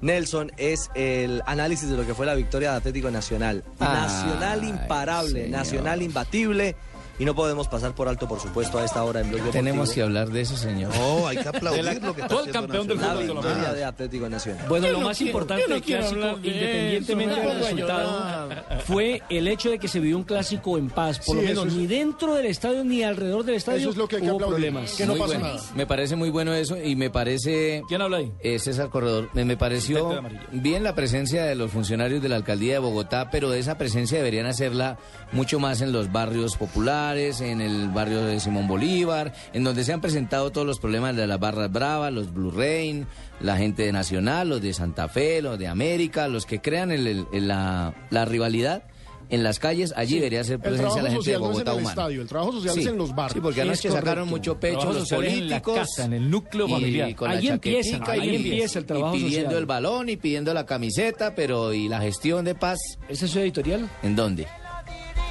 Nelson, 0.00 0.52
es 0.56 0.90
el 0.94 1.42
análisis 1.46 1.88
de 1.88 1.96
lo 1.96 2.06
que 2.06 2.14
fue 2.14 2.26
la 2.26 2.34
victoria 2.34 2.72
de 2.72 2.76
Atlético 2.78 3.10
Nacional. 3.10 3.64
Nacional 3.78 4.64
imparable, 4.64 5.44
señor. 5.44 5.50
Nacional 5.50 6.02
imbatible. 6.02 6.76
Y 7.18 7.24
no 7.24 7.34
podemos 7.34 7.66
pasar 7.68 7.94
por 7.94 8.08
alto, 8.08 8.28
por 8.28 8.40
supuesto, 8.40 8.78
a 8.78 8.84
esta 8.84 9.02
hora 9.02 9.20
en 9.20 9.28
Blog 9.28 9.40
Deportivo. 9.40 9.64
Tenemos 9.64 9.90
que 9.92 10.02
hablar 10.02 10.28
de 10.30 10.40
eso, 10.42 10.56
señor. 10.56 10.94
No, 10.96 11.26
hay 11.26 11.38
que 11.38 11.48
aplaudir 11.48 11.84
De 11.84 11.94
la- 11.94 12.06
lo 12.06 12.14
que 12.14 12.20
está 12.22 12.28
todo 12.28 12.44
el 12.44 12.50
campeón 12.52 12.86
del 12.86 12.98
fútbol 12.98 13.18
victoria 13.26 13.68
Ah. 13.70 13.72
de 13.74 13.84
Atlético 13.84 14.28
Nacional. 14.28 14.66
Bueno, 14.68 14.86
Yo 14.86 14.92
lo 14.92 14.98
no 15.00 15.06
más 15.06 15.16
quiero- 15.16 15.28
importante 15.30 15.64
no 15.68 15.74
del 15.74 15.82
quiero 15.82 16.02
clásico, 16.02 16.38
independientemente 16.42 17.34
eso, 17.40 17.48
del 17.48 17.58
resultado, 17.58 18.48
fue 18.84 19.22
el 19.30 19.48
hecho 19.48 19.70
de 19.70 19.78
que 19.78 19.88
se 19.88 20.00
vivió 20.00 20.16
un 20.18 20.24
clásico 20.24 20.78
en 20.78 20.90
paz. 20.90 21.18
Por 21.20 21.36
Sí, 21.36 21.42
lo 21.42 21.48
menos 21.48 21.66
es- 21.68 21.72
ni 21.74 21.86
dentro 21.86 22.34
del 22.34 22.46
estadio 22.46 22.84
ni 22.84 23.02
alrededor 23.02 23.44
del 23.44 23.54
estadio 23.56 23.78
Eso 23.80 23.90
es 23.90 23.96
lo 23.96 24.08
que 24.08 24.16
hay 24.16 24.22
que 24.22 24.28
hubo 24.28 24.36
aplaudir, 24.36 24.56
problemas. 24.70 24.92
que 24.94 25.06
no 25.06 25.12
Muy 25.12 25.20
pasa 25.20 25.38
bueno. 25.38 25.54
nada. 25.54 25.66
Me 25.74 25.86
parece 25.86 26.16
muy 26.16 26.30
bueno 26.30 26.52
eso 26.54 26.76
y 26.82 26.96
me 26.96 27.10
parece... 27.10 27.82
¿Quién 27.88 28.02
habla 28.02 28.18
ahí? 28.18 28.32
Eh, 28.40 28.58
César 28.58 28.90
Corredor, 28.90 29.30
me, 29.32 29.44
me 29.44 29.56
pareció 29.56 30.20
bien 30.52 30.84
la 30.84 30.94
presencia 30.94 31.44
de 31.44 31.54
los 31.54 31.70
funcionarios 31.70 32.22
de 32.22 32.28
la 32.28 32.36
alcaldía 32.36 32.74
de 32.74 32.78
Bogotá, 32.80 33.30
pero 33.30 33.52
esa 33.54 33.78
presencia 33.78 34.18
deberían 34.18 34.46
hacerla 34.46 34.98
mucho 35.32 35.58
más 35.58 35.80
en 35.80 35.92
los 35.92 36.12
barrios 36.12 36.56
populares, 36.56 37.05
en 37.16 37.60
el 37.60 37.88
barrio 37.90 38.24
de 38.24 38.40
Simón 38.40 38.66
Bolívar, 38.66 39.32
en 39.52 39.62
donde 39.62 39.84
se 39.84 39.92
han 39.92 40.00
presentado 40.00 40.50
todos 40.50 40.66
los 40.66 40.80
problemas 40.80 41.14
de 41.14 41.26
las 41.28 41.38
barras 41.38 41.70
bravas, 41.70 42.12
los 42.12 42.32
Blue 42.32 42.50
Rain, 42.50 43.06
la 43.40 43.56
gente 43.56 43.84
de 43.84 43.92
Nacional, 43.92 44.48
los 44.48 44.60
de 44.60 44.72
Santa 44.72 45.08
Fe, 45.08 45.40
los 45.40 45.56
de 45.58 45.68
América, 45.68 46.26
los 46.26 46.46
que 46.46 46.60
crean 46.60 46.90
el- 46.90 47.06
el- 47.06 47.26
el- 47.32 47.48
la, 47.48 47.94
la 48.10 48.24
rivalidad. 48.24 48.82
En 49.28 49.42
las 49.42 49.58
calles, 49.58 49.92
allí 49.96 50.16
debería 50.16 50.44
ser 50.44 50.60
presencia 50.60 51.02
la 51.02 51.10
gente 51.10 51.30
de 51.32 51.36
social 51.36 51.40
no 51.40 51.46
es 51.50 51.58
en 51.58 51.64
Bogotá 51.64 51.72
el 51.80 51.86
estadio, 51.88 52.22
el 52.22 52.28
trabajo 52.28 52.52
social 52.52 52.78
es 52.78 52.86
en 52.86 52.96
los 52.96 53.12
barrios. 53.12 53.32
Sí, 53.34 53.40
porque 53.40 53.54
Sí, 53.56 53.60
anoche 53.62 53.88
es 53.88 53.94
sacaron 53.94 54.28
correcto. 54.28 54.36
mucho 54.50 54.60
pecho 54.60 54.92
los 54.92 55.02
es 55.02 55.12
en 55.12 55.18
la 55.18 55.26
políticos. 55.60 55.78
casa, 55.78 56.04
en 56.04 56.12
el 56.12 56.30
núcleo 56.30 56.68
y 56.68 56.70
familiar. 56.70 57.14
con 57.16 57.30
la 57.30 57.36
Ahí 57.38 57.48
empieza, 57.48 57.90
chaquetica 57.98 58.12
ahí 58.12 58.30
y- 58.30 58.36
empieza 58.36 58.78
el 58.78 58.84
trabajo 58.84 59.16
y 59.16 59.18
pidiendo 59.24 59.42
social. 59.46 59.58
el 59.60 59.66
balón 59.66 60.08
y 60.10 60.16
pidiendo 60.16 60.54
la 60.54 60.64
camiseta, 60.64 61.34
pero 61.34 61.72
¿y 61.72 61.88
la 61.88 62.00
gestión 62.00 62.44
de 62.44 62.54
paz? 62.54 62.78
¿Ese 63.08 63.24
es 63.24 63.30
su 63.32 63.40
editorial? 63.40 63.90
¿En 64.04 64.14
dónde? 64.14 64.46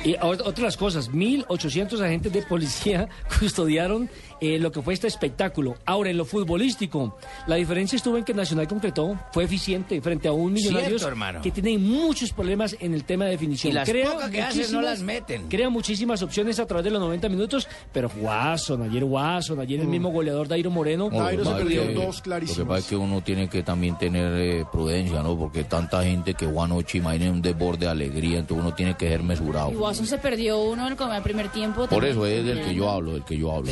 Y 0.05 0.13
ot- 0.17 0.43
otras 0.45 0.77
cosas, 0.77 1.11
1.800 1.11 1.99
agentes 1.99 2.31
de 2.31 2.43
policía 2.43 3.09
custodiaron 3.39 4.07
eh, 4.41 4.59
lo 4.59 4.71
que 4.71 4.81
fue 4.81 4.93
este 4.93 5.07
espectáculo. 5.07 5.75
Ahora, 5.85 6.09
en 6.09 6.17
lo 6.17 6.25
futbolístico, 6.25 7.17
la 7.47 7.55
diferencia 7.55 7.95
estuvo 7.95 8.17
en 8.17 8.23
que 8.23 8.33
Nacional 8.33 8.67
concretó, 8.67 9.17
fue 9.31 9.43
eficiente 9.45 9.99
frente 10.01 10.27
a 10.27 10.31
un 10.31 10.55
hermano. 10.57 11.41
que 11.41 11.51
tiene 11.51 11.77
muchos 11.77 12.31
problemas 12.33 12.75
en 12.79 12.93
el 12.93 13.03
tema 13.03 13.25
de 13.25 13.31
definición. 13.31 13.71
Y 13.71 13.73
las 13.75 13.89
Crea 13.89 14.11
pocas 14.11 14.29
que 14.29 14.41
hacen 14.41 14.57
no 14.57 14.79
muchísimas- 14.79 14.85
las 14.85 15.01
meten. 15.01 15.47
Crea 15.49 15.69
muchísimas 15.69 16.21
opciones 16.21 16.59
a 16.59 16.65
través 16.65 16.83
de 16.85 16.91
los 16.91 16.99
90 16.99 17.29
minutos, 17.29 17.67
pero 17.91 18.09
Watson, 18.19 18.81
ayer 18.83 19.03
Watson, 19.03 19.59
ayer 19.59 19.79
el 19.79 19.87
mismo 19.87 20.09
goleador 20.09 20.47
Dairo 20.47 20.71
Moreno. 20.71 21.09
Dairo 21.09 21.43
se 21.45 21.51
perdió 21.53 21.87
que- 21.87 21.93
dos 21.93 22.21
clarísimas. 22.21 22.57
Lo 22.57 22.63
que 22.65 22.67
pasa 22.69 22.79
es 22.79 22.85
que 22.87 22.95
uno 22.95 23.21
tiene 23.21 23.49
que 23.49 23.63
también 23.63 23.97
tener 23.97 24.33
eh, 24.39 24.65
prudencia, 24.71 25.21
¿no? 25.23 25.37
Porque 25.37 25.63
tanta 25.63 26.03
gente 26.03 26.33
que 26.33 26.45
jugó 26.45 26.63
anoche, 26.63 26.97
imaginen 26.97 27.31
un 27.33 27.41
desborde 27.41 27.85
de 27.85 27.91
alegría, 27.91 28.39
entonces 28.39 28.63
uno 28.65 28.73
tiene 28.75 28.95
que 28.95 29.07
ser 29.07 29.23
mesurado. 29.23 29.71
Y 29.71 29.75
Watson 29.75 30.05
se 30.05 30.17
perdió 30.17 30.61
uno 30.61 30.87
en 30.87 30.95
el 31.13 31.21
primer 31.23 31.49
tiempo. 31.49 31.81
Por 31.81 31.89
también. 31.89 32.11
eso 32.11 32.25
es 32.25 32.45
del 32.45 32.61
que 32.63 32.73
yo 32.75 32.89
hablo, 32.89 33.13
del 33.13 33.23
que 33.23 33.37
yo 33.37 33.51
hablo. 33.51 33.71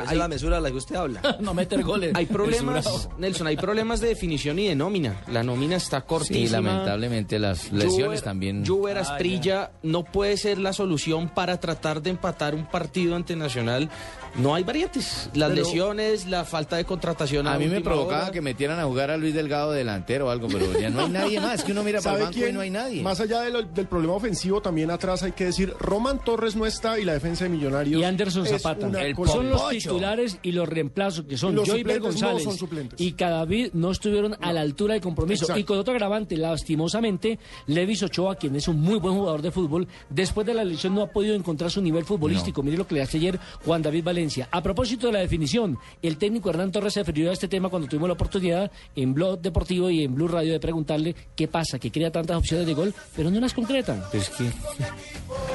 Nelson, 0.00 0.02
esa 0.02 0.10
hay 0.12 0.18
la 0.18 0.28
mesura 0.28 0.56
de 0.56 0.62
la 0.62 0.70
que 0.70 0.76
usted 0.76 0.96
habla. 0.96 1.36
no 1.40 1.54
meter 1.54 1.82
goles. 1.82 2.12
Hay 2.14 2.26
problemas. 2.26 3.08
Nelson, 3.18 3.46
hay 3.46 3.56
problemas 3.56 4.00
de 4.00 4.08
definición 4.08 4.58
y 4.58 4.68
de 4.68 4.74
nómina. 4.74 5.20
La 5.28 5.42
nómina 5.42 5.76
está 5.76 6.00
cortísima. 6.02 6.46
Sí, 6.46 6.52
lamentablemente 6.52 7.38
las 7.38 7.72
lesiones 7.72 8.20
Juber- 8.20 8.24
también. 8.24 8.66
Juber 8.66 8.98
Ah, 8.98 9.02
Asprilla 9.02 9.70
no 9.82 10.04
puede 10.04 10.36
ser 10.36 10.58
la 10.58 10.72
solución 10.72 11.28
para 11.28 11.58
tratar 11.60 12.02
de 12.02 12.10
empatar 12.10 12.54
un 12.54 12.66
partido 12.66 13.16
ante 13.16 13.36
Nacional. 13.36 13.88
No 14.36 14.54
hay 14.54 14.62
variantes. 14.62 15.28
Las 15.34 15.50
Pero- 15.50 15.62
lesiones, 15.64 16.26
la 16.26 16.44
falta 16.44 16.76
de 16.76 16.84
contratación. 16.84 17.48
A 17.48 17.58
mí 17.58 17.66
me 17.66 17.80
provocaba 17.80 18.24
hora. 18.24 18.30
que 18.32 18.40
metieran 18.40 18.78
a 18.78 18.84
jugar 18.84 19.10
a 19.10 19.16
Luis 19.16 19.34
Delgado 19.34 19.72
delantero 19.72 20.26
o 20.28 20.30
algo, 20.30 20.46
pero 20.46 20.78
ya 20.78 20.88
no 20.88 21.00
hay 21.00 21.08
nadie 21.10 21.40
más. 21.40 21.64
Que 21.64 21.72
uno 21.72 21.82
mira 21.82 22.00
para 22.00 22.12
el 22.12 22.16
¿Sabe 22.18 22.24
banco 22.26 22.38
y 22.38 22.42
quién? 22.42 22.54
no 22.54 22.60
hay 22.60 22.70
nadie. 22.70 23.02
Más 23.02 23.18
allá 23.20 23.40
de 23.40 23.50
lo- 23.50 23.62
del 23.62 23.86
problema 23.88 24.12
ofensivo, 24.14 24.60
también 24.62 24.90
atrás 24.92 25.24
hay 25.24 25.32
que 25.32 25.46
decir, 25.46 25.74
Roman 25.80 26.22
Torres 26.24 26.54
no 26.54 26.64
está 26.64 26.98
y 27.00 27.04
la 27.04 27.14
defensa 27.14 27.44
de 27.44 27.50
Millonarios 27.50 28.00
Y 28.00 28.04
Anderson 28.04 28.46
es 28.46 28.62
Zapata. 28.62 28.86
una 28.86 29.02
El 29.02 29.14
cosa- 29.16 29.32
son 29.32 29.50
los 29.50 29.62
titulares 29.92 30.38
y 30.42 30.52
los 30.52 30.68
reemplazos, 30.68 31.24
que 31.24 31.36
son 31.36 31.56
Joyver 31.56 31.96
suplentes 32.00 32.02
no 32.02 32.08
González 32.08 32.44
son 32.44 32.88
y 32.98 33.12
Cadavid 33.12 33.70
no 33.74 33.90
estuvieron 33.90 34.36
a 34.40 34.52
la 34.52 34.60
altura 34.60 34.94
del 34.94 35.02
compromiso. 35.02 35.44
Exacto. 35.44 35.60
Y 35.60 35.64
con 35.64 35.78
otro 35.78 35.92
agravante, 35.92 36.36
lastimosamente, 36.36 37.38
Levis 37.66 38.02
Ochoa, 38.02 38.36
quien 38.36 38.56
es 38.56 38.68
un 38.68 38.80
muy 38.80 38.98
buen 38.98 39.14
jugador 39.14 39.42
de 39.42 39.50
fútbol, 39.50 39.88
después 40.08 40.46
de 40.46 40.54
la 40.54 40.64
lesión 40.64 40.94
no 40.94 41.02
ha 41.02 41.08
podido 41.08 41.34
encontrar 41.34 41.70
su 41.70 41.80
nivel 41.80 42.04
futbolístico. 42.04 42.62
Mire 42.62 42.76
lo 42.76 42.86
que 42.86 42.94
le 42.94 43.02
hace 43.02 43.18
ayer 43.18 43.38
Juan 43.64 43.82
David 43.82 44.04
Valencia. 44.04 44.48
A 44.50 44.62
propósito 44.62 45.06
de 45.08 45.14
la 45.14 45.20
definición, 45.20 45.78
el 46.02 46.16
técnico 46.16 46.50
Hernán 46.50 46.72
Torres 46.72 46.94
se 46.94 47.00
refirió 47.00 47.30
a 47.30 47.32
este 47.32 47.48
tema 47.48 47.68
cuando 47.68 47.88
tuvimos 47.88 48.08
la 48.08 48.14
oportunidad 48.14 48.70
en 48.96 49.14
Blog 49.14 49.40
Deportivo 49.40 49.90
y 49.90 50.04
en 50.04 50.14
Blue 50.14 50.28
Radio 50.28 50.52
de 50.52 50.60
preguntarle 50.60 51.14
qué 51.34 51.48
pasa, 51.48 51.78
que 51.78 51.90
crea 51.90 52.10
tantas 52.10 52.36
opciones 52.36 52.66
de 52.66 52.74
gol, 52.74 52.94
pero 53.16 53.30
no 53.30 53.40
las 53.40 53.54
concretan. 53.54 54.02
Es 54.12 54.28
que 54.30 54.50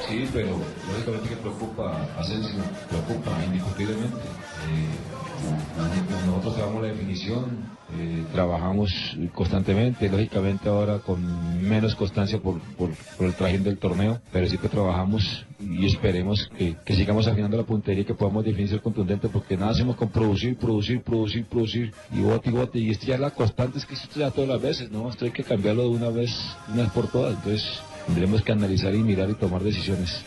Sí, 0.08 0.28
pero 0.32 0.50
lógicamente 0.92 1.30
que 1.30 1.36
preocupa, 1.38 2.08
Asensio, 2.18 2.64
preocupa 2.90 3.44
indiscutiblemente. 3.46 4.25
Eh, 4.26 5.16
nosotros 6.28 6.56
trabajamos 6.56 6.82
la 6.82 6.88
definición, 6.90 7.46
eh, 7.98 8.24
trabajamos 8.34 9.18
constantemente, 9.34 10.10
lógicamente 10.10 10.70
ahora 10.70 11.00
con 11.00 11.62
menos 11.62 11.96
constancia 11.96 12.40
por, 12.40 12.60
por, 12.78 12.90
el 13.20 13.34
trajín 13.34 13.64
del 13.64 13.78
torneo, 13.78 14.20
pero 14.32 14.48
que 14.48 14.70
trabajamos 14.70 15.46
y 15.60 15.86
esperemos 15.86 16.50
que, 16.58 16.76
que 16.84 16.96
sigamos 16.96 17.28
afinando 17.28 17.58
la 17.58 17.64
puntería 17.64 18.02
y 18.02 18.06
que 18.06 18.14
podamos 18.14 18.44
definir 18.44 18.70
ser 18.70 18.82
contundente 18.82 19.30
porque 19.30 19.56
nada 19.58 19.72
hacemos 19.72 19.96
con 19.96 20.10
producir, 20.10 20.58
producir, 20.58 21.02
producir, 21.02 21.46
producir 21.46 21.94
y 22.12 22.22
bote 22.22 22.50
y 22.50 22.54
bote 22.54 22.80
y 22.80 22.90
esto 22.90 23.06
ya 23.06 23.18
la 23.18 23.32
constante, 23.32 23.78
es 23.78 23.86
que 23.86 23.94
esto 23.94 24.20
ya 24.20 24.32
todas 24.32 24.50
las 24.50 24.62
veces, 24.62 24.92
¿no? 24.92 25.10
Esto 25.10 25.26
hay 25.26 25.32
que 25.32 25.44
cambiarlo 25.44 25.84
de 25.84 25.90
una 25.90 26.10
vez, 26.10 26.32
una 26.72 26.84
vez 26.84 26.92
por 26.92 27.08
todas, 27.08 27.36
entonces 27.36 27.80
tendremos 28.08 28.42
que 28.42 28.52
analizar 28.52 28.94
y 28.96 29.00
mirar 29.00 29.30
y 29.30 29.36
tomar 29.36 29.62
decisiones. 29.62 30.24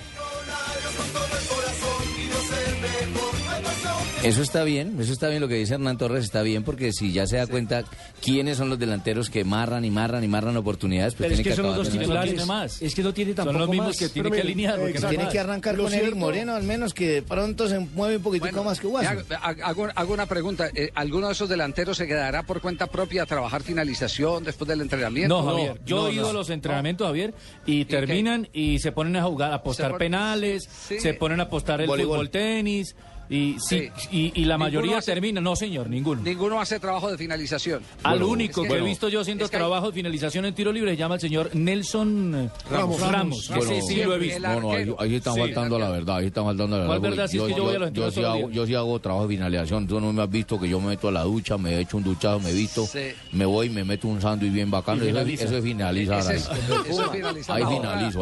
Eso 4.24 4.42
está 4.42 4.64
bien, 4.64 4.96
eso 5.00 5.12
está 5.12 5.28
bien 5.28 5.40
lo 5.40 5.46
que 5.48 5.54
dice 5.54 5.74
Hernán 5.74 5.96
Torres, 5.96 6.24
está 6.24 6.42
bien 6.42 6.64
porque 6.64 6.92
si 6.92 7.12
ya 7.12 7.26
se 7.26 7.36
da 7.36 7.46
cuenta 7.46 7.84
quiénes 8.20 8.58
son 8.58 8.68
los 8.68 8.78
delanteros 8.78 9.30
que 9.30 9.44
marran 9.44 9.84
y 9.84 9.90
marran 9.90 10.24
y 10.24 10.28
marran 10.28 10.56
oportunidades, 10.56 11.14
pues 11.14 11.28
Pero 11.28 11.34
es 11.34 11.36
tiene 11.42 11.50
que 11.50 11.56
son 11.56 11.64
los 11.66 11.72
acabar 11.74 11.84
dos 11.86 11.92
de 11.94 11.98
titulares. 12.00 12.46
más. 12.46 12.82
Es 12.82 12.94
que 12.96 13.02
no 13.04 13.14
tiene 13.14 13.32
tampoco 13.32 13.58
los 13.60 13.68
mismos 13.68 13.86
más. 13.88 13.96
que 13.96 14.08
tiene 14.08 14.28
Pero 14.28 14.42
que 14.42 14.48
mire, 14.48 14.68
alinear, 14.68 14.80
porque. 14.92 15.08
Tiene 15.08 15.28
que 15.28 15.38
arrancar 15.38 15.76
Lo 15.76 15.84
con 15.84 15.92
Eric 15.92 16.02
cierto- 16.06 16.18
Moreno, 16.18 16.54
al 16.56 16.64
menos 16.64 16.92
que 16.94 17.08
de 17.08 17.22
pronto 17.22 17.68
se 17.68 17.78
mueve 17.78 18.16
un 18.16 18.22
poquitico 18.22 18.64
más 18.64 18.80
que 18.80 18.86
Me 18.88 18.90
Guaso. 18.90 19.10
hago, 19.40 19.62
hago- 19.64 19.88
hago 19.94 20.12
una 20.14 20.26
pregunta. 20.26 20.68
Eh, 20.74 20.90
¿Alguno 20.96 21.28
de 21.28 21.32
esos 21.34 21.48
delanteros 21.48 21.96
se 21.96 22.06
quedará 22.08 22.42
por 22.42 22.60
cuenta 22.60 22.88
propia 22.88 23.22
a 23.22 23.26
trabajar 23.26 23.62
finalización 23.62 24.42
después 24.42 24.66
del 24.68 24.80
entrenamiento? 24.80 25.40
No, 25.42 25.48
Javier. 25.48 25.80
Yo 25.86 26.08
he 26.08 26.14
ido 26.14 26.28
a 26.28 26.32
los 26.32 26.50
entrenamientos, 26.50 27.06
Javier, 27.06 27.34
y 27.66 27.84
terminan 27.84 28.48
y 28.52 28.80
se 28.80 28.90
ponen 28.90 29.14
a 29.16 29.22
jugar, 29.22 29.52
a 29.52 29.56
apostar 29.56 29.96
penales, 29.96 30.68
Sí. 30.88 30.98
se 31.00 31.14
ponen 31.14 31.38
a 31.40 31.44
apostar 31.44 31.80
el 31.80 31.86
Voleibol. 31.86 32.16
fútbol 32.16 32.30
tenis. 32.30 32.96
Y, 33.30 33.56
sí, 33.60 33.90
y, 34.10 34.32
y 34.40 34.44
la 34.46 34.56
mayoría 34.56 34.98
hace- 34.98 35.12
termina, 35.12 35.40
no 35.40 35.54
señor, 35.54 35.88
ninguno. 35.90 36.22
Ninguno 36.22 36.60
hace 36.60 36.80
trabajo 36.80 37.10
de 37.10 37.18
finalización. 37.18 37.82
Al 38.02 38.22
único 38.22 38.62
Es 38.62 38.68
que, 38.68 38.74
que- 38.74 38.80
he 38.80 38.84
visto 38.84 39.08
yo 39.08 39.20
haciendo 39.20 39.44
es 39.44 39.50
que 39.50 39.56
hay- 39.56 39.60
trabajo 39.60 39.88
de 39.88 39.92
finalización 39.92 40.44
en 40.46 40.54
tiro 40.54 40.72
libre 40.72 40.92
se 40.92 40.96
llama 40.96 41.16
el 41.16 41.20
señor 41.20 41.50
Nelson 41.54 42.34
eh, 42.34 42.50
Ramos. 42.70 43.00
Ramos. 43.00 43.48
Ramos. 43.48 43.50
Ese 43.70 43.82
sí 43.82 43.96
lo 44.02 44.14
he 44.14 44.18
visto. 44.18 44.40
No, 44.40 44.60
no, 44.60 44.72
ahí, 44.72 44.94
ahí 44.98 45.14
están 45.16 45.34
Sí. 45.34 45.40
faltando 45.40 45.76
a 45.76 45.78
la 45.78 45.90
verdad, 45.90 46.16
ahí 46.16 46.26
están 46.26 46.44
faltando 46.44 46.76
a 46.76 46.78
la 46.80 46.86
¿Cuál 46.86 47.00
verdad. 47.00 47.16
verdad? 47.16 47.30
Si 47.30 47.36
es 47.38 47.42
que 47.44 47.54
yo 47.54 47.64
voy 47.64 47.74
a 47.76 47.78
los 47.78 47.92
yo, 47.92 48.10
sí 48.10 48.24
hago, 48.24 48.50
yo 48.50 48.66
sí 48.66 48.74
hago 48.74 48.98
trabajo 48.98 49.26
de 49.28 49.34
finalización, 49.36 49.86
tú 49.86 50.00
no 50.00 50.12
me 50.12 50.22
has 50.22 50.30
visto 50.30 50.58
que 50.58 50.68
yo 50.68 50.80
me 50.80 50.88
meto 50.88 51.08
a 51.08 51.12
la 51.12 51.22
ducha, 51.24 51.58
me 51.58 51.78
echo 51.80 51.96
un 51.98 52.04
duchado, 52.04 52.40
me 52.40 52.52
visto, 52.52 52.86
Sí. 52.86 53.10
me 53.32 53.44
voy 53.44 53.66
y 53.66 53.70
me 53.70 53.84
meto 53.84 54.08
un 54.08 54.20
sándwich 54.22 54.52
bien 54.52 54.70
bacano, 54.70 55.04
Y 55.04 55.08
eso, 55.08 55.16
finaliza. 55.18 55.44
eso 55.44 55.56
es 55.58 55.64
finalizar 55.64 56.26
ahí. 56.26 56.36
es- 56.36 56.48
eso 56.88 57.10
finalizo, 57.10 57.52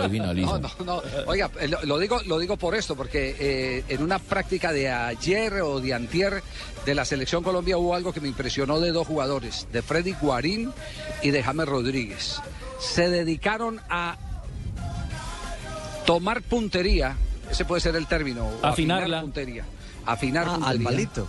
ahí 0.00 0.10
finalizo. 0.10 0.58
No, 0.58 0.70
no, 0.84 0.84
no. 0.84 1.02
Oiga, 1.26 1.50
eh, 1.60 1.68
lo, 1.68 1.82
lo 1.84 1.98
digo, 1.98 2.20
lo 2.26 2.38
digo 2.38 2.56
por 2.56 2.74
esto, 2.74 2.96
porque 2.96 3.36
eh, 3.38 3.84
en 3.88 4.02
una 4.02 4.18
práctica 4.18 4.72
de 4.72 4.88
ayer 4.96 5.60
o 5.62 5.80
de 5.80 5.94
antier 5.94 6.42
de 6.84 6.94
la 6.94 7.04
Selección 7.04 7.42
Colombia 7.42 7.76
hubo 7.78 7.94
algo 7.94 8.12
que 8.12 8.20
me 8.20 8.28
impresionó 8.28 8.80
de 8.80 8.92
dos 8.92 9.06
jugadores, 9.06 9.66
de 9.72 9.82
Freddy 9.82 10.14
Guarín 10.20 10.72
y 11.22 11.30
de 11.30 11.42
James 11.42 11.66
Rodríguez. 11.66 12.40
Se 12.78 13.08
dedicaron 13.08 13.80
a 13.90 14.16
tomar 16.06 16.42
puntería, 16.42 17.16
ese 17.50 17.64
puede 17.64 17.80
ser 17.80 17.96
el 17.96 18.06
término, 18.06 18.48
Afinarla. 18.62 19.04
afinar 19.18 19.22
puntería. 19.22 19.64
Afinar 20.04 20.46
Ah, 20.48 20.58
al 20.68 20.80
palito. 20.80 21.26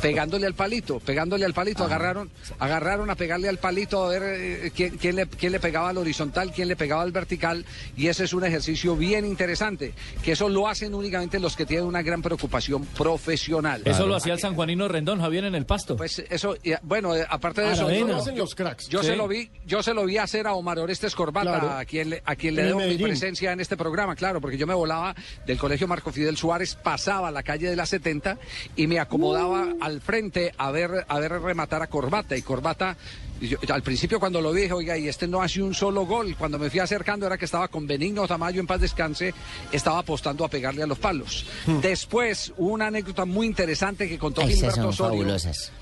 Pegándole 0.00 0.46
al 0.46 0.54
palito, 0.54 1.00
pegándole 1.00 1.44
al 1.44 1.52
palito, 1.54 1.84
agarraron, 1.84 2.30
agarraron 2.58 3.10
a 3.10 3.14
pegarle 3.14 3.48
al 3.48 3.58
palito 3.58 4.04
a 4.04 4.08
ver 4.08 4.22
eh, 4.24 4.72
quién, 4.74 4.96
quién 4.96 5.16
le, 5.16 5.26
quién 5.26 5.52
le 5.52 5.60
pegaba 5.60 5.90
al 5.90 5.98
horizontal, 5.98 6.52
quién 6.52 6.68
le 6.68 6.76
pegaba 6.76 7.02
al 7.02 7.12
vertical, 7.12 7.64
y 7.96 8.06
ese 8.08 8.24
es 8.24 8.32
un 8.32 8.44
ejercicio 8.44 8.96
bien 8.96 9.24
interesante, 9.26 9.92
que 10.22 10.32
eso 10.32 10.48
lo 10.48 10.68
hacen 10.68 10.94
únicamente 10.94 11.38
los 11.40 11.56
que 11.56 11.66
tienen 11.66 11.86
una 11.86 12.02
gran 12.02 12.22
preocupación 12.22 12.84
profesional. 12.86 13.82
Eso 13.84 14.06
lo 14.06 14.16
hacía 14.16 14.32
el 14.34 14.40
sanjuanino 14.40 14.88
Rendón, 14.88 15.20
Javier, 15.20 15.44
en 15.44 15.54
el 15.54 15.66
pasto. 15.66 15.96
Pues 15.96 16.18
eso, 16.30 16.56
y, 16.62 16.72
bueno, 16.82 17.14
eh, 17.16 17.26
aparte 17.28 17.60
de 17.62 17.72
eso, 17.72 17.90
yo, 17.90 18.06
Lo 18.06 18.16
hacen 18.16 18.36
los 18.38 18.54
cracks. 18.54 18.88
yo 18.88 19.00
Sí. 19.00 19.08
se 19.08 19.16
lo 19.16 19.28
vi, 19.28 19.50
yo 19.66 19.82
se 19.82 19.94
lo 19.94 20.04
vi 20.04 20.18
hacer 20.18 20.46
a 20.46 20.54
Omar 20.54 20.78
Orestes 20.78 21.14
Corbata, 21.14 21.58
Claro. 21.58 21.70
a 21.70 21.84
quien 21.84 22.10
le, 22.10 22.22
a 22.24 22.36
quien 22.36 22.54
le 22.54 22.64
debo 22.64 22.80
mi 22.80 22.96
presencia 22.98 23.52
en 23.52 23.60
este 23.60 23.76
programa, 23.76 24.16
claro, 24.16 24.40
porque 24.40 24.56
yo 24.56 24.66
me 24.66 24.74
volaba 24.74 25.14
del 25.46 25.58
colegio 25.58 25.86
Marco 25.88 26.12
Fidel 26.12 26.36
Suárez, 26.36 26.74
pasaba 26.74 27.30
la 27.30 27.42
calle 27.42 27.68
de 27.68 27.76
la 27.76 27.86
70 27.86 28.38
y 28.76 28.86
me 28.86 28.98
acomodaba 28.98 29.62
Uh. 29.62 29.81
Al 29.84 30.00
frente 30.00 30.52
a 30.56 30.70
ver, 30.70 31.04
a 31.08 31.18
ver 31.18 31.32
rematar 31.40 31.82
a 31.82 31.86
Corbata. 31.88 32.36
Y 32.36 32.42
Corbata, 32.42 32.96
yo- 33.40 33.58
al 33.72 33.82
principio 33.82 34.20
cuando 34.20 34.40
lo 34.40 34.52
dije, 34.52 34.72
oiga, 34.72 34.96
y 34.96 35.08
este 35.08 35.26
no 35.26 35.42
hace 35.42 35.60
un 35.62 35.74
solo 35.74 36.06
gol. 36.06 36.34
Cuando 36.38 36.58
me 36.58 36.70
fui 36.70 36.80
acercando 36.80 37.26
era 37.26 37.36
que 37.36 37.44
estaba 37.44 37.68
con 37.68 37.86
Benigno 37.86 38.26
Tamayo 38.28 38.60
en 38.60 38.66
paz 38.66 38.80
descanse, 38.80 39.34
estaba 39.72 39.98
apostando 39.98 40.44
a 40.44 40.48
pegarle 40.48 40.82
a 40.82 40.86
los 40.86 40.98
palos. 40.98 41.44
Después, 41.80 42.52
hubo 42.56 42.70
una 42.72 42.86
anécdota 42.86 43.24
muy 43.24 43.46
interesante 43.46 44.08
que 44.08 44.18
contó 44.18 44.42
Esas 44.42 44.54
Gilberto 44.54 44.76
son 44.80 44.86
Osorio. 44.90 45.10
fabulosas. 45.20 45.72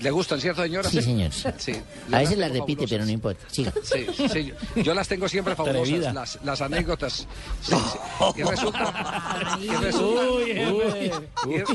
¿Le 0.00 0.12
gustan, 0.12 0.40
cierto, 0.40 0.62
señora? 0.62 0.88
Sí, 0.88 1.02
señor. 1.02 1.32
Sí. 1.32 1.72
A 2.12 2.18
veces 2.20 2.38
las 2.38 2.52
repite, 2.52 2.86
fabulosas. 2.86 2.90
pero 2.90 3.04
no 3.04 3.10
importa. 3.10 3.44
Siga. 3.50 3.72
Sí, 3.82 4.06
sí, 4.32 4.52
yo, 4.82 4.94
las 4.94 5.08
tengo 5.08 5.28
siempre 5.28 5.56
fabulosas, 5.56 6.14
las, 6.14 6.38
las 6.44 6.60
anécdotas. 6.60 7.26
Sí, 7.60 7.74
sí. 7.74 8.24
Y 8.36 8.42
resulta, 8.44 9.58
y 9.60 9.68
resulta, 9.70 10.22
Uy, 10.30 11.12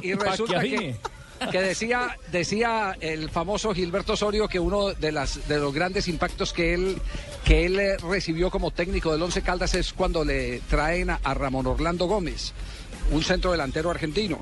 y- 0.04 0.14
resulta 0.14 0.62
que 0.62 0.96
que, 1.52 1.62
decía, 1.62 2.18
decía 2.32 2.96
el 3.00 3.30
famoso 3.30 3.74
Gilberto 3.74 4.14
Osorio 4.14 4.48
que 4.48 4.60
uno 4.60 4.94
de 4.94 5.12
las 5.12 5.48
de 5.48 5.58
los 5.58 5.74
grandes 5.74 6.08
impactos 6.08 6.54
que 6.54 6.74
él 6.74 6.98
que 7.44 7.66
él 7.66 7.80
eh, 7.80 7.98
recibió 7.98 8.50
como 8.50 8.72
técnico 8.72 9.12
del 9.12 9.22
Once 9.22 9.42
Caldas 9.42 9.76
es 9.76 9.94
cuando 9.94 10.24
le 10.24 10.60
traen 10.70 11.10
a, 11.10 11.20
a 11.24 11.34
Ramón 11.34 11.68
Orlando 11.68 12.06
Gómez, 12.06 12.54
un 13.12 13.24
centro 13.24 13.52
delantero 13.52 13.90
argentino. 13.90 14.40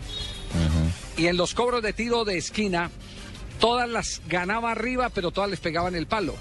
Y 1.18 1.28
en 1.28 1.38
los 1.38 1.54
cobros 1.54 1.82
de 1.82 1.94
tiro 1.94 2.26
de 2.26 2.38
esquina, 2.38 2.92
todas 3.60 3.90
las 3.90 4.22
ganaba 4.28 4.72
arriba, 4.72 5.10
pero 5.10 5.32
todas 5.32 5.50
les 5.50 5.60
pegaban 5.60 5.96
el 5.96 6.08
palo. 6.08 6.36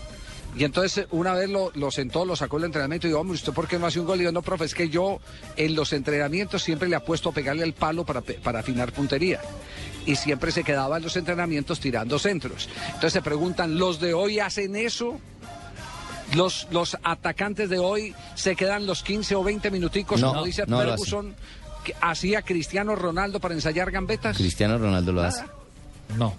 Y 0.56 0.64
entonces 0.64 1.06
una 1.10 1.32
vez 1.32 1.48
lo, 1.48 1.70
lo 1.74 1.90
sentó, 1.90 2.24
lo 2.24 2.34
sacó 2.34 2.56
el 2.58 2.64
entrenamiento 2.64 3.06
y 3.06 3.10
dijo, 3.10 3.20
hombre, 3.20 3.36
¿usted 3.36 3.52
por 3.52 3.68
qué 3.68 3.78
no 3.78 3.86
hace 3.86 4.00
un 4.00 4.06
gol? 4.06 4.20
Y 4.20 4.24
yo, 4.24 4.32
no, 4.32 4.42
profe, 4.42 4.64
es 4.64 4.74
que 4.74 4.88
yo 4.88 5.20
en 5.56 5.74
los 5.74 5.92
entrenamientos 5.92 6.62
siempre 6.62 6.88
le 6.88 6.96
apuesto 6.96 7.28
a 7.28 7.32
pegarle 7.32 7.62
el 7.62 7.72
palo 7.72 8.04
para, 8.04 8.20
para 8.20 8.60
afinar 8.60 8.92
puntería. 8.92 9.40
Y 10.10 10.16
siempre 10.16 10.50
se 10.50 10.64
quedaba 10.64 10.96
en 10.96 11.04
los 11.04 11.16
entrenamientos 11.16 11.78
tirando 11.78 12.18
centros. 12.18 12.68
Entonces 12.86 13.12
se 13.12 13.22
preguntan, 13.22 13.78
¿los 13.78 14.00
de 14.00 14.12
hoy 14.12 14.40
hacen 14.40 14.74
eso? 14.74 15.20
Los, 16.34 16.66
los 16.72 16.96
atacantes 17.04 17.70
de 17.70 17.78
hoy 17.78 18.14
se 18.34 18.56
quedan 18.56 18.86
los 18.86 19.04
15 19.04 19.36
o 19.36 19.44
20 19.44 19.70
minuticos, 19.70 20.20
No, 20.20 20.28
como 20.28 20.44
dice 20.44 20.64
no 20.66 20.78
Ferguson, 20.78 21.34
que 21.84 21.94
hacía 22.00 22.42
Cristiano 22.42 22.96
Ronaldo 22.96 23.38
para 23.38 23.54
ensayar 23.54 23.92
gambetas. 23.92 24.36
Cristiano 24.36 24.78
Ronaldo 24.78 25.12
lo 25.12 25.22
hace. 25.22 25.44
No. 26.16 26.34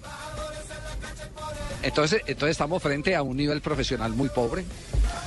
Entonces, 1.84 2.22
entonces 2.28 2.52
estamos 2.52 2.82
frente 2.82 3.16
a 3.16 3.24
un 3.24 3.36
nivel 3.38 3.62
profesional 3.62 4.12
muy 4.14 4.30
pobre. 4.30 4.64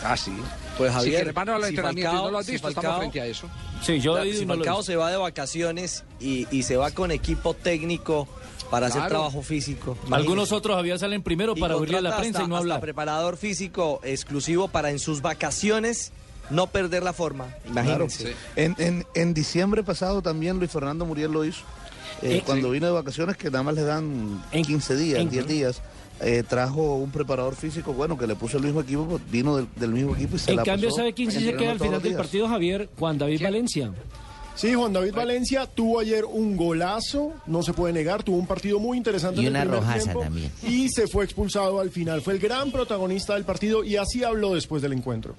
Ah, 0.05 0.17
sí. 0.17 0.33
Pues 0.79 0.93
Javier, 0.93 1.27
si 1.27 1.33
van 1.33 1.49
al 1.49 1.63
si 1.63 1.69
entrenamiento 1.71 2.11
y 2.13 2.15
Falcao- 2.17 2.25
no 2.25 2.31
lo 2.31 2.39
has 2.39 2.47
si 2.47 2.53
visto, 2.53 2.69
Falcao- 2.69 2.71
estamos 2.79 2.99
frente 2.99 3.21
a 3.21 3.27
eso. 3.27 3.49
Sí, 3.83 4.01
yo 4.01 4.13
he 4.13 4.15
Claro, 4.23 4.27
y 4.31 4.33
si 4.37 4.47
no 4.47 4.55
lo 4.55 4.59
Falcao 4.61 4.77
visto. 4.79 4.93
se 4.93 4.97
va 4.97 5.11
de 5.11 5.17
vacaciones 5.17 6.05
y, 6.21 6.47
y 6.51 6.63
se 6.63 6.77
va 6.77 6.91
con 6.93 7.11
equipo 7.11 7.55
técnico 7.55 8.29
para 8.71 8.87
hacer 8.87 9.01
Claro. 9.01 9.11
trabajo 9.17 9.43
físico. 9.43 9.97
Algunos 10.11 10.53
otros 10.53 10.77
Javier 10.77 10.99
salen 10.99 11.23
primero 11.23 11.55
Y 11.57 11.61
para 11.61 11.77
oírle 11.77 11.99
a 11.99 12.01
la 12.01 12.17
prensa 12.17 12.41
y 12.41 12.43
hasta- 12.43 12.49
no 12.49 12.55
hasta 12.57 12.63
hablar. 12.63 12.81
preparador 12.81 13.37
físico 13.37 14.01
exclusivo 14.05 14.69
para 14.69 14.91
en 14.91 14.99
sus 14.99 15.23
vacaciones 15.23 16.13
no 16.51 16.67
perder 16.69 17.03
la 17.03 17.13
forma. 17.13 17.47
Claro. 17.73 18.05
Imagínense. 18.05 18.35
En, 18.57 18.75
en, 18.79 19.07
en 19.15 19.35
diciembre 19.35 19.83
pasado 19.83 20.23
también 20.23 20.59
Luis 20.59 20.71
Fernando 20.71 21.05
Muriel 21.07 21.33
lo 21.33 21.45
hizo. 21.45 21.63
Eh, 22.23 22.37
Eh, 22.39 22.43
cuando 22.47 22.69
sí. 22.69 22.75
vino 22.75 22.87
de 22.87 22.93
vacaciones, 22.93 23.37
que 23.37 23.51
nada 23.51 23.63
más 23.65 23.75
le 23.75 23.83
dan 23.83 24.43
15 24.53 24.95
días, 24.97 25.21
en- 25.21 25.31
10 25.31 25.47
días, 25.47 25.83
eh, 26.21 26.43
trajo 26.49 26.97
un 26.97 27.11
preparador 27.11 27.55
físico, 27.57 27.93
bueno, 27.93 28.17
que 28.17 28.27
le 28.27 28.35
puso 28.37 28.57
el 28.59 28.65
mismo 28.65 28.81
equipo, 28.81 29.21
vino 29.31 29.57
del, 29.57 29.69
del 29.77 29.91
mismo 29.91 30.15
equipo 30.15 30.37
y 30.37 30.39
se 30.39 30.51
En 30.53 30.59
la 30.59 30.63
cambio, 30.63 30.89
pasó 30.89 30.99
¿sabe 30.99 31.13
quién 31.13 31.31
sí 31.31 31.41
se 31.45 31.55
queda 31.55 31.73
al 31.73 31.81
final 31.81 32.01
del 32.03 32.15
partido, 32.17 32.49
Javier? 32.49 32.89
Juan 32.99 33.19
David 33.19 33.43
Valencia. 33.43 33.93
Sí, 34.57 34.73
Juan 34.73 34.93
David 34.93 35.15
Valencia 35.15 35.67
tuvo 35.67 35.99
ayer 35.99 36.25
un 36.25 36.57
golazo, 36.57 37.33
no 37.47 37.65
se 37.65 37.73
puede 37.73 37.93
negar, 37.93 38.23
tuvo 38.23 38.37
un 38.37 38.47
partido 38.47 38.79
muy 38.79 38.97
interesante 38.97 39.43
Y 39.43 39.47
en 39.47 39.57
el 39.57 39.63
una 39.67 39.79
primer 39.79 39.81
rojaza 39.81 40.03
tiempo 40.05 40.21
también. 40.21 40.53
y 40.63 40.89
se 40.91 41.09
fue 41.09 41.25
expulsado 41.25 41.81
al 41.81 41.91
final. 41.91 42.23
Fue 42.23 42.35
el 42.35 42.39
gran 42.39 42.71
protagonista 42.71 43.35
del 43.35 43.43
partido 43.45 43.83
y 43.83 43.97
así 43.97 44.23
habló 44.23 44.55
después 44.55 44.81
del 44.81 44.93
encuentro. 44.93 45.35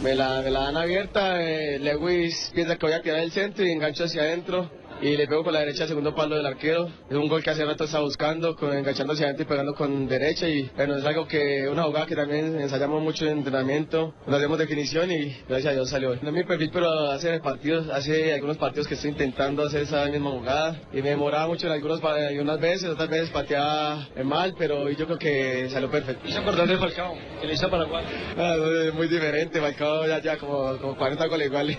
Me 0.00 0.14
la, 0.14 0.42
me 0.42 0.50
la 0.50 0.60
dan 0.60 0.76
abierta, 0.76 1.42
eh, 1.42 1.78
Lewis 1.80 2.52
piensa 2.54 2.76
que 2.76 2.86
voy 2.86 2.94
a 2.94 3.02
tirar 3.02 3.18
el 3.18 3.32
centro 3.32 3.66
y 3.66 3.72
engancho 3.72 4.04
hacia 4.04 4.22
adentro 4.22 4.70
y 5.00 5.16
le 5.16 5.26
pego 5.26 5.44
con 5.44 5.52
la 5.52 5.60
derecha 5.60 5.82
al 5.82 5.88
segundo 5.88 6.14
palo 6.14 6.36
del 6.36 6.46
arquero. 6.46 6.88
Es 7.08 7.16
un 7.16 7.28
gol 7.28 7.42
que 7.42 7.50
hace 7.50 7.64
rato 7.64 7.84
estaba 7.84 8.04
buscando, 8.04 8.56
con, 8.56 8.76
enganchando 8.76 9.12
hacia 9.12 9.26
adentro 9.26 9.44
y 9.44 9.46
pegando 9.46 9.74
con 9.74 10.08
derecha 10.08 10.48
y 10.48 10.70
bueno, 10.76 10.96
es 10.96 11.04
algo 11.04 11.26
que, 11.26 11.68
una 11.68 11.84
jugada 11.84 12.06
que 12.06 12.16
también 12.16 12.60
ensayamos 12.60 13.02
mucho 13.02 13.26
en 13.26 13.38
entrenamiento, 13.38 14.14
nos 14.26 14.36
hacemos 14.36 14.58
definición 14.58 15.10
y 15.10 15.36
gracias 15.48 15.72
a 15.72 15.74
Dios 15.74 15.90
salió. 15.90 16.16
No 16.16 16.28
es 16.28 16.34
mi 16.34 16.44
perfil, 16.44 16.70
pero 16.72 17.10
hace 17.10 17.40
partidos, 17.40 17.88
hace 17.90 18.32
algunos 18.32 18.56
partidos 18.56 18.88
que 18.88 18.94
estoy 18.94 19.10
intentando 19.10 19.64
hacer 19.64 19.82
esa 19.82 20.06
misma 20.06 20.30
jugada 20.30 20.80
y 20.92 21.02
me 21.02 21.10
demoraba 21.10 21.46
mucho 21.46 21.66
en 21.66 21.72
algunos, 21.72 22.02
algunas 22.02 22.60
veces, 22.60 22.88
otras 22.88 23.08
veces 23.08 23.30
pateaba 23.30 24.08
mal, 24.24 24.54
pero 24.58 24.90
yo 24.90 25.06
creo 25.06 25.18
que 25.18 25.68
salió 25.70 25.90
perfecto. 25.90 26.26
hizo 26.26 26.40
acordar 26.40 26.66
de 26.66 26.78
Falcao, 26.78 27.14
que 27.40 27.46
le 27.46 27.54
hizo 27.54 27.66
a 27.66 27.70
Paraguay. 27.70 28.04
Ah, 28.36 28.56
muy 28.94 29.08
diferente, 29.08 29.60
Falcao 29.60 30.06
ya, 30.06 30.20
ya 30.20 30.38
como, 30.38 30.76
como 30.78 30.96
40 30.96 31.26
goles 31.26 31.46
iguales. 31.48 31.78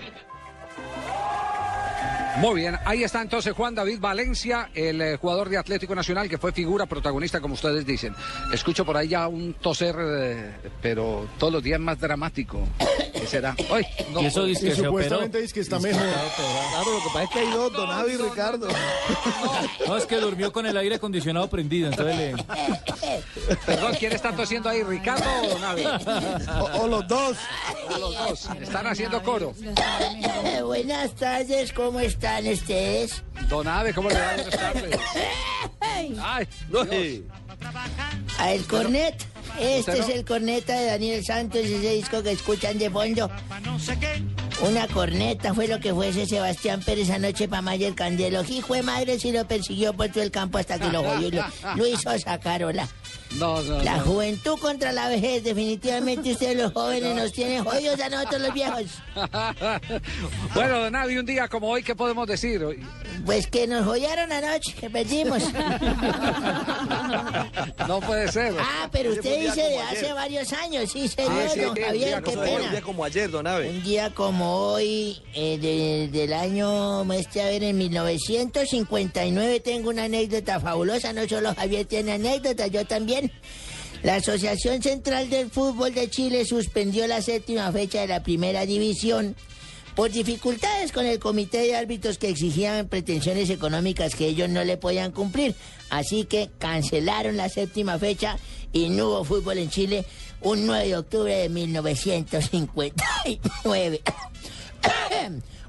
Muy 2.36 2.60
bien, 2.60 2.76
ahí 2.84 3.02
está 3.02 3.20
entonces 3.20 3.52
Juan 3.52 3.74
David 3.74 3.98
Valencia, 3.98 4.70
el 4.74 5.00
eh, 5.00 5.16
jugador 5.16 5.48
de 5.48 5.58
Atlético 5.58 5.94
Nacional 5.94 6.28
que 6.28 6.38
fue 6.38 6.52
figura 6.52 6.86
protagonista, 6.86 7.40
como 7.40 7.54
ustedes 7.54 7.84
dicen. 7.84 8.14
Escucho 8.52 8.84
por 8.84 8.96
ahí 8.96 9.08
ya 9.08 9.26
un 9.26 9.54
toser, 9.54 9.96
eh, 9.98 10.52
pero 10.80 11.26
todos 11.38 11.52
los 11.52 11.62
días 11.62 11.80
más 11.80 11.98
dramático. 11.98 12.60
¿Qué 13.28 13.36
será? 13.36 13.54
Ay, 13.70 13.84
no. 14.10 14.22
Y 14.22 14.26
eso 14.26 14.44
dice 14.44 14.62
que 14.62 14.72
Y 14.72 14.76
se 14.76 14.84
supuestamente 14.84 15.28
operó. 15.28 15.42
dice 15.42 15.54
que 15.54 15.60
está 15.60 15.78
mejor. 15.78 16.00
Claro, 16.02 16.90
lo 16.92 16.98
que 16.98 17.08
pasa 17.12 17.22
es 17.24 17.30
que 17.30 17.38
hay 17.40 17.50
dos, 17.50 17.72
Don 17.72 17.90
Avi 17.90 18.12
y 18.12 18.16
Ricardo. 18.16 18.68
No, 19.86 19.96
es 19.96 20.06
que 20.06 20.16
durmió 20.16 20.52
con 20.52 20.66
el 20.66 20.76
aire 20.76 20.94
acondicionado 20.94 21.48
prendido, 21.50 21.90
entonces 21.90 22.16
le... 22.16 22.44
Perdón, 23.66 23.92
¿quién 23.98 24.12
está 24.12 24.32
tosiendo 24.32 24.68
ahí, 24.68 24.82
Ricardo 24.82 25.24
o 25.54 25.58
Navi? 25.58 25.84
O, 26.80 26.86
los 26.86 27.06
dos. 27.06 27.36
O 27.94 27.98
los 27.98 28.18
dos. 28.18 28.48
Están 28.60 28.86
haciendo 28.86 29.22
coro. 29.22 29.54
Buenas 30.64 31.14
tardes, 31.14 31.72
¿cómo 31.72 32.00
están 32.00 32.46
ustedes? 32.46 33.22
Don 33.48 33.66
Ave, 33.68 33.92
¿cómo 33.94 34.08
le 34.08 34.14
va? 34.18 34.34
Buenas 34.34 34.50
tardes. 34.50 35.00
Ay, 35.80 36.48
Dios. 36.68 36.88
A 38.38 38.52
el 38.52 38.64
cornet. 38.64 39.14
Este 39.60 39.90
¿Usted 39.92 39.98
es 39.98 40.08
el 40.16 40.24
corneta 40.24 40.78
de 40.78 40.86
Daniel 40.86 41.24
Santos, 41.24 41.60
ese 41.60 41.94
disco 41.94 42.22
que 42.22 42.32
escuchan 42.32 42.78
de 42.78 42.90
fondo. 42.90 43.30
Una 44.60 44.86
corneta 44.88 45.54
fue 45.54 45.68
lo 45.68 45.80
que 45.80 45.92
fue 45.92 46.08
ese 46.08 46.26
Sebastián 46.26 46.80
Pérez 46.82 47.10
anoche 47.10 47.48
para 47.48 47.62
Mayer 47.62 47.94
Candelo. 47.94 48.42
Hijo 48.44 48.74
de 48.74 48.82
madre 48.82 49.18
si 49.18 49.32
lo 49.32 49.46
persiguió 49.46 49.92
por 49.94 50.08
todo 50.08 50.22
el 50.22 50.30
campo 50.30 50.58
hasta 50.58 50.78
que 50.78 50.88
lo 50.90 51.02
jodió 51.02 51.30
lo, 51.30 51.44
lo 51.76 51.86
hizo 51.86 52.16
sacarola. 52.18 52.88
No, 53.36 53.62
no, 53.62 53.82
La 53.82 53.98
no. 53.98 54.04
juventud 54.04 54.58
contra 54.58 54.90
la 54.92 55.08
vejez. 55.08 55.44
Definitivamente 55.44 56.32
ustedes 56.32 56.56
los 56.56 56.72
jóvenes 56.72 57.14
nos 57.14 57.32
tienen 57.32 57.62
jodidos 57.62 58.00
a 58.00 58.08
nosotros 58.08 58.40
los 58.40 58.54
viejos. 58.54 58.84
bueno, 60.54 60.80
Don 60.80 60.96
Avi, 60.96 61.18
un 61.18 61.26
día 61.26 61.46
como 61.48 61.68
hoy, 61.68 61.82
¿qué 61.82 61.94
podemos 61.94 62.26
decir? 62.26 62.64
Pues 63.26 63.46
que 63.46 63.66
nos 63.66 63.84
jollaron 63.84 64.32
anoche, 64.32 64.72
que 64.72 64.88
perdimos. 64.90 65.42
No 67.86 68.00
puede 68.00 68.30
ser. 68.30 68.54
Ah, 68.58 68.88
pero 68.92 69.10
usted 69.12 69.40
dice 69.40 69.62
de 69.62 69.78
hace 69.78 69.98
ayer. 70.00 70.14
varios 70.14 70.52
años, 70.52 70.90
sí, 70.92 71.08
señor, 71.08 71.32
Ah, 71.46 71.48
sí, 71.52 71.60
don 71.60 71.68
un 71.70 71.74
día 71.74 71.86
Javier, 71.86 72.22
qué 72.22 72.30
pena. 72.32 72.64
Un 72.64 72.70
día 72.70 72.82
como 72.82 73.04
ayer, 73.04 73.30
don 73.30 73.46
Abe. 73.46 73.70
Un 73.70 73.82
día 73.82 74.10
como 74.14 74.56
hoy, 74.72 75.22
eh, 75.34 75.56
de- 75.58 76.08
del 76.12 76.32
año, 76.34 77.10
este, 77.14 77.40
a 77.42 77.46
ver, 77.46 77.62
en 77.62 77.78
1959 77.78 79.60
tengo 79.60 79.88
una 79.90 80.04
anécdota 80.04 80.60
fabulosa, 80.60 81.12
no 81.14 81.26
solo 81.26 81.54
Javier 81.54 81.86
tiene 81.86 82.12
anécdotas, 82.12 82.70
yo 82.70 82.84
también. 82.86 83.17
La 84.02 84.16
Asociación 84.16 84.82
Central 84.82 85.28
del 85.28 85.50
Fútbol 85.50 85.92
de 85.92 86.08
Chile 86.08 86.44
suspendió 86.44 87.06
la 87.06 87.20
séptima 87.20 87.70
fecha 87.72 88.02
de 88.02 88.08
la 88.08 88.22
primera 88.22 88.64
división 88.64 89.34
por 89.96 90.12
dificultades 90.12 90.92
con 90.92 91.06
el 91.06 91.18
comité 91.18 91.58
de 91.58 91.74
árbitros 91.74 92.18
que 92.18 92.28
exigían 92.28 92.86
pretensiones 92.86 93.50
económicas 93.50 94.14
que 94.14 94.28
ellos 94.28 94.48
no 94.48 94.62
le 94.62 94.76
podían 94.76 95.10
cumplir. 95.10 95.56
Así 95.90 96.24
que 96.24 96.50
cancelaron 96.60 97.36
la 97.36 97.48
séptima 97.48 97.98
fecha 97.98 98.38
y 98.72 98.90
no 98.90 99.08
hubo 99.08 99.24
fútbol 99.24 99.58
en 99.58 99.70
Chile 99.70 100.04
un 100.40 100.66
9 100.66 100.86
de 100.86 100.96
octubre 100.96 101.34
de 101.34 101.48
1959. 101.48 104.02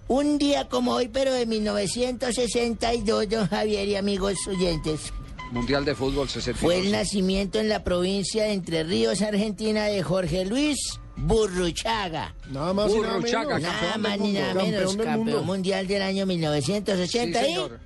un 0.08 0.38
día 0.38 0.70
como 0.70 0.92
hoy, 0.92 1.08
pero 1.08 1.34
de 1.34 1.48
1962, 1.48 3.30
don 3.30 3.48
Javier 3.48 3.88
y 3.88 3.96
amigos 3.96 4.36
oyentes. 4.48 5.12
Mundial 5.52 5.84
de 5.86 5.96
Fútbol 5.96 6.30
62. 6.30 6.60
Fue 6.62 6.80
el 6.86 6.92
nacimiento 6.92 7.60
en 7.60 7.70
la 7.70 7.84
provincia 7.84 8.44
de 8.44 8.54
Entre 8.54 8.84
Ríos, 8.84 9.22
Argentina, 9.22 9.86
de 9.86 10.04
Jorge 10.04 10.46
Luis 10.46 10.78
Burruchaga. 11.16 12.36
Nada 12.52 12.74
más 12.74 12.92
y 12.92 13.00
nada 13.00 13.14
Burruchaga, 13.16 13.56
menos. 13.56 13.62
Nada 13.62 13.80
campeón 13.94 14.02
más 14.02 14.20
ni 14.20 14.32
nada 14.34 14.46
Campeón 14.54 14.72
menos, 14.72 14.98
del 14.98 15.06
campeón 15.06 15.26
mundo. 15.26 15.44
mundial 15.44 15.88
del 15.88 16.02
año 16.02 16.26
1980 16.26 17.40
Sí, 17.40 17.46
y... 17.46 17.48
señor. 17.50 17.80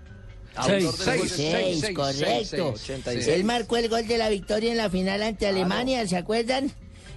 Seis. 0.66 0.90
Seis, 0.96 1.22
seis, 1.32 1.32
Seis, 1.36 1.80
seis, 1.82 1.96
correcto. 1.96 2.74
seis, 2.78 3.02
seis. 3.04 3.28
Él 3.28 3.44
marcó 3.44 3.78
el 3.78 3.90
gol 3.90 4.06
de 4.08 4.18
la 4.20 4.30
victoria 4.30 4.72
en 4.72 4.78
la 4.78 4.90
final 4.90 5.24
ante 5.24 5.48
Alemania, 5.48 6.08
¿se 6.08 6.16
acuerdan? 6.16 6.72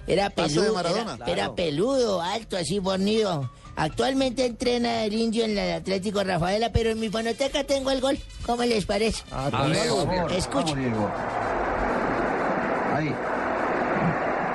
Era 0.07 0.29
peludo, 0.31 0.79
era, 0.79 1.17
era 1.27 1.53
peludo, 1.53 2.21
alto, 2.21 2.57
así 2.57 2.79
fornido. 2.79 3.51
Actualmente 3.77 4.43
entrena 4.43 5.03
el 5.03 5.13
indio 5.13 5.45
en 5.45 5.57
el 5.57 5.71
Atlético 5.71 6.23
Rafaela, 6.23 6.71
pero 6.71 6.89
en 6.89 6.99
mi 6.99 7.09
fonoteca 7.09 7.63
tengo 7.63 7.91
el 7.91 8.01
gol. 8.01 8.17
¿Cómo 8.45 8.63
les 8.63 8.85
parece? 8.85 9.23
A 9.31 9.45
ver, 9.45 9.55
a 9.55 9.63
ver. 9.65 10.31
Escucha. 10.31 10.73
Ahí. 12.95 13.13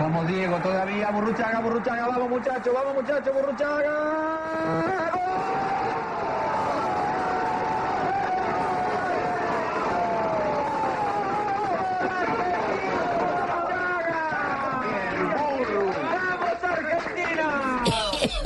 Vamos 0.00 0.26
Diego 0.26 0.56
todavía, 0.58 1.10
Burruchaga, 1.12 1.60
Burruchaga, 1.60 2.08
vamos 2.08 2.30
muchachos, 2.30 2.74
vamos 2.74 2.94
muchachos, 2.94 3.32
Burruchaga. 3.32 4.40
¡Vamos 4.66 5.81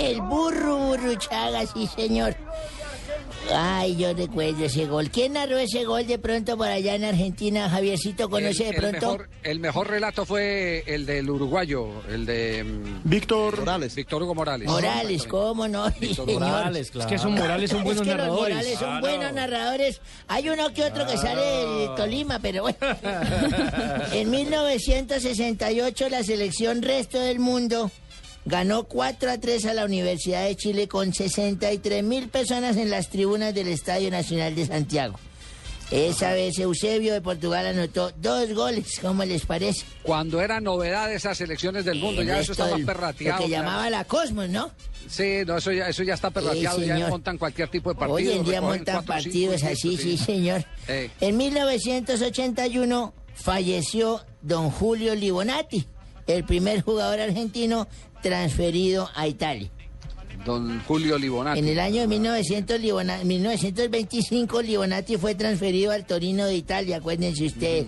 El 0.07 0.21
burro 0.23 0.77
Burruchaga, 0.79 1.67
sí 1.67 1.87
señor. 1.89 2.37
Ay, 3.55 3.97
yo 3.97 4.13
recuerdo 4.13 4.65
ese 4.65 4.87
gol. 4.87 5.09
¿Quién 5.11 5.35
narró 5.35 5.57
ese 5.57 5.85
gol 5.85 6.05
de 6.07 6.19
pronto 6.19 6.57
por 6.57 6.67
allá 6.67 6.97
en 6.97 7.05
Argentina? 7.05 7.71
Javiercito, 7.71 8.29
¿conoce 8.29 8.65
de 8.65 8.71
el 8.71 8.77
pronto? 8.77 9.01
mejor, 9.13 9.29
el 9.45 9.61
mejor 9.61 9.89
relato 9.89 10.27
fue 10.27 10.83
el 10.87 11.07
del 11.07 11.31
uruguayo, 11.31 11.89
el 12.09 12.27
de 12.27 12.65
mm, 12.65 13.01
Víctor 13.09 13.61
Morales. 13.61 13.95
Víctor 13.95 14.23
Hugo 14.25 14.35
Morales. 14.35 14.69
Morales, 14.69 15.27
¿cómo 15.27 15.69
no? 15.69 15.89
Víctor. 16.01 16.29
Morales, 16.33 16.91
claro. 16.91 17.09
Es 17.09 17.13
que 17.13 17.19
son 17.23 17.35
Morales, 17.35 17.71
son 17.71 17.85
buenos 17.85 18.03
es 18.03 18.09
que 18.09 18.15
los 18.15 18.19
narradores. 18.19 18.57
Morales 18.57 18.79
son 18.79 18.89
Claro. 18.89 19.01
buenos 19.01 19.33
narradores. 19.33 20.01
Hay 20.29 20.49
uno 20.49 20.73
que 20.75 20.85
otro 20.85 21.07
que 21.07 21.17
sale 21.17 21.41
de 21.41 21.89
Tolima, 21.97 22.39
pero 22.41 22.63
bueno. 22.63 22.79
en 24.13 24.31
1968 24.31 26.09
la 26.09 26.23
selección 26.25 26.83
resto 26.83 27.21
del 27.21 27.39
mundo 27.39 27.91
ganó 28.47 28.85
4 28.85 29.31
a 29.31 29.39
3 29.39 29.67
a 29.67 29.75
la 29.75 29.85
Universidad 29.85 30.45
de 30.45 30.57
Chile 30.57 30.89
con 30.89 31.13
63 31.13 32.03
mil 32.03 32.29
personas 32.29 32.77
en 32.77 32.91
las 32.91 33.11
tribunas 33.11 33.53
del 33.53 33.69
Estadio 33.69 34.11
Nacional 34.11 34.55
de 34.55 34.67
Santiago. 34.67 35.19
Esa 35.91 36.33
vez 36.33 36.59
Eusebio 36.59 37.13
de 37.13 37.21
Portugal 37.21 37.65
anotó 37.65 38.11
dos 38.17 38.53
goles, 38.55 38.99
¿cómo 39.01 39.25
les 39.25 39.47
parece? 39.47 39.85
Cuando 40.03 40.41
era 40.41 40.61
novedad 40.61 41.13
esas 41.13 41.39
selecciones 41.39 41.85
del 41.85 42.01
mundo, 42.01 42.23
El 42.23 42.27
ya 42.29 42.41
eso 42.41 42.53
estaba 42.53 42.77
perrateado. 42.77 43.39
Lo 43.39 43.45
que 43.45 43.51
ya. 43.51 43.59
llamaba 43.61 43.89
la 43.89 44.05
Cosmos, 44.05 44.49
¿no? 44.49 44.73
Sí, 45.09 45.43
no, 45.47 45.59
eso 45.59 45.71
ya, 45.71 45.89
eso 45.89 46.03
ya 46.03 46.15
está 46.15 46.31
perrateado, 46.31 46.81
ya 46.81 46.95
señor. 46.95 47.11
montan 47.11 47.39
cualquier 47.39 47.69
tipo 47.69 47.91
de 47.91 47.95
partido. 48.01 48.17
Hoy 48.17 48.37
en 48.37 48.45
día 48.45 48.61
montan 48.61 48.97
cuatro, 48.97 49.15
partidos 49.15 49.61
cinco, 49.61 49.73
así, 49.73 49.97
sí. 49.97 50.19
sí, 50.19 50.25
señor. 50.25 50.65
Eh. 50.89 51.09
En 51.21 51.37
1981 51.37 53.15
falleció 53.35 54.25
don 54.43 54.71
Julio 54.71 55.15
Libonati, 55.15 55.87
el 56.27 56.43
primer 56.43 56.83
jugador 56.83 57.21
argentino 57.21 57.87
transferido 58.29 59.09
a 59.15 59.27
Italia. 59.29 59.71
Don 60.45 60.81
Julio 60.85 61.19
Libonati. 61.19 61.59
En 61.59 61.67
el 61.69 61.81
año 61.81 62.03
de 62.03 62.07
1900 62.09 62.81
Libona- 62.81 63.23
1925 63.25 64.63
Libonati 64.63 65.17
fue 65.17 65.35
transferido 65.35 65.93
al 65.93 66.07
Torino 66.07 66.47
de 66.47 66.55
Italia, 66.55 66.99
acuérdense 66.99 67.47
ustedes. 67.47 67.87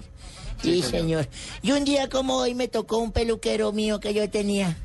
Sí, 0.63 0.83
Sí, 0.83 0.83
señor. 0.83 1.29
Y 1.63 1.71
un 1.73 1.85
día 1.85 2.09
como 2.09 2.37
hoy 2.37 2.55
me 2.55 2.67
tocó 2.67 2.99
un 2.99 3.13
peluquero 3.13 3.71
mío 3.73 4.01
que 4.01 4.13
yo 4.13 4.29
tenía. 4.29 4.77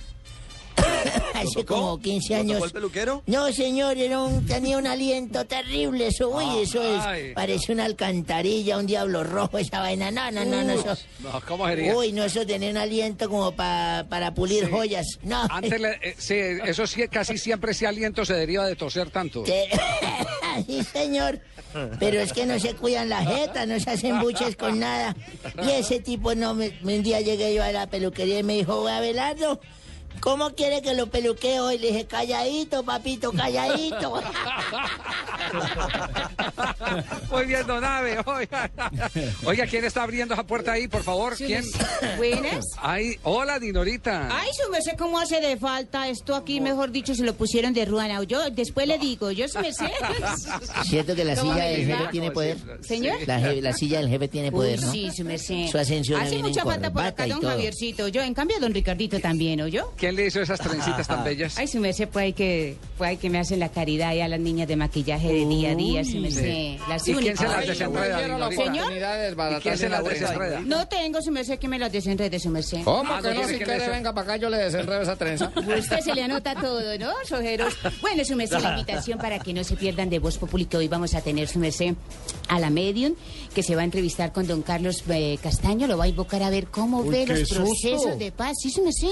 hace 1.34 1.66
como 1.66 2.00
15 2.00 2.34
¿Lo 2.34 2.40
tocó 2.40 2.52
años. 2.54 2.64
el 2.66 2.72
peluquero? 2.72 3.24
No, 3.28 3.52
señor, 3.52 3.98
era 3.98 4.20
un, 4.22 4.46
tenía 4.46 4.78
un 4.78 4.88
aliento 4.88 5.46
terrible. 5.46 6.08
Eso, 6.08 6.30
uy, 6.30 6.44
Ah, 6.48 6.58
eso 6.62 6.82
es. 6.84 7.02
ay. 7.04 7.34
Parece 7.34 7.72
una 7.74 7.86
alcantarilla, 7.86 8.78
un 8.78 8.86
diablo 8.86 9.24
rojo, 9.24 9.58
esa 9.58 9.80
vaina. 9.80 10.12
No, 10.12 10.32
no, 10.32 10.46
no, 10.46 10.64
no. 10.64 10.74
Uy, 10.74 10.80
Eso, 10.80 10.98
no, 11.20 11.42
¿cómo 11.48 11.68
sería? 11.68 11.96
Uy, 11.96 12.12
no, 12.12 12.24
eso 12.24 12.46
tenía 12.46 12.70
un 12.70 12.78
aliento 12.78 13.30
como 13.30 13.52
pa- 13.54 14.06
para 14.10 14.34
pulir 14.34 14.66
Sí. 14.66 14.72
joyas. 14.72 15.06
No. 15.24 15.44
Antes, 15.50 15.80
le- 15.80 16.00
eh, 16.02 16.16
sí, 16.18 16.36
eso 16.66 16.88
sí, 16.88 17.08
casi 17.10 17.38
siempre 17.38 17.72
ese 17.72 17.88
aliento 17.88 18.26
se 18.26 18.34
deriva 18.34 18.66
de 18.66 18.76
toser 18.76 19.10
tanto. 19.10 19.44
Sí, 19.46 20.84
señor. 20.94 21.40
Pero 22.00 22.20
es 22.22 22.32
que 22.34 22.46
no 22.46 22.60
se 22.60 22.76
cuidan 22.76 23.10
la 23.10 23.26
jeta, 23.26 23.66
no 23.66 23.80
se 23.80 23.90
hacen 23.90 24.20
buches 24.20 24.56
con 24.56 24.80
nada. 24.80 25.16
Y 25.66 25.72
ese 25.72 26.00
tipo 26.00 26.36
no 26.36 26.54
me, 26.54 26.72
un 26.84 27.02
día 27.02 27.20
llegué 27.22 27.52
yo 27.56 27.64
a 27.64 27.72
la 27.72 27.88
peluquería 27.88 28.38
y 28.40 28.44
me 28.44 28.54
dijo, 28.54 28.88
Abelardo, 28.88 29.60
¿cómo 30.20 30.52
quiere 30.52 30.82
que 30.82 30.94
lo 30.94 31.08
peluquee 31.08 31.60
hoy? 31.60 31.78
Le 31.78 31.88
dije, 31.88 32.06
calladito, 32.06 32.84
papito, 32.84 33.32
calladito. 33.32 34.22
Muy 37.32 37.46
bien, 37.46 37.66
don 37.68 37.84
Ave. 37.84 38.18
Oiga, 38.26 38.70
Oiga, 39.46 39.66
¿quién 39.68 39.86
está 39.86 40.04
abriendo 40.04 40.34
esa 40.34 40.44
puerta 40.44 40.74
ahí, 40.74 40.88
por 40.88 41.04
favor? 41.04 41.36
¿Quién? 41.36 41.64
Buenas. 42.18 42.66
Ay, 42.82 43.18
hola, 43.24 43.60
Dinorita. 43.60 44.30
Ay, 44.32 44.50
su 44.54 44.70
merced, 44.72 44.94
¿cómo 44.98 45.20
hace 45.20 45.42
de 45.42 45.58
falta 45.58 46.08
esto 46.08 46.36
aquí? 46.36 46.62
Mejor 46.62 46.92
dicho, 46.92 47.14
se 47.16 47.24
lo 47.24 47.34
pusieron 47.36 47.74
de 47.74 47.86
ruana. 47.86 48.22
Yo 48.24 48.50
después 48.52 48.88
le 48.88 48.98
digo, 49.00 49.32
yo 49.32 49.48
su 49.48 49.60
merced. 49.60 49.86
¿Cierto 50.86 51.16
que 51.16 51.26
la 51.26 51.36
¿Cómo 51.36 51.54
silla 51.54 51.66
del 51.66 51.86
jefe 51.86 52.08
tiene 52.12 52.32
poder? 52.32 52.58
¿Señor? 52.82 53.18
La, 53.28 53.40
je- 53.40 53.62
la 53.62 53.74
silla 53.74 54.00
del 54.00 54.10
jefe 54.10 54.28
tiene 54.28 54.52
poder, 54.52 54.80
Uy, 54.80 54.86
¿no? 54.86 54.92
sí, 54.92 55.12
su 55.16 55.24
merced. 55.24 55.68
Su 55.68 55.78
ascensión 55.78 56.22
Hace 56.22 56.38
mucha 56.40 56.64
falta 56.64 56.92
por 56.92 57.04
acá, 57.04 57.28
don. 57.28 57.42
Javiercito. 57.42 58.08
Yo, 58.08 58.22
en 58.22 58.34
cambio, 58.34 58.60
don 58.60 58.74
Ricardito 58.74 59.20
también, 59.20 59.62
¿o 59.62 59.68
yo? 59.68 59.94
¿Quién 60.04 60.18
le 60.18 60.26
hizo 60.26 60.42
esas 60.42 60.60
trencitas 60.60 61.08
tan 61.08 61.24
bellas? 61.24 61.58
Ay, 61.58 61.66
su 61.66 61.80
merced, 61.80 62.10
pues 62.10 62.24
hay 62.24 62.34
que, 62.34 62.76
pues 62.98 63.12
hay 63.12 63.16
que 63.16 63.30
me 63.30 63.40
hacen 63.40 63.58
la 63.62 63.70
caridad 63.70 64.14
ya 64.14 64.26
a 64.26 64.28
las 64.28 64.40
niñas 64.42 64.68
de 64.68 64.76
maquillaje 64.76 65.30
de 65.30 65.46
día 65.46 65.72
a 65.72 65.76
día, 65.76 66.04
su 66.04 66.18
merced. 66.18 66.44
Sí. 66.44 66.78
Las 66.90 67.08
¿Y 67.08 67.14
quién 67.14 67.38
se 67.38 67.48
las 67.48 67.66
desenreda. 67.66 68.22
¿Y 68.22 69.62
quién 69.62 69.78
se 69.78 69.88
las 69.88 70.04
desenreda? 70.04 70.60
No 70.60 70.86
tengo, 70.90 71.22
su 71.22 71.32
merced, 71.32 71.58
que 71.58 71.70
me 71.70 71.80
las 71.80 71.90
desenrede, 71.90 72.38
su 72.38 72.50
merced. 72.50 72.84
¿Cómo 72.84 73.22
que 73.22 73.34
no? 73.34 73.48
Si 73.48 73.58
quiere, 73.60 73.88
venga 73.88 74.14
para 74.14 74.34
acá, 74.34 74.36
yo 74.36 74.50
le 74.50 74.58
desenredo 74.58 75.04
esa 75.04 75.16
trenza. 75.16 75.54
Usted 75.78 76.00
se 76.02 76.14
le 76.14 76.24
anota 76.24 76.54
todo, 76.54 76.82
¿no, 77.00 77.14
sojeros? 77.26 77.74
Bueno, 78.02 78.26
su 78.26 78.36
merced, 78.36 78.60
la 78.60 78.72
invitación 78.72 79.20
para 79.20 79.40
que 79.40 79.54
no 79.54 79.64
se 79.64 79.78
pierdan 79.78 80.10
de 80.10 80.20
Voz 80.20 80.38
que 80.70 80.76
hoy 80.76 80.90
vamos 80.90 81.16
a 81.16 81.22
tener, 81.22 81.48
su 81.48 81.60
merced, 81.60 81.96
a 82.50 82.60
la 82.60 82.70
medium, 82.70 83.16
que 83.54 83.64
se 83.64 83.76
va 83.76 83.82
a 83.82 83.86
entrevistar 83.86 84.32
con 84.34 84.48
don 84.48 84.62
Carlos 84.62 85.04
eh, 85.10 85.38
Castaño, 85.42 85.88
lo 85.88 85.98
va 85.98 86.06
a 86.06 86.08
invocar 86.08 86.42
a 86.44 86.50
ver 86.50 86.68
cómo 86.68 87.00
Uy, 87.02 87.10
ve 87.10 87.28
los 87.28 87.40
susto. 87.40 87.56
procesos 87.64 88.20
de 88.20 88.32
paz. 88.32 88.54
Sí, 88.62 88.70
su 88.72 88.84
merced. 88.84 89.08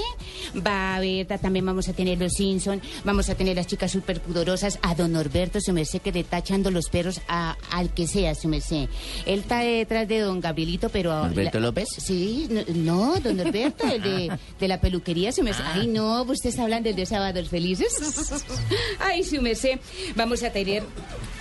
Va 0.66 0.96
a 0.96 1.00
ver, 1.00 1.26
ta- 1.26 1.38
también 1.38 1.64
vamos 1.64 1.88
a 1.88 1.92
tener 1.92 2.18
los 2.18 2.32
Simpson, 2.32 2.80
vamos 3.04 3.28
a 3.28 3.34
tener 3.34 3.56
las 3.56 3.66
chicas 3.66 3.90
súper 3.92 4.20
pudorosas, 4.20 4.78
a 4.82 4.94
don 4.94 5.12
Norberto, 5.12 5.60
su 5.60 5.72
merced, 5.72 6.00
que 6.00 6.12
le 6.12 6.20
está 6.20 6.38
echando 6.38 6.70
los 6.70 6.88
perros 6.88 7.20
a, 7.28 7.56
al 7.70 7.94
que 7.94 8.06
sea, 8.06 8.34
su 8.34 8.48
merced. 8.48 8.88
Él 9.26 9.40
está 9.40 9.60
detrás 9.60 10.08
de 10.08 10.20
don 10.20 10.40
Gabrielito, 10.40 10.88
pero... 10.88 11.12
¿Norberto 11.12 11.60
López? 11.60 11.88
Sí, 11.98 12.48
no, 12.50 12.62
no, 12.74 13.20
don 13.20 13.36
Norberto, 13.36 13.86
el 13.86 14.02
de, 14.02 14.38
de 14.60 14.68
la 14.68 14.80
peluquería, 14.80 15.30
su 15.32 15.42
merced. 15.42 15.62
Ay, 15.66 15.86
no, 15.86 16.22
usted 16.22 16.50
está 16.50 16.62
hablando 16.64 16.88
el 16.88 16.96
de 16.96 17.06
Sábados 17.06 17.48
Felices. 17.48 17.94
Ay, 18.98 19.22
su 19.22 19.40
merced. 19.40 19.78
Vamos 20.16 20.42
a 20.42 20.50
tener 20.50 20.82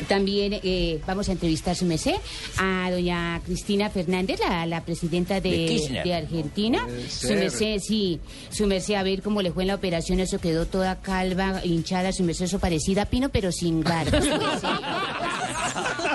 también, 0.07 0.60
eh, 0.64 0.99
vamos 1.07 1.30
a 1.30 1.32
entrevistar, 1.32 1.76
su 1.76 1.86
merced, 1.86 2.15
a 2.57 2.90
doña 2.91 3.41
Cristina 3.45 3.89
Fernández, 3.89 4.39
la, 4.39 4.65
la 4.65 4.84
presidenta 4.84 5.41
de, 5.41 5.49
De 5.51 5.65
Kirchner. 5.65 6.03
de 6.03 6.13
Argentina. 6.13 6.88
Su 7.09 7.30
merced, 7.34 7.80
sí, 7.80 8.19
su 8.51 8.68
merced, 8.68 8.93
a 8.95 9.03
ver 9.03 9.22
cómo 9.22 9.41
le 9.41 9.51
fue 9.51 9.63
en 9.63 9.68
la 9.68 9.76
operación, 9.76 10.19
eso 10.19 10.39
quedó 10.39 10.65
toda 10.68 11.01
calva, 11.01 11.61
hinchada, 11.63 12.11
su 12.11 12.23
merced, 12.23 12.45
eso 12.45 12.59
parecida 12.59 13.03
a 13.03 13.05
Pino, 13.05 13.30
pero 13.30 13.51
sin 13.51 13.81
barba. 13.84 14.19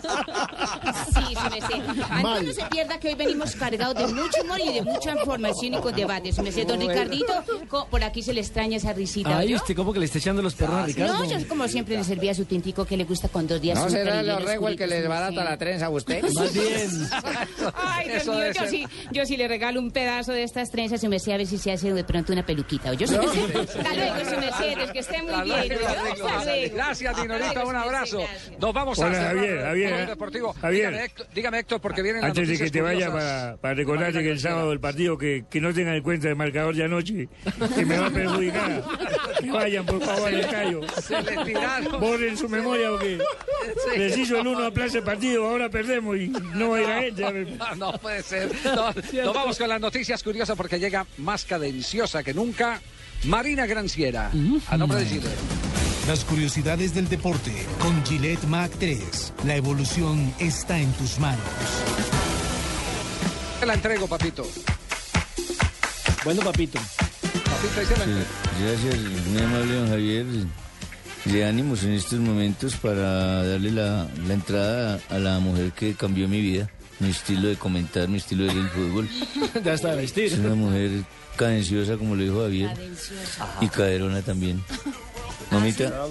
Sí, 1.15 1.35
su 1.35 1.51
merced. 1.51 2.05
Antes 2.11 2.45
no 2.45 2.53
se 2.53 2.65
pierda 2.71 2.99
que 2.99 3.09
hoy 3.09 3.15
venimos 3.15 3.55
cargados 3.57 3.95
de 3.97 4.07
mucho 4.15 4.43
humor 4.43 4.61
y 4.61 4.73
de 4.73 4.83
mucha 4.83 5.13
información 5.13 5.75
y 5.75 5.79
con 5.79 5.95
debate. 5.95 6.33
Su 6.33 6.43
merced, 6.43 6.67
don. 6.67 6.81
Ricardito, 6.81 7.33
co- 7.69 7.87
por 7.89 8.03
aquí 8.05 8.23
se 8.23 8.33
le 8.33 8.41
extraña 8.41 8.77
esa 8.77 8.93
risita. 8.93 9.39
Ay, 9.39 9.49
¿oyó? 9.49 9.57
usted 9.57 9.75
como 9.75 9.93
que 9.93 9.99
le 9.99 10.05
está 10.07 10.19
echando 10.19 10.43
los 10.43 10.55
perros 10.55 10.77
a 10.77 10.87
Ricardo. 10.87 11.15
No, 11.15 11.25
yo 11.25 11.49
como 11.49 11.67
siempre 11.69 11.97
le 11.97 12.05
servía 12.05 12.35
su 12.35 12.45
tintico 12.45 12.85
que 12.85 12.97
le 12.97 13.05
gusta 13.05 13.29
con 13.29 13.47
dos 13.47 13.61
días. 13.61 13.79
¿No 13.79 13.85
azúcar 13.87 14.05
será 14.05 14.17
y 14.17 14.19
el 14.21 14.25
hielo 14.27 14.37
orrego 14.37 14.69
el 14.69 14.77
que 14.77 14.85
oscurito, 14.85 14.97
le 15.01 15.03
su 15.03 15.09
barata 15.09 15.31
merced. 15.33 15.51
la 15.51 15.57
trenza 15.59 15.87
a 15.87 15.91
usted? 15.91 16.23
Más 16.35 16.53
bien. 16.55 16.91
Ay, 17.75 18.09
Dios 18.09 18.23
Eso 18.23 18.31
mío, 18.33 18.41
debe 18.41 18.55
yo 18.55 18.61
ser. 18.61 18.71
sí, 18.71 18.87
yo 19.13 19.27
sí 19.27 19.37
le 19.37 19.49
regalo 19.49 19.81
un 19.81 19.91
pedazo 19.91 20.33
de 20.33 20.43
estas 20.43 20.71
trenzas, 20.71 21.01
su 21.01 21.09
merced, 21.09 21.33
a 21.33 21.37
ver 21.39 21.47
si 21.47 21.59
se 21.59 21.73
hace 21.73 21.93
de 21.93 22.05
pronto 22.05 22.33
una 22.33 22.45
peluquita. 22.45 22.91
¿oyó? 22.91 23.07
Su 23.07 23.15
merced? 23.15 23.61
Hasta 23.79 23.95
luego, 23.95 24.17
su 24.31 24.39
merced, 24.41 24.91
que 24.93 24.99
esté 24.99 25.23
muy 25.23 25.43
bien. 25.43 25.69
luego, 25.69 25.87
¿oyó? 25.87 25.89
arreglo. 25.89 26.27
Hasta 26.29 26.45
luego. 26.45 26.75
Gracias, 26.77 27.11
Hasta 27.11 27.23
Dinorita, 27.23 27.53
luego, 27.55 27.69
un 27.71 27.75
su 27.75 27.81
merced, 27.81 27.89
abrazo. 27.89 28.19
gracias. 28.19 28.59
Nos 28.61 28.75
vamos 28.75 28.99
Hola, 28.99 29.09
a 29.09 29.13
cerrar 29.15 29.37
Javier, 29.37 29.63
Javier, 29.63 30.06
Blog. 30.07 30.17
Deportivo. 30.17 30.53
Javier. 30.61 30.91
Dígame 30.91 31.05
Héctor, 31.05 31.27
dígame, 31.35 31.59
Héctor, 31.61 31.81
porque 31.81 32.03
vienen 32.03 32.23
las 32.23 32.31
Antes 32.31 32.49
de 32.49 32.59
que 32.65 32.71
te 32.71 32.81
vaya 32.81 33.13
para, 33.13 33.57
para 33.61 33.75
recordarte 33.75 34.23
que 34.23 34.31
el 34.31 34.41
sábado 34.41 34.71
del 34.71 34.81
partido 34.81 35.19
que, 35.19 35.45
que 35.51 35.61
no 35.61 35.73
tengan 35.75 35.95
en 35.95 36.03
cuenta 36.03 36.29
el 36.29 36.37
marcador 36.37 36.75
de 36.75 36.85
anoche, 36.85 37.29
que 37.75 37.85
me 37.85 37.99
va 37.99 38.07
a 38.07 38.11
perjudicar. 38.11 38.85
Que 39.41 39.51
vayan 39.53 39.85
por 39.87 40.03
favor 40.03 40.29
al 40.35 40.51
callo. 40.51 40.81
Se 41.03 41.21
le 41.23 41.45
tiraron. 41.45 42.01
Borren 42.01 42.37
su 42.37 42.49
memoria 42.49 42.91
porque 42.91 43.19
Sí. 43.93 43.99
les 43.99 44.17
hizo 44.17 44.39
el 44.41 44.47
uno 44.47 44.65
a 44.65 44.71
plaza 44.71 44.99
el 44.99 45.05
partido, 45.05 45.47
ahora 45.47 45.69
perdemos 45.69 46.17
y 46.17 46.29
no 46.29 46.71
va 46.71 46.77
a 46.79 46.81
ir 46.83 46.87
a 46.89 47.01
gente. 47.03 47.25
a 47.25 47.31
ver. 47.31 47.49
No 47.77 47.93
puede 47.99 48.23
ser. 48.23 48.51
No, 48.65 48.93
nos 49.25 49.35
vamos 49.35 49.59
con 49.59 49.69
las 49.69 49.81
noticias 49.81 50.23
curiosas 50.23 50.57
porque 50.57 50.79
llega 50.79 51.05
más 51.19 51.45
cadenciosa 51.45 52.23
que 52.23 52.33
nunca. 52.33 52.81
Marina 53.25 53.67
Granciera, 53.67 54.31
a 54.69 54.77
nombre 54.77 54.99
de 55.01 55.09
Chile. 55.09 55.29
Las 56.07 56.25
curiosidades 56.25 56.95
del 56.95 57.09
deporte 57.09 57.67
con 57.81 58.05
Gillette 58.05 58.45
Mac 58.45 58.71
3. 58.79 59.33
La 59.45 59.57
evolución 59.57 60.33
está 60.39 60.79
en 60.79 60.93
tus 60.93 61.19
manos. 61.19 61.43
Te 63.59 63.67
la 63.67 63.75
entrego, 63.75 64.07
papito. 64.07 64.47
Bueno, 66.25 66.43
papito. 66.43 66.79
Papito, 66.79 67.81
ahí 67.81 67.87
se 67.87 67.97
la 67.97 68.05
entrego. 68.05 68.27
Gracias, 68.63 69.27
muy 69.27 69.43
amable 69.43 69.75
don 69.75 69.89
Javier. 69.89 70.27
De 71.25 71.45
ánimos 71.45 71.83
en 71.83 71.95
estos 71.95 72.21
momentos 72.21 72.77
para 72.77 73.45
darle 73.45 73.73
la, 73.73 74.09
la 74.29 74.35
entrada 74.35 75.01
a 75.11 75.19
la 75.19 75.41
mujer 75.41 75.73
que 75.73 75.95
cambió 75.95 76.29
mi 76.29 76.41
vida, 76.41 76.71
mi 77.01 77.11
estilo 77.11 77.49
de 77.49 77.57
comentar, 77.57 78.07
mi 78.07 78.19
estilo 78.19 78.45
de 78.45 78.55
ver 78.55 78.63
el 78.63 78.69
fútbol. 78.69 79.09
Ya 79.65 79.75
está 79.75 79.91
de 79.91 79.97
vestir. 79.97 80.27
Es 80.27 80.39
una 80.39 80.55
mujer 80.55 81.03
cadenciosa, 81.35 81.97
como 81.97 82.15
lo 82.15 82.23
dijo 82.23 82.43
Javier, 82.43 82.71
y 83.61 83.69
caderona 83.69 84.23
también. 84.23 84.63
Mamita, 85.51 86.07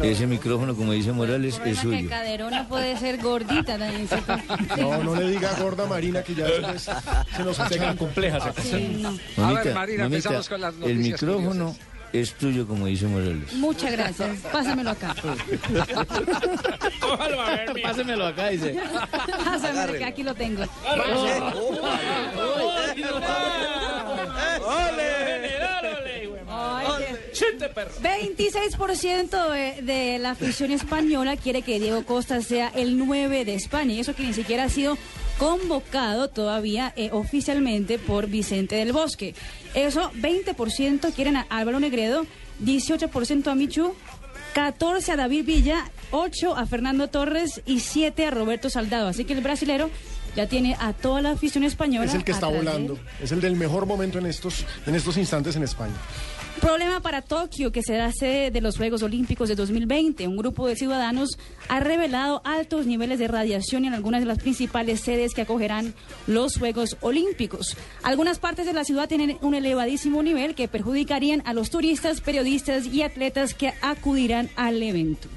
ese 0.00 0.26
micrófono, 0.26 0.74
como 0.74 0.92
dice 0.92 1.12
Morales, 1.12 1.54
es 1.54 1.60
Que 1.60 1.74
suyo. 1.74 2.08
caderona 2.08 2.66
puede 2.68 2.96
ser 2.96 3.18
gordita 3.18 3.76
también. 3.78 4.08
No, 4.78 5.02
no 5.02 5.14
le 5.14 5.28
diga 5.28 5.52
gorda 5.60 5.86
Marina 5.86 6.22
que 6.22 6.34
ya 6.34 6.46
después 6.46 6.88
se 7.36 7.44
nos 7.44 7.60
achacan 7.60 7.96
complejas. 7.96 8.42
Sí, 8.62 8.98
no. 9.00 9.10
A 9.44 9.52
ver, 9.52 9.74
Marina, 9.74 10.04
mamita, 10.04 10.04
empezamos 10.04 10.48
con 10.48 10.60
las 10.60 10.74
el 10.82 10.96
micrófono 10.96 11.76
es 12.12 12.34
tuyo, 12.34 12.66
como 12.66 12.86
dice 12.86 13.06
Morales. 13.06 13.52
Muchas 13.54 13.92
gracias. 13.92 14.38
Pásamelo 14.52 14.90
acá. 14.90 15.14
Pásemelo 17.82 18.26
acá, 18.26 18.48
dice. 18.48 18.76
Pásamelo 19.44 19.92
que 19.94 20.04
aquí 20.04 20.22
lo 20.22 20.34
tengo. 20.34 20.64
Ay, 26.62 26.86
qué- 27.32 27.32
26% 28.00 29.50
de, 29.50 29.82
de 29.82 30.18
la 30.18 30.30
afición 30.30 30.70
española 30.70 31.36
quiere 31.36 31.62
que 31.62 31.80
Diego 31.80 32.04
Costa 32.04 32.40
sea 32.42 32.68
el 32.74 32.98
9 32.98 33.44
de 33.44 33.54
España. 33.54 33.94
Y 33.94 34.00
eso 34.00 34.14
que 34.14 34.22
ni 34.22 34.32
siquiera 34.32 34.64
ha 34.64 34.68
sido 34.68 34.96
convocado 35.38 36.28
todavía 36.28 36.92
eh, 36.96 37.10
oficialmente 37.12 37.98
por 37.98 38.26
Vicente 38.28 38.76
del 38.76 38.92
Bosque. 38.92 39.34
Eso, 39.74 40.10
20% 40.12 41.12
quieren 41.14 41.36
a 41.36 41.46
Álvaro 41.48 41.80
Negredo, 41.80 42.26
18% 42.64 43.46
a 43.48 43.54
Michu, 43.54 43.94
14 44.54 45.12
a 45.12 45.16
David 45.16 45.44
Villa, 45.46 45.90
8 46.10 46.56
a 46.56 46.66
Fernando 46.66 47.08
Torres 47.08 47.62
y 47.66 47.80
7 47.80 48.26
a 48.26 48.30
Roberto 48.30 48.68
Saldado. 48.70 49.08
Así 49.08 49.24
que 49.24 49.32
el 49.32 49.40
brasilero 49.40 49.90
ya 50.36 50.46
tiene 50.46 50.76
a 50.78 50.92
toda 50.92 51.22
la 51.22 51.30
afición 51.32 51.64
española. 51.64 52.06
Es 52.06 52.14
el 52.14 52.24
que 52.24 52.32
está 52.32 52.48
de 52.48 52.56
volando. 52.56 52.98
Es 53.20 53.32
el 53.32 53.40
del 53.40 53.56
mejor 53.56 53.86
momento 53.86 54.18
en 54.18 54.26
estos, 54.26 54.64
en 54.86 54.94
estos 54.94 55.16
instantes 55.16 55.56
en 55.56 55.62
España. 55.62 55.94
Problema 56.60 57.00
para 57.00 57.22
Tokio, 57.22 57.72
que 57.72 57.82
será 57.82 58.12
sede 58.12 58.52
de 58.52 58.60
los 58.60 58.76
Juegos 58.76 59.02
Olímpicos 59.02 59.48
de 59.48 59.56
2020. 59.56 60.28
Un 60.28 60.36
grupo 60.36 60.68
de 60.68 60.76
ciudadanos 60.76 61.38
ha 61.68 61.80
revelado 61.80 62.40
altos 62.44 62.86
niveles 62.86 63.18
de 63.18 63.26
radiación 63.26 63.84
en 63.84 63.94
algunas 63.94 64.20
de 64.20 64.26
las 64.26 64.38
principales 64.38 65.00
sedes 65.00 65.34
que 65.34 65.42
acogerán 65.42 65.94
los 66.26 66.58
Juegos 66.58 66.98
Olímpicos. 67.00 67.76
Algunas 68.04 68.38
partes 68.38 68.66
de 68.66 68.74
la 68.74 68.84
ciudad 68.84 69.08
tienen 69.08 69.38
un 69.40 69.54
elevadísimo 69.54 70.22
nivel 70.22 70.54
que 70.54 70.68
perjudicarían 70.68 71.42
a 71.46 71.54
los 71.54 71.70
turistas, 71.70 72.20
periodistas 72.20 72.86
y 72.86 73.02
atletas 73.02 73.54
que 73.54 73.72
acudirán 73.80 74.48
al 74.54 74.80
evento. 74.82 75.28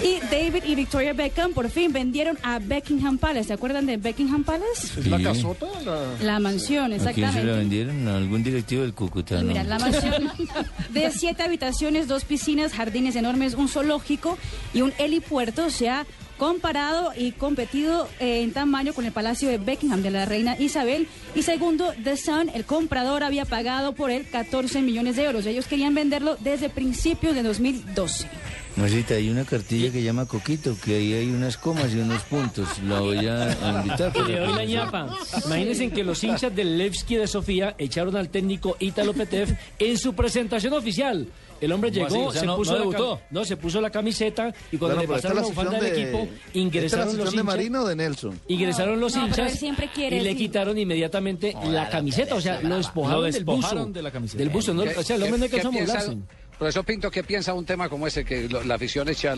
Y 0.00 0.18
David 0.30 0.64
y 0.64 0.74
Victoria 0.74 1.12
Beckham 1.12 1.52
por 1.52 1.68
fin 1.68 1.92
vendieron 1.92 2.38
a 2.42 2.58
Buckingham 2.58 3.18
Palace. 3.18 3.48
¿Se 3.48 3.52
acuerdan 3.52 3.86
de 3.86 3.98
Buckingham 3.98 4.42
Palace? 4.42 5.00
¿Es 5.00 5.06
la 5.06 5.20
casota? 5.22 5.66
La... 5.84 6.32
La 6.32 6.40
mansión, 6.40 6.92
¿A 6.92 6.96
quién 6.96 7.00
se 7.00 7.04
la 7.04 7.10
exactamente. 7.10 7.52
vendieron? 7.58 8.08
¿A 8.08 8.16
algún 8.16 8.42
directivo 8.42 8.82
del 8.82 8.94
Cúcuta? 8.94 9.42
No? 9.42 9.48
mira, 9.48 9.64
la 9.64 9.78
mansión 9.78 10.30
de 10.90 11.10
siete 11.10 11.42
habitaciones, 11.42 12.08
dos 12.08 12.24
piscinas, 12.24 12.72
jardines 12.72 13.16
enormes, 13.16 13.54
un 13.54 13.68
zoológico 13.68 14.38
y 14.72 14.80
un 14.80 14.92
helipuerto 14.98 15.70
se 15.70 15.90
ha 15.90 16.06
comparado 16.38 17.12
y 17.16 17.30
competido 17.32 18.08
eh, 18.18 18.42
en 18.42 18.52
tamaño 18.52 18.94
con 18.94 19.04
el 19.04 19.12
Palacio 19.12 19.48
de 19.48 19.58
Buckingham 19.58 20.02
de 20.02 20.10
la 20.10 20.24
reina 20.24 20.56
Isabel. 20.58 21.06
Y 21.36 21.42
segundo, 21.42 21.92
The 22.02 22.16
Sun, 22.16 22.48
el 22.52 22.64
comprador 22.64 23.22
había 23.22 23.44
pagado 23.44 23.94
por 23.94 24.10
él 24.10 24.26
14 24.28 24.82
millones 24.82 25.14
de 25.14 25.24
euros. 25.24 25.46
Ellos 25.46 25.66
querían 25.66 25.94
venderlo 25.94 26.36
desde 26.40 26.68
principios 26.68 27.36
de 27.36 27.44
2012. 27.44 28.28
Marcita, 28.76 29.14
hay 29.14 29.28
una 29.28 29.44
cartilla 29.44 29.92
que 29.92 30.02
llama 30.02 30.24
Coquito, 30.26 30.74
que 30.82 30.96
ahí 30.96 31.12
hay 31.12 31.28
unas 31.30 31.58
comas 31.58 31.92
y 31.92 31.98
unos 31.98 32.22
puntos. 32.22 32.66
La 32.84 33.00
voy 33.00 33.18
a 33.26 33.54
invitar. 33.84 34.16
Le 34.26 34.38
doy 34.40 34.54
la 34.54 34.64
ñapa. 34.64 35.14
Imagínense 35.46 35.90
que 35.90 36.02
los 36.02 36.24
hinchas 36.24 36.54
del 36.56 36.78
Levski 36.78 37.16
de 37.16 37.26
Sofía 37.26 37.74
echaron 37.78 38.16
al 38.16 38.30
técnico 38.30 38.76
Ítalo 38.80 39.12
Petef 39.12 39.50
en 39.78 39.98
su 39.98 40.14
presentación 40.14 40.72
oficial. 40.72 41.26
El 41.60 41.70
hombre 41.70 41.92
¿Cómo 41.92 42.08
llegó? 42.08 42.26
O 42.26 42.32
sea, 42.32 42.40
se 42.40 42.46
no- 42.46 42.56
puso 42.56 42.76
no 42.76 42.90
la 42.90 43.18
no, 43.30 43.44
se 43.44 43.56
puso 43.56 43.80
la 43.80 43.90
camiseta 43.90 44.52
y 44.72 44.78
cuando 44.78 44.96
Bueno, 44.96 45.02
le 45.02 45.16
pasaron 45.16 45.36
la 45.36 45.42
bufanda 45.44 45.78
del 45.78 45.94
de- 45.94 46.02
equipo, 46.02 46.18
esta 46.18 46.34
es 46.34 46.54
la 46.54 46.60
ingresaron 46.60 47.06
los 47.06 47.14
sección 47.14 47.30
de 47.30 47.36
hinchas. 47.36 47.44
Marino 47.44 47.82
o 47.82 47.86
de 47.86 47.94
Nelson. 47.96 48.40
Ingresaron 48.48 48.98
los 49.00 49.14
hinchas 49.16 49.52
siempre 49.60 49.88
quiere 49.94 50.16
y 50.16 50.20
le 50.22 50.34
quitaron 50.34 50.76
inmediatamente 50.76 51.54
la 51.66 51.88
camiseta, 51.88 52.34
o 52.34 52.40
sea, 52.40 52.60
lo 52.62 52.78
despojaron, 52.78 53.18
Lo 53.18 53.22
del 53.26 53.32
despojaron 53.34 53.78
buzo. 53.84 53.92
de 53.92 54.02
la 54.02 54.10
camiseta. 54.10 54.38
Del 54.42 54.48
buzo, 54.48 54.74
no, 54.74 54.82
¿Qué- 54.82 54.96
o 54.96 55.02
sea, 55.04 55.14
el 55.14 55.22
hombre 55.22 55.38
no 55.38 55.44
alcanzó 55.44 55.68
a. 55.68 56.14
Profesor 56.62 56.84
Pinto, 56.84 57.10
¿qué 57.10 57.24
piensa 57.24 57.54
un 57.54 57.64
tema 57.64 57.88
como 57.88 58.06
ese 58.06 58.24
que 58.24 58.48
la 58.48 58.76
afición 58.76 59.08
echa 59.08 59.34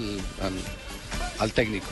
al 1.38 1.52
técnico? 1.55 1.86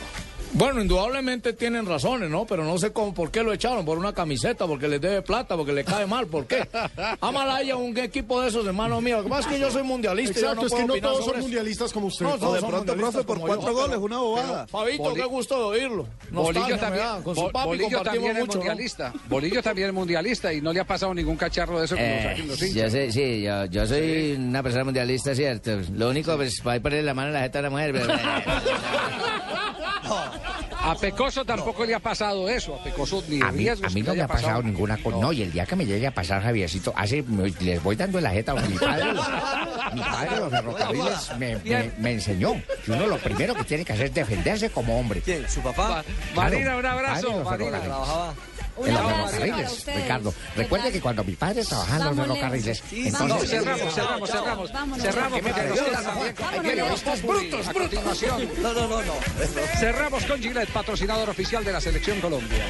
Bueno, 0.55 0.81
indudablemente 0.81 1.53
tienen 1.53 1.85
razones, 1.87 2.29
¿no? 2.29 2.45
Pero 2.45 2.63
no 2.63 2.77
sé 2.77 2.91
cómo, 2.93 3.11
por 3.13 3.31
qué 3.31 3.41
lo 3.41 3.51
echaron, 3.53 3.83
por 3.85 3.97
una 3.97 4.13
camiseta, 4.13 4.67
porque 4.67 4.87
les 4.87 5.01
debe 5.01 5.23
plata, 5.23 5.57
porque 5.57 5.73
le 5.73 5.83
cae 5.83 6.05
mal, 6.05 6.27
¿por 6.27 6.45
qué? 6.45 6.67
Amalaya, 7.21 7.75
un 7.75 7.97
equipo 7.97 8.39
de 8.39 8.49
esos, 8.49 8.63
hermano 8.65 9.01
mío. 9.01 9.17
Lo 9.17 9.23
que 9.23 9.29
pasa 9.29 9.49
es 9.49 9.55
que 9.55 9.59
yo 9.59 9.71
soy 9.71 9.81
mundialista. 9.81 10.37
y 10.39 10.41
yo 10.43 10.49
Exacto, 10.51 10.61
no 10.61 10.67
es 10.67 10.73
que 10.73 10.85
no 10.87 10.95
todos 11.09 11.25
son 11.25 11.39
mundialistas 11.39 11.91
como 11.91 12.07
usted. 12.07 12.25
No, 12.25 12.37
todos 12.37 12.61
de 12.61 12.67
pronto, 12.67 12.95
profe, 12.95 13.23
por 13.23 13.39
cuatro 13.39 13.67
yo, 13.67 13.73
goles, 13.73 13.89
pero- 13.89 14.01
una 14.01 14.17
bobada. 14.19 14.67
Fabito, 14.67 15.03
Boli- 15.03 15.15
qué 15.21 15.25
gusto 15.25 15.57
de 15.57 15.63
oírlo. 15.79 16.07
Bolillo 16.31 16.77
también, 16.77 17.03
da. 17.03 17.21
Con 17.23 17.35
su 17.35 17.51
papi 17.51 17.67
Bolillo 17.69 18.01
también 18.03 18.37
es 18.37 18.39
mucho, 18.41 18.59
¿no? 18.59 18.65
mundialista. 18.65 19.13
Bolillo 19.27 19.63
también 19.63 19.87
es 19.87 19.93
mundialista 19.93 20.53
y 20.53 20.61
no 20.61 20.71
le 20.71 20.79
ha 20.79 20.85
pasado 20.85 21.13
ningún 21.15 21.35
cacharro 21.35 21.79
de 21.79 21.85
eso 21.85 21.95
que 21.95 22.01
nos 22.01 22.11
Eh, 22.11 22.23
saquen 22.29 22.47
los 22.47 22.59
yo 22.59 22.65
hinchas. 22.67 22.91
sé, 22.91 23.11
sí, 23.11 23.41
yo, 23.41 23.65
yo 23.65 23.87
soy 23.87 24.33
una 24.37 24.61
persona 24.61 24.83
mundialista, 24.83 25.33
cierto. 25.33 25.71
Lo 25.93 26.09
único, 26.09 26.35
pues, 26.35 26.61
para 26.61 26.79
ponerle 26.79 27.05
la 27.05 27.13
mano 27.15 27.29
en 27.29 27.33
la 27.33 27.41
jeta 27.41 27.57
a 27.57 27.61
la 27.63 27.69
mujer, 27.71 27.91
pero... 27.93 28.07
A 30.05 30.95
Pecoso 30.99 31.45
tampoco 31.45 31.85
le 31.85 31.95
ha 31.95 31.99
pasado 31.99 32.49
eso. 32.49 32.75
A 32.75 32.83
Pecoso 32.83 33.23
ni 33.29 33.41
A 33.41 33.51
mí, 33.51 33.67
a 33.67 33.75
mí 33.75 34.01
no 34.01 34.11
le 34.11 34.17
me 34.17 34.23
ha 34.23 34.27
pasado 34.27 34.61
ninguna 34.61 34.97
cosa. 34.97 35.17
No. 35.17 35.31
y 35.31 35.41
el 35.43 35.51
día 35.51 35.65
que 35.65 35.75
me 35.75 35.85
llegue 35.85 36.07
a 36.07 36.11
pasar, 36.11 36.41
Javiercito, 36.41 36.93
hace, 36.95 37.23
me- 37.23 37.53
les 37.61 37.81
voy 37.81 37.95
dando 37.95 38.19
la 38.19 38.31
jeta. 38.31 38.53
Mi 38.53 38.77
padre, 38.77 39.13
mi 39.93 40.01
padre 40.01 40.39
los 40.39 40.49
ferrocarriles 40.51 41.31
me, 41.37 41.55
me- 41.57 41.91
me 41.97 42.11
enseñó 42.11 42.61
que 42.85 42.91
uno 42.91 43.07
lo 43.07 43.17
primero 43.17 43.55
que 43.55 43.63
tiene 43.63 43.85
que 43.85 43.93
hacer 43.93 44.07
es 44.07 44.13
defenderse 44.13 44.69
como 44.69 44.99
hombre. 44.99 45.21
¿Quién? 45.21 45.47
¿Su 45.49 45.61
papá? 45.61 46.03
Marina, 46.35 46.75
un 46.77 46.85
abrazo, 46.85 47.43
Padre 47.43 47.65
de 47.65 47.71
los 47.71 47.79
Marina. 47.79 48.33
En 48.77 48.93
los 48.93 49.31
ferrocarriles. 49.31 49.85
Ricardo. 49.85 50.33
Recuerde 50.55 50.91
que 50.91 51.01
cuando 51.01 51.23
mi 51.23 51.33
padre 51.33 51.63
trabajaba 51.63 52.09
en 52.09 52.17
los 52.17 52.27
ferrocarriles, 52.27 52.83
entonces... 52.91 53.49
Cerramos, 53.49 53.93
cerramos, 53.93 54.29
cerramos. 54.29 54.71
Cerramos 55.01 55.41
brutos, 57.21 57.69
continuación. 57.69 58.49
No, 58.61 58.73
no, 58.73 58.87
no, 58.87 59.01
no. 59.01 59.13
Cerramos 59.79 60.25
con 60.25 60.41
Gillette, 60.41 60.69
patrocinador 60.71 61.29
oficial 61.29 61.63
de 61.63 61.71
la 61.71 61.81
Selección 61.81 62.19
Colombia. 62.19 62.65